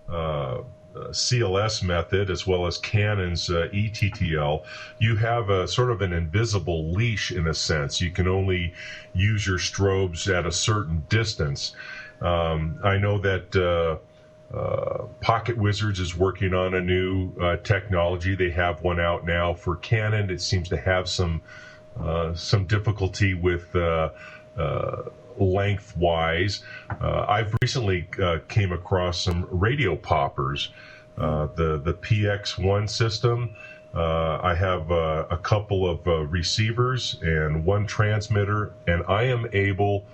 uh, 0.10 0.62
uh, 0.94 1.08
CLS 1.08 1.82
method 1.84 2.30
as 2.30 2.46
well 2.46 2.68
as 2.68 2.78
Canon's 2.78 3.50
uh, 3.50 3.70
ETTL, 3.72 4.66
you 5.00 5.16
have 5.16 5.50
a 5.50 5.66
sort 5.66 5.90
of 5.90 6.02
an 6.02 6.12
invisible 6.12 6.92
leash 6.92 7.32
in 7.32 7.48
a 7.48 7.54
sense. 7.54 8.02
You 8.02 8.12
can 8.12 8.28
only 8.28 8.74
use 9.14 9.48
your 9.48 9.58
strobes 9.58 10.28
at 10.28 10.46
a 10.46 10.52
certain 10.52 11.06
distance. 11.08 11.74
Um, 12.20 12.78
I 12.84 12.98
know 12.98 13.20
that 13.20 13.56
uh, 13.56 14.00
uh 14.54 15.06
Pocket 15.22 15.58
Wizards 15.58 16.00
is 16.00 16.18
working 16.18 16.54
on 16.54 16.74
a 16.74 16.82
new 16.82 17.32
uh, 17.40 17.58
technology. 17.58 18.36
They 18.36 18.50
have 18.52 18.82
one 18.82 19.00
out 19.00 19.26
now 19.26 19.54
for 19.54 19.76
Canon. 19.76 20.30
It 20.30 20.42
seems 20.42 20.70
to 20.70 20.78
have 20.78 21.08
some 21.08 21.42
some 22.36 22.66
difficulty 22.66 23.34
with 23.34 23.76
lengthwise. 25.38 26.64
Uh, 26.90 27.26
I've 27.28 27.56
recently 27.62 28.08
uh, 28.22 28.40
came 28.48 28.72
across 28.72 29.22
some 29.22 29.48
radio 29.50 29.96
poppers, 29.96 30.70
uh, 31.18 31.48
the 31.56 31.78
the 31.78 31.94
PX1 31.94 32.90
system. 32.90 33.56
Uh, 33.94 34.40
I 34.42 34.56
have 34.56 34.90
uh, 34.90 35.26
a 35.30 35.38
couple 35.38 35.90
of 35.90 36.08
uh, 36.08 36.22
receivers 36.26 37.18
and 37.22 37.66
one 37.66 37.86
transmitter, 37.86 38.74
and 38.88 39.04
I 39.08 39.24
am 39.24 39.48
able. 39.52 40.06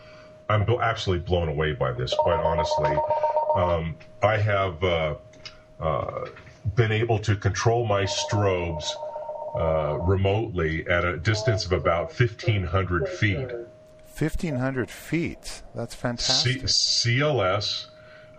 I'm 0.49 0.65
absolutely 0.81 1.25
blown 1.25 1.49
away 1.49 1.73
by 1.73 1.91
this, 1.91 2.13
quite 2.13 2.39
honestly. 2.39 2.95
Um, 3.55 3.95
I 4.23 4.37
have 4.37 4.79
been 6.75 6.91
able 6.91 7.19
to 7.19 7.35
control 7.35 7.85
my 7.85 8.03
strobes 8.03 8.85
remotely 10.07 10.87
at 10.87 11.05
a 11.05 11.17
distance 11.17 11.65
of 11.65 11.71
about 11.71 12.17
1,500 12.17 13.07
feet. 13.07 13.49
1,500 14.19 14.89
feet. 14.89 15.61
That's 15.75 15.93
fantastic. 15.93 16.67
C- 16.67 17.11
CLS. 17.11 17.87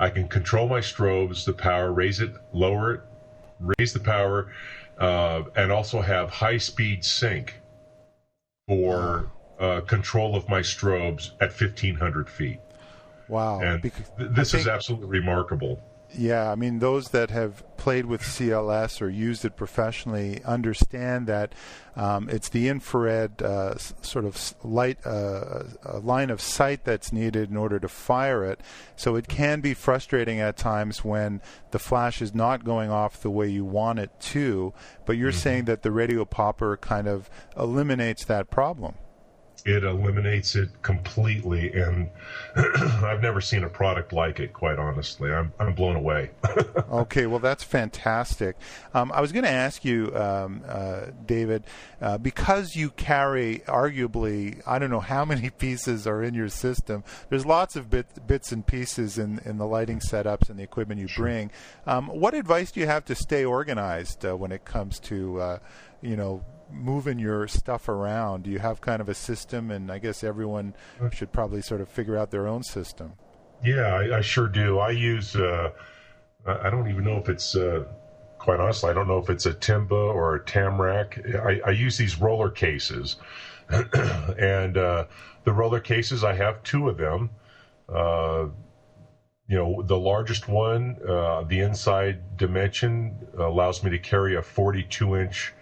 I 0.00 0.10
can 0.10 0.28
control 0.28 0.68
my 0.68 0.80
strobes, 0.80 1.44
the 1.44 1.52
power, 1.52 1.92
raise 1.92 2.20
it, 2.20 2.32
lower 2.52 2.94
it, 2.94 3.00
raise 3.78 3.92
the 3.92 4.00
power, 4.00 4.52
uh, 4.98 5.42
and 5.54 5.70
also 5.70 6.00
have 6.00 6.30
high 6.30 6.58
speed 6.58 7.04
sync 7.04 7.60
for 8.66 9.30
uh, 9.60 9.80
control 9.82 10.34
of 10.36 10.48
my 10.48 10.60
strobes 10.60 11.30
at 11.40 11.50
1,500 11.50 12.28
feet. 12.28 12.60
Wow. 13.28 13.60
And 13.60 13.82
th- 13.82 13.94
this 14.18 14.52
think, 14.52 14.62
is 14.62 14.68
absolutely 14.68 15.08
remarkable. 15.08 15.80
Yeah, 16.16 16.50
I 16.50 16.54
mean, 16.54 16.78
those 16.78 17.10
that 17.10 17.30
have 17.30 17.62
played 17.76 18.06
with 18.06 18.22
CLS 18.22 19.02
or 19.02 19.10
used 19.10 19.44
it 19.44 19.56
professionally 19.56 20.42
understand 20.44 21.26
that 21.26 21.54
um, 21.96 22.30
it's 22.30 22.48
the 22.48 22.68
infrared 22.68 23.42
uh, 23.42 23.76
sort 23.76 24.24
of 24.24 24.54
light, 24.64 24.98
uh, 25.04 25.64
line 26.00 26.30
of 26.30 26.40
sight 26.40 26.84
that's 26.84 27.12
needed 27.12 27.50
in 27.50 27.56
order 27.58 27.78
to 27.78 27.88
fire 27.88 28.42
it. 28.44 28.60
So 28.96 29.16
it 29.16 29.28
can 29.28 29.60
be 29.60 29.74
frustrating 29.74 30.40
at 30.40 30.56
times 30.56 31.04
when 31.04 31.42
the 31.72 31.78
flash 31.78 32.22
is 32.22 32.34
not 32.34 32.64
going 32.64 32.90
off 32.90 33.20
the 33.20 33.30
way 33.30 33.48
you 33.48 33.66
want 33.66 33.98
it 33.98 34.18
to. 34.20 34.72
But 35.04 35.18
you're 35.18 35.30
mm-hmm. 35.30 35.38
saying 35.38 35.64
that 35.66 35.82
the 35.82 35.92
radio 35.92 36.24
popper 36.24 36.78
kind 36.78 37.06
of 37.06 37.28
eliminates 37.56 38.24
that 38.24 38.50
problem 38.50 38.94
it 39.64 39.84
eliminates 39.84 40.54
it 40.54 40.70
completely 40.82 41.72
and 41.72 42.08
i've 43.04 43.22
never 43.22 43.40
seen 43.40 43.64
a 43.64 43.68
product 43.68 44.12
like 44.12 44.40
it 44.40 44.52
quite 44.52 44.78
honestly. 44.78 45.32
I'm, 45.32 45.52
I'm 45.58 45.74
blown 45.74 45.96
away. 45.96 46.30
Okay 46.90 47.26
well 47.26 47.38
that's 47.38 47.62
fantastic. 47.64 48.56
Um, 48.94 49.12
i 49.12 49.20
was 49.20 49.32
going 49.32 49.44
to 49.44 49.50
ask 49.50 49.84
you 49.84 50.14
um, 50.16 50.62
uh, 50.66 51.06
david 51.26 51.64
uh, 52.00 52.18
because 52.18 52.74
you 52.74 52.90
carry 52.90 53.62
arguably 53.66 54.62
i 54.66 54.78
don't 54.78 54.90
know 54.90 55.00
how 55.00 55.24
many 55.32 55.50
pieces 55.50 56.06
are 56.06 56.22
in 56.22 56.34
your 56.34 56.48
system 56.48 57.04
there's 57.28 57.44
lots 57.44 57.76
of 57.76 57.90
bit, 57.90 58.26
bits 58.26 58.52
and 58.52 58.66
pieces 58.66 59.18
in, 59.18 59.40
in 59.44 59.58
the 59.58 59.66
lighting 59.66 60.00
setups 60.00 60.48
and 60.48 60.58
the 60.58 60.62
equipment 60.62 61.00
you 61.00 61.08
bring. 61.16 61.50
Um, 61.86 62.08
what 62.08 62.34
advice 62.34 62.70
do 62.70 62.80
you 62.80 62.86
have 62.86 63.04
to 63.06 63.14
stay 63.14 63.44
organized 63.44 64.24
uh, 64.24 64.36
when 64.36 64.52
it 64.52 64.64
comes 64.64 64.98
to 65.00 65.40
uh, 65.40 65.58
you 66.00 66.16
know 66.16 66.44
moving 66.72 67.18
your 67.18 67.48
stuff 67.48 67.88
around? 67.88 68.44
Do 68.44 68.50
you 68.50 68.58
have 68.58 68.80
kind 68.80 69.00
of 69.00 69.08
a 69.08 69.14
system? 69.14 69.70
And 69.70 69.90
I 69.90 69.98
guess 69.98 70.24
everyone 70.24 70.74
should 71.12 71.32
probably 71.32 71.62
sort 71.62 71.80
of 71.80 71.88
figure 71.88 72.16
out 72.16 72.30
their 72.30 72.46
own 72.46 72.62
system. 72.62 73.12
Yeah, 73.64 73.94
I, 73.94 74.18
I 74.18 74.20
sure 74.20 74.48
do. 74.48 74.78
I 74.78 74.90
use. 74.90 75.34
Uh, 75.34 75.70
I 76.46 76.70
don't 76.70 76.88
even 76.88 77.04
know 77.04 77.16
if 77.16 77.28
it's. 77.28 77.56
Uh, 77.56 77.84
quite 78.38 78.60
honestly, 78.60 78.88
I 78.88 78.92
don't 78.92 79.08
know 79.08 79.18
if 79.18 79.28
it's 79.30 79.46
a 79.46 79.52
Tenba 79.52 79.92
or 79.92 80.36
a 80.36 80.40
Tamrac. 80.40 81.36
I, 81.44 81.60
I 81.68 81.70
use 81.72 81.96
these 81.96 82.20
roller 82.20 82.50
cases, 82.50 83.16
and 83.68 84.76
uh, 84.76 85.06
the 85.44 85.52
roller 85.52 85.80
cases 85.80 86.24
I 86.24 86.34
have 86.34 86.62
two 86.62 86.88
of 86.88 86.96
them. 86.96 87.30
Uh, 87.88 88.46
you 89.48 89.56
know, 89.56 89.82
the 89.82 89.98
largest 89.98 90.46
one, 90.46 90.96
uh, 91.08 91.42
the 91.44 91.60
inside 91.60 92.36
dimension 92.36 93.16
allows 93.38 93.82
me 93.82 93.90
to 93.90 93.98
carry 93.98 94.36
a 94.36 94.42
42 94.42 95.16
inch 95.16 95.54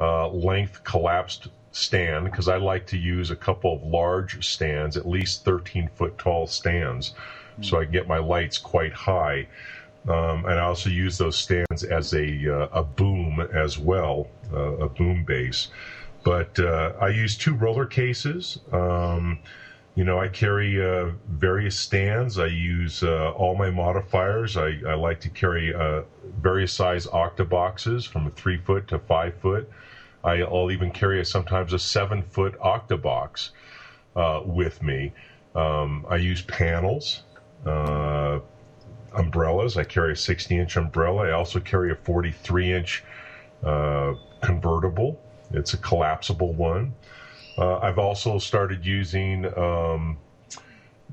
uh, 0.00 0.28
length 0.28 0.82
collapsed 0.84 1.48
stand 1.72 2.24
because 2.24 2.48
I 2.48 2.56
like 2.56 2.86
to 2.88 2.98
use 2.98 3.30
a 3.30 3.36
couple 3.36 3.74
of 3.74 3.82
large 3.82 4.46
stands, 4.46 4.96
at 4.96 5.08
least 5.08 5.44
13 5.44 5.88
foot 5.94 6.18
tall 6.18 6.46
stands, 6.46 7.14
mm. 7.58 7.64
so 7.64 7.78
I 7.78 7.84
can 7.84 7.92
get 7.92 8.08
my 8.08 8.18
lights 8.18 8.58
quite 8.58 8.92
high. 8.92 9.46
Um, 10.08 10.46
and 10.46 10.54
I 10.54 10.60
also 10.60 10.88
use 10.88 11.18
those 11.18 11.36
stands 11.36 11.84
as 11.84 12.14
a, 12.14 12.62
uh, 12.62 12.68
a 12.72 12.82
boom 12.82 13.40
as 13.52 13.78
well, 13.78 14.28
uh, 14.52 14.78
a 14.78 14.88
boom 14.88 15.24
base. 15.24 15.68
But 16.24 16.58
uh, 16.58 16.94
I 17.00 17.08
use 17.08 17.36
two 17.36 17.54
roller 17.54 17.86
cases. 17.86 18.58
Um, 18.72 19.40
you 19.94 20.04
know, 20.04 20.18
I 20.18 20.28
carry 20.28 20.82
uh, 20.82 21.10
various 21.28 21.78
stands. 21.78 22.38
I 22.38 22.46
use 22.46 23.02
uh, 23.02 23.32
all 23.32 23.56
my 23.56 23.70
modifiers. 23.70 24.56
I, 24.56 24.78
I 24.86 24.94
like 24.94 25.20
to 25.20 25.28
carry 25.28 25.74
uh, 25.74 26.02
various 26.40 26.72
size 26.72 27.06
octaboxes 27.06 28.06
from 28.06 28.26
a 28.26 28.30
three 28.30 28.56
foot 28.58 28.88
to 28.88 28.98
five 28.98 29.34
foot. 29.40 29.70
I, 30.24 30.42
will 30.44 30.70
even 30.70 30.90
carry 30.90 31.24
sometimes 31.24 31.72
a 31.72 31.78
seven 31.78 32.22
foot 32.22 32.58
octabox 32.60 33.50
uh, 34.16 34.42
with 34.44 34.82
me. 34.82 35.12
Um, 35.54 36.06
I 36.08 36.16
use 36.16 36.42
panels, 36.42 37.22
uh, 37.66 38.38
umbrellas. 39.12 39.76
I 39.76 39.84
carry 39.84 40.12
a 40.12 40.16
60 40.16 40.58
inch 40.58 40.76
umbrella. 40.76 41.28
I 41.28 41.32
also 41.32 41.60
carry 41.60 41.90
a 41.90 41.94
43 41.94 42.72
inch 42.72 43.04
uh, 43.64 44.14
convertible. 44.42 45.20
It's 45.52 45.74
a 45.74 45.78
collapsible 45.78 46.52
one. 46.52 46.94
Uh, 47.58 47.78
I've 47.78 47.98
also 47.98 48.38
started 48.38 48.84
using 48.84 49.46
um, 49.58 50.18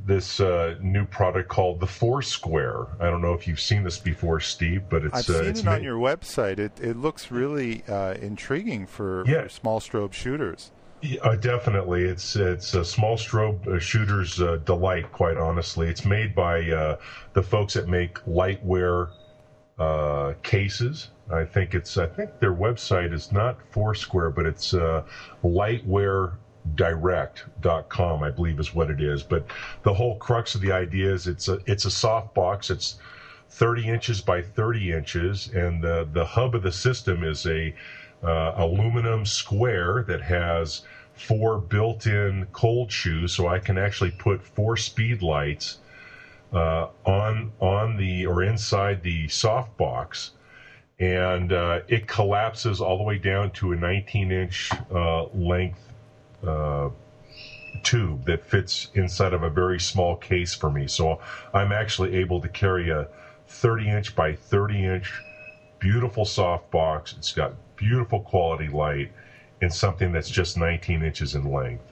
this 0.05 0.39
uh, 0.39 0.75
new 0.81 1.05
product 1.05 1.49
called 1.49 1.79
the 1.79 1.87
Foursquare. 1.87 2.87
I 2.99 3.09
don't 3.09 3.21
know 3.21 3.33
if 3.33 3.47
you've 3.47 3.59
seen 3.59 3.83
this 3.83 3.97
before, 3.99 4.39
Steve, 4.39 4.83
but 4.89 5.03
it's 5.03 5.29
I've 5.29 5.35
uh, 5.35 5.39
seen 5.39 5.49
it's 5.49 5.59
it 5.61 5.65
made... 5.65 5.71
on 5.73 5.83
your 5.83 5.97
website. 5.97 6.59
It 6.59 6.71
it 6.81 6.97
looks 6.97 7.31
really 7.31 7.83
uh, 7.87 8.13
intriguing 8.15 8.85
for, 8.85 9.25
yeah. 9.27 9.43
for, 9.43 9.49
small 9.49 9.79
strobe 9.79 10.13
shooters. 10.13 10.71
Yeah, 11.01 11.21
uh, 11.21 11.35
definitely, 11.35 12.03
it's 12.03 12.35
it's 12.35 12.73
a 12.73 12.83
small 12.83 13.17
strobe 13.17 13.67
uh, 13.67 13.79
shooter's 13.79 14.41
uh, 14.41 14.57
delight. 14.65 15.11
Quite 15.11 15.37
honestly, 15.37 15.87
it's 15.87 16.05
made 16.05 16.33
by 16.33 16.61
the 17.33 17.43
folks 17.43 17.73
that 17.75 17.87
make 17.87 18.15
Lightware 18.25 19.09
cases. 20.43 21.09
I 21.31 21.43
think 21.43 21.75
it's 21.75 21.97
I 21.97 22.07
think 22.07 22.39
their 22.39 22.53
website 22.53 23.13
is 23.13 23.31
not 23.31 23.57
Foursquare, 23.71 24.31
but 24.31 24.45
it's 24.45 24.73
Lightware 25.43 26.33
direct.com 26.75 28.23
i 28.23 28.29
believe 28.29 28.59
is 28.59 28.73
what 28.73 28.89
it 28.89 29.01
is. 29.01 29.23
But 29.23 29.45
the 29.83 29.93
whole 29.93 30.17
crux 30.17 30.55
of 30.55 30.61
the 30.61 30.71
idea 30.71 31.13
is 31.13 31.27
it's 31.27 31.47
a 31.47 31.59
it's 31.65 31.85
a 31.85 31.91
soft 31.91 32.33
box. 32.33 32.69
It's 32.69 32.95
30 33.49 33.89
inches 33.89 34.21
by 34.21 34.41
30 34.41 34.91
inches. 34.91 35.49
And 35.53 35.81
the 35.81 36.07
the 36.11 36.25
hub 36.25 36.55
of 36.55 36.63
the 36.63 36.71
system 36.71 37.23
is 37.23 37.45
a 37.45 37.73
uh, 38.23 38.53
aluminum 38.55 39.25
square 39.25 40.03
that 40.07 40.21
has 40.21 40.81
four 41.13 41.57
built-in 41.57 42.47
cold 42.51 42.91
shoes. 42.91 43.33
So 43.33 43.47
i 43.47 43.59
can 43.59 43.77
actually 43.77 44.11
put 44.11 44.43
four 44.43 44.77
speed 44.77 45.21
lights 45.21 45.79
uh, 46.53 46.87
on 47.05 47.51
on 47.59 47.97
the 47.97 48.25
or 48.25 48.43
inside 48.43 49.03
the 49.03 49.27
soft 49.27 49.75
box. 49.77 50.31
And 50.99 51.53
uh, 51.53 51.81
it 51.87 52.07
collapses 52.07 52.81
all 52.81 52.97
the 52.97 53.03
way 53.03 53.19
down 53.19 53.51
to 53.51 53.71
a 53.71 53.75
19 53.75 54.31
inch 54.31 54.71
uh, 54.91 55.25
length 55.25 55.86
uh, 56.45 56.89
tube 57.83 58.25
that 58.25 58.45
fits 58.45 58.89
inside 58.93 59.33
of 59.33 59.43
a 59.43 59.49
very 59.49 59.79
small 59.79 60.15
case 60.15 60.53
for 60.53 60.69
me. 60.69 60.87
So 60.87 61.19
I'm 61.53 61.71
actually 61.71 62.15
able 62.15 62.41
to 62.41 62.49
carry 62.49 62.89
a 62.89 63.07
30 63.47 63.89
inch 63.89 64.15
by 64.15 64.33
30 64.33 64.85
inch, 64.85 65.13
beautiful 65.79 66.25
soft 66.25 66.69
box. 66.71 67.15
It's 67.17 67.33
got 67.33 67.53
beautiful 67.75 68.21
quality 68.21 68.67
light 68.67 69.11
in 69.61 69.69
something 69.69 70.11
that's 70.11 70.29
just 70.29 70.57
19 70.57 71.03
inches 71.03 71.35
in 71.35 71.51
length. 71.51 71.83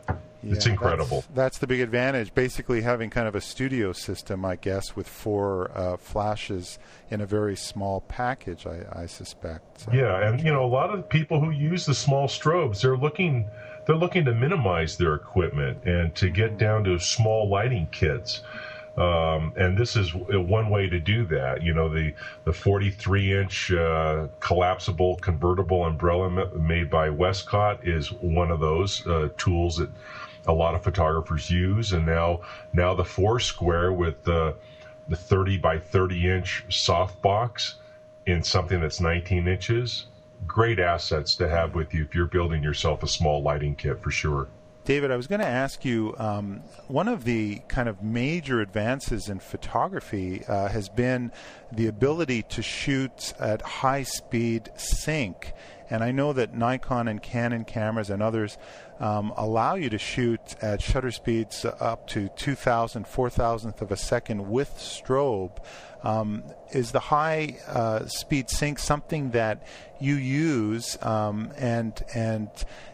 Yeah, 0.45 0.53
it's 0.53 0.67
incredible. 0.67 1.21
That's, 1.21 1.35
that's, 1.35 1.57
the 1.57 1.65
big 1.65 1.79
advantage. 1.79 2.33
Basically, 2.35 2.81
having 2.81 3.09
kind 3.09 3.27
of 3.27 3.33
a 3.33 3.41
studio 3.41 3.93
system, 3.93 4.45
I 4.45 4.57
guess, 4.57 4.95
with 4.95 5.07
four 5.07 5.71
uh, 5.73 5.97
flashes 5.97 6.77
in 7.09 7.19
a 7.19 7.25
very 7.25 7.55
small 7.55 8.01
package. 8.01 8.67
I, 8.67 8.85
I 8.91 9.05
suspect. 9.07 9.81
So. 9.81 9.91
Yeah, 9.91 10.27
and 10.27 10.39
you 10.39 10.53
know, 10.53 10.63
a 10.63 10.67
lot 10.67 10.93
of 10.93 11.09
people 11.09 11.39
who 11.39 11.49
use 11.49 11.87
the 11.87 11.95
small 11.95 12.27
strobes, 12.27 12.81
they're 12.81 12.97
looking, 12.97 13.49
they're 13.85 13.95
looking 13.95 14.25
to 14.25 14.33
minimize 14.33 14.97
their 14.97 15.13
equipment 15.13 15.83
and 15.85 16.13
to 16.15 16.29
get 16.29 16.57
down 16.57 16.83
to 16.85 16.99
small 16.99 17.49
lighting 17.49 17.87
kits. 17.91 18.41
Um, 18.97 19.51
and 19.57 19.77
this 19.77 19.97
is 19.97 20.13
one 20.13 20.69
way 20.69 20.87
to 20.87 20.99
do 20.99 21.25
that. 21.25 21.61
You 21.61 21.73
know, 21.73 21.93
the, 21.93 22.13
the 22.45 22.53
43 22.53 23.39
inch 23.41 23.71
uh, 23.71 24.27
collapsible 24.39 25.17
convertible 25.17 25.85
umbrella 25.85 26.29
made 26.55 26.89
by 26.89 27.09
Westcott 27.09 27.85
is 27.85 28.11
one 28.13 28.51
of 28.51 28.59
those 28.59 29.05
uh, 29.05 29.29
tools 29.37 29.77
that 29.77 29.89
a 30.47 30.53
lot 30.53 30.75
of 30.75 30.83
photographers 30.83 31.49
use. 31.49 31.91
And 31.91 32.05
now, 32.05 32.41
now 32.71 32.93
the 32.93 33.03
Foursquare 33.03 33.91
with 33.91 34.23
the, 34.23 34.55
the 35.09 35.15
30 35.15 35.57
by 35.57 35.77
30 35.77 36.31
inch 36.31 36.63
softbox 36.69 37.73
in 38.25 38.43
something 38.43 38.79
that's 38.79 39.01
19 39.01 39.47
inches. 39.47 40.05
Great 40.47 40.79
assets 40.79 41.35
to 41.35 41.49
have 41.49 41.75
with 41.75 41.93
you 41.93 42.03
if 42.03 42.15
you're 42.15 42.25
building 42.25 42.63
yourself 42.63 43.03
a 43.03 43.07
small 43.07 43.41
lighting 43.41 43.75
kit 43.75 44.01
for 44.01 44.11
sure. 44.11 44.47
David, 44.85 45.09
I 45.09 45.17
was 45.17 45.25
going 45.25 45.41
to 45.41 45.47
ask 45.47 45.83
you 45.83 46.13
um, 46.19 46.61
one 46.87 47.07
of 47.07 47.23
the 47.23 47.59
kind 47.67 47.89
of 47.89 48.03
major 48.03 48.61
advances 48.61 49.29
in 49.29 49.39
photography 49.39 50.45
uh, 50.45 50.67
has 50.67 50.89
been 50.89 51.31
the 51.71 51.87
ability 51.87 52.43
to 52.43 52.61
shoot 52.61 53.33
at 53.39 53.63
high 53.63 54.03
speed 54.03 54.69
sync. 54.75 55.53
And 55.89 56.03
I 56.03 56.11
know 56.11 56.33
that 56.33 56.53
Nikon 56.53 57.07
and 57.07 57.19
Canon 57.21 57.65
cameras 57.65 58.11
and 58.11 58.21
others 58.21 58.59
um, 58.99 59.33
allow 59.35 59.75
you 59.75 59.89
to 59.89 59.97
shoot 59.97 60.55
at 60.61 60.81
shutter 60.81 61.11
speeds 61.11 61.65
up 61.65 62.07
to 62.07 62.29
2,000, 62.29 63.05
4,000th 63.05 63.81
of 63.81 63.91
a 63.91 63.97
second 63.97 64.49
with 64.49 64.75
strobe. 64.77 65.57
Um, 66.03 66.43
is 66.71 66.91
the 66.91 66.99
high 66.99 67.57
uh, 67.67 68.05
speed 68.05 68.49
sync 68.49 68.77
something 68.77 69.31
that 69.31 69.63
you 69.99 70.13
use, 70.13 70.99
um, 71.01 71.51
and 71.57 71.99
and 72.13 72.49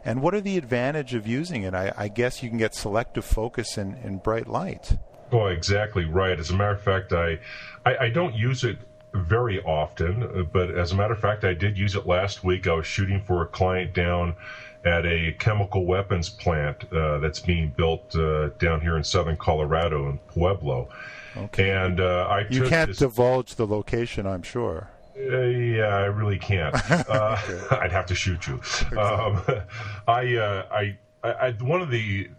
and 0.06 0.22
what 0.22 0.34
are 0.34 0.40
the 0.40 0.58
advantage 0.58 1.14
of 1.14 1.28
using 1.28 1.64
it? 1.64 1.74
I, 1.74 1.92
I 1.98 2.08
guess 2.08 2.42
you 2.42 2.48
can 2.48 2.58
get 2.58 2.74
selective 2.74 3.26
focus 3.26 3.78
in, 3.78 3.96
in 3.96 4.20
bright 4.20 4.48
light. 4.48 4.98
Oh, 5.34 5.48
exactly 5.48 6.06
right. 6.06 6.40
As 6.40 6.52
a 6.52 6.56
matter 6.56 6.72
of 6.72 6.82
fact, 6.82 7.12
I, 7.12 7.40
I, 7.86 7.98
I 7.98 8.10
don't 8.10 8.36
use 8.36 8.64
it 8.64 8.78
very 9.14 9.62
often, 9.64 10.48
but 10.54 10.72
as 10.72 10.92
a 10.92 10.96
matter 10.96 11.14
of 11.14 11.20
fact, 11.20 11.44
I 11.44 11.54
did 11.54 11.78
use 11.78 11.96
it 11.96 12.06
last 12.06 12.44
week. 12.44 12.68
I 12.68 12.74
was 12.74 12.88
shooting 12.88 13.22
for 13.22 13.42
a 13.42 13.46
client 13.46 13.94
down 13.94 14.36
at 14.84 15.06
a 15.06 15.34
chemical 15.34 15.86
weapons 15.86 16.30
plant 16.30 16.92
uh, 16.92 17.20
that's 17.20 17.40
being 17.40 17.74
built 17.78 18.16
uh, 18.16 18.50
down 18.60 18.82
here 18.82 18.98
in 18.98 19.04
southern 19.04 19.38
Colorado 19.38 20.10
in 20.10 20.18
Pueblo. 20.28 20.90
Okay. 21.38 21.72
And 21.72 22.00
uh, 22.00 22.28
I 22.30 22.48
you 22.50 22.64
can't 22.64 22.90
this... 22.90 22.98
divulge 22.98 23.56
the 23.56 23.68
location, 23.68 24.26
I'm 24.26 24.42
sure. 24.42 24.90
Uh, 25.16 25.42
yeah, 25.42 25.96
I 25.96 26.06
really 26.06 26.40
can't. 26.40 26.76
Uh, 27.10 27.38
I'd 27.72 27.92
have 27.92 28.06
to 28.08 28.16
shoot 28.16 28.48
you. 28.48 28.60
Um, 28.98 29.42
I, 30.08 30.36
uh, 30.36 30.66
I, 30.72 30.98
I, 31.24 31.52
one 31.60 31.82
of 31.82 31.90
the 31.90 32.30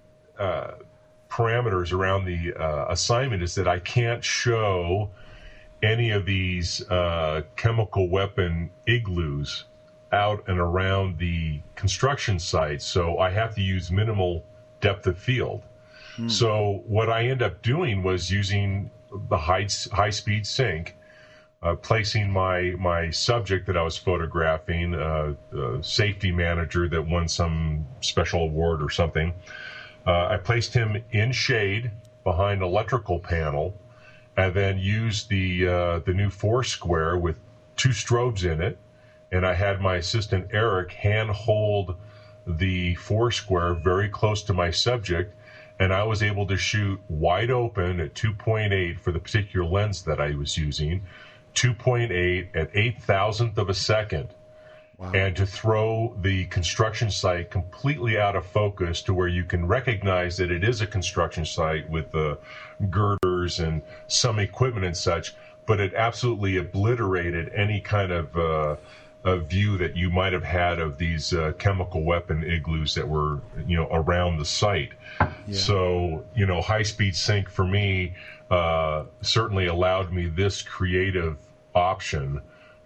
parameters 1.31 1.93
around 1.93 2.25
the 2.25 2.55
assignment 2.91 3.43
is 3.43 3.55
that 3.55 3.69
I 3.69 3.79
can't 3.79 4.25
show 4.25 5.11
any 5.83 6.11
of 6.11 6.27
these 6.27 6.83
chemical 7.57 8.09
weapon 8.09 8.71
igloos 8.87 9.65
out 10.13 10.45
and 10.47 10.59
around 10.59 11.19
the 11.19 11.61
construction 11.75 12.39
site, 12.39 12.83
so 12.83 13.19
I 13.19 13.31
have 13.31 13.55
to 13.55 13.63
use 13.63 13.91
minimal 13.91 14.45
depth 14.81 15.07
of 15.07 15.19
field. 15.19 15.63
Hmm. 16.17 16.29
So 16.29 16.83
what 16.87 17.09
I 17.09 17.27
end 17.27 17.43
up 17.43 17.63
doing 17.63 18.03
was 18.03 18.31
using 18.31 18.91
the 19.29 19.39
high 19.39 19.67
high 19.93 20.11
speed 20.11 20.47
sync, 20.47 20.97
uh, 21.63 21.75
placing 21.77 22.31
my 22.31 22.75
my 22.79 23.11
subject 23.11 23.67
that 23.67 23.77
I 23.77 23.83
was 23.83 23.97
photographing, 23.97 24.95
uh, 24.95 25.35
safety 25.81 26.31
manager 26.31 26.89
that 26.89 27.03
won 27.07 27.29
some 27.29 27.87
special 28.01 28.43
award 28.43 28.83
or 28.83 28.91
something. 28.91 29.33
Uh, 30.07 30.27
I 30.27 30.37
placed 30.37 30.75
him 30.75 31.03
in 31.11 31.33
shade 31.33 31.91
behind 32.25 32.63
electrical 32.63 33.19
panel, 33.19 33.75
and 34.37 34.53
then 34.53 34.79
used 34.79 35.29
the 35.31 35.67
uh, 35.67 35.99
the 36.01 36.13
new 36.13 36.29
Foursquare 36.29 37.17
with 37.17 37.39
two 37.77 37.91
strobes 37.91 38.45
in 38.45 38.61
it 38.61 38.79
and 39.33 39.47
I 39.47 39.55
had 39.55 39.81
my 39.81 39.97
assistant 39.97 40.49
Eric 40.53 40.93
hand 40.93 41.31
hold 41.31 41.97
the 42.47 42.95
Foursquare 42.97 43.75
very 43.75 44.09
close 44.09 44.43
to 44.43 44.53
my 44.53 44.71
subject, 44.71 45.35
and 45.79 45.93
I 45.93 46.05
was 46.05 46.23
able 46.23 46.47
to 46.47 46.57
shoot 46.57 47.01
wide 47.09 47.51
open 47.51 47.99
at 47.99 48.15
2.8 48.15 49.01
for 49.01 49.11
the 49.11 49.19
particular 49.19 49.67
lens 49.67 50.03
that 50.03 50.21
I 50.21 50.35
was 50.35 50.57
using, 50.57 51.03
2.8 51.55 52.49
at 52.55 52.71
eight 52.75 53.03
thousandth 53.03 53.59
of 53.59 53.69
a 53.69 53.75
second. 53.75 54.29
Wow. 54.99 55.13
And 55.15 55.35
to 55.37 55.47
throw 55.47 56.15
the 56.21 56.45
construction 56.47 57.11
site 57.11 57.51
completely 57.51 58.19
out 58.19 58.37
of 58.37 58.47
focus 58.47 59.03
to 59.03 59.15
where 59.15 59.27
you 59.27 59.43
can 59.43 59.67
recognize 59.67 60.37
that 60.37 60.53
it 60.53 60.63
is 60.63 60.81
a 60.81 60.87
construction 60.87 61.45
site 61.45 61.89
with 61.91 62.13
the 62.13 62.39
girders 62.89 63.59
and 63.59 63.83
some 64.07 64.39
equipment 64.39 64.85
and 64.85 64.97
such, 64.97 65.35
but 65.67 65.81
it 65.81 65.95
absolutely 65.95 66.57
obliterated 66.57 67.51
any 67.53 67.81
kind 67.81 68.13
of 68.13 68.37
uh, 68.37 68.77
a 69.25 69.39
view 69.39 69.77
that 69.79 69.97
you 69.97 70.11
might 70.11 70.33
have 70.33 70.43
had 70.43 70.81
of 70.81 70.99
these 70.99 71.33
uh, 71.33 71.53
chemical 71.59 72.03
weapon 72.03 72.43
igloos 72.43 72.95
that 72.95 73.07
were, 73.07 73.41
you 73.67 73.77
know, 73.77 73.87
around 73.91 74.39
the 74.39 74.45
site. 74.45 74.93
Yeah. 75.21 75.59
So, 75.59 76.25
you 76.35 76.47
know, 76.47 76.61
high 76.61 76.83
speed 76.83 77.15
sync 77.15 77.49
for 77.49 77.65
me 77.65 78.15
uh, 78.51 79.05
certainly 79.21 79.67
allowed 79.67 80.13
me 80.13 80.27
this 80.27 80.61
creative 80.61 81.39
option 81.75 82.41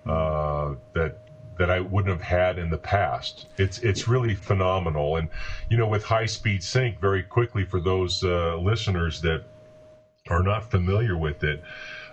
uh, 0.07 0.75
that 0.93 1.17
that 1.59 1.71
I 1.71 1.81
wouldn't 1.81 2.13
have 2.13 2.23
had 2.23 2.59
in 2.59 2.71
the 2.71 2.77
past. 2.79 3.47
It's 3.57 3.79
it's 3.79 4.07
really 4.07 4.35
phenomenal, 4.35 5.17
and 5.17 5.29
you 5.71 5.77
know, 5.77 5.87
with 5.87 6.05
high 6.05 6.27
speed 6.27 6.63
sync, 6.63 7.01
very 7.01 7.23
quickly 7.23 7.65
for 7.65 7.81
those 7.81 8.23
uh, 8.23 8.57
listeners 8.57 9.21
that 9.23 9.43
are 10.29 10.43
not 10.43 10.71
familiar 10.71 11.17
with 11.17 11.43
it. 11.45 11.63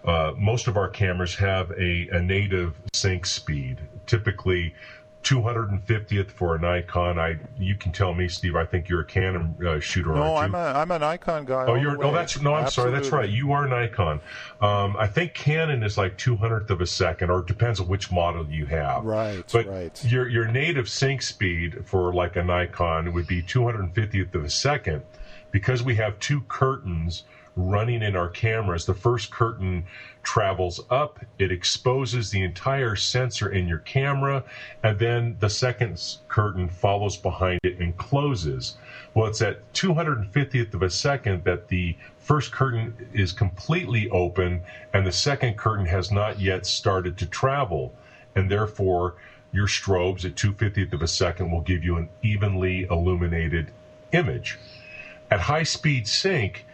Uh, 0.06 0.34
most 0.38 0.68
of 0.68 0.76
our 0.78 0.90
cameras 0.90 1.36
have 1.36 1.72
a, 1.72 2.08
a 2.12 2.22
native 2.22 2.76
sync 2.94 3.26
speed, 3.26 3.80
typically 4.06 4.74
250th 5.24 6.30
for 6.30 6.56
a 6.56 6.60
Nikon. 6.60 7.18
I 7.18 7.38
you 7.58 7.76
can 7.76 7.92
tell 7.92 8.14
me, 8.14 8.28
Steve. 8.28 8.56
I 8.56 8.66
think 8.66 8.90
you're 8.90 9.02
a 9.02 9.06
Canon 9.06 9.56
uh, 9.66 9.80
shooter. 9.80 10.14
No, 10.14 10.36
I'm 10.36 10.54
a 10.54 10.58
I'm 10.58 10.92
a 10.92 11.00
Nikon 11.00 11.46
guy. 11.46 11.66
Oh, 11.66 11.76
you're. 11.76 12.04
Oh, 12.04 12.12
that's 12.12 12.40
no. 12.42 12.54
I'm 12.54 12.66
Absolutely. 12.66 12.92
sorry. 12.92 13.02
That's 13.02 13.12
right. 13.14 13.30
You 13.30 13.54
are 13.54 13.68
Nikon. 13.68 14.20
Um, 14.62 14.96
I 14.98 15.08
think 15.08 15.34
Canon 15.34 15.82
is 15.84 15.98
like 15.98 16.18
200th 16.18 16.70
of 16.70 16.82
a 16.82 16.86
second, 16.86 17.30
or 17.30 17.40
it 17.40 17.48
depends 17.48 17.80
on 17.80 17.88
which 17.88 18.12
model 18.12 18.46
you 18.50 18.66
have. 18.66 19.04
Right. 19.06 19.44
But 19.52 19.68
right. 19.68 20.06
your 20.06 20.28
your 20.28 20.48
native 20.48 20.90
sync 20.90 21.22
speed 21.22 21.86
for 21.86 22.14
like 22.14 22.36
a 22.36 22.44
Nikon 22.44 23.14
would 23.14 23.28
be 23.28 23.42
250th 23.42 24.36
of 24.36 24.44
a 24.44 24.50
second, 24.50 25.04
because 25.52 25.84
we 25.84 25.96
have 25.96 26.20
two 26.20 26.42
curtains 26.42 27.24
running 27.56 28.02
in 28.02 28.16
our 28.16 28.30
cameras. 28.30 28.86
The 28.86 28.94
first 28.94 29.32
curtain 29.32 29.86
travels 30.24 30.80
up, 30.90 31.20
it 31.38 31.52
exposes 31.52 32.32
the 32.32 32.42
entire 32.42 32.96
sensor 32.96 33.50
in 33.50 33.68
your 33.68 33.80
camera, 33.80 34.44
and 34.84 34.98
then 34.98 35.38
the 35.40 35.50
second 35.50 36.02
curtain 36.28 36.68
follows 36.68 37.18
behind 37.18 37.60
it 37.64 37.80
and 37.80 37.96
closes. 37.98 38.78
Well, 39.14 39.28
it's 39.28 39.42
at 39.42 39.72
250th 39.74 40.74
of 40.74 40.82
a 40.82 40.90
second 40.90 41.44
that 41.44 41.68
the 41.68 41.96
first 42.18 42.52
curtain 42.52 42.96
is 43.14 43.32
completely 43.32 44.10
open 44.10 44.62
and 44.94 45.06
the 45.06 45.12
second 45.12 45.58
curtain 45.58 45.86
has 45.86 46.12
not 46.12 46.40
yet 46.40 46.66
started 46.66 47.18
to 47.18 47.26
travel, 47.26 47.94
and 48.36 48.50
therefore 48.50 49.16
your 49.52 49.68
strobes 49.68 50.26
at 50.26 50.36
250th 50.36 50.94
of 50.94 51.02
a 51.04 51.08
second 51.08 51.52
will 51.52 51.62
give 51.62 51.84
you 51.84 51.98
an 51.98 52.10
evenly 52.24 52.88
illuminated 52.90 53.70
image. 54.12 54.58
At 55.30 55.42
high 55.42 55.64
speed 55.64 56.08
sync, 56.08 56.66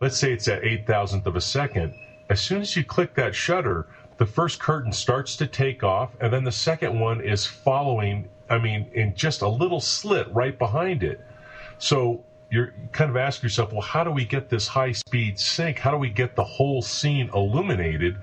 let's 0.00 0.16
say 0.16 0.32
it's 0.32 0.48
at 0.48 0.64
eight 0.64 0.86
thousandth 0.86 1.26
of 1.26 1.36
a 1.36 1.40
second, 1.40 1.94
as 2.28 2.40
soon 2.40 2.60
as 2.60 2.76
you 2.76 2.84
click 2.84 3.14
that 3.14 3.34
shutter, 3.34 3.86
the 4.18 4.26
first 4.26 4.58
curtain 4.60 4.92
starts 4.92 5.36
to 5.36 5.46
take 5.46 5.82
off, 5.82 6.10
and 6.20 6.32
then 6.32 6.44
the 6.44 6.52
second 6.52 6.98
one 6.98 7.20
is 7.20 7.46
following, 7.46 8.28
I 8.48 8.58
mean, 8.58 8.90
in 8.94 9.14
just 9.14 9.42
a 9.42 9.48
little 9.48 9.80
slit 9.80 10.26
right 10.32 10.58
behind 10.58 11.02
it. 11.02 11.20
So 11.78 12.24
you're 12.50 12.66
you 12.66 12.88
kind 12.92 13.10
of 13.10 13.16
ask 13.16 13.42
yourself, 13.42 13.72
well, 13.72 13.82
how 13.82 14.04
do 14.04 14.10
we 14.10 14.24
get 14.24 14.48
this 14.48 14.68
high 14.68 14.92
speed 14.92 15.38
sync? 15.38 15.78
How 15.78 15.90
do 15.90 15.98
we 15.98 16.10
get 16.10 16.36
the 16.36 16.44
whole 16.44 16.82
scene 16.82 17.30
illuminated? 17.34 18.16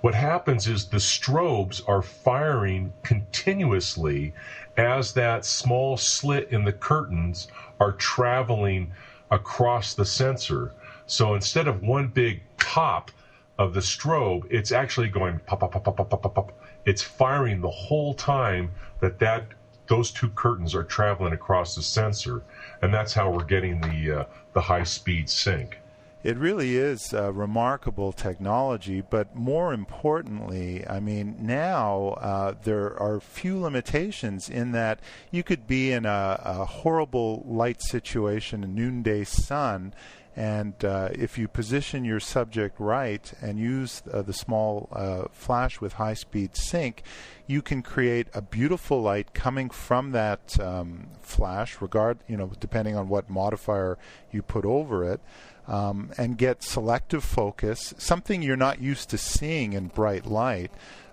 What 0.00 0.14
happens 0.14 0.68
is 0.68 0.86
the 0.86 0.98
strobes 0.98 1.82
are 1.88 2.02
firing 2.02 2.92
continuously 3.02 4.34
as 4.76 5.12
that 5.14 5.44
small 5.44 5.96
slit 5.96 6.48
in 6.50 6.64
the 6.64 6.72
curtains 6.72 7.48
are 7.80 7.92
traveling 7.92 8.92
across 9.30 9.94
the 9.94 10.04
sensor. 10.04 10.72
So 11.06 11.34
instead 11.34 11.68
of 11.68 11.82
one 11.82 12.08
big 12.08 12.42
pop 12.56 13.10
of 13.58 13.74
the 13.74 13.80
strobe, 13.80 14.46
it's 14.50 14.72
actually 14.72 15.08
going 15.08 15.40
pop, 15.46 15.60
pop, 15.60 15.72
pop, 15.72 15.84
pop, 15.84 15.96
pop, 15.96 16.22
pop, 16.22 16.34
pop. 16.34 16.52
It's 16.84 17.02
firing 17.02 17.60
the 17.60 17.70
whole 17.70 18.14
time 18.14 18.70
that 19.00 19.18
that 19.20 19.46
those 19.88 20.10
two 20.10 20.28
curtains 20.30 20.74
are 20.74 20.82
traveling 20.82 21.32
across 21.32 21.74
the 21.74 21.82
sensor, 21.82 22.42
and 22.82 22.92
that's 22.92 23.14
how 23.14 23.30
we're 23.30 23.44
getting 23.44 23.80
the 23.80 24.20
uh, 24.20 24.24
the 24.52 24.60
high 24.60 24.82
speed 24.82 25.30
sync. 25.30 25.78
It 26.24 26.36
really 26.38 26.76
is 26.76 27.14
uh, 27.14 27.32
remarkable 27.32 28.12
technology, 28.12 29.00
but 29.00 29.36
more 29.36 29.72
importantly, 29.72 30.84
I 30.84 30.98
mean, 30.98 31.36
now 31.38 32.16
uh, 32.20 32.54
there 32.64 33.00
are 33.00 33.20
few 33.20 33.60
limitations 33.60 34.50
in 34.50 34.72
that 34.72 34.98
you 35.30 35.44
could 35.44 35.68
be 35.68 35.92
in 35.92 36.04
a, 36.04 36.40
a 36.42 36.64
horrible 36.64 37.44
light 37.46 37.80
situation, 37.80 38.64
a 38.64 38.66
noonday 38.66 39.22
sun, 39.22 39.94
and 40.36 40.84
uh, 40.84 41.08
if 41.12 41.38
you 41.38 41.48
position 41.48 42.04
your 42.04 42.20
subject 42.20 42.78
right 42.78 43.32
and 43.40 43.58
use 43.58 44.02
uh, 44.12 44.20
the 44.20 44.34
small 44.34 44.88
uh, 44.92 45.24
flash 45.32 45.80
with 45.80 45.94
high 45.94 46.12
speed 46.12 46.54
sync, 46.54 47.02
you 47.46 47.62
can 47.62 47.82
create 47.82 48.28
a 48.34 48.42
beautiful 48.42 49.00
light 49.00 49.32
coming 49.32 49.70
from 49.70 50.12
that 50.12 50.60
um, 50.60 51.08
flash, 51.22 51.80
regard 51.80 52.18
you 52.28 52.36
know 52.36 52.52
depending 52.60 52.94
on 52.96 53.08
what 53.08 53.30
modifier 53.30 53.96
you 54.30 54.42
put 54.42 54.66
over 54.66 55.10
it. 55.10 55.20
Um, 55.68 56.12
and 56.16 56.38
get 56.38 56.62
selective 56.62 57.24
focus, 57.24 57.92
something 57.98 58.40
you're 58.40 58.56
not 58.56 58.80
used 58.80 59.10
to 59.10 59.18
seeing 59.18 59.72
in 59.72 59.88
bright 59.88 60.24
light 60.24 60.70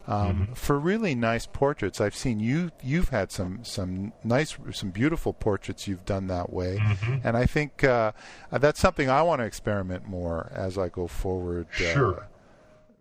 um, 0.07 0.33
mm-hmm. 0.33 0.53
for 0.53 0.77
really 0.79 1.15
nice 1.15 1.45
portraits. 1.45 2.01
I've 2.01 2.15
seen 2.15 2.39
you 2.39 2.71
you've 2.83 3.09
had 3.09 3.31
some 3.31 3.63
some 3.63 4.13
nice 4.23 4.57
some 4.71 4.89
beautiful 4.89 5.33
portraits 5.33 5.87
you've 5.87 6.05
done 6.05 6.27
that 6.27 6.51
way, 6.51 6.77
mm-hmm. 6.79 7.27
and 7.27 7.37
I 7.37 7.45
think 7.45 7.83
uh, 7.83 8.11
that's 8.51 8.79
something 8.79 9.09
I 9.09 9.21
want 9.21 9.39
to 9.39 9.45
experiment 9.45 10.05
more 10.05 10.51
as 10.53 10.77
I 10.77 10.89
go 10.89 11.07
forward. 11.07 11.67
Uh, 11.73 11.93
sure. 11.93 12.27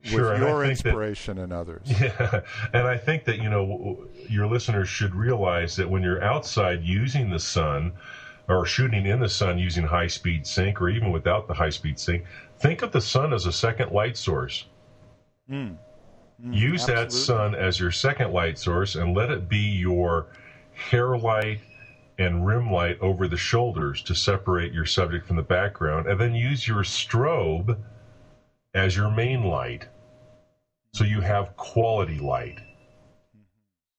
With 0.04 0.10
sure, 0.10 0.36
your 0.36 0.64
inspiration 0.64 1.36
that, 1.36 1.44
and 1.44 1.52
others. 1.52 1.86
Yeah, 2.00 2.40
and 2.72 2.88
I 2.88 2.98
think 2.98 3.24
that 3.26 3.38
you 3.38 3.48
know 3.48 4.04
your 4.28 4.48
listeners 4.48 4.88
should 4.88 5.14
realize 5.14 5.76
that 5.76 5.88
when 5.88 6.02
you're 6.02 6.22
outside 6.24 6.82
using 6.82 7.30
the 7.30 7.38
sun, 7.38 7.92
or 8.48 8.66
shooting 8.66 9.06
in 9.06 9.20
the 9.20 9.28
sun 9.28 9.58
using 9.58 9.84
high 9.84 10.08
speed 10.08 10.44
sync, 10.44 10.80
or 10.80 10.88
even 10.88 11.12
without 11.12 11.46
the 11.46 11.54
high 11.54 11.70
speed 11.70 12.00
sync, 12.00 12.24
think 12.58 12.82
of 12.82 12.90
the 12.90 13.00
sun 13.00 13.32
as 13.32 13.46
a 13.46 13.52
second 13.52 13.92
light 13.92 14.16
source. 14.16 14.66
Mm. 15.48 15.76
Mm, 16.44 16.56
Use 16.56 16.82
absolutely. 16.82 17.04
that 17.04 17.12
sun 17.12 17.54
as 17.54 17.78
your 17.78 17.92
second 17.92 18.32
light 18.32 18.58
source 18.58 18.94
and 18.96 19.14
let 19.14 19.30
it 19.30 19.48
be 19.48 19.58
your 19.58 20.26
hair 20.72 21.16
light 21.16 21.60
and 22.18 22.46
rim 22.46 22.70
light 22.70 22.98
over 23.00 23.28
the 23.28 23.36
shoulders 23.36 24.02
to 24.02 24.14
separate 24.14 24.72
your 24.72 24.86
subject 24.86 25.26
from 25.26 25.36
the 25.36 25.42
background. 25.42 26.06
And 26.06 26.20
then 26.20 26.34
use 26.34 26.66
your 26.66 26.82
strobe 26.82 27.78
as 28.74 28.96
your 28.96 29.10
main 29.10 29.44
light. 29.44 29.86
So 30.94 31.04
you 31.04 31.20
have 31.20 31.56
quality 31.56 32.18
light. 32.18 32.58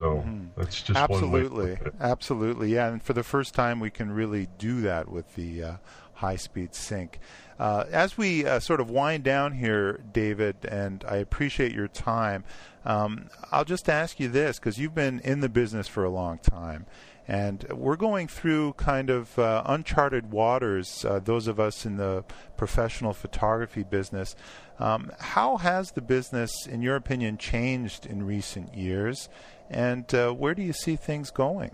So 0.02 0.18
mm-hmm. 0.18 0.48
that's 0.57 0.82
just 0.82 0.99
absolutely, 0.99 1.78
absolutely, 2.02 2.74
yeah. 2.74 2.90
And 2.90 3.02
for 3.02 3.14
the 3.14 3.24
first 3.24 3.53
time, 3.53 3.80
we 3.80 3.90
can 3.90 4.11
really 4.11 4.49
do 4.57 4.82
that 4.82 5.07
with 5.07 5.34
the 5.36 5.64
uh, 5.64 5.76
high-speed 6.14 6.73
sync. 6.76 7.19
Uh, 7.60 7.85
as 7.91 8.18
we 8.18 8.45
uh, 8.45 8.60
sort 8.60 8.81
of 8.81 8.90
wind 8.90 9.23
down 9.23 9.53
here, 9.53 10.03
David, 10.11 10.56
and 10.65 11.03
I 11.07 11.18
appreciate 11.18 11.73
your 11.73 11.88
time, 11.88 12.44
um, 12.85 13.30
I'll 13.52 13.65
just 13.65 13.90
ask 13.90 14.19
you 14.19 14.27
this 14.27 14.60
because 14.60 14.77
you've 14.77 14.95
been 14.95 15.19
in 15.19 15.40
the 15.40 15.49
business 15.49 15.88
for 15.88 16.03
a 16.03 16.10
long 16.10 16.40
time. 16.40 16.85
And 17.26 17.64
we're 17.72 17.95
going 17.95 18.27
through 18.27 18.73
kind 18.73 19.10
of 19.10 19.40
uh, 19.40 19.64
uncharted 19.65 20.31
waters, 20.31 21.06
uh, 21.06 21.19
those 21.19 21.48
of 21.48 21.57
us 21.57 21.85
in 21.85 21.95
the 21.95 22.26
professional 22.57 23.14
photography 23.14 23.84
business. 23.84 24.35
Um, 24.77 25.11
how 25.19 25.56
has 25.57 25.91
the 25.91 26.02
business, 26.02 26.68
in 26.68 26.81
your 26.81 26.98
opinion, 26.98 27.38
changed 27.38 28.06
in 28.06 28.26
recent 28.26 28.76
years? 28.76 29.30
And 29.69 30.14
uh, 30.14 30.31
where 30.31 30.53
do 30.53 30.61
you 30.61 30.73
see 30.73 30.98
things 30.98 31.31
going? 31.31 31.72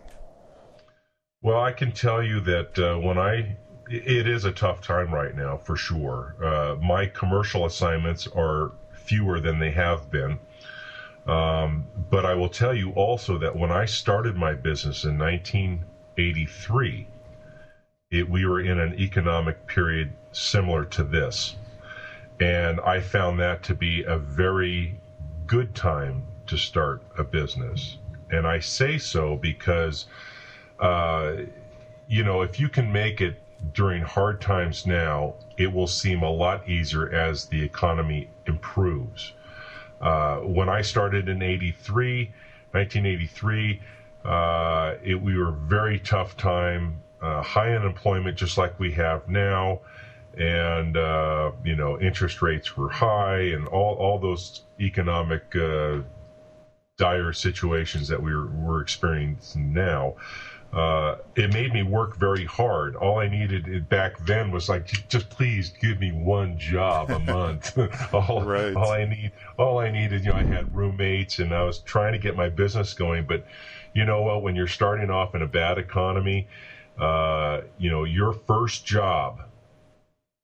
Well, 1.42 1.60
I 1.60 1.72
can 1.72 1.94
tell 1.94 2.22
you 2.22 2.42
that 2.42 2.78
uh, 2.78 3.00
when 3.00 3.18
I 3.18 3.58
it 3.90 4.28
is 4.28 4.46
a 4.46 4.52
tough 4.52 4.82
time 4.82 5.14
right 5.14 5.36
now 5.36 5.58
for 5.58 5.76
sure. 5.76 6.36
Uh, 6.44 6.76
my 6.80 7.08
commercial 7.08 7.66
assignments 7.66 8.28
are 8.36 8.72
fewer 8.94 9.40
than 9.40 9.60
they 9.60 9.72
have 9.72 10.12
been. 10.12 10.38
Um, 11.26 11.86
but 12.10 12.26
I 12.26 12.34
will 12.36 12.50
tell 12.50 12.74
you 12.74 12.92
also 12.92 13.38
that 13.38 13.56
when 13.56 13.72
I 13.72 13.86
started 13.86 14.36
my 14.36 14.54
business 14.54 15.04
in 15.04 15.18
1983, 15.18 17.08
it, 18.12 18.28
we 18.30 18.46
were 18.46 18.60
in 18.60 18.80
an 18.80 18.94
economic 19.00 19.68
period 19.68 20.14
similar 20.32 20.86
to 20.86 21.04
this. 21.04 21.56
And 22.40 22.80
I 22.82 23.02
found 23.02 23.40
that 23.40 23.64
to 23.64 23.74
be 23.74 24.04
a 24.04 24.18
very 24.18 25.00
good 25.46 25.76
time 25.76 26.24
to 26.48 26.58
start 26.58 27.02
a 27.18 27.24
business. 27.24 27.98
And 28.32 28.48
I 28.48 28.60
say 28.60 28.98
so 28.98 29.36
because, 29.36 30.06
uh, 30.80 31.34
you 32.08 32.24
know, 32.24 32.42
if 32.42 32.60
you 32.60 32.70
can 32.70 32.92
make 32.92 33.22
it 33.22 33.36
during 33.74 34.02
hard 34.02 34.40
times 34.42 34.86
now, 34.86 35.34
it 35.58 35.72
will 35.72 35.88
seem 35.88 36.24
a 36.24 36.30
lot 36.30 36.68
easier 36.68 37.12
as 37.14 37.46
the 37.46 37.62
economy 37.62 38.28
improves. 38.46 39.34
Uh, 40.02 40.38
when 40.38 40.70
I 40.70 40.82
started 40.82 41.28
in 41.28 41.42
83, 41.42 42.26
1983, 42.72 43.80
uh, 44.26 44.94
it, 45.04 45.16
we 45.16 45.38
were 45.38 45.52
very 45.52 46.00
tough 46.00 46.38
time, 46.38 47.02
uh, 47.22 47.42
high 47.42 47.74
unemployment 47.74 48.38
just 48.38 48.58
like 48.58 48.78
we 48.80 48.92
have 48.92 49.28
now, 49.28 49.80
and 50.38 50.96
uh, 50.96 51.52
you 51.64 51.76
know 51.76 52.00
interest 52.00 52.42
rates 52.42 52.78
were 52.78 52.90
high, 52.90 53.40
and 53.40 53.68
all 53.68 53.96
all 53.96 54.18
those 54.18 54.62
economic 54.80 55.42
uh, 55.56 55.98
dire 56.98 57.34
situations 57.34 58.08
that 58.08 58.22
we 58.22 58.34
we're, 58.34 58.48
we're 58.48 58.82
experiencing 58.82 59.74
now 59.74 60.14
uh, 60.72 61.16
it 61.36 61.52
made 61.52 61.74
me 61.74 61.82
work 61.82 62.18
very 62.18 62.46
hard. 62.46 62.96
All 62.96 63.20
I 63.20 63.28
needed 63.28 63.90
back 63.90 64.24
then 64.26 64.52
was 64.52 64.70
like, 64.70 64.86
just 65.08 65.30
please 65.30 65.70
give 65.70 66.00
me 66.00 66.12
one 66.12 66.60
job 66.60 67.10
a 67.10 67.18
month. 67.20 67.76
all, 68.14 68.44
right. 68.44 68.76
all 68.76 68.92
I 68.92 69.06
need, 69.06 69.32
all 69.58 69.80
I 69.80 69.90
needed, 69.90 70.24
you 70.24 70.32
know, 70.32 70.38
I 70.38 70.44
had 70.44 70.76
roommates 70.76 71.40
and 71.40 71.54
I 71.54 71.64
was 71.64 71.80
trying 71.80 72.14
to 72.14 72.20
get 72.20 72.36
my 72.36 72.50
business 72.50 72.94
going. 72.94 73.26
But 73.26 73.46
you 73.94 74.06
know 74.06 74.22
what? 74.22 74.44
When 74.44 74.56
you're 74.56 74.68
starting 74.68 75.10
off 75.10 75.34
in 75.34 75.42
a 75.42 75.48
bad 75.48 75.80
economy, 75.80 76.48
uh, 77.00 77.62
you 77.80 77.90
know, 77.90 78.04
your 78.04 78.34
first 78.34 78.86
job 78.86 79.42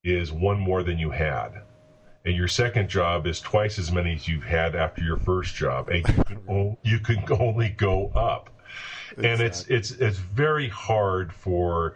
is 0.03 0.31
one 0.31 0.59
more 0.59 0.81
than 0.81 0.97
you 0.97 1.11
had. 1.11 1.61
And 2.25 2.35
your 2.35 2.47
second 2.47 2.89
job 2.89 3.27
is 3.27 3.39
twice 3.39 3.77
as 3.77 3.91
many 3.91 4.15
as 4.15 4.27
you've 4.27 4.45
had 4.45 4.75
after 4.75 5.03
your 5.03 5.17
first 5.17 5.53
job, 5.53 5.89
and 5.89 6.07
you 6.07 6.23
can, 6.23 6.41
o- 6.49 6.77
you 6.81 6.99
can 6.99 7.23
only 7.39 7.69
go 7.69 8.07
up 8.15 8.49
exactly. 9.17 9.29
and 9.29 9.41
it's 9.41 9.65
it's 9.67 9.91
it's 9.91 10.17
very 10.17 10.69
hard 10.69 11.31
for 11.33 11.93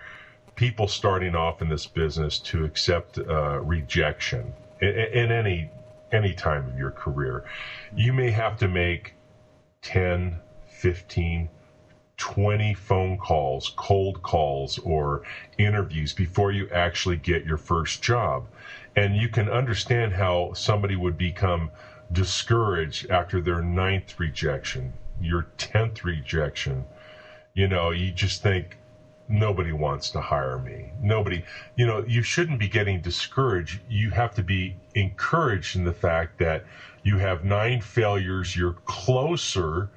people 0.56 0.88
starting 0.88 1.36
off 1.36 1.62
in 1.62 1.70
this 1.70 1.86
business 1.86 2.38
to 2.38 2.66
accept 2.66 3.18
uh, 3.18 3.60
rejection 3.62 4.54
in, 4.82 4.90
in, 4.90 5.32
any 5.32 5.70
any 6.12 6.34
time 6.34 6.68
of 6.68 6.78
your 6.78 6.92
career. 6.92 7.46
You 7.96 8.12
may 8.12 8.30
have 8.32 8.58
to 8.58 8.68
make 8.68 9.14
10, 9.82 10.40
15, 10.68 11.50
20 12.18 12.74
phone 12.74 13.18
calls, 13.18 13.72
cold 13.78 14.22
calls, 14.22 14.78
or 14.80 15.22
interviews 15.58 16.12
before 16.12 16.52
you 16.52 16.68
actually 16.70 17.16
get 17.16 17.46
your 17.46 17.58
first 17.58 18.02
job. 18.02 18.48
And 18.96 19.16
you 19.16 19.30
can 19.30 19.48
understand 19.48 20.14
how 20.14 20.52
somebody 20.54 20.96
would 20.96 21.18
become 21.18 21.72
discouraged 22.12 23.10
after 23.10 23.40
their 23.40 23.62
ninth 23.62 24.20
rejection, 24.20 24.94
your 25.22 25.44
tenth 25.58 26.04
rejection, 26.04 26.86
you 27.54 27.68
know, 27.68 27.92
you 27.92 28.12
just 28.12 28.42
think 28.42 28.78
nobody 29.28 29.72
wants 29.72 30.10
to 30.10 30.22
hire 30.22 30.58
me. 30.58 30.92
Nobody, 31.02 31.44
you 31.76 31.86
know, 31.86 32.04
you 32.06 32.22
shouldn't 32.22 32.60
be 32.60 32.68
getting 32.68 33.02
discouraged. 33.02 33.80
You 33.88 34.10
have 34.10 34.34
to 34.36 34.44
be 34.44 34.76
encouraged 34.96 35.76
in 35.76 35.84
the 35.84 35.94
fact 35.94 36.40
that 36.40 36.64
you 37.04 37.18
have 37.18 37.44
nine 37.44 37.82
failures. 37.82 38.56
You're 38.56 38.76
closer 38.86 39.90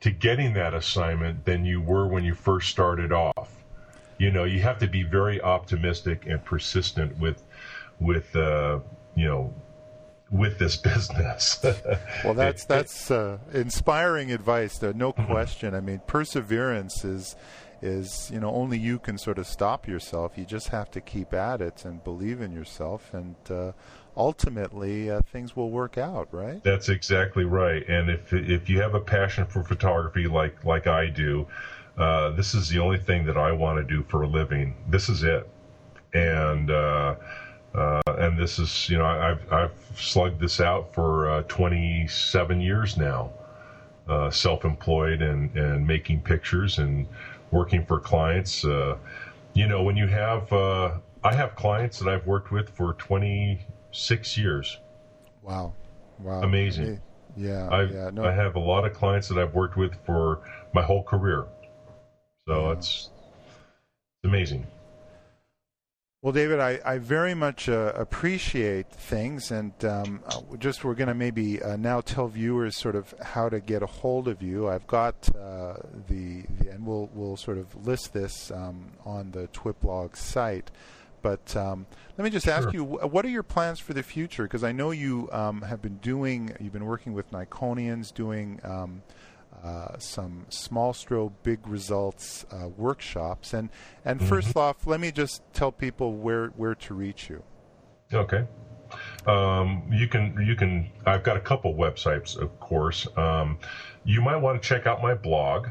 to 0.00 0.10
getting 0.10 0.52
that 0.54 0.74
assignment 0.74 1.44
than 1.46 1.64
you 1.64 1.80
were 1.80 2.06
when 2.06 2.22
you 2.22 2.34
first 2.34 2.68
started 2.68 3.12
off. 3.12 3.64
You 4.18 4.30
know, 4.30 4.44
you 4.44 4.60
have 4.60 4.78
to 4.78 4.86
be 4.86 5.02
very 5.02 5.40
optimistic 5.40 6.26
and 6.26 6.42
persistent 6.44 7.18
with, 7.18 7.42
with, 7.98 8.34
uh, 8.36 8.80
you 9.14 9.26
know, 9.26 9.54
with 10.30 10.58
this 10.58 10.76
business. 10.76 11.64
well, 12.24 12.34
that's 12.34 12.64
that's 12.64 13.10
uh, 13.10 13.38
inspiring 13.52 14.32
advice. 14.32 14.78
Though, 14.78 14.92
no 14.92 15.12
mm-hmm. 15.12 15.30
question. 15.30 15.74
I 15.74 15.80
mean, 15.80 16.00
perseverance 16.06 17.04
is 17.04 17.36
is 17.82 18.30
you 18.32 18.40
know 18.40 18.50
only 18.50 18.78
you 18.78 18.98
can 18.98 19.18
sort 19.18 19.38
of 19.38 19.46
stop 19.46 19.86
yourself. 19.86 20.36
You 20.36 20.44
just 20.44 20.68
have 20.68 20.90
to 20.92 21.00
keep 21.00 21.34
at 21.34 21.60
it 21.60 21.84
and 21.84 22.02
believe 22.02 22.40
in 22.40 22.52
yourself, 22.52 23.12
and 23.12 23.36
uh, 23.50 23.72
ultimately 24.16 25.10
uh, 25.10 25.20
things 25.32 25.54
will 25.54 25.70
work 25.70 25.98
out. 25.98 26.28
Right? 26.32 26.62
That's 26.62 26.88
exactly 26.88 27.44
right. 27.44 27.86
And 27.88 28.10
if 28.10 28.32
if 28.32 28.68
you 28.68 28.80
have 28.80 28.94
a 28.94 29.00
passion 29.00 29.46
for 29.46 29.62
photography 29.62 30.26
like 30.26 30.64
like 30.64 30.86
I 30.86 31.08
do, 31.08 31.46
uh, 31.98 32.30
this 32.30 32.54
is 32.54 32.68
the 32.68 32.78
only 32.78 32.98
thing 32.98 33.26
that 33.26 33.36
I 33.36 33.52
want 33.52 33.78
to 33.78 33.84
do 33.84 34.02
for 34.04 34.22
a 34.22 34.28
living. 34.28 34.74
This 34.88 35.08
is 35.08 35.22
it, 35.22 35.48
and 36.14 36.70
uh, 37.76 38.00
and 38.06 38.38
this 38.38 38.58
is, 38.58 38.88
you 38.88 38.96
know, 38.96 39.04
I've, 39.04 39.52
I've 39.52 39.72
slugged 39.94 40.40
this 40.40 40.60
out 40.60 40.94
for 40.94 41.30
uh, 41.30 41.42
27 41.42 42.60
years 42.60 42.96
now, 42.96 43.32
uh, 44.08 44.30
self-employed 44.30 45.20
and, 45.20 45.54
and 45.54 45.86
making 45.86 46.22
pictures 46.22 46.78
and 46.78 47.06
working 47.50 47.84
for 47.84 48.00
clients. 48.00 48.64
Uh, 48.64 48.96
you 49.52 49.66
know, 49.66 49.82
when 49.82 49.96
you 49.96 50.06
have, 50.06 50.50
uh, 50.52 50.92
I 51.22 51.34
have 51.34 51.54
clients 51.54 51.98
that 51.98 52.08
I've 52.08 52.26
worked 52.26 52.50
with 52.50 52.70
for 52.70 52.94
26 52.94 54.38
years. 54.38 54.78
Wow. 55.42 55.74
Wow. 56.18 56.42
Amazing. 56.42 57.00
Yeah. 57.36 57.68
I've, 57.70 57.92
yeah. 57.92 58.10
No. 58.10 58.24
I 58.24 58.32
have 58.32 58.56
a 58.56 58.60
lot 58.60 58.86
of 58.86 58.94
clients 58.94 59.28
that 59.28 59.36
I've 59.36 59.54
worked 59.54 59.76
with 59.76 59.94
for 60.06 60.40
my 60.72 60.82
whole 60.82 61.02
career. 61.02 61.44
So 62.48 62.70
it's, 62.70 63.10
it's 64.22 64.24
amazing. 64.24 64.66
Well, 66.22 66.32
David, 66.32 66.60
I, 66.60 66.80
I 66.84 66.98
very 66.98 67.34
much 67.34 67.68
uh, 67.68 67.92
appreciate 67.94 68.90
things, 68.90 69.50
and 69.50 69.72
um, 69.84 70.22
uh, 70.26 70.56
just 70.58 70.82
we're 70.82 70.94
going 70.94 71.08
to 71.08 71.14
maybe 71.14 71.62
uh, 71.62 71.76
now 71.76 72.00
tell 72.00 72.26
viewers 72.26 72.74
sort 72.76 72.96
of 72.96 73.14
how 73.22 73.50
to 73.50 73.60
get 73.60 73.82
a 73.82 73.86
hold 73.86 74.26
of 74.26 74.42
you. 74.42 74.66
I've 74.66 74.86
got 74.86 75.28
uh, 75.36 75.74
the, 76.08 76.44
the, 76.58 76.70
and 76.70 76.86
we'll 76.86 77.10
we'll 77.12 77.36
sort 77.36 77.58
of 77.58 77.86
list 77.86 78.14
this 78.14 78.50
um, 78.50 78.92
on 79.04 79.30
the 79.32 79.46
TWIPlog 79.48 80.16
site. 80.16 80.70
But 81.20 81.54
um, 81.54 81.86
let 82.16 82.24
me 82.24 82.30
just 82.30 82.48
ask 82.48 82.72
you, 82.72 82.84
what 82.84 83.24
are 83.24 83.28
your 83.28 83.42
plans 83.42 83.78
for 83.78 83.92
the 83.92 84.02
future? 84.02 84.44
Because 84.44 84.62
I 84.62 84.72
know 84.72 84.92
you 84.92 85.28
um, 85.32 85.62
have 85.62 85.82
been 85.82 85.96
doing, 85.96 86.54
you've 86.60 86.72
been 86.72 86.84
working 86.86 87.14
with 87.14 87.30
Nikonians, 87.32 88.14
doing 88.14 88.60
um, 88.62 89.02
uh, 89.62 89.98
some 89.98 90.46
small 90.48 90.92
strobe 90.92 91.32
big 91.42 91.66
results 91.66 92.46
uh, 92.50 92.68
workshops. 92.68 93.52
And 93.52 93.70
and 94.04 94.22
first 94.22 94.56
off, 94.56 94.86
let 94.86 95.00
me 95.00 95.12
just 95.12 95.42
tell 95.52 95.72
people 95.72 96.14
where 96.14 96.48
where 96.48 96.74
to 96.74 96.94
reach 96.94 97.28
you. 97.28 97.42
Okay. 98.12 98.44
Um, 99.26 99.88
you 99.90 100.08
can 100.08 100.36
you 100.46 100.54
can. 100.54 100.90
I've 101.04 101.22
got 101.22 101.36
a 101.36 101.40
couple 101.40 101.74
websites, 101.74 102.36
of 102.36 102.58
course. 102.60 103.06
Um, 103.16 103.58
you 104.04 104.20
might 104.20 104.36
want 104.36 104.62
to 104.62 104.68
check 104.68 104.86
out 104.86 105.02
my 105.02 105.14
blog. 105.14 105.68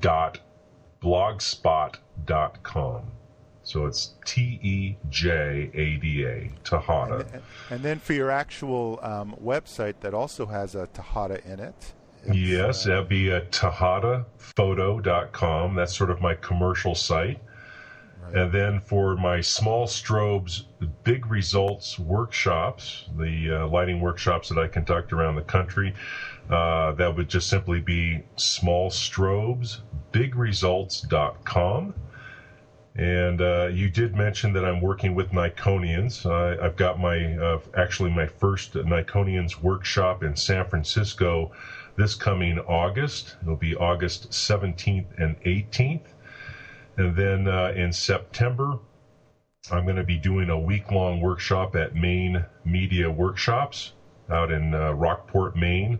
dot 0.01 0.41
blogspot 1.03 1.97
dot 2.24 2.62
com. 2.62 3.11
So 3.62 3.87
it's 3.87 4.15
T 4.24 4.61
E 4.62 4.97
J 5.09 5.70
A 5.74 5.97
D 5.97 6.24
A 6.24 6.53
Tejada. 6.65 7.27
And, 7.33 7.43
and 7.70 7.83
then 7.83 7.99
for 7.99 8.12
your 8.12 8.31
actual 8.31 9.01
um, 9.03 9.35
website 9.43 9.95
that 10.01 10.15
also 10.15 10.47
has 10.47 10.74
a 10.74 10.87
Tejada 10.89 11.41
in 11.45 11.61
it. 11.61 11.93
Yes, 12.33 12.87
uh, 12.87 12.91
that'd 12.91 13.09
be 13.09 13.31
at 13.31 13.53
tejadaphoto.com. 13.53 15.74
That's 15.77 15.97
sort 15.97 16.11
of 16.11 16.20
my 16.20 16.35
commercial 16.35 16.97
site. 16.97 17.41
And 18.35 18.53
then 18.53 18.81
for 18.81 19.16
my 19.16 19.40
small 19.40 19.86
strobes 19.86 20.62
big 21.05 21.27
results 21.27 21.98
workshops, 21.98 23.05
the 23.16 23.53
uh, 23.53 23.66
lighting 23.69 24.01
workshops 24.01 24.48
that 24.48 24.59
I 24.59 24.66
conduct 24.66 25.12
around 25.12 25.36
the 25.36 25.43
country, 25.43 25.94
uh, 26.51 26.93
that 26.93 27.15
would 27.15 27.28
just 27.28 27.48
simply 27.48 27.81
be 27.81 28.23
small 28.36 28.90
strobes, 28.90 29.78
smallstrobesbigresults.com. 30.12 31.94
And 32.98 33.43
uh, 33.43 33.69
you 33.70 33.90
did 33.90 34.16
mention 34.16 34.55
that 34.55 34.65
I'm 34.65 34.81
working 34.81 35.15
with 35.15 35.31
Nikonians. 35.31 36.24
I, 36.24 36.65
I've 36.65 36.77
got 36.77 36.98
my 36.98 37.36
uh, 37.36 37.59
actually 37.77 38.11
my 38.11 38.27
first 38.27 38.73
Nikonians 38.73 39.61
workshop 39.61 40.23
in 40.23 40.35
San 40.35 40.65
Francisco 40.65 41.53
this 41.97 42.15
coming 42.15 42.59
August. 42.61 43.36
It'll 43.43 43.57
be 43.57 43.74
August 43.74 44.31
17th 44.31 45.07
and 45.19 45.39
18th. 45.43 46.01
And 46.97 47.14
then 47.14 47.48
uh, 47.48 47.73
in 47.74 47.93
September, 47.93 48.78
I'm 49.70 49.85
going 49.85 49.97
to 49.97 50.05
be 50.05 50.16
doing 50.16 50.51
a 50.51 50.59
week 50.59 50.90
long 50.90 51.20
workshop 51.20 51.77
at 51.77 51.94
Maine 51.94 52.44
Media 52.64 53.10
Workshops 53.10 53.93
out 54.31 54.51
in 54.51 54.74
uh, 54.74 54.93
Rockport, 54.93 55.56
Maine. 55.56 55.98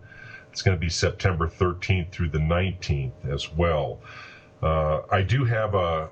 It's 0.51 0.63
going 0.63 0.77
to 0.77 0.81
be 0.81 0.89
September 0.89 1.47
13th 1.47 2.11
through 2.13 2.31
the 2.31 2.39
19th 2.39 3.31
as 3.31 3.53
well. 3.53 4.01
Uh, 4.63 5.01
I 5.11 5.21
do 5.23 5.45
have 5.45 5.75
a, 5.75 6.09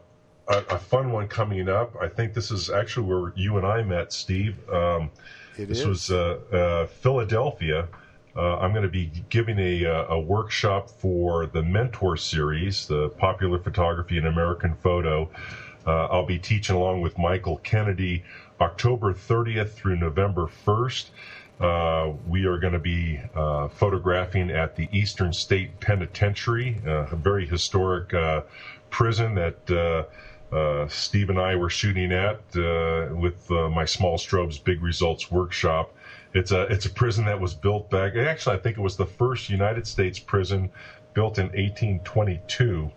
a, 0.49 0.59
a 0.71 0.79
fun 0.79 1.13
one 1.13 1.29
coming 1.29 1.69
up. 1.69 1.97
I 2.01 2.09
think 2.09 2.35
this 2.35 2.51
is 2.51 2.69
actually 2.69 3.07
where 3.07 3.33
you 3.37 3.57
and 3.57 3.67
I 3.67 3.83
met, 3.83 4.13
Steve. 4.13 4.59
Um, 4.69 5.11
this 5.57 5.81
is. 5.81 5.87
was 5.87 6.11
uh, 6.11 6.39
uh, 6.53 6.87
Philadelphia. 6.87 7.89
Uh, 8.37 8.59
I'm 8.59 8.73
going 8.73 8.83
to 8.83 8.89
be 8.89 9.11
giving 9.29 9.59
a, 9.59 9.87
uh, 9.87 10.15
a 10.15 10.21
workshop 10.21 10.91
for 10.91 11.47
the 11.47 11.63
Mentor 11.63 12.17
series, 12.17 12.87
the 12.87 13.09
popular 13.11 13.59
photography 13.59 14.19
in 14.19 14.27
American 14.27 14.75
photo. 14.83 15.31
Uh, 15.87 16.07
I'll 16.07 16.27
be 16.27 16.39
teaching 16.39 16.75
along 16.75 17.03
with 17.03 17.17
Michael 17.17 17.59
Kennedy 17.59 18.25
October 18.61 19.13
30th 19.13 19.71
through 19.71 19.97
November 19.97 20.49
1st. 20.67 21.11
Uh, 21.61 22.13
we 22.27 22.47
are 22.47 22.59
going 22.59 22.73
to 22.73 22.81
be 22.81 23.21
uh, 23.37 23.69
photographing 23.69 24.51
at 24.51 24.75
the 24.75 24.89
Eastern 24.91 25.33
State 25.33 25.79
Penitentiary, 25.79 26.81
uh, 26.85 27.07
a 27.13 27.17
very 27.17 27.47
historic 27.47 28.13
uh, 28.13 28.43
prison 28.91 29.35
that 29.37 30.09
Steve 30.91 31.31
and 31.31 31.39
I 31.39 31.55
were 31.55 31.71
shooting 31.71 32.13
at 32.13 32.41
with 33.13 33.49
my 33.51 33.85
Small 33.85 34.19
Strobes 34.19 34.63
Big 34.63 34.83
Results 34.83 35.31
workshop. 35.31 35.95
It's 36.35 36.51
a 36.51 36.63
it's 36.63 36.87
a 36.87 36.91
prison 36.91 37.25
that 37.27 37.41
was 37.41 37.55
built 37.55 37.89
back. 37.91 38.17
Actually, 38.17 38.57
I 38.57 38.59
think 38.61 38.77
it 38.77 38.81
was 38.81 38.97
the 38.97 39.07
first 39.07 39.49
United 39.49 39.87
States 39.87 40.19
prison 40.19 40.71
built 41.15 41.39
in 41.39 41.47
1822. 41.47 42.91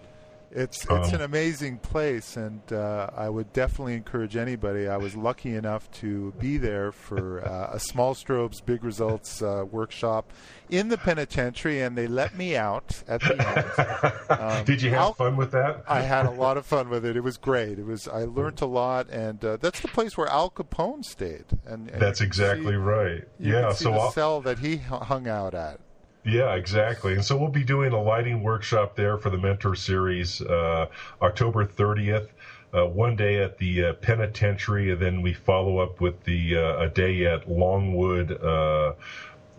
It's 0.59 0.84
it's 0.85 1.09
Um, 1.09 1.13
an 1.15 1.21
amazing 1.21 1.77
place, 1.77 2.35
and 2.35 2.61
uh, 2.73 3.09
I 3.15 3.29
would 3.29 3.53
definitely 3.53 3.93
encourage 3.93 4.35
anybody. 4.35 4.88
I 4.88 4.97
was 4.97 5.15
lucky 5.15 5.53
enough 5.55 5.89
to 6.01 6.34
be 6.39 6.57
there 6.57 6.91
for 6.91 7.45
uh, 7.47 7.69
a 7.73 7.79
small 7.79 8.15
strobes 8.15 8.65
big 8.65 8.84
results 8.84 9.41
uh, 9.43 9.65
workshop 9.69 10.31
in 10.69 10.89
the 10.89 10.97
penitentiary, 10.97 11.81
and 11.81 11.95
they 11.97 12.07
let 12.07 12.35
me 12.35 12.55
out 12.57 13.03
at 13.07 13.21
the 13.21 13.35
end. 13.47 14.13
Um, 14.29 14.65
Did 14.65 14.81
you 14.81 14.89
have 14.91 15.15
fun 15.15 15.38
with 15.38 15.51
that? 15.51 15.84
I 15.88 16.01
had 16.01 16.25
a 16.25 16.31
lot 16.31 16.57
of 16.57 16.65
fun 16.65 16.89
with 16.89 17.05
it. 17.05 17.15
It 17.15 17.21
was 17.23 17.38
great. 17.38 17.79
It 17.79 17.85
was 17.85 18.07
I 18.07 18.23
learned 18.25 18.61
a 18.61 18.65
lot, 18.65 19.09
and 19.09 19.43
uh, 19.45 19.57
that's 19.57 19.79
the 19.79 19.88
place 19.88 20.17
where 20.17 20.27
Al 20.27 20.49
Capone 20.49 21.03
stayed. 21.05 21.45
And, 21.65 21.89
and 21.89 22.01
That's 22.01 22.19
exactly 22.21 22.73
see- 22.73 22.75
right. 22.77 23.23
Yeah, 23.39 23.71
so 23.73 23.91
the 23.91 23.97
I'll, 23.97 24.11
cell 24.11 24.41
that 24.41 24.59
he 24.59 24.77
hung 24.77 25.27
out 25.27 25.53
at. 25.53 25.79
Yeah, 26.27 26.55
exactly. 26.55 27.13
And 27.13 27.23
so 27.23 27.37
we'll 27.37 27.47
be 27.47 27.63
doing 27.63 27.93
a 27.93 28.01
lighting 28.01 28.43
workshop 28.43 28.95
there 28.95 29.17
for 29.17 29.29
the 29.29 29.37
Mentor 29.37 29.75
Series 29.75 30.41
uh, 30.41 30.87
October 31.21 31.65
30th. 31.65 32.27
Uh, 32.73 32.85
one 32.85 33.15
day 33.15 33.41
at 33.41 33.57
the 33.57 33.85
uh, 33.85 33.93
penitentiary, 33.93 34.91
and 34.91 35.01
then 35.01 35.21
we 35.21 35.31
follow 35.31 35.79
up 35.79 36.01
with 36.01 36.21
the 36.25 36.57
uh, 36.57 36.81
a 36.83 36.89
day 36.89 37.25
at 37.25 37.49
Longwood 37.49 38.43
uh, 38.43 38.91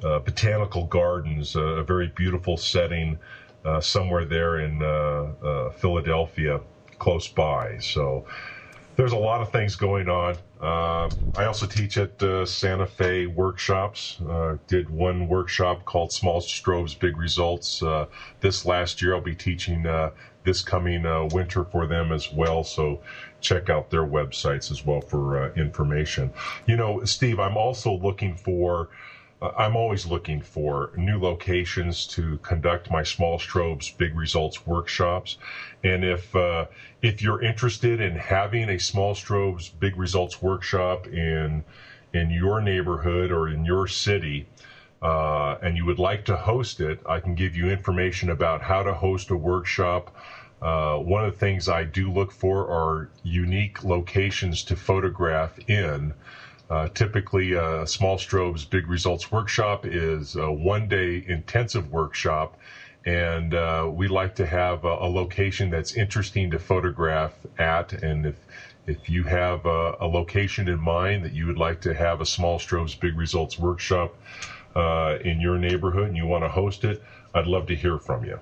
uh, 0.03 0.19
Botanical 0.19 0.85
Gardens, 0.85 1.57
a 1.57 1.83
very 1.83 2.09
beautiful 2.09 2.59
setting 2.59 3.19
somewhere 3.81 4.25
there 4.25 4.61
in 4.61 4.81
Philadelphia, 5.77 6.61
close 6.99 7.29
by. 7.29 7.79
So 7.79 8.27
there's 8.97 9.13
a 9.13 9.17
lot 9.17 9.41
of 9.41 9.51
things 9.51 9.75
going 9.75 10.09
on. 10.09 10.37
Uh, 10.61 11.09
I 11.37 11.45
also 11.45 11.67
teach 11.67 11.97
at 11.99 12.21
uh, 12.23 12.45
Santa 12.45 12.87
Fe 12.87 13.27
workshops. 13.27 14.19
Uh, 14.29 14.57
did 14.67 14.91
one 14.91 15.29
workshop 15.29 15.85
called 15.85 16.13
Small 16.13 16.41
Strobes 16.41 16.99
Big 16.99 17.17
Results 17.17 17.83
uh, 17.83 18.07
this 18.41 18.65
last 18.65 19.01
year. 19.01 19.15
I'll 19.15 19.21
be 19.21 19.37
teaching 19.37 19.87
uh, 19.87 20.11
this 20.45 20.63
coming 20.63 21.07
uh, 21.07 21.29
winter 21.33 21.65
for 21.65 21.87
them 21.87 22.11
as 22.11 22.33
well. 22.33 22.65
So 22.65 23.01
check 23.41 23.71
out 23.71 23.91
their 23.91 24.05
websites 24.05 24.71
as 24.71 24.85
well 24.85 25.01
for 25.01 25.53
information. 25.53 26.33
You 26.67 26.77
know, 26.77 27.05
Steve, 27.05 27.39
I'm 27.39 27.57
also 27.57 27.93
looking 27.93 28.37
for. 28.37 28.89
I'm 29.41 29.77
always 29.77 30.05
looking 30.05 30.41
for 30.41 30.91
new 30.97 31.21
locations 31.21 32.07
to 32.09 32.39
conduct 32.39 32.91
my 32.91 33.05
small 33.05 33.39
strobes 33.39 33.97
big 33.97 34.15
results 34.15 34.67
workshops. 34.67 35.37
And 35.85 36.05
if 36.05 36.35
uh, 36.35 36.67
if 37.03 37.23
you're 37.23 37.41
interested 37.41 38.01
in 38.01 38.17
having 38.17 38.69
a 38.69 38.79
small 38.79 39.15
strobes 39.15 39.71
big 39.79 39.97
results 39.97 40.43
workshop 40.43 41.07
in 41.07 41.63
in 42.13 42.31
your 42.31 42.61
neighborhood 42.61 43.31
or 43.31 43.49
in 43.49 43.65
your 43.65 43.87
city, 43.87 44.47
uh, 45.03 45.55
and 45.63 45.77
you 45.77 45.85
would 45.85 45.99
like 45.99 46.25
to 46.25 46.37
host 46.37 46.81
it, 46.81 46.99
I 47.07 47.21
can 47.21 47.35
give 47.35 47.55
you 47.55 47.69
information 47.71 48.31
about 48.31 48.63
how 48.63 48.83
to 48.83 48.95
host 48.95 49.31
a 49.31 49.37
workshop. 49.37 50.17
Uh, 50.61 50.97
one 50.97 51.25
of 51.25 51.33
the 51.33 51.39
things 51.39 51.69
I 51.69 51.85
do 51.85 52.11
look 52.11 52.33
for 52.33 52.69
are 52.69 53.11
unique 53.23 53.85
locations 53.85 54.65
to 54.65 54.75
photograph 54.75 55.57
in. 55.69 56.15
Uh, 56.71 56.89
typically, 56.89 57.57
uh, 57.57 57.85
Small 57.87 58.19
Strobes 58.19 58.69
Big 58.69 58.89
Results 58.89 59.33
Workshop 59.33 59.87
is 59.87 60.37
a 60.37 60.51
one 60.53 60.87
day 60.87 61.25
intensive 61.27 61.91
workshop, 61.91 62.59
and 63.07 63.55
uh, 63.55 63.89
we 63.91 64.07
like 64.07 64.35
to 64.35 64.45
have 64.45 64.85
a, 64.85 64.89
a, 64.89 65.09
location 65.09 65.71
that's 65.71 65.93
interesting 65.93 66.51
to 66.51 66.59
photograph 66.59 67.33
at. 67.59 67.95
And 67.95 68.27
if 68.27 68.35
if 68.87 69.09
you 69.09 69.25
have 69.25 69.65
a, 69.65 69.97
a, 70.01 70.07
location 70.07 70.69
in 70.69 70.79
mind 70.79 71.25
that 71.25 71.33
you 71.33 71.47
would 71.47 71.59
like 71.59 71.81
to 71.83 71.95
have 71.95 72.21
a 72.21 72.27
small 72.27 72.59
strobes 72.59 72.99
big 72.99 73.17
results 73.17 73.59
workshop 73.59 74.15
uh, 74.77 75.17
in 75.25 75.41
your 75.41 75.57
neighborhood 75.57 76.09
and 76.09 76.17
you 76.17 76.27
want 76.27 76.45
to 76.45 76.49
host 76.49 76.85
it, 76.85 77.03
I'd 77.35 77.47
love 77.47 77.67
to 77.67 77.75
hear 77.75 77.99
from 77.99 78.25
you. 78.25 78.39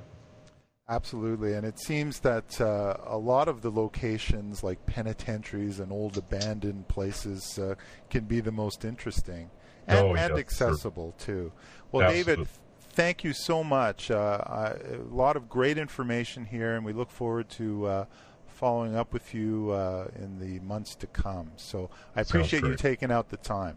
Absolutely, 0.88 1.54
and 1.54 1.66
it 1.66 1.80
seems 1.80 2.20
that 2.20 2.60
uh, 2.60 2.96
a 3.06 3.18
lot 3.18 3.48
of 3.48 3.60
the 3.60 3.70
locations, 3.70 4.62
like 4.62 4.86
penitentiaries 4.86 5.80
and 5.80 5.90
old 5.90 6.16
abandoned 6.16 6.86
places, 6.86 7.58
uh, 7.58 7.74
can 8.08 8.24
be 8.24 8.38
the 8.38 8.52
most 8.52 8.84
interesting 8.84 9.50
and, 9.88 9.98
oh, 9.98 10.14
and 10.14 10.30
yes, 10.30 10.38
accessible 10.38 11.12
sure. 11.18 11.26
too. 11.26 11.52
Well, 11.90 12.06
Absolutely. 12.06 12.34
David, 12.34 12.48
thank 12.90 13.24
you 13.24 13.32
so 13.32 13.64
much. 13.64 14.12
Uh, 14.12 14.38
I, 14.46 14.66
a 14.94 15.02
lot 15.10 15.36
of 15.36 15.48
great 15.48 15.76
information 15.76 16.44
here, 16.44 16.76
and 16.76 16.84
we 16.84 16.92
look 16.92 17.10
forward 17.10 17.48
to 17.50 17.86
uh, 17.86 18.04
following 18.46 18.94
up 18.94 19.12
with 19.12 19.34
you 19.34 19.70
uh, 19.70 20.06
in 20.16 20.38
the 20.38 20.60
months 20.60 20.94
to 20.96 21.08
come. 21.08 21.50
So 21.56 21.90
I 22.14 22.20
appreciate 22.20 22.62
you 22.62 22.76
taking 22.76 23.10
out 23.10 23.28
the 23.28 23.36
time. 23.38 23.76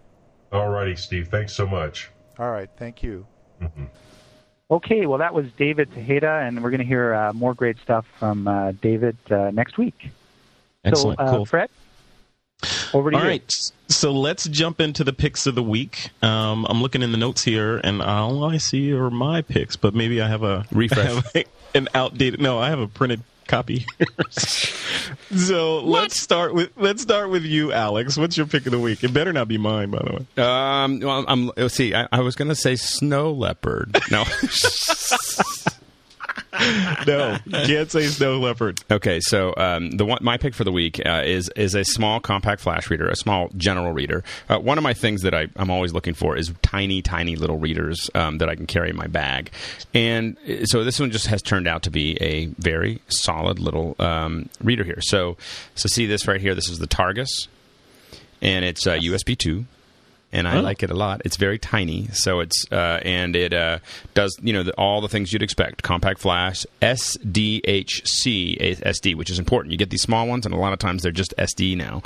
All 0.52 0.70
righty, 0.70 0.96
Steve. 0.96 1.28
Thanks 1.30 1.54
so 1.54 1.66
much. 1.66 2.12
All 2.38 2.52
right, 2.52 2.70
thank 2.78 3.02
you. 3.02 3.26
Mm-hmm. 3.62 3.86
Okay, 4.72 5.08
well, 5.08 5.18
that 5.18 5.34
was 5.34 5.48
David 5.58 5.92
Tejada, 5.94 6.42
and 6.46 6.64
we're 6.64 6.70
going 6.70 6.82
to 6.82 6.86
hear 6.86 7.14
uh, 7.14 7.34
more 7.34 7.56
great 7.56 7.78
stuff 7.80 8.06
from 8.20 8.48
uh, 8.48 8.72
David 8.74 9.18
uh, 9.32 9.50
next 9.52 9.78
week. 9.78 10.12
Excellent. 10.86 11.20
So, 11.20 11.26
uh, 11.26 11.32
cool. 11.32 11.46
Fred, 11.46 11.70
over 12.94 13.10
to 13.10 13.18
All 13.18 13.24
you. 13.24 13.30
right, 13.30 13.72
so 13.88 14.12
let's 14.12 14.48
jump 14.48 14.80
into 14.80 15.04
the 15.04 15.14
picks 15.14 15.48
of 15.48 15.56
the 15.56 15.64
week. 15.64 16.10
Um, 16.22 16.68
I'm 16.70 16.82
looking 16.82 17.02
in 17.02 17.12
the 17.12 17.18
notes 17.18 17.44
here, 17.44 17.78
and 17.84 18.02
all 18.02 18.44
I 18.44 18.58
see 18.58 18.94
are 18.94 19.10
my 19.10 19.42
picks, 19.42 19.76
but 19.76 19.96
maybe 19.96 20.22
I 20.22 20.28
have 20.28 20.44
a 20.44 20.66
Refresh. 20.72 21.00
I 21.36 21.38
have 21.40 21.46
an 21.74 21.88
outdated. 21.96 22.40
No, 22.40 22.60
I 22.60 22.70
have 22.70 22.80
a 22.80 22.88
printed 22.88 23.24
copy. 23.50 23.86
so 24.30 25.80
let's 25.80 26.22
start 26.22 26.54
with 26.54 26.70
let's 26.78 27.02
start 27.02 27.30
with 27.30 27.44
you, 27.44 27.74
Alex. 27.74 28.18
What's 28.18 28.38
your 28.38 28.46
pick 28.46 28.66
of 28.66 28.72
the 28.72 28.80
week? 28.80 29.04
It 29.04 29.14
better 29.14 29.34
not 29.34 29.50
be 29.50 29.58
mine, 29.58 29.90
by 29.90 30.00
the 30.00 30.14
way. 30.14 30.44
Um, 30.44 31.00
well, 31.00 31.26
I'm, 31.28 31.52
let's 31.58 31.74
see. 31.74 31.94
I, 31.94 32.08
I 32.12 32.22
was 32.22 32.36
going 32.36 32.50
to 32.50 32.56
say 32.56 32.76
snow 32.78 33.32
leopard. 33.32 33.98
No. 34.10 34.24
no, 37.08 37.38
can't 37.66 37.90
say 37.90 38.08
snow 38.08 38.40
leopard. 38.40 38.82
Okay, 38.92 39.20
so 39.22 39.54
um, 39.56 39.92
the 39.92 40.06
one 40.06 40.20
my 40.22 40.38
pick 40.38 40.54
for 40.54 40.64
the 40.64 40.72
week 40.72 41.00
uh, 41.06 41.22
is 41.26 41.50
is 41.56 41.76
a 41.76 41.86
small 41.86 42.20
compact 42.20 42.62
flash 42.62 42.90
reader, 42.90 43.08
a 43.08 43.16
small 43.16 43.50
general 43.56 43.94
reader. 43.94 44.24
Uh, 44.50 44.60
one 44.60 44.78
of 44.78 44.84
my 44.84 44.94
things 44.94 45.22
that 45.22 45.34
I, 45.34 45.48
I'm 45.56 45.70
always 45.70 45.94
looking 45.94 46.14
for 46.14 46.36
is 46.36 46.52
tiny, 46.62 47.02
tiny 47.02 47.36
little 47.36 47.58
readers 47.58 48.10
um, 48.14 48.40
that 48.40 48.50
I 48.50 48.56
can 48.56 48.68
carry 48.68 48.90
in 48.90 48.96
my 48.96 49.08
bag, 49.08 49.52
and 49.94 50.38
so 50.66 50.84
this 50.84 51.00
one 51.00 51.12
just 51.12 51.28
has 51.28 51.42
turned 51.42 51.68
out 51.68 51.84
to 51.84 51.92
be 51.92 52.18
a 52.22 52.48
very 52.58 53.02
solid 53.08 53.60
little 53.60 53.96
um, 54.00 54.50
reader 54.62 54.84
here. 54.84 55.02
So, 55.02 55.38
so 55.76 55.88
see 55.88 56.06
this 56.06 56.28
right 56.28 56.42
here. 56.42 56.56
This 56.56 56.70
is 56.70 56.80
the 56.80 56.88
Targus, 56.88 57.48
and 58.42 58.66
it's 58.66 58.86
uh, 58.86 58.96
USB 58.96 59.38
two 59.38 59.66
and 60.32 60.48
I 60.48 60.58
Oh. 60.58 60.62
like 60.62 60.84
it 60.84 60.90
a 60.92 60.94
lot. 60.94 61.22
It's 61.26 61.38
very 61.38 61.58
tiny, 61.58 62.08
so 62.14 62.40
it's 62.40 62.66
uh, 62.72 63.00
and 63.04 63.36
it 63.36 63.54
uh, 63.54 63.80
does 64.14 64.38
you 64.42 64.54
know 64.54 64.64
the, 64.64 64.74
all 64.74 65.02
the 65.02 65.10
things 65.10 65.34
you'd 65.34 65.42
expect: 65.44 65.82
compact 65.84 66.20
flash, 66.20 66.66
SDHC 66.82 68.58
SD, 68.82 69.16
which 69.16 69.30
is 69.30 69.40
important. 69.40 69.72
You 69.72 69.78
get 69.78 69.90
these 69.90 70.02
small 70.02 70.28
ones, 70.28 70.46
and 70.46 70.54
a 70.54 70.58
lot 70.58 70.74
of 70.74 70.80
times 70.80 71.04
they're 71.04 71.12
just 71.12 71.34
SD 71.38 71.76
now, 71.78 72.02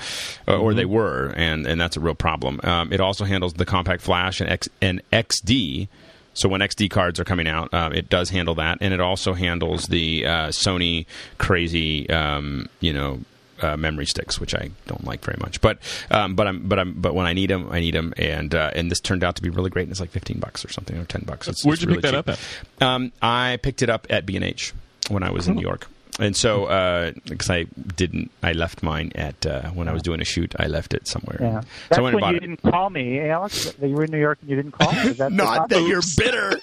uh, 0.48 0.58
or 0.58 0.74
they 0.74 0.86
were, 0.86 1.34
and 1.36 1.66
and 1.66 1.80
that's 1.80 1.98
a 1.98 2.00
real 2.00 2.16
problem. 2.16 2.60
Um, 2.64 2.92
it 2.94 3.00
also 3.00 3.26
handles 3.26 3.54
the 3.54 3.66
compact 3.66 4.02
flash 4.02 4.40
and 4.42 4.50
X, 4.50 4.70
and 4.82 5.02
XD. 5.12 5.88
So 6.36 6.50
when 6.50 6.62
XD 6.62 6.90
cards 6.90 7.20
are 7.20 7.24
coming 7.24 7.48
out, 7.48 7.72
um, 7.76 7.94
it 7.94 8.10
does 8.10 8.32
handle 8.32 8.56
that, 8.56 8.80
and 8.82 8.92
it 8.94 9.00
also 9.00 9.34
handles 9.34 9.86
the 9.88 10.26
uh, 10.26 10.48
Sony 10.48 11.06
crazy, 11.38 12.10
um, 12.10 12.68
you 12.80 12.92
know, 12.92 13.20
uh, 13.64 13.78
memory 13.78 14.06
sticks, 14.06 14.40
which 14.40 14.54
I 14.54 14.72
don't 14.88 15.06
like 15.06 15.24
very 15.24 15.38
much. 15.40 15.62
But 15.62 15.80
um, 16.12 16.36
but 16.36 16.48
I'm 16.48 16.68
but 16.68 16.80
I'm 16.80 16.94
but 16.94 17.16
when 17.16 17.26
I 17.26 17.34
need 17.34 17.50
them, 17.50 17.70
I 17.72 17.80
need 17.80 17.94
them, 17.96 18.14
and 18.18 18.54
uh, 18.54 18.72
and 18.76 18.92
this 18.92 19.00
turned 19.00 19.24
out 19.24 19.36
to 19.38 19.42
be 19.42 19.50
really 19.50 19.70
great. 19.70 19.84
And 19.84 19.92
it's 19.92 20.02
like 20.02 20.12
fifteen 20.12 20.40
bucks 20.40 20.66
or 20.66 20.70
something, 20.70 20.98
or 20.98 21.06
ten 21.06 21.24
bucks. 21.26 21.48
It's, 21.48 21.64
Where'd 21.66 21.78
it's 21.78 21.84
you 21.84 21.90
really 21.90 22.02
pick 22.02 22.12
that 22.12 22.26
cheap. 22.26 22.30
up 22.30 22.40
at? 22.82 22.88
Um, 22.88 23.12
I 23.22 23.58
picked 23.62 23.82
it 23.82 23.90
up 23.90 24.08
at 24.10 24.26
B 24.26 24.36
and 24.36 24.46
H 24.46 24.74
when 25.10 25.24
I 25.24 25.32
was 25.32 25.48
in 25.48 25.56
New 25.56 25.62
York. 25.62 25.88
And 26.20 26.36
so, 26.38 27.14
because 27.26 27.50
I 27.50 27.64
didn't, 27.96 28.32
I 28.42 28.52
left 28.52 28.84
mine 28.84 29.12
at 29.16 29.46
uh, 29.46 29.70
when 29.72 29.88
I 29.88 29.94
was 29.94 30.04
doing 30.04 30.22
a 30.22 30.26
shoot. 30.26 30.54
I 30.60 30.68
left 30.68 30.94
it 30.94 31.08
somewhere. 31.08 31.38
Yeah. 31.42 31.62
So 31.62 31.68
That's 31.90 32.00
I 32.00 32.02
went 32.02 32.22
when 32.22 32.32
you 32.32 32.38
it. 32.38 32.40
didn't 32.42 32.62
call 32.62 32.90
me, 32.90 33.20
Alex. 33.20 33.74
You 33.82 33.96
were 33.96 34.04
in 34.04 34.12
New 34.12 34.20
York 34.20 34.38
and 34.42 34.50
you 34.50 34.56
didn't 34.56 34.74
call 34.74 34.92
me. 34.92 35.00
Is 35.10 35.18
that 35.18 35.32
Not 35.34 35.70
that 35.70 35.82
you're 35.88 36.02
bitter. 36.18 36.60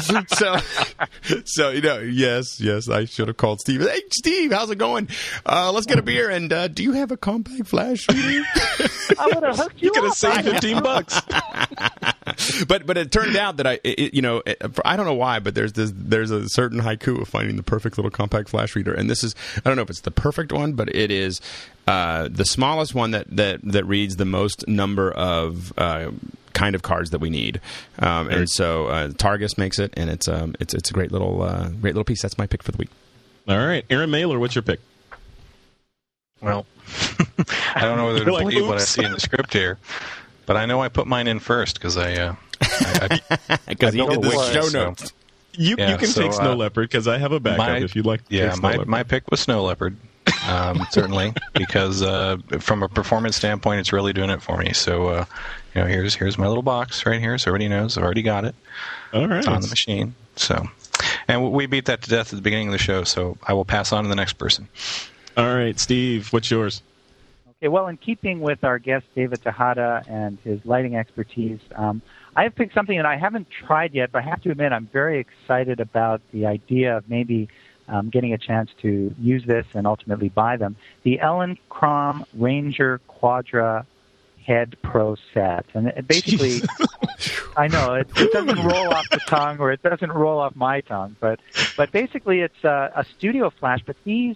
so, 0.36 0.56
so 1.44 1.70
you 1.70 1.80
know, 1.80 1.98
yes, 2.00 2.60
yes, 2.60 2.88
I 2.88 3.04
should 3.06 3.28
have 3.28 3.36
called 3.36 3.60
Steve. 3.60 3.80
Hey, 3.82 4.02
Steve, 4.10 4.52
how's 4.52 4.70
it 4.70 4.78
going? 4.78 5.08
Uh, 5.46 5.72
let's 5.72 5.86
get 5.86 5.98
a 5.98 6.02
beer. 6.02 6.28
And 6.28 6.52
uh, 6.52 6.68
do 6.68 6.82
you 6.82 6.92
have 6.92 7.10
a 7.10 7.16
compact 7.16 7.66
flash 7.68 8.08
reader? 8.08 8.42
I 9.18 9.26
would 9.26 9.42
have 9.42 9.56
hooked 9.56 9.58
you, 9.82 9.90
up. 9.90 9.96
You 9.96 10.02
could 10.02 10.04
have 10.04 10.14
saved 10.14 10.44
fifteen 10.44 10.82
bucks. 10.82 11.20
but 12.68 12.86
but 12.86 12.96
it 12.96 13.12
turned 13.12 13.36
out 13.36 13.56
that 13.58 13.66
I, 13.66 13.80
it, 13.84 14.14
you 14.14 14.22
know, 14.22 14.42
it, 14.44 14.62
I 14.84 14.96
don't 14.96 15.06
know 15.06 15.14
why, 15.14 15.38
but 15.38 15.54
there's 15.54 15.72
this, 15.72 15.92
there's 15.94 16.30
a 16.30 16.48
certain 16.48 16.80
haiku 16.80 17.20
of 17.20 17.28
finding 17.28 17.56
the 17.56 17.62
perfect 17.62 17.98
little 17.98 18.10
compact 18.10 18.48
flash 18.48 18.74
reader, 18.74 18.92
and 18.92 19.08
this 19.08 19.22
is 19.24 19.34
I 19.58 19.60
don't 19.68 19.76
know 19.76 19.82
if 19.82 19.90
it's 19.90 20.00
the 20.00 20.10
perfect 20.10 20.52
one, 20.52 20.72
but 20.74 20.94
it 20.94 21.10
is 21.10 21.40
uh, 21.86 22.28
the 22.30 22.44
smallest 22.44 22.94
one 22.94 23.12
that 23.12 23.26
that 23.34 23.60
that 23.62 23.84
reads 23.84 24.16
the 24.16 24.24
most 24.24 24.66
number 24.68 25.10
of. 25.10 25.72
Uh, 25.76 26.12
kind 26.54 26.74
of 26.74 26.82
cards 26.82 27.08
that 27.10 27.18
we 27.18 27.30
need, 27.30 27.62
um, 27.98 28.28
and 28.28 28.48
so 28.48 28.86
uh, 28.88 29.08
Targus 29.08 29.56
makes 29.56 29.78
it, 29.78 29.94
and 29.96 30.10
it's 30.10 30.28
um, 30.28 30.54
it's 30.60 30.74
it's 30.74 30.90
a 30.90 30.92
great 30.92 31.10
little 31.10 31.42
uh, 31.42 31.70
great 31.70 31.94
little 31.94 32.04
piece. 32.04 32.20
That's 32.20 32.36
my 32.36 32.46
pick 32.46 32.62
for 32.62 32.72
the 32.72 32.76
week. 32.76 32.90
All 33.48 33.56
right, 33.56 33.86
Aaron 33.88 34.10
Mahler, 34.10 34.38
what's 34.38 34.54
your 34.54 34.62
pick? 34.62 34.78
Well, 36.42 36.66
I 37.74 37.80
don't 37.80 37.96
know 37.96 38.06
whether 38.06 38.18
to 38.18 38.24
You're 38.24 38.34
like, 38.34 38.48
believe 38.48 38.66
what 38.66 38.78
I 38.78 38.84
see 38.84 39.04
in 39.04 39.12
the 39.12 39.20
script 39.20 39.52
here, 39.52 39.78
but 40.46 40.56
I 40.56 40.66
know 40.66 40.80
I 40.80 40.88
put 40.88 41.06
mine 41.06 41.26
in 41.28 41.38
first 41.38 41.74
because 41.76 41.96
I, 41.96 42.12
uh, 42.14 42.34
I, 42.60 43.20
I 43.50 43.58
Because 43.68 43.94
he 43.94 44.00
did 44.06 44.22
the 44.22 44.30
show 44.30 44.38
list, 44.60 44.72
so- 44.72 44.84
notes. 44.88 45.12
You 45.54 45.76
Yeah, 45.78 45.90
you 45.92 45.98
can 45.98 46.06
so, 46.08 46.22
take 46.22 46.32
Snow 46.32 46.52
uh, 46.52 46.56
Leopard 46.56 46.88
because 46.88 47.06
I 47.06 47.18
have 47.18 47.32
a 47.32 47.38
backup 47.38 47.58
my- 47.58 47.78
if 47.78 47.94
you'd 47.94 48.06
like. 48.06 48.26
To 48.28 48.34
yeah, 48.34 48.46
take 48.48 48.52
Snow 48.56 48.62
my 48.62 48.70
Leopard. 48.72 48.88
my 48.88 49.02
pick 49.02 49.30
was 49.30 49.40
Snow 49.40 49.62
Leopard, 49.64 49.96
um, 50.48 50.86
certainly 50.90 51.34
because 51.52 52.00
uh, 52.00 52.38
from 52.58 52.82
a 52.82 52.88
performance 52.88 53.36
standpoint, 53.36 53.80
it's 53.80 53.92
really 53.92 54.14
doing 54.14 54.30
it 54.30 54.40
for 54.40 54.56
me. 54.56 54.72
So, 54.72 55.08
uh, 55.08 55.24
you 55.74 55.82
know, 55.82 55.86
here's 55.86 56.14
here's 56.14 56.38
my 56.38 56.46
little 56.48 56.62
box 56.62 57.04
right 57.04 57.20
here. 57.20 57.36
So 57.36 57.50
everybody 57.50 57.68
knows 57.68 57.98
I've 57.98 58.04
already 58.04 58.22
got 58.22 58.46
it 58.46 58.54
All 59.12 59.28
right. 59.28 59.46
on 59.46 59.60
the 59.60 59.68
machine. 59.68 60.14
So, 60.36 60.66
and 61.28 61.52
we 61.52 61.66
beat 61.66 61.84
that 61.84 62.00
to 62.00 62.08
death 62.08 62.32
at 62.32 62.36
the 62.36 62.42
beginning 62.42 62.68
of 62.68 62.72
the 62.72 62.78
show. 62.78 63.04
So 63.04 63.36
I 63.46 63.52
will 63.52 63.66
pass 63.66 63.92
on 63.92 64.04
to 64.04 64.08
the 64.08 64.16
next 64.16 64.34
person. 64.38 64.68
All 65.36 65.54
right, 65.54 65.78
Steve, 65.78 66.32
what's 66.32 66.50
yours? 66.50 66.80
Okay, 67.62 67.68
well, 67.68 67.86
in 67.86 67.96
keeping 67.96 68.40
with 68.40 68.64
our 68.64 68.80
guest 68.80 69.06
David 69.14 69.40
Tejada 69.40 70.02
and 70.08 70.36
his 70.42 70.58
lighting 70.64 70.96
expertise, 70.96 71.60
um, 71.76 72.02
I 72.34 72.42
have 72.42 72.56
picked 72.56 72.74
something 72.74 72.96
that 72.96 73.06
I 73.06 73.16
haven't 73.16 73.46
tried 73.50 73.94
yet, 73.94 74.10
but 74.10 74.24
I 74.24 74.28
have 74.30 74.42
to 74.42 74.50
admit 74.50 74.72
I'm 74.72 74.88
very 74.92 75.20
excited 75.20 75.78
about 75.78 76.22
the 76.32 76.46
idea 76.46 76.96
of 76.96 77.08
maybe 77.08 77.48
um, 77.86 78.10
getting 78.10 78.32
a 78.32 78.38
chance 78.38 78.70
to 78.80 79.14
use 79.16 79.44
this 79.44 79.64
and 79.74 79.86
ultimately 79.86 80.28
buy 80.28 80.56
them. 80.56 80.74
The 81.04 81.20
Ellen 81.20 81.56
Crom 81.68 82.24
Ranger 82.34 83.00
Quadra 83.06 83.86
Head 84.44 84.76
Pro 84.82 85.14
set, 85.32 85.64
and 85.72 85.86
it 85.86 86.08
basically, 86.08 86.62
I 87.56 87.68
know 87.68 87.94
it, 87.94 88.08
it 88.16 88.32
doesn't 88.32 88.58
roll 88.58 88.92
off 88.92 89.08
the 89.08 89.20
tongue 89.28 89.60
or 89.60 89.70
it 89.70 89.84
doesn't 89.84 90.10
roll 90.10 90.40
off 90.40 90.56
my 90.56 90.80
tongue, 90.80 91.14
but 91.20 91.38
but 91.76 91.92
basically 91.92 92.40
it's 92.40 92.64
a, 92.64 92.90
a 92.96 93.04
studio 93.04 93.50
flash. 93.50 93.84
But 93.86 93.94
these, 94.02 94.34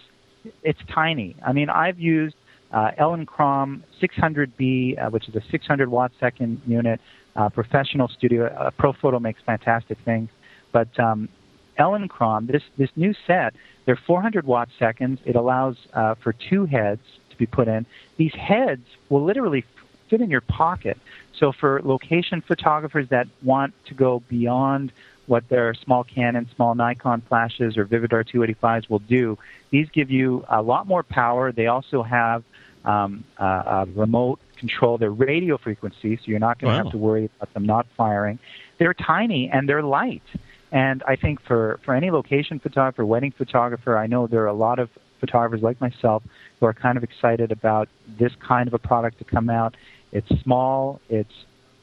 it's 0.63 0.79
tiny. 0.87 1.35
I 1.45 1.51
mean, 1.51 1.69
I've 1.69 1.99
used 1.99 2.36
uh, 2.71 2.91
Elinchrom 2.99 3.81
600B, 4.01 5.01
uh, 5.01 5.09
which 5.09 5.27
is 5.29 5.35
a 5.35 5.41
600 5.49 5.89
watt 5.89 6.11
second 6.19 6.61
unit, 6.65 6.99
uh, 7.35 7.49
professional 7.49 8.07
studio. 8.07 8.47
Uh, 8.47 8.71
Profoto 8.71 9.21
makes 9.21 9.41
fantastic 9.45 9.97
things, 10.03 10.29
but 10.71 10.99
um, 10.99 11.29
Elinchrom, 11.79 12.51
this 12.51 12.63
this 12.77 12.89
new 12.95 13.13
set, 13.25 13.53
they're 13.85 13.99
400 14.07 14.45
watt 14.45 14.69
seconds. 14.77 15.19
It 15.25 15.35
allows 15.35 15.75
uh, 15.93 16.15
for 16.15 16.33
two 16.33 16.65
heads 16.65 17.01
to 17.29 17.37
be 17.37 17.45
put 17.45 17.67
in. 17.67 17.85
These 18.17 18.33
heads 18.33 18.83
will 19.09 19.23
literally 19.23 19.63
fit 20.09 20.21
in 20.21 20.29
your 20.29 20.41
pocket. 20.41 20.97
So 21.39 21.51
for 21.51 21.81
location 21.83 22.41
photographers 22.41 23.09
that 23.09 23.27
want 23.43 23.73
to 23.85 23.93
go 23.93 24.23
beyond 24.27 24.91
what 25.27 25.47
their 25.49 25.73
small 25.73 26.03
Canon, 26.03 26.49
small 26.55 26.73
Nikon 26.73 27.21
flashes 27.27 27.77
or 27.77 27.85
Vivitar 27.85 28.23
285s 28.23 28.89
will 28.89 28.99
do, 28.99 29.37
these 29.71 29.87
give 29.89 30.09
you 30.09 30.45
a 30.49 30.61
lot 30.61 30.87
more 30.87 31.03
power. 31.03 31.51
They 31.51 31.67
also 31.67 32.01
have 32.01 32.43
um, 32.87 33.23
uh, 33.39 33.43
uh, 33.43 33.85
remote 33.95 34.39
control 34.57 34.97
their 34.97 35.11
radio 35.11 35.57
frequency, 35.57 36.15
so 36.17 36.23
you're 36.25 36.39
not 36.39 36.59
going 36.59 36.71
to 36.71 36.77
Wow. 36.77 36.83
have 36.85 36.91
to 36.91 36.97
worry 36.97 37.29
about 37.35 37.53
them 37.53 37.65
not 37.65 37.85
firing. 37.95 38.39
They're 38.79 38.95
tiny 38.95 39.49
and 39.53 39.69
they're 39.69 39.83
light. 39.83 40.23
And 40.71 41.03
I 41.07 41.15
think 41.15 41.41
for, 41.47 41.79
for 41.85 41.93
any 41.93 42.09
location 42.11 42.59
photographer, 42.59 43.05
wedding 43.05 43.33
photographer, 43.37 43.97
I 43.97 44.07
know 44.07 44.27
there 44.27 44.43
are 44.43 44.47
a 44.47 44.53
lot 44.67 44.79
of 44.79 44.89
photographers 45.19 45.61
like 45.61 45.79
myself 45.79 46.23
who 46.59 46.65
are 46.65 46.73
kind 46.73 46.97
of 46.97 47.03
excited 47.03 47.51
about 47.51 47.87
this 48.19 48.33
kind 48.45 48.67
of 48.67 48.73
a 48.73 48.79
product 48.79 49.17
to 49.19 49.25
come 49.25 49.49
out. 49.49 49.75
It's 50.11 50.27
small, 50.43 50.99
it's 51.09 51.33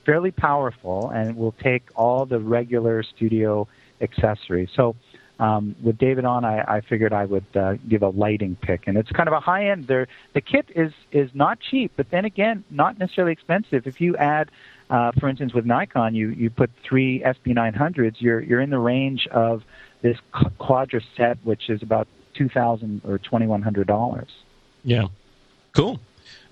fairly 0.07 0.31
powerful, 0.31 1.11
and 1.15 1.31
it 1.31 1.37
will 1.37 1.55
take 1.63 1.83
all 1.95 2.27
the 2.27 2.41
regular 2.41 3.03
studio 3.03 3.67
accessories. 4.01 4.69
So 4.75 4.97
um, 5.39 5.75
with 5.83 5.99
David 5.99 6.25
on, 6.25 6.45
I, 6.45 6.77
I 6.77 6.81
figured 6.81 7.13
I 7.13 7.25
would 7.25 7.45
uh, 7.55 7.75
give 7.89 8.03
a 8.03 8.09
lighting 8.09 8.57
pick, 8.61 8.87
and 8.87 8.97
it's 8.97 9.11
kind 9.11 9.29
of 9.29 9.33
a 9.33 9.41
high 9.41 9.71
end. 9.71 9.87
There, 9.87 10.07
the 10.33 10.41
kit 10.41 10.67
is 10.75 10.93
is 11.11 11.31
not 11.35 11.59
cheap, 11.61 11.93
but 11.97 12.11
then 12.11 12.25
again, 12.25 12.65
not 12.71 12.99
necessarily 12.99 13.33
expensive. 13.33 13.87
If 13.87 14.01
you 14.01 14.17
add, 14.17 14.51
uh, 14.91 15.13
for 15.19 15.29
instance, 15.29 15.53
with 15.53 15.67
Nikon, 15.67 16.15
you 16.15 16.29
you 16.31 16.51
put 16.51 16.71
three 16.83 17.21
SB900s, 17.21 18.17
you're 18.19 18.41
you're 18.41 18.61
in 18.61 18.71
the 18.71 18.79
range 18.79 19.27
of 19.29 19.65
this 20.03 20.19
Quadra 20.59 21.01
set, 21.17 21.39
which 21.43 21.69
is 21.69 21.83
about 21.83 22.07
two 22.35 22.49
thousand 22.49 23.03
or 23.05 23.19
twenty 23.19 23.47
one 23.47 23.63
hundred 23.63 23.89
dollars. 23.89 24.31
Yeah, 24.85 25.09
cool. 25.73 25.99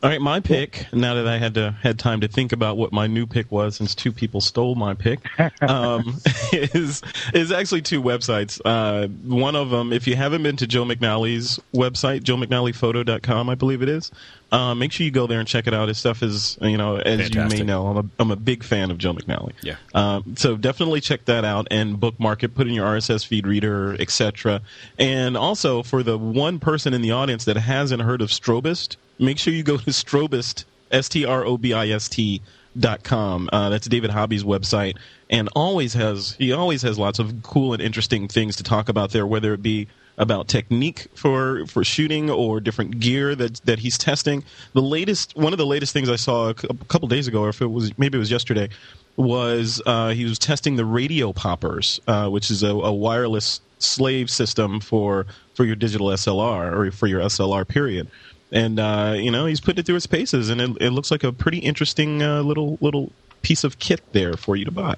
All 0.03 0.11
right, 0.11 0.21
my 0.21 0.41
pick. 0.41 0.93
Now 0.93 1.15
that 1.15 1.29
I 1.29 1.39
had 1.39 1.55
to 1.55 1.77
had 1.81 1.97
time 1.97 2.23
to 2.23 2.29
think 2.29 2.51
about 2.51 2.77
what 2.77 2.93
my 2.93 3.07
new 3.07 3.25
pick 3.25 3.53
was, 3.53 3.77
since 3.77 3.95
two 3.95 4.11
people 4.11 4.41
stole 4.41 4.75
my 4.75 4.95
pick, 4.95 5.21
um, 5.63 6.21
is 6.53 7.03
is 7.33 7.53
actually 7.53 7.83
two 7.83 8.03
websites. 8.03 8.61
Uh, 8.65 9.07
one 9.07 9.55
of 9.55 9.71
them, 9.71 9.93
if 9.93 10.09
you 10.09 10.17
haven't 10.17 10.43
been 10.43 10.57
to 10.57 10.67
Joe 10.67 10.85
McNally's 10.85 11.61
website, 11.73 12.23
joemcnallyphoto.com, 12.23 13.49
I 13.49 13.55
believe 13.55 13.81
it 13.81 13.89
is. 13.89 14.11
Uh, 14.53 14.75
make 14.75 14.93
sure 14.93 15.05
you 15.05 15.11
go 15.11 15.27
there 15.27 15.39
and 15.39 15.49
check 15.49 15.67
it 15.67 15.73
out. 15.73 15.89
His 15.89 15.97
stuff 15.97 16.23
is, 16.23 16.59
you 16.61 16.77
know, 16.77 16.97
as 16.97 17.23
Fantastic. 17.23 17.59
you 17.59 17.65
may 17.65 17.67
know, 17.67 17.87
I'm 17.87 17.97
a, 17.97 18.05
I'm 18.19 18.31
a 18.31 18.37
big 18.37 18.63
fan 18.63 18.91
of 18.91 18.99
Joe 18.99 19.15
McNally. 19.15 19.55
Yeah. 19.63 19.77
Um, 19.95 20.37
so 20.37 20.57
definitely 20.57 21.01
check 21.01 21.25
that 21.25 21.43
out 21.45 21.69
and 21.71 21.99
bookmark 21.99 22.43
it, 22.43 22.55
put 22.55 22.67
in 22.67 22.75
your 22.75 22.87
RSS 22.87 23.27
feed 23.27 23.47
reader, 23.47 23.97
etc. 23.99 24.61
And 24.99 25.39
also 25.39 25.83
for 25.83 26.03
the 26.03 26.19
one 26.19 26.59
person 26.59 26.93
in 26.93 27.01
the 27.01 27.13
audience 27.13 27.47
that 27.47 27.57
hasn't 27.57 28.03
heard 28.03 28.21
of 28.21 28.29
Strobist, 28.29 28.97
make 29.19 29.39
sure 29.39 29.55
you 29.55 29.63
go 29.63 29.79
to 29.79 29.91
Strobist, 29.91 30.65
S 30.91 31.09
T 31.09 31.25
R 31.25 31.45
O 31.47 31.57
B 31.57 31.73
I 31.73 31.89
S 31.89 32.11
T 32.11 32.43
dot 32.79 33.03
com. 33.03 33.49
Uh, 33.53 33.71
that's 33.71 33.87
David 33.87 34.11
Hobby's 34.11 34.45
website, 34.45 34.97
and 35.31 35.49
always 35.55 35.95
has 35.95 36.33
he 36.39 36.53
always 36.53 36.83
has 36.83 36.99
lots 36.99 37.19
of 37.19 37.43
cool 37.43 37.73
and 37.73 37.83
interesting 37.83 38.29
things 38.29 38.57
to 38.57 38.63
talk 38.63 38.91
about 38.91 39.11
there, 39.11 39.27
whether 39.27 39.55
it 39.55 39.63
be 39.63 39.89
about 40.23 40.47
technique 40.47 41.09
for 41.15 41.67
for 41.67 41.83
shooting 41.83 42.31
or 42.31 42.61
different 42.61 43.01
gear 43.01 43.35
that 43.35 43.57
that 43.65 43.81
he's 43.81 43.99
testing. 43.99 44.45
The 44.73 44.81
latest 44.81 45.37
one 45.37 45.53
of 45.53 45.59
the 45.59 45.67
latest 45.67 45.93
things 45.93 46.09
I 46.09 46.17
saw 46.17 46.51
a 46.51 46.55
couple 46.55 47.09
days 47.09 47.27
ago, 47.27 47.43
or 47.43 47.49
if 47.49 47.61
it 47.61 47.67
was 47.67 47.97
maybe 47.99 48.17
it 48.17 48.21
was 48.21 48.31
yesterday, 48.31 48.69
was 49.17 49.83
uh, 49.85 50.11
he 50.11 50.25
was 50.25 50.39
testing 50.39 50.77
the 50.77 50.85
radio 50.85 51.33
poppers, 51.33 52.01
uh, 52.07 52.29
which 52.29 52.51
is 52.51 52.63
a, 52.63 52.71
a 52.71 52.93
wireless 52.93 53.61
slave 53.81 54.31
system 54.31 54.81
for 54.81 55.27
for 55.55 55.65
your 55.65 55.77
digital 55.77 56.07
SLR 56.07 56.73
or 56.73 56.93
for 56.93 57.09
your 57.09 57.21
SLR 57.21 57.67
period. 57.67 58.09
And 58.53 58.79
uh, 58.79 59.15
you 59.17 59.33
know 59.33 59.47
he's 59.47 59.61
putting 59.61 59.81
it 59.81 59.87
through 59.87 59.97
its 59.97 60.07
paces, 60.07 60.51
and 60.51 60.61
it, 60.61 60.71
it 60.81 60.91
looks 60.91 61.11
like 61.11 61.25
a 61.25 61.33
pretty 61.33 61.59
interesting 61.59 62.23
uh, 62.23 62.43
little 62.43 62.79
little 62.81 63.11
piece 63.43 63.65
of 63.65 63.81
kit 63.81 64.01
there 64.13 64.35
for 64.35 64.55
you 64.55 64.65
to 64.65 64.71
buy. 64.71 64.95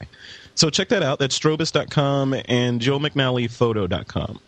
So 0.54 0.68
check 0.68 0.90
that 0.90 1.02
out. 1.02 1.18
That's 1.18 1.36
strobus.com 1.38 2.34
and 2.46 2.80
joemcnallyphoto.com. 2.80 4.40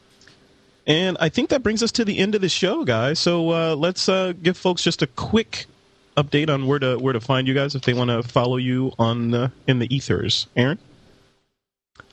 And 0.87 1.17
I 1.21 1.29
think 1.29 1.51
that 1.51 1.63
brings 1.63 1.83
us 1.83 1.91
to 1.93 2.05
the 2.05 2.19
end 2.19 2.35
of 2.35 2.41
the 2.41 2.49
show, 2.49 2.85
guys. 2.85 3.19
So 3.19 3.51
uh, 3.51 3.75
let's 3.75 4.09
uh, 4.09 4.33
give 4.41 4.57
folks 4.57 4.83
just 4.83 5.03
a 5.03 5.07
quick 5.09 5.67
update 6.17 6.49
on 6.49 6.67
where 6.67 6.79
to 6.79 6.97
where 6.97 7.13
to 7.13 7.21
find 7.21 7.47
you 7.49 7.55
guys 7.55 7.75
if 7.75 7.83
they 7.83 7.93
want 7.93 8.11
to 8.11 8.23
follow 8.23 8.57
you 8.57 8.93
on 8.99 9.31
the, 9.33 9.53
in 9.67 9.81
the 9.81 9.95
ethers. 9.95 10.47
Aaron, 10.57 10.79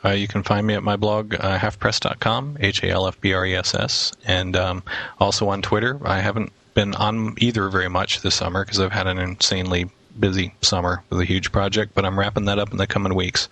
Uh, 0.03 0.09
you 0.09 0.27
can 0.27 0.43
find 0.43 0.65
me 0.67 0.73
at 0.73 0.83
my 0.83 0.95
blog, 0.95 1.35
uh, 1.35 1.57
halfpress.com, 1.57 2.57
H 2.59 2.83
A 2.83 2.89
L 2.89 3.07
F 3.07 3.21
P 3.21 3.33
R 3.33 3.45
E 3.45 3.55
S 3.55 3.75
S, 3.75 4.11
and 4.25 4.55
um, 4.57 4.83
also 5.19 5.47
on 5.49 5.61
Twitter. 5.61 5.99
I 6.03 6.19
haven't 6.19 6.51
been 6.73 6.95
on 6.95 7.35
either 7.37 7.69
very 7.69 7.89
much 7.89 8.21
this 8.21 8.35
summer 8.35 8.65
because 8.65 8.79
I've 8.79 8.91
had 8.91 9.05
an 9.07 9.19
insanely 9.19 9.89
busy 10.19 10.53
summer 10.61 11.03
with 11.09 11.19
a 11.19 11.25
huge 11.25 11.51
project, 11.51 11.93
but 11.95 12.05
I'm 12.05 12.17
wrapping 12.19 12.45
that 12.45 12.59
up 12.59 12.71
in 12.71 12.77
the 12.77 12.87
coming 12.87 13.13
weeks. 13.15 13.47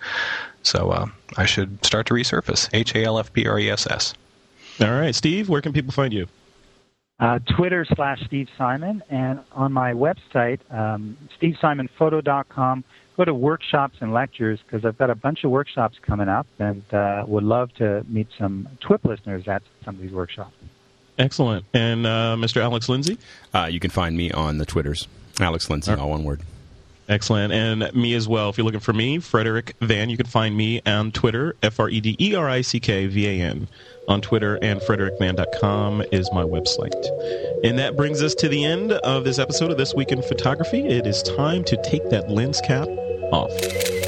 So 0.64 0.90
uh, 0.92 1.06
I 1.38 1.46
should 1.46 1.84
start 1.86 2.08
to 2.08 2.14
resurface. 2.16 2.70
H 2.74 2.96
A 2.96 3.04
L 3.04 3.20
F 3.20 3.32
P 3.32 3.48
R 3.48 3.60
E 3.60 3.70
S 3.70 3.86
S. 3.88 4.14
all 4.82 5.00
right, 5.00 5.16
Steve, 5.16 5.50
where 5.50 5.62
can 5.62 5.74
people 5.74 5.92
find 5.92 6.14
you? 6.14 6.28
Uh, 7.20 7.38
Twitter 7.56 7.86
slash 7.96 8.20
Steve 8.26 8.48
Simon, 8.58 9.04
and 9.10 9.42
on 9.52 9.72
my 9.72 9.94
website, 9.94 10.60
um, 10.74 11.18
stevesimonphoto.com. 11.40 12.84
Go 13.16 13.26
to 13.26 13.34
workshops 13.34 13.98
and 14.02 14.12
lectures 14.12 14.60
because 14.66 14.84
I've 14.84 14.98
got 14.98 15.12
a 15.12 15.16
bunch 15.16 15.44
of 15.44 15.52
workshops 15.52 15.98
coming 16.02 16.28
up, 16.28 16.48
and 16.58 16.82
uh, 16.92 17.24
would 17.28 17.44
love 17.44 17.72
to 17.76 18.04
meet 18.08 18.28
some 18.40 18.68
TWIP 18.82 19.06
listeners 19.06 19.48
at 19.48 19.62
some 19.86 19.96
of 19.96 20.02
these 20.02 20.12
workshops. 20.12 20.56
Excellent. 21.20 21.66
And 21.74 22.08
uh, 22.08 22.36
Mr. 22.40 22.62
Alex 22.62 22.90
Lindsay? 22.90 23.20
Uh, 23.54 23.68
you 23.70 23.80
can 23.80 23.92
find 23.92 24.18
me 24.18 24.32
on 24.32 24.58
the 24.58 24.66
Twitters. 24.66 25.08
Alex 25.40 25.70
Lindsay, 25.70 25.94
all 25.94 26.10
one 26.10 26.24
word. 26.24 26.42
Excellent. 27.08 27.54
And 27.54 27.94
me 27.94 28.16
as 28.16 28.28
well. 28.28 28.50
If 28.50 28.58
you're 28.58 28.66
looking 28.66 28.80
for 28.80 28.94
me, 28.94 29.20
Frederick 29.20 29.76
Van, 29.82 30.10
you 30.10 30.18
can 30.18 30.26
find 30.26 30.56
me 30.56 30.82
on 30.86 31.12
Twitter, 31.12 31.56
F 31.62 31.80
R 31.80 31.90
E 31.90 32.00
D 32.00 32.16
E 32.20 32.34
R 32.34 32.50
I 32.50 32.62
C 32.62 32.80
K 32.80 33.06
V 33.06 33.28
A 33.28 33.44
N, 33.44 33.68
on 34.08 34.22
Twitter, 34.22 34.58
and 34.62 34.82
frederickvan.com 34.82 36.04
is 36.12 36.30
my 36.34 36.44
website. 36.44 37.64
And 37.64 37.80
that 37.80 37.96
brings 37.96 38.22
us 38.22 38.36
to 38.36 38.50
the 38.50 38.66
end 38.66 38.92
of 38.92 39.24
this 39.24 39.40
episode 39.40 39.72
of 39.72 39.78
This 39.78 39.94
Week 39.94 40.12
in 40.12 40.22
Photography. 40.22 40.86
It 40.88 41.08
is 41.08 41.24
time 41.24 41.64
to 41.66 41.82
take 41.84 42.10
that 42.10 42.30
lens 42.30 42.62
cap 42.62 42.88
off. 43.32 44.01